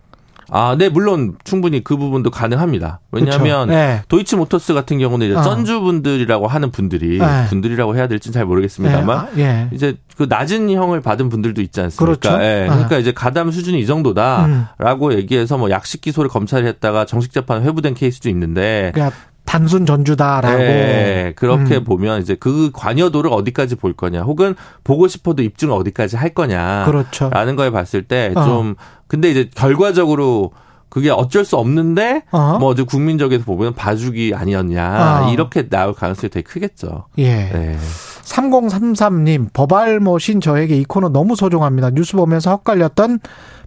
아, 0.51 0.77
네, 0.79 0.89
물론 0.89 1.37
충분히 1.45 1.85
그 1.85 1.97
부분도 1.97 2.31
가능합니다. 2.31 3.01
왜냐하면 3.13 3.69
네. 3.69 4.03
도이치 4.09 4.37
모터스 4.37 4.73
같은 4.73 4.99
경우는 4.99 5.27
이제 5.27 5.37
어. 5.37 5.43
전주 5.43 5.81
분들이라고 5.81 6.47
하는 6.47 6.71
분들이 6.71 7.19
네. 7.19 7.47
분들이라고 7.49 7.97
해야 7.97 8.09
될지는 8.09 8.33
잘 8.33 8.47
모르겠습니다만 8.47 9.29
네. 9.35 9.45
아, 9.45 9.47
예. 9.47 9.69
이제 9.73 9.97
그 10.17 10.27
낮은 10.29 10.71
형을 10.71 11.03
받은 11.03 11.29
분들도 11.29 11.61
있지 11.61 11.81
않습니까? 11.83 12.05
그렇죠. 12.05 12.43
예. 12.43 12.67
그러니까 12.67 12.97
아. 12.97 12.99
이제 12.99 13.13
가담 13.13 13.51
수준이 13.51 13.79
이 13.79 13.87
정도다라고 13.87 15.09
음. 15.09 15.13
얘기해서 15.13 15.59
뭐 15.59 15.71
약식 15.71 16.01
기소를 16.01 16.31
검찰이 16.31 16.67
했다가 16.67 17.05
정식 17.05 17.33
재판 17.33 17.63
회부된 17.63 17.93
케이스도 17.93 18.31
있는데 18.31 18.91
그러니까 18.95 19.15
단순 19.49 19.87
전주다라고. 19.87 20.59
네, 20.59 21.33
그렇게 21.35 21.77
음. 21.79 21.85
보면 21.85 22.21
이제 22.21 22.37
그 22.39 22.71
관여도를 22.75 23.33
어디까지 23.33 23.77
볼 23.77 23.95
거냐, 23.95 24.21
혹은 24.21 24.55
보고 24.85 25.09
싶어도 25.09 25.43
입증을 25.43 25.73
어디까지 25.73 26.17
할 26.17 26.35
거냐. 26.35 26.85
그렇죠. 26.85 27.31
라는 27.31 27.57
거에 27.57 27.71
봤을 27.71 28.03
때좀 28.03 28.75
어. 28.79 28.83
근데 29.07 29.31
이제 29.31 29.49
결과적으로 29.55 30.51
그게 30.89 31.11
어쩔 31.11 31.45
수 31.45 31.57
없는데 31.57 32.23
어? 32.31 32.59
뭐 32.59 32.75
국민적에서 32.75 33.45
보면 33.45 33.75
봐주기 33.75 34.33
아니었냐 34.35 35.27
어. 35.27 35.33
이렇게 35.33 35.69
나올 35.69 35.95
가능성이 35.95 36.31
되게 36.31 36.43
크겠죠. 36.43 37.07
예. 37.19 37.51
네. 37.53 37.79
3033님 38.23 39.53
법알못인 39.53 40.41
저에게 40.41 40.77
이 40.77 40.85
코너 40.85 41.09
너무 41.09 41.35
소중합니다. 41.35 41.91
뉴스 41.91 42.17
보면서 42.17 42.51
헛갈렸던 42.51 43.21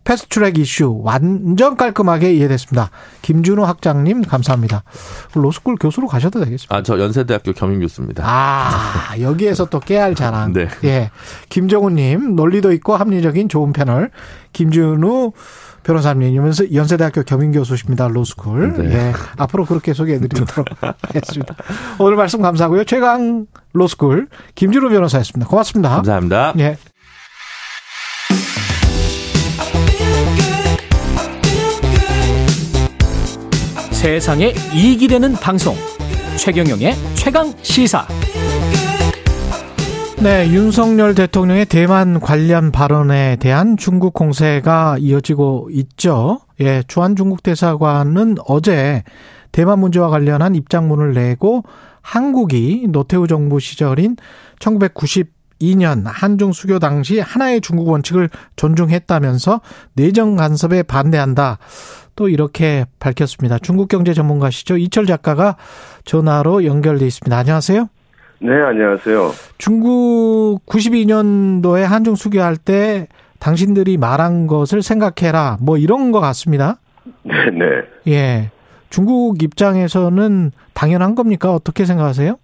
패스트트랙 0.03 0.57
이슈 0.57 0.99
완전 1.03 1.77
깔끔하게 1.77 2.34
이해됐습니다. 2.34 2.89
김준우 3.22 3.65
학장님 3.65 4.23
감사합니다. 4.23 4.84
로스쿨 5.35 5.76
교수로 5.76 6.07
가셔도 6.07 6.39
되겠습니다. 6.43 6.76
아, 6.76 6.81
저 6.81 6.99
연세대학교 6.99 7.53
겸임 7.53 7.80
교수입니다. 7.81 8.23
아, 8.26 9.19
여기에서 9.19 9.65
또 9.65 9.80
깨알 9.80 10.15
자랑. 10.15 10.53
네. 10.53 10.68
예. 10.84 11.11
김정훈님 11.49 12.35
논리도 12.35 12.72
있고 12.73 12.95
합리적인 12.95 13.49
좋은 13.49 13.73
패널. 13.73 14.10
김준우 14.53 15.34
변호사님, 15.84 16.36
연세, 16.36 16.68
연세대학교 16.74 17.24
겸임교수십니다. 17.24 18.08
로스쿨. 18.08 18.74
네. 18.78 18.94
예. 18.94 19.14
앞으로 19.38 19.66
그렇게 19.66 19.94
소개해드리도록 19.94 20.66
하겠습니다. 21.02 21.56
오늘 21.99 22.16
말씀 22.18 22.41
감사하고요. 22.41 22.84
최강 22.84 23.48
로스쿨 23.74 24.28
김준우 24.56 24.90
변호사였습니다. 24.90 25.49
고맙습니다. 25.49 25.90
감사합니다. 25.90 26.53
예. 26.60 26.78
세상에 33.91 34.53
이익이 34.74 35.08
되는 35.08 35.34
방송 35.34 35.76
최경영의 36.38 36.95
최강 37.16 37.53
시사 37.62 38.08
네, 40.23 40.52
윤석열 40.52 41.15
대통령의 41.15 41.65
대만 41.65 42.19
관련 42.19 42.72
발언에 42.72 43.38
대한 43.38 43.76
중국 43.76 44.14
공세가 44.14 44.98
이어지고 44.99 45.69
있죠. 45.72 46.41
예, 46.60 46.84
주한 46.88 47.15
중국 47.15 47.41
대사관은 47.41 48.35
어제 48.45 49.03
대만 49.52 49.80
문제와 49.80 50.10
관련한 50.10 50.53
입장문을 50.53 51.15
내고 51.15 51.64
한국이 52.02 52.85
노태우 52.89 53.26
정부 53.26 53.60
시절인 53.60 54.18
1992년 54.60 56.03
한중 56.06 56.52
수교 56.52 56.77
당시 56.77 57.19
하나의 57.19 57.60
중국 57.60 57.88
원칙을 57.88 58.30
존중했다면서 58.57 59.61
내정 59.93 60.35
간섭에 60.35 60.84
반대한다. 60.84 61.57
또 62.15 62.30
이렇게 62.30 62.85
밝혔습니다. 62.99 63.57
중국 63.57 63.88
경제 63.88 64.14
전문가시죠. 64.14 64.77
이철 64.77 65.07
작가가 65.07 65.57
전화로 66.06 66.64
연결돼 66.64 67.07
있습니다. 67.07 67.35
안녕하세요. 67.35 67.89
네, 68.43 68.53
안녕하세요. 68.53 69.34
중국 69.59 70.65
92년도에 70.65 71.84
한중 71.84 72.15
수교할 72.15 72.57
때 72.57 73.07
당신들이 73.39 73.97
말한 73.97 74.47
것을 74.47 74.81
생각해라. 74.81 75.57
뭐 75.61 75.77
이런 75.77 76.11
것 76.11 76.19
같습니다. 76.22 76.77
네, 77.22 77.34
네. 77.51 78.11
예. 78.11 78.51
중국 78.89 79.43
입장에서는 79.43 80.51
당연한 80.73 81.13
겁니까? 81.13 81.53
어떻게 81.53 81.85
생각하세요? 81.85 82.35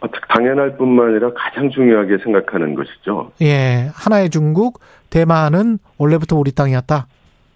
아, 0.00 0.06
당연할 0.36 0.76
뿐만 0.76 1.08
아니라 1.08 1.30
가장 1.34 1.70
중요하게 1.70 2.18
생각하는 2.22 2.74
것이죠. 2.74 3.32
예. 3.40 3.90
하나의 3.94 4.28
중국, 4.28 4.80
대만은 5.08 5.78
원래부터 5.96 6.36
우리 6.36 6.52
땅이었다. 6.52 7.06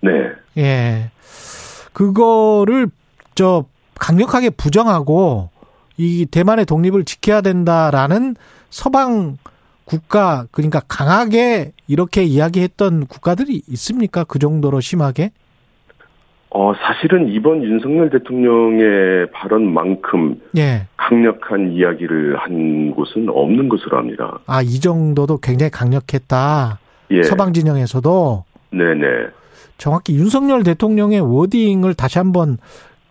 네. 0.01 0.11
예. 0.57 1.11
그거를 1.93 2.89
저 3.35 3.67
강력하게 4.01 4.49
부정하고 4.49 5.52
이 5.97 6.27
대만의 6.27 6.67
독립을 6.67 7.05
지켜야 7.05 7.41
된다라는 7.41 8.37
서방 8.71 9.37
국가 9.85 10.47
그러니까 10.51 10.81
강하게 10.89 11.73
이렇게 11.89 12.23
이야기했던 12.23 13.07
국가들이 13.07 13.63
있습니까? 13.69 14.25
그 14.25 14.39
정도로 14.39 14.81
심하게? 14.81 15.31
어 16.55 16.75
사실은 16.75 17.29
이번 17.29 17.63
윤석열 17.63 18.11
대통령의 18.11 19.31
발언만큼 19.33 20.41
예. 20.59 20.87
강력한 20.99 21.73
이야기를 21.73 22.37
한 22.39 22.91
곳은 22.95 23.29
없는 23.31 23.71
것으로 23.71 23.97
합니다. 23.97 24.39
아이 24.47 24.79
정도도 24.81 25.39
굉장히 25.39 25.71
강력했다. 25.71 26.79
예. 27.11 27.23
서방 27.23 27.55
진영에서도. 27.55 28.45
네네. 28.71 29.29
정확히 29.79 30.15
윤석열 30.15 30.63
대통령의 30.63 31.21
워딩을 31.21 31.95
다시 31.95 32.19
한번 32.19 32.59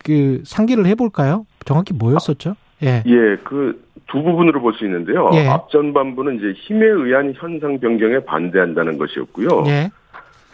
그 0.04 0.40
상기를 0.44 0.86
해볼까요? 0.86 1.44
정확히 1.64 1.94
뭐였었죠? 1.94 2.54
예. 2.82 3.02
예, 3.06 3.36
그 3.44 3.92
두 4.12 4.22
부분으로 4.22 4.60
볼 4.60 4.74
수 4.74 4.84
있는데요. 4.84 5.30
예. 5.32 5.48
앞전반부는 5.48 6.36
이제 6.36 6.52
힘에 6.66 6.86
의한 6.86 7.32
현상 7.36 7.80
변경에 7.80 8.20
반대한다는 8.20 8.98
것이었고요. 8.98 9.64
예. 9.66 9.90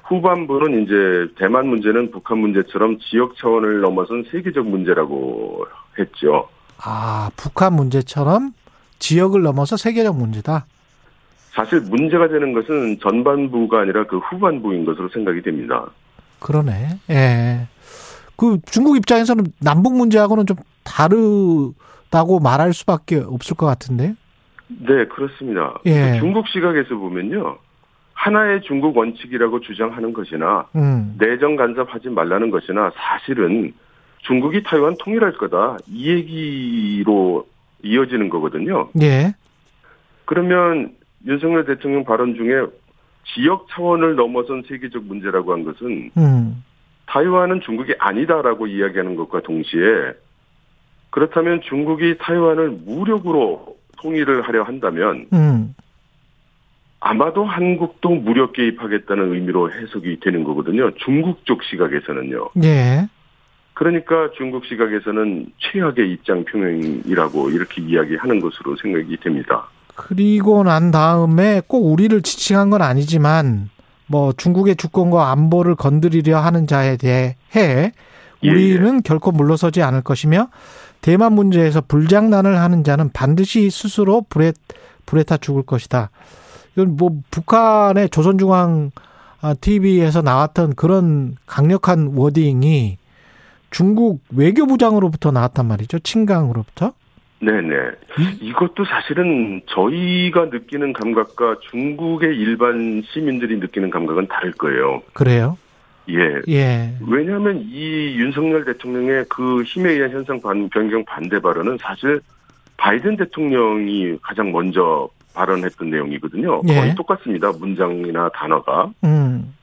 후반부는 0.04 0.84
이제 0.84 1.34
대만 1.36 1.66
문제는 1.66 2.12
북한 2.12 2.38
문제처럼 2.38 2.98
지역 3.00 3.36
차원을 3.36 3.80
넘어선 3.80 4.24
세계적 4.30 4.66
문제라고 4.66 5.66
했죠. 5.98 6.48
아, 6.82 7.30
북한 7.36 7.74
문제처럼 7.74 8.52
지역을 9.00 9.42
넘어서 9.42 9.76
세계적 9.76 10.16
문제다. 10.16 10.64
사실 11.50 11.80
문제가 11.80 12.28
되는 12.28 12.52
것은 12.52 13.00
전반부가 13.00 13.80
아니라 13.80 14.06
그 14.06 14.18
후반부인 14.18 14.84
것으로 14.84 15.08
생각이 15.08 15.42
됩니다. 15.42 15.84
그러네. 16.38 17.00
예. 17.10 17.66
그 18.36 18.58
중국 18.66 18.96
입장에서는 18.96 19.44
남북 19.60 19.96
문제하고는 19.96 20.46
좀 20.46 20.56
다르 20.84 21.72
다고 22.10 22.40
말할 22.40 22.72
수밖에 22.72 23.16
없을 23.16 23.56
것 23.56 23.66
같은데. 23.66 24.14
네, 24.68 25.06
그렇습니다. 25.06 25.78
예. 25.86 26.18
중국 26.18 26.46
시각에서 26.48 26.94
보면요. 26.96 27.58
하나의 28.14 28.62
중국 28.62 28.96
원칙이라고 28.96 29.60
주장하는 29.60 30.12
것이나 30.12 30.66
음. 30.74 31.14
내정 31.18 31.56
간섭하지 31.56 32.08
말라는 32.08 32.50
것이나 32.50 32.90
사실은 32.96 33.72
중국이 34.22 34.62
타이완 34.64 34.96
통일할 34.98 35.32
거다 35.34 35.76
이 35.86 36.10
얘기로 36.10 37.46
이어지는 37.82 38.28
거거든요. 38.28 38.88
예. 39.00 39.32
그러면 40.24 40.94
윤석열 41.26 41.64
대통령 41.64 42.04
발언 42.04 42.34
중에 42.34 42.66
지역 43.34 43.68
차원을 43.70 44.16
넘어선 44.16 44.64
세계적 44.68 45.04
문제라고 45.04 45.52
한 45.52 45.64
것은 45.64 46.10
음. 46.16 46.64
타이완은 47.06 47.60
중국이 47.60 47.94
아니다라고 47.98 48.66
이야기하는 48.66 49.16
것과 49.16 49.40
동시에 49.42 50.12
그렇다면 51.10 51.60
중국이 51.68 52.16
타이완을 52.18 52.70
무력으로 52.84 53.76
통일을 54.00 54.42
하려 54.42 54.62
한다면 54.62 55.26
음. 55.32 55.74
아마도 57.00 57.44
한국도 57.44 58.10
무력 58.10 58.52
개입하겠다는 58.52 59.32
의미로 59.34 59.72
해석이 59.72 60.20
되는 60.20 60.44
거거든요. 60.44 60.90
중국 60.96 61.44
쪽 61.44 61.62
시각에서는요. 61.64 62.48
예. 62.64 63.08
그러니까 63.74 64.30
중국 64.36 64.64
시각에서는 64.66 65.46
최악의 65.58 66.10
입장 66.10 66.44
표명이라고 66.44 67.50
이렇게 67.50 67.80
이야기하는 67.80 68.40
것으로 68.40 68.76
생각이 68.82 69.16
됩니다. 69.18 69.68
그리고 69.94 70.64
난 70.64 70.90
다음에 70.90 71.62
꼭 71.66 71.92
우리를 71.92 72.20
지칭한 72.22 72.70
건 72.70 72.82
아니지만 72.82 73.70
뭐 74.08 74.32
중국의 74.32 74.76
주권과 74.76 75.30
안보를 75.30 75.76
건드리려 75.76 76.38
하는 76.38 76.66
자에 76.66 76.96
대해 76.96 77.36
우리는 78.42 78.96
예. 78.96 79.00
결코 79.04 79.30
물러서지 79.30 79.82
않을 79.82 80.02
것이며 80.02 80.48
대만 81.00 81.32
문제에서 81.32 81.80
불장난을 81.80 82.58
하는 82.58 82.84
자는 82.84 83.10
반드시 83.12 83.70
스스로 83.70 84.24
불에 84.28 84.52
불에 85.06 85.22
타 85.22 85.36
죽을 85.36 85.62
것이다. 85.62 86.10
이건 86.74 86.96
뭐 86.96 87.10
북한의 87.30 88.10
조선중앙 88.10 88.90
TV에서 89.60 90.22
나왔던 90.22 90.74
그런 90.74 91.36
강력한 91.46 92.12
워딩이 92.14 92.98
중국 93.70 94.20
외교부장으로부터 94.34 95.30
나왔단 95.30 95.66
말이죠. 95.66 95.98
친강으로부터. 96.00 96.92
네네. 97.40 97.74
이것도 98.40 98.84
사실은 98.84 99.62
저희가 99.66 100.46
느끼는 100.46 100.92
감각과 100.92 101.56
중국의 101.70 102.36
일반 102.36 103.02
시민들이 103.12 103.58
느끼는 103.58 103.90
감각은 103.90 104.26
다를 104.26 104.52
거예요. 104.52 105.02
그래요? 105.12 105.56
예. 106.10 106.40
예. 106.48 106.94
왜냐하면 107.06 107.64
이 107.68 108.16
윤석열 108.16 108.64
대통령의 108.64 109.26
그 109.28 109.62
힘에 109.62 109.92
의한 109.92 110.10
현상 110.10 110.40
변경 110.40 111.04
반대 111.04 111.40
발언은 111.40 111.78
사실 111.80 112.20
바이든 112.78 113.16
대통령이 113.16 114.18
가장 114.22 114.52
먼저 114.52 115.08
발언했던 115.34 115.90
내용이거든요. 115.90 116.62
예. 116.68 116.74
거의 116.74 116.94
똑같습니다. 116.94 117.52
문장이나 117.52 118.30
단어가. 118.30 118.90
음. 119.04 119.54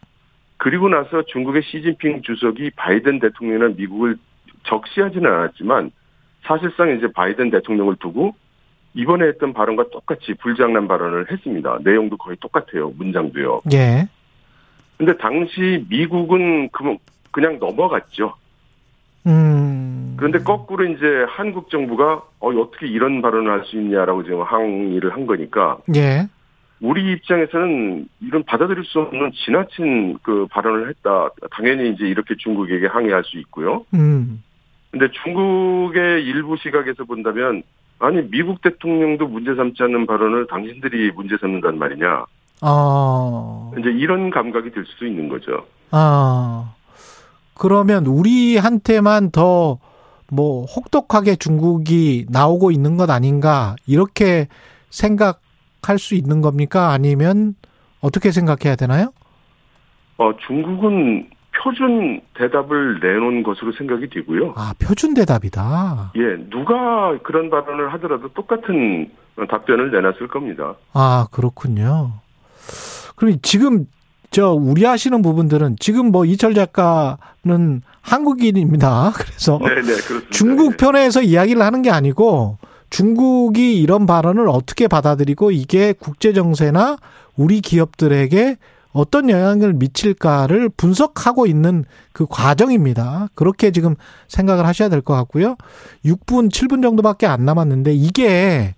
그리고 0.58 0.88
나서 0.88 1.24
중국의 1.28 1.64
시진핑 1.64 2.22
주석이 2.22 2.72
바이든 2.76 3.20
대통령이나 3.20 3.74
미국을 3.76 4.18
적시하지는 4.64 5.30
않았지만 5.30 5.92
사실상 6.44 6.96
이제 6.98 7.08
바이든 7.12 7.52
대통령을 7.52 7.96
두고 7.98 8.36
이번에 8.94 9.28
했던 9.28 9.54
발언과 9.54 9.90
똑같이 9.92 10.34
불장난 10.36 10.88
발언을 10.88 11.30
했습니다. 11.30 11.80
내용도 11.84 12.16
거의 12.18 12.38
똑같아요. 12.40 12.94
문장도요. 12.98 13.62
예. 13.74 14.08
근데 14.98 15.18
당시 15.18 15.86
미국은 15.90 16.70
그냥 17.32 17.60
넘어갔죠. 17.60 18.34
음. 19.28 20.16
그런데 20.18 20.40
거꾸로 20.40 20.86
이제 20.86 21.26
한국 21.28 21.70
정부가 21.70 22.22
어, 22.40 22.50
어떻게 22.50 22.88
이런 22.88 23.22
발언을 23.22 23.52
할 23.52 23.66
수 23.66 23.78
있냐라고 23.78 24.24
지금 24.24 24.42
항의를 24.44 25.12
한 25.14 25.26
거니까. 25.26 25.78
예. 25.96 26.28
우리 26.82 27.14
입장에서는 27.14 28.08
이런 28.22 28.44
받아들일 28.44 28.84
수 28.86 29.00
없는 29.00 29.32
지나친 29.34 30.18
그 30.22 30.46
발언을 30.52 30.90
했다. 30.90 31.30
당연히 31.52 31.90
이제 31.90 32.06
이렇게 32.06 32.36
중국에게 32.38 32.88
항의할 32.88 33.24
수 33.24 33.38
있고요. 33.40 33.86
음. 33.94 34.44
근데 34.92 35.08
중국의 35.24 36.24
일부 36.24 36.56
시각에서 36.58 37.04
본다면 37.06 37.64
아니 38.00 38.22
미국 38.30 38.62
대통령도 38.62 39.28
문제 39.28 39.56
삼지 39.56 39.82
않는 39.84 40.06
발언을 40.06 40.48
당신들이 40.48 41.12
문제 41.12 41.36
삼는단 41.38 41.78
말이냐. 41.78 42.26
아. 42.62 43.72
이제 43.78 43.90
이런 43.90 44.30
감각이 44.30 44.72
들 44.72 44.86
수도 44.86 45.06
있는 45.06 45.30
거죠. 45.30 45.66
아. 45.92 46.74
그러면 47.56 48.06
우리한테만 48.06 49.32
더 49.32 49.80
뭐 50.32 50.66
혹독하게 50.66 51.36
중국이 51.36 52.26
나오고 52.30 52.72
있는 52.72 52.98
것 52.98 53.10
아닌가 53.10 53.76
이렇게 53.86 54.48
생각할 54.90 56.00
수 56.00 56.16
있는 56.16 56.42
겁니까? 56.42 56.92
아니면 56.92 57.56
어떻게 58.02 58.32
생각해야 58.32 58.76
되나요? 58.76 59.12
어, 60.18 60.32
중국은 60.48 61.30
표준 61.58 62.22
대답을 62.36 63.00
내놓은 63.02 63.44
것으로 63.44 63.72
생각이 63.74 64.10
되고요. 64.10 64.54
아, 64.56 64.74
표준 64.80 65.14
대답이다. 65.14 66.12
예, 66.16 66.50
누가 66.50 67.18
그런 67.24 67.50
발언을 67.50 67.94
하더라도 67.94 68.30
똑같은 68.30 69.12
답변을 69.50 69.92
내놨을 69.92 70.28
겁니다. 70.28 70.76
아, 70.94 71.28
그렇군요. 71.32 72.14
그럼 73.16 73.38
지금 73.42 73.86
저 74.32 74.52
우려하시는 74.52 75.22
부분들은 75.22 75.78
지금 75.80 76.12
뭐 76.12 76.26
이철 76.26 76.54
작가는 76.54 77.82
한국인입니다. 78.02 79.14
그래서 79.16 79.60
네네, 79.60 79.82
그렇습니다. 79.82 80.28
중국 80.32 80.78
편에서 80.78 81.22
이야기를 81.22 81.62
하는 81.62 81.82
게 81.82 81.90
아니고 81.92 82.58
중국이 82.90 83.82
이런 83.82 84.06
발언을 84.06 84.48
어떻게 84.50 84.88
받아들이고 84.88 85.52
이게 85.52 85.94
국제 85.94 86.34
정세나 86.34 86.98
우리 87.36 87.62
기업들에게 87.62 88.58
어떤 88.92 89.30
영향을 89.30 89.74
미칠까를 89.74 90.70
분석하고 90.70 91.48
있는 91.48 91.84
그 92.14 92.26
과정입니다. 92.30 93.28
그렇게 93.36 93.72
지금 93.72 93.96
생각을 94.30 94.66
하셔야 94.66 94.88
될 94.88 95.02
것 95.02 95.14
같고요. 95.16 95.58
6분, 96.06 96.50
7분 96.50 96.82
정도밖에 96.82 97.28
안 97.28 97.44
남았는데 97.44 97.94
이게 97.94 98.76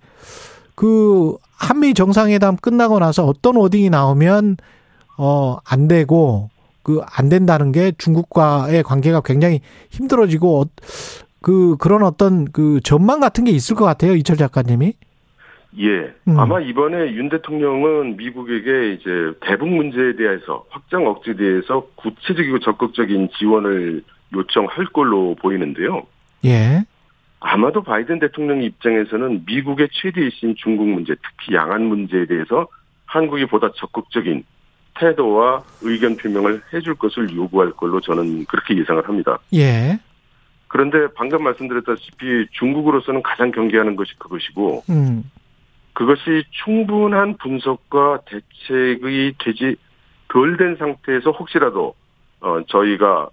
그 0.74 1.36
한미 1.58 1.94
정상회담 1.94 2.56
끝나고 2.56 2.98
나서 2.98 3.24
어떤 3.26 3.56
워딩이 3.56 3.90
나오면 3.90 4.56
어 5.18 5.58
안 5.64 5.88
되고 5.88 6.50
그 6.82 7.00
안 7.16 7.28
된다는 7.28 7.72
게 7.72 7.92
중국과의 7.98 8.82
관계가 8.82 9.20
굉장히 9.22 9.60
힘들어지고 9.90 10.60
어, 10.62 10.64
그 11.42 11.76
그런 11.78 12.02
어떤 12.02 12.46
그 12.46 12.80
전망 12.82 13.20
같은 13.20 13.44
게 13.44 13.50
있을 13.50 13.76
것 13.76 13.84
같아요. 13.84 14.14
이철 14.14 14.36
작가님이. 14.36 14.94
예. 15.80 16.14
음. 16.26 16.38
아마 16.40 16.60
이번에 16.60 17.12
윤 17.12 17.28
대통령은 17.28 18.16
미국에게 18.16 18.94
이제 18.94 19.10
대북 19.42 19.68
문제에 19.68 20.16
대해서 20.16 20.64
확장 20.70 21.06
억제에 21.06 21.34
대해서 21.36 21.86
구체적이고 21.96 22.60
적극적인 22.60 23.28
지원을 23.38 24.02
요청할 24.34 24.86
걸로 24.94 25.34
보이는데요. 25.36 26.04
예. 26.46 26.84
아마도 27.40 27.82
바이든 27.82 28.18
대통령 28.18 28.62
입장에서는 28.62 29.44
미국의 29.46 29.88
최대 29.92 30.26
이슈인 30.26 30.54
중국 30.56 30.88
문제, 30.88 31.14
특히 31.14 31.54
양안 31.54 31.84
문제에 31.84 32.26
대해서 32.26 32.66
한국이 33.06 33.46
보다 33.46 33.70
적극적인 33.76 34.44
태도와 34.94 35.62
의견 35.82 36.16
표명을 36.16 36.60
해줄 36.72 36.96
것을 36.96 37.34
요구할 37.34 37.70
걸로 37.72 38.00
저는 38.00 38.44
그렇게 38.46 38.76
예상을 38.76 39.06
합니다. 39.06 39.38
예. 39.54 39.98
그런데 40.66 41.06
방금 41.14 41.44
말씀드렸다시피 41.44 42.46
중국으로서는 42.52 43.22
가장 43.22 43.52
경계하는 43.52 43.96
것이 43.96 44.18
그것이고, 44.18 44.82
음. 44.90 45.30
그것이 45.94 46.44
충분한 46.50 47.36
분석과 47.38 48.20
대책이 48.26 49.34
되지 49.38 49.76
덜 50.28 50.56
된 50.56 50.76
상태에서 50.76 51.30
혹시라도 51.30 51.94
어 52.40 52.60
저희가 52.68 53.30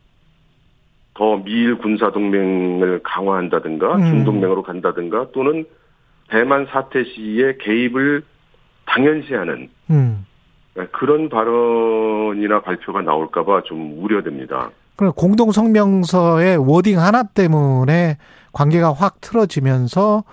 더 1.16 1.38
미일 1.38 1.78
군사 1.78 2.12
동맹을 2.12 3.02
강화한다든가 3.04 3.96
음. 3.96 4.06
중동맹으로 4.06 4.64
간다든가 4.64 5.28
또는 5.34 5.66
대만 6.30 6.68
사태 6.70 7.04
시에 7.04 7.58
개입을 7.62 8.24
당연시하는 8.86 9.70
음. 9.90 10.26
그런 10.92 11.30
발언이나 11.30 12.62
발표가 12.62 13.02
나올까봐 13.02 13.64
좀 13.64 14.04
우려됩니다. 14.04 14.72
그럼 14.98 15.14
공동 15.16 15.52
성명서의 15.52 16.58
워딩 16.58 17.00
하나 17.00 17.24
때문에 17.24 18.18
관계가 18.52 18.94
확 18.94 19.22
틀어지면서 19.22 20.24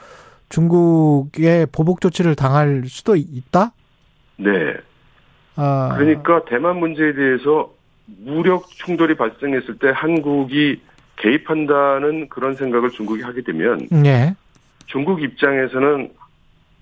중국의 0.48 1.66
보복 1.72 2.00
조치를 2.00 2.34
당할 2.34 2.82
수도 2.86 3.14
있다? 3.16 3.72
네. 4.36 4.50
아. 5.56 5.94
그러니까 5.96 6.44
대만 6.46 6.78
문제에 6.78 7.14
대해서 7.14 7.70
무력 8.18 8.68
충돌이 8.70 9.16
발생했을 9.16 9.78
때 9.78 9.90
한국이 9.94 10.80
개입한다는 11.16 12.28
그런 12.28 12.54
생각을 12.54 12.90
중국이 12.90 13.22
하게 13.22 13.42
되면 13.42 13.86
네. 13.90 14.34
중국 14.86 15.22
입장에서는 15.22 16.10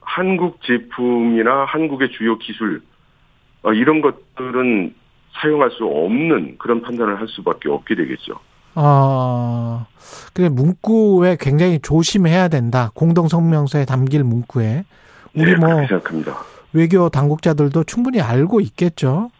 한국 0.01 0.61
제품이나 0.65 1.65
한국의 1.67 2.11
주요 2.13 2.39
기술 2.39 2.83
어, 3.63 3.73
이런 3.73 4.01
것들은 4.01 4.95
사용할 5.35 5.71
수 5.71 5.85
없는 5.85 6.57
그런 6.59 6.83
판단을 6.83 7.21
할 7.21 7.29
수밖에 7.29 7.69
없게 7.69 7.95
되겠죠. 7.95 8.35
아, 8.75 9.87
그 10.33 10.43
문구에 10.43 11.37
굉장히 11.39 11.79
조심해야 11.81 12.49
된다. 12.49 12.91
공동 12.95 13.29
성명서에 13.29 13.85
담길 13.85 14.25
문구에 14.25 14.85
우리 15.35 15.53
네, 15.53 15.57
뭐 15.57 15.69
생각합니다. 15.87 16.37
외교 16.73 17.09
당국자들도 17.09 17.85
충분히 17.85 18.21
알고 18.21 18.61
있겠죠. 18.61 19.31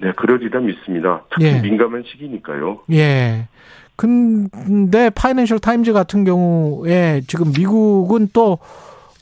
네, 0.00 0.12
그러리다 0.16 0.60
믿습니다. 0.60 1.22
특히 1.30 1.46
예. 1.46 1.60
민감한 1.60 2.04
시기니까요. 2.06 2.78
예. 2.92 3.48
근데 3.96 5.10
파이낸셜 5.10 5.58
타임즈 5.58 5.92
같은 5.92 6.24
경우에 6.24 7.20
지금 7.26 7.52
미국은 7.52 8.28
또 8.32 8.58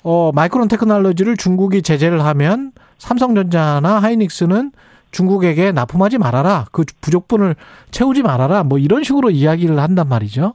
어, 0.04 0.30
마이크론 0.32 0.68
테크놀로지를 0.68 1.36
중국이 1.36 1.82
제재를 1.82 2.24
하면 2.24 2.70
삼성전자나 2.98 3.98
하이닉스는 3.98 4.70
중국에게 5.10 5.72
납품하지 5.72 6.18
말아라. 6.18 6.66
그 6.70 6.84
부족분을 7.00 7.56
채우지 7.90 8.22
말아라. 8.22 8.62
뭐 8.62 8.78
이런 8.78 9.02
식으로 9.02 9.30
이야기를 9.30 9.78
한단 9.80 10.08
말이죠. 10.08 10.54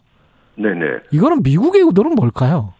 네네. 0.55 0.85
이거는 1.11 1.43
미국의 1.43 1.81
의도는 1.81 2.15
뭘까요? 2.15 2.73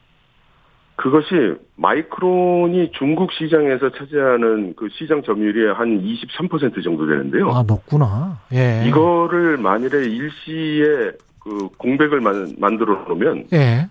그것이 0.96 1.56
마이크론이 1.76 2.92
중국 2.98 3.32
시장에서 3.34 3.90
차지하는 3.92 4.76
그 4.76 4.90
시장 4.92 5.24
점유율이 5.24 5.74
한 5.74 6.02
23% 6.02 6.84
정도 6.84 7.08
되는데요. 7.08 7.50
아, 7.52 7.64
높구나. 7.64 8.40
예. 8.54 8.84
이거를 8.88 9.58
만일에 9.58 10.06
일시에 10.06 11.12
그 11.40 11.70
공백을 11.78 12.22
만, 12.22 12.56
만들어 12.60 13.06
놓으면 13.08 13.48
예. 13.54 13.88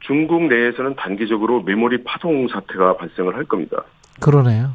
중국 0.00 0.44
내에서는 0.44 0.94
단기적으로 0.96 1.62
메모리 1.62 2.04
파동 2.04 2.46
사태가 2.48 2.98
발생을 2.98 3.34
할 3.34 3.44
겁니다. 3.44 3.82
그러네요. 4.20 4.70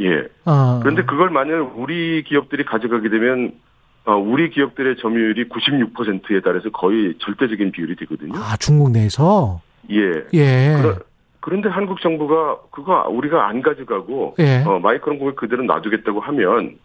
예. 0.00 0.24
아. 0.44 0.80
그런데 0.82 1.04
그걸 1.04 1.30
만약 1.30 1.78
우리 1.78 2.22
기업들이 2.24 2.64
가져가게 2.64 3.08
되면 3.08 3.52
어, 4.04 4.16
우리 4.16 4.50
기업들의 4.50 4.96
점유율이 5.00 5.48
96%에 5.48 6.40
달해서 6.40 6.70
거의 6.70 7.14
절대적인 7.20 7.72
비율이 7.72 7.96
되거든요. 7.96 8.32
아, 8.36 8.56
중국 8.58 8.90
내에서? 8.90 9.60
예. 9.90 10.24
예. 10.34 10.80
그 10.82 11.11
런, 11.44 11.60
데 11.60 11.68
한국 11.68 12.00
정부가 12.00 12.58
그거 12.70 13.06
우리가 13.08 13.48
안 13.48 13.62
가져가고 13.62 14.36
예. 14.38 14.62
어, 14.66 14.78
마이크론 14.78 15.18
공을 15.18 15.34
그대로 15.34 15.62
놔두겠다고 15.64 16.20
하면 16.20 16.78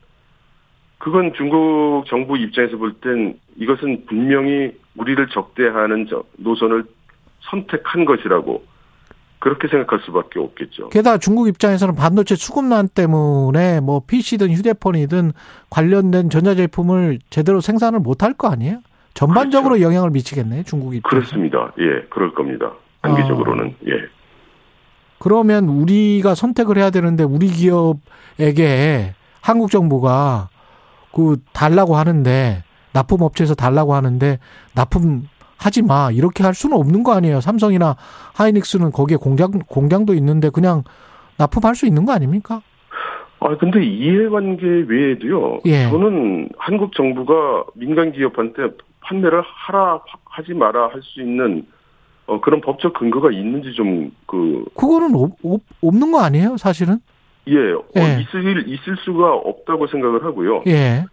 그건 0.97 1.33
중국 1.35 2.05
정부 2.07 2.37
입장에서 2.37 2.77
볼 2.77 2.93
땐 3.01 3.39
이것은 3.57 4.05
분명히 4.07 4.71
우리를 4.95 5.27
적대하는 5.29 6.07
노선을 6.37 6.85
선택한 7.41 8.05
것이라고 8.05 8.63
그렇게 9.39 9.67
생각할 9.67 9.99
수밖에 10.05 10.39
없겠죠. 10.39 10.89
게다가 10.89 11.17
중국 11.19 11.47
입장에서는 11.47 11.95
반도체 11.95 12.35
수급난 12.35 12.87
때문에 12.87 13.79
뭐 13.81 14.01
PC든 14.07 14.51
휴대폰이든 14.51 15.31
관련된 15.69 16.29
전자제품을 16.31 17.19
제대로 17.29 17.61
생산을 17.61 17.99
못할 17.99 18.33
거 18.33 18.47
아니에요? 18.49 18.79
전반적으로 19.13 19.75
그렇죠. 19.75 19.85
영향을 19.85 20.09
미치겠네, 20.11 20.63
중국 20.63 20.95
입장. 20.95 21.09
그렇습니다. 21.09 21.71
예, 21.79 22.01
그럴 22.09 22.33
겁니다. 22.33 22.71
단기적으로는 23.01 23.67
아. 23.67 23.87
예. 23.87 24.16
그러면 25.19 25.67
우리가 25.67 26.35
선택을 26.35 26.77
해야 26.77 26.89
되는데 26.89 27.23
우리 27.23 27.47
기업에게 27.47 29.13
한국 29.41 29.71
정부가 29.71 30.49
그 31.13 31.37
달라고 31.53 31.95
하는데 31.95 32.63
납품 32.93 33.21
업체에서 33.21 33.55
달라고 33.55 33.93
하는데 33.95 34.39
납품 34.75 35.23
하지 35.57 35.81
마. 35.81 36.11
이렇게 36.11 36.43
할 36.43 36.53
수는 36.53 36.77
없는 36.77 37.03
거 37.03 37.13
아니에요. 37.13 37.41
삼성이나 37.41 37.95
하이닉스는 38.35 38.91
거기에 38.91 39.17
공장, 39.17 39.51
공장도 39.51 40.13
있는데 40.15 40.49
그냥 40.49 40.83
납품할 41.37 41.75
수 41.75 41.87
있는 41.87 42.05
거 42.05 42.13
아닙니까? 42.13 42.61
아, 43.39 43.55
근데 43.57 43.83
이해관계 43.83 44.85
외에도요. 44.87 45.59
예. 45.65 45.89
저는 45.89 46.49
한국 46.57 46.93
정부가 46.95 47.63
민간 47.75 48.11
기업한테 48.11 48.69
판매를 49.01 49.41
하라, 49.45 50.01
하지 50.25 50.53
마라 50.53 50.89
할 50.89 51.01
수 51.01 51.21
있는 51.21 51.65
어, 52.27 52.41
그런 52.41 52.61
법적 52.61 52.93
근거가 52.93 53.31
있는지 53.31 53.73
좀, 53.73 54.11
그. 54.25 54.65
그거는 54.75 55.15
오, 55.15 55.35
오, 55.43 55.59
없는 55.81 56.11
거 56.11 56.21
아니에요, 56.21 56.57
사실은? 56.57 56.99
예, 57.47 57.71
어, 57.71 57.83
예. 57.95 58.21
있을, 58.21 58.67
있을 58.67 58.97
수가 58.97 59.33
없다고 59.33 59.87
생각을 59.87 60.23
하고요. 60.23 60.63
예. 60.67 61.05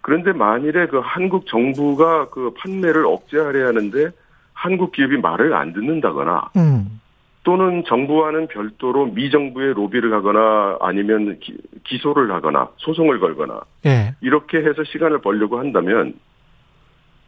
그런데 0.00 0.32
만일에 0.32 0.86
그 0.86 1.00
한국 1.02 1.46
정부가 1.46 2.28
그 2.30 2.54
판매를 2.58 3.06
억제하려 3.06 3.66
하는데 3.68 4.10
한국 4.52 4.92
기업이 4.92 5.16
말을 5.16 5.54
안 5.54 5.72
듣는다거나 5.72 6.50
음. 6.56 7.00
또는 7.44 7.82
정부와는 7.86 8.48
별도로 8.48 9.06
미정부의 9.06 9.74
로비를 9.74 10.12
하거나 10.12 10.76
아니면 10.80 11.38
기, 11.40 11.98
소를 11.98 12.30
하거나 12.32 12.68
소송을 12.76 13.18
걸거나 13.18 13.60
예. 13.86 14.14
이렇게 14.20 14.58
해서 14.58 14.84
시간을 14.84 15.20
벌려고 15.20 15.58
한다면 15.58 16.14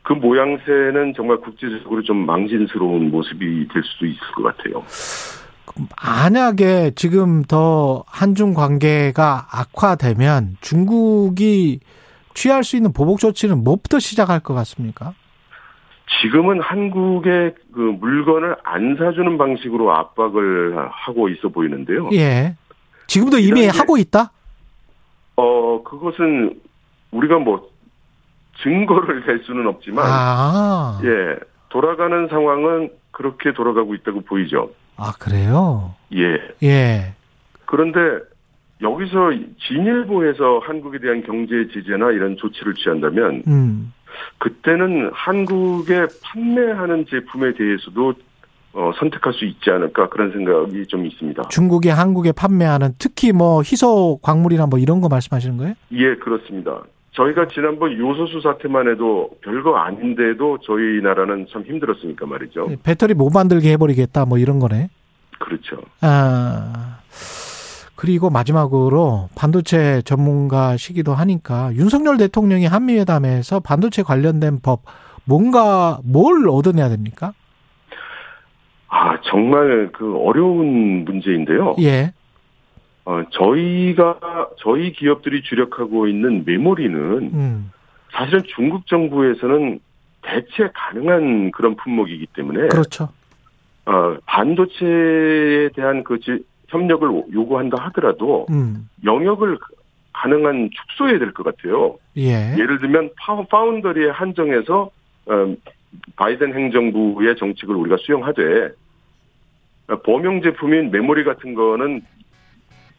그 0.05 0.12
모양새는 0.12 1.14
정말 1.16 1.39
국제적으로 1.39 2.02
좀 2.02 2.26
망신스러운 2.26 3.10
모습이 3.10 3.66
될 3.72 3.82
수도 3.82 4.06
있을 4.06 4.20
것 4.36 4.43
같아요. 4.43 4.85
만약에 6.05 6.93
지금 6.94 7.43
더 7.43 8.05
한중 8.06 8.52
관계가 8.52 9.48
악화되면 9.51 10.59
중국이 10.60 11.81
취할 12.35 12.64
수 12.64 12.76
있는 12.76 12.93
보복 12.93 13.18
조치는 13.18 13.64
뭐부터 13.64 13.98
시작할 13.98 14.40
것 14.40 14.52
같습니까? 14.55 15.14
지금은 16.20 16.60
한국의 16.60 17.55
그 17.72 17.81
물건을 17.81 18.56
안 18.62 18.97
사주는 18.98 19.39
방식으로 19.39 19.90
압박을 19.90 20.76
하고 20.90 21.31
있어 21.31 21.48
보이는데요. 21.48 22.10
예. 22.12 22.56
지금도 23.06 23.39
이미 23.39 23.66
하고 23.66 23.97
있다? 23.97 24.32
어, 25.36 25.82
그것은 25.82 26.60
우리가 27.10 27.39
뭐 27.39 27.73
증거를 28.62 29.24
댈 29.24 29.43
수는 29.44 29.66
없지만, 29.66 30.05
아. 30.09 31.01
예. 31.05 31.36
돌아가는 31.68 32.28
상황은 32.28 32.90
그렇게 33.10 33.52
돌아가고 33.52 33.94
있다고 33.94 34.20
보이죠. 34.22 34.70
아, 34.97 35.12
그래요? 35.18 35.94
예. 36.14 36.39
예. 36.62 37.14
그런데 37.66 38.01
여기서 38.81 39.31
진일보에서 39.66 40.60
한국에 40.64 40.98
대한 40.98 41.22
경제 41.24 41.66
제재나 41.72 42.10
이런 42.12 42.36
조치를 42.36 42.74
취한다면 42.74 43.43
음. 43.47 43.93
그때는 44.39 45.10
한국에 45.12 46.06
판매하는 46.22 47.06
제품에 47.09 47.55
대해서도 47.55 48.14
어, 48.74 48.90
선택할 48.98 49.32
수 49.32 49.44
있지 49.44 49.70
않을까 49.70 50.09
그런 50.09 50.32
생각이 50.32 50.86
좀 50.86 51.06
있습니다. 51.06 51.44
중국이 51.48 51.89
한국에 51.89 52.32
판매하는 52.32 52.94
특히 52.98 53.32
뭐 53.32 53.62
희소 53.62 54.18
광물이나 54.20 54.66
뭐 54.66 54.78
이런 54.81 55.01
거 55.01 55.09
말씀하시는 55.09 55.56
거예요? 55.56 55.74
예, 55.93 56.16
그렇습니다. 56.16 56.82
저희가 57.15 57.49
지난번 57.49 57.97
요소수 57.97 58.41
사태만 58.41 58.89
해도 58.89 59.31
별거 59.41 59.77
아닌데도 59.77 60.59
저희 60.62 61.01
나라는 61.01 61.47
참 61.53 61.62
힘들었으니까 61.62 62.27
말이죠. 62.27 62.66
네, 62.69 62.77
배터리 62.82 63.15
못 63.15 63.31
만들게 63.31 63.70
해버리겠다 63.73 64.24
뭐 64.24 64.39
이런 64.39 64.59
거네. 64.59 64.89
그렇죠. 65.39 65.77
아. 66.01 66.99
그리고 67.97 68.28
마지막으로 68.28 69.28
반도체 69.36 70.03
전문가시기도 70.03 71.15
하니까 71.15 71.73
윤석열 71.74 72.16
대통령이 72.16 72.66
한미회담에서 72.66 73.61
반도체 73.61 74.03
관련된 74.03 74.61
법 74.61 74.82
뭔가 75.24 76.01
뭘 76.05 76.49
얻어내야 76.49 76.89
됩니까? 76.89 77.32
아 78.89 79.20
정말 79.23 79.91
그 79.93 80.16
어려운 80.19 81.05
문제인데요. 81.05 81.77
예. 81.81 82.12
어, 83.06 83.22
저희가 83.31 84.48
저희 84.59 84.93
기업들이 84.93 85.43
주력하고 85.43 86.06
있는 86.09 86.44
메모리는 86.47 86.98
음. 87.35 87.72
사실은 88.12 88.43
중국 88.55 88.86
정부에서는 88.86 89.78
대체 90.22 90.70
가능한 90.72 91.51
그런 91.51 91.76
품목이기 91.76 92.28
때문에 92.35 92.68
그렇죠. 92.68 93.09
어, 93.85 94.16
반도체에 94.24 95.68
대한 95.74 96.02
그 96.05 96.18
협력을 96.68 97.09
요구한다 97.35 97.76
하더라도 97.86 98.47
음. 98.48 98.89
영역을 99.05 99.59
가능한 100.14 100.70
축소해야 100.72 101.18
될 101.18 101.32
것 101.35 101.43
같아요. 101.44 101.98
예. 102.16 102.55
예를 102.56 102.78
들면 102.81 103.10
파운더리에 103.51 104.09
한정해서 104.10 104.90
어, 105.26 105.55
바이든 106.16 106.55
행정부의 106.55 107.36
정책을 107.36 107.74
우리가 107.76 107.97
수용하되 108.01 108.70
범용 110.05 110.40
제품인 110.40 110.90
메모리 110.90 111.24
같은 111.24 111.55
거는 111.55 112.01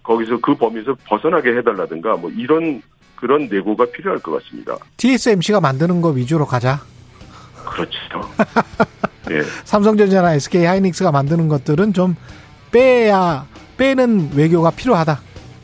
거기서 0.05 0.37
그 0.39 0.55
범위에서 0.55 0.95
벗어나게 1.05 1.57
해달라든가 1.57 2.15
뭐 2.15 2.29
이런 2.29 2.81
그런 3.15 3.47
내고가 3.49 3.85
필요할 3.85 4.19
것 4.19 4.43
같습니다. 4.43 4.77
TSMC가 4.97 5.59
만드는 5.59 6.01
거 6.01 6.09
위주로 6.09 6.45
가자. 6.45 6.79
그렇죠. 7.65 8.21
예. 9.31 9.41
삼성전자나 9.63 10.35
SK 10.35 10.65
하이닉스가 10.65 11.11
만드는 11.11 11.47
것들은 11.47 11.93
좀 11.93 12.15
빼야 12.71 13.45
빼는 13.77 14.31
외교가 14.35 14.69
필요하다. 14.69 15.19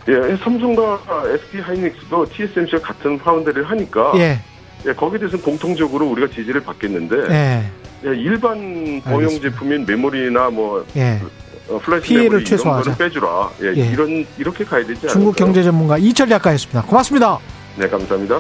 예, 0.09 0.35
삼성과 0.37 0.99
SK 1.27 1.61
하이닉스도 1.61 2.25
TSMC와 2.25 2.81
같은 2.81 3.19
파운드를 3.19 3.69
하니까 3.69 4.13
예. 4.15 4.39
예, 4.87 4.93
거기에 4.93 5.19
대해서는 5.19 5.45
공통적으로 5.45 6.07
우리가 6.07 6.33
지지를 6.33 6.61
받겠는데 6.61 7.15
예. 7.29 7.71
예 8.03 8.15
일반 8.15 8.99
범용 9.03 9.39
제품인 9.39 9.85
메모리나 9.85 10.49
뭐 10.49 10.83
예. 10.95 11.21
어, 11.75 11.99
피해를 12.01 12.43
최소화하자. 12.43 12.95
빼주라. 12.95 13.49
예, 13.61 13.67
예, 13.75 13.87
이런 13.91 14.25
이렇게 14.37 14.63
가야 14.63 14.81
되지 14.81 14.91
않을까요? 15.01 15.13
중국 15.13 15.35
경제 15.35 15.63
전문가 15.63 15.97
이철 15.97 16.27
작가였습니다. 16.29 16.81
고맙습니다. 16.83 17.39
네, 17.77 17.87
감사합니다. 17.87 18.39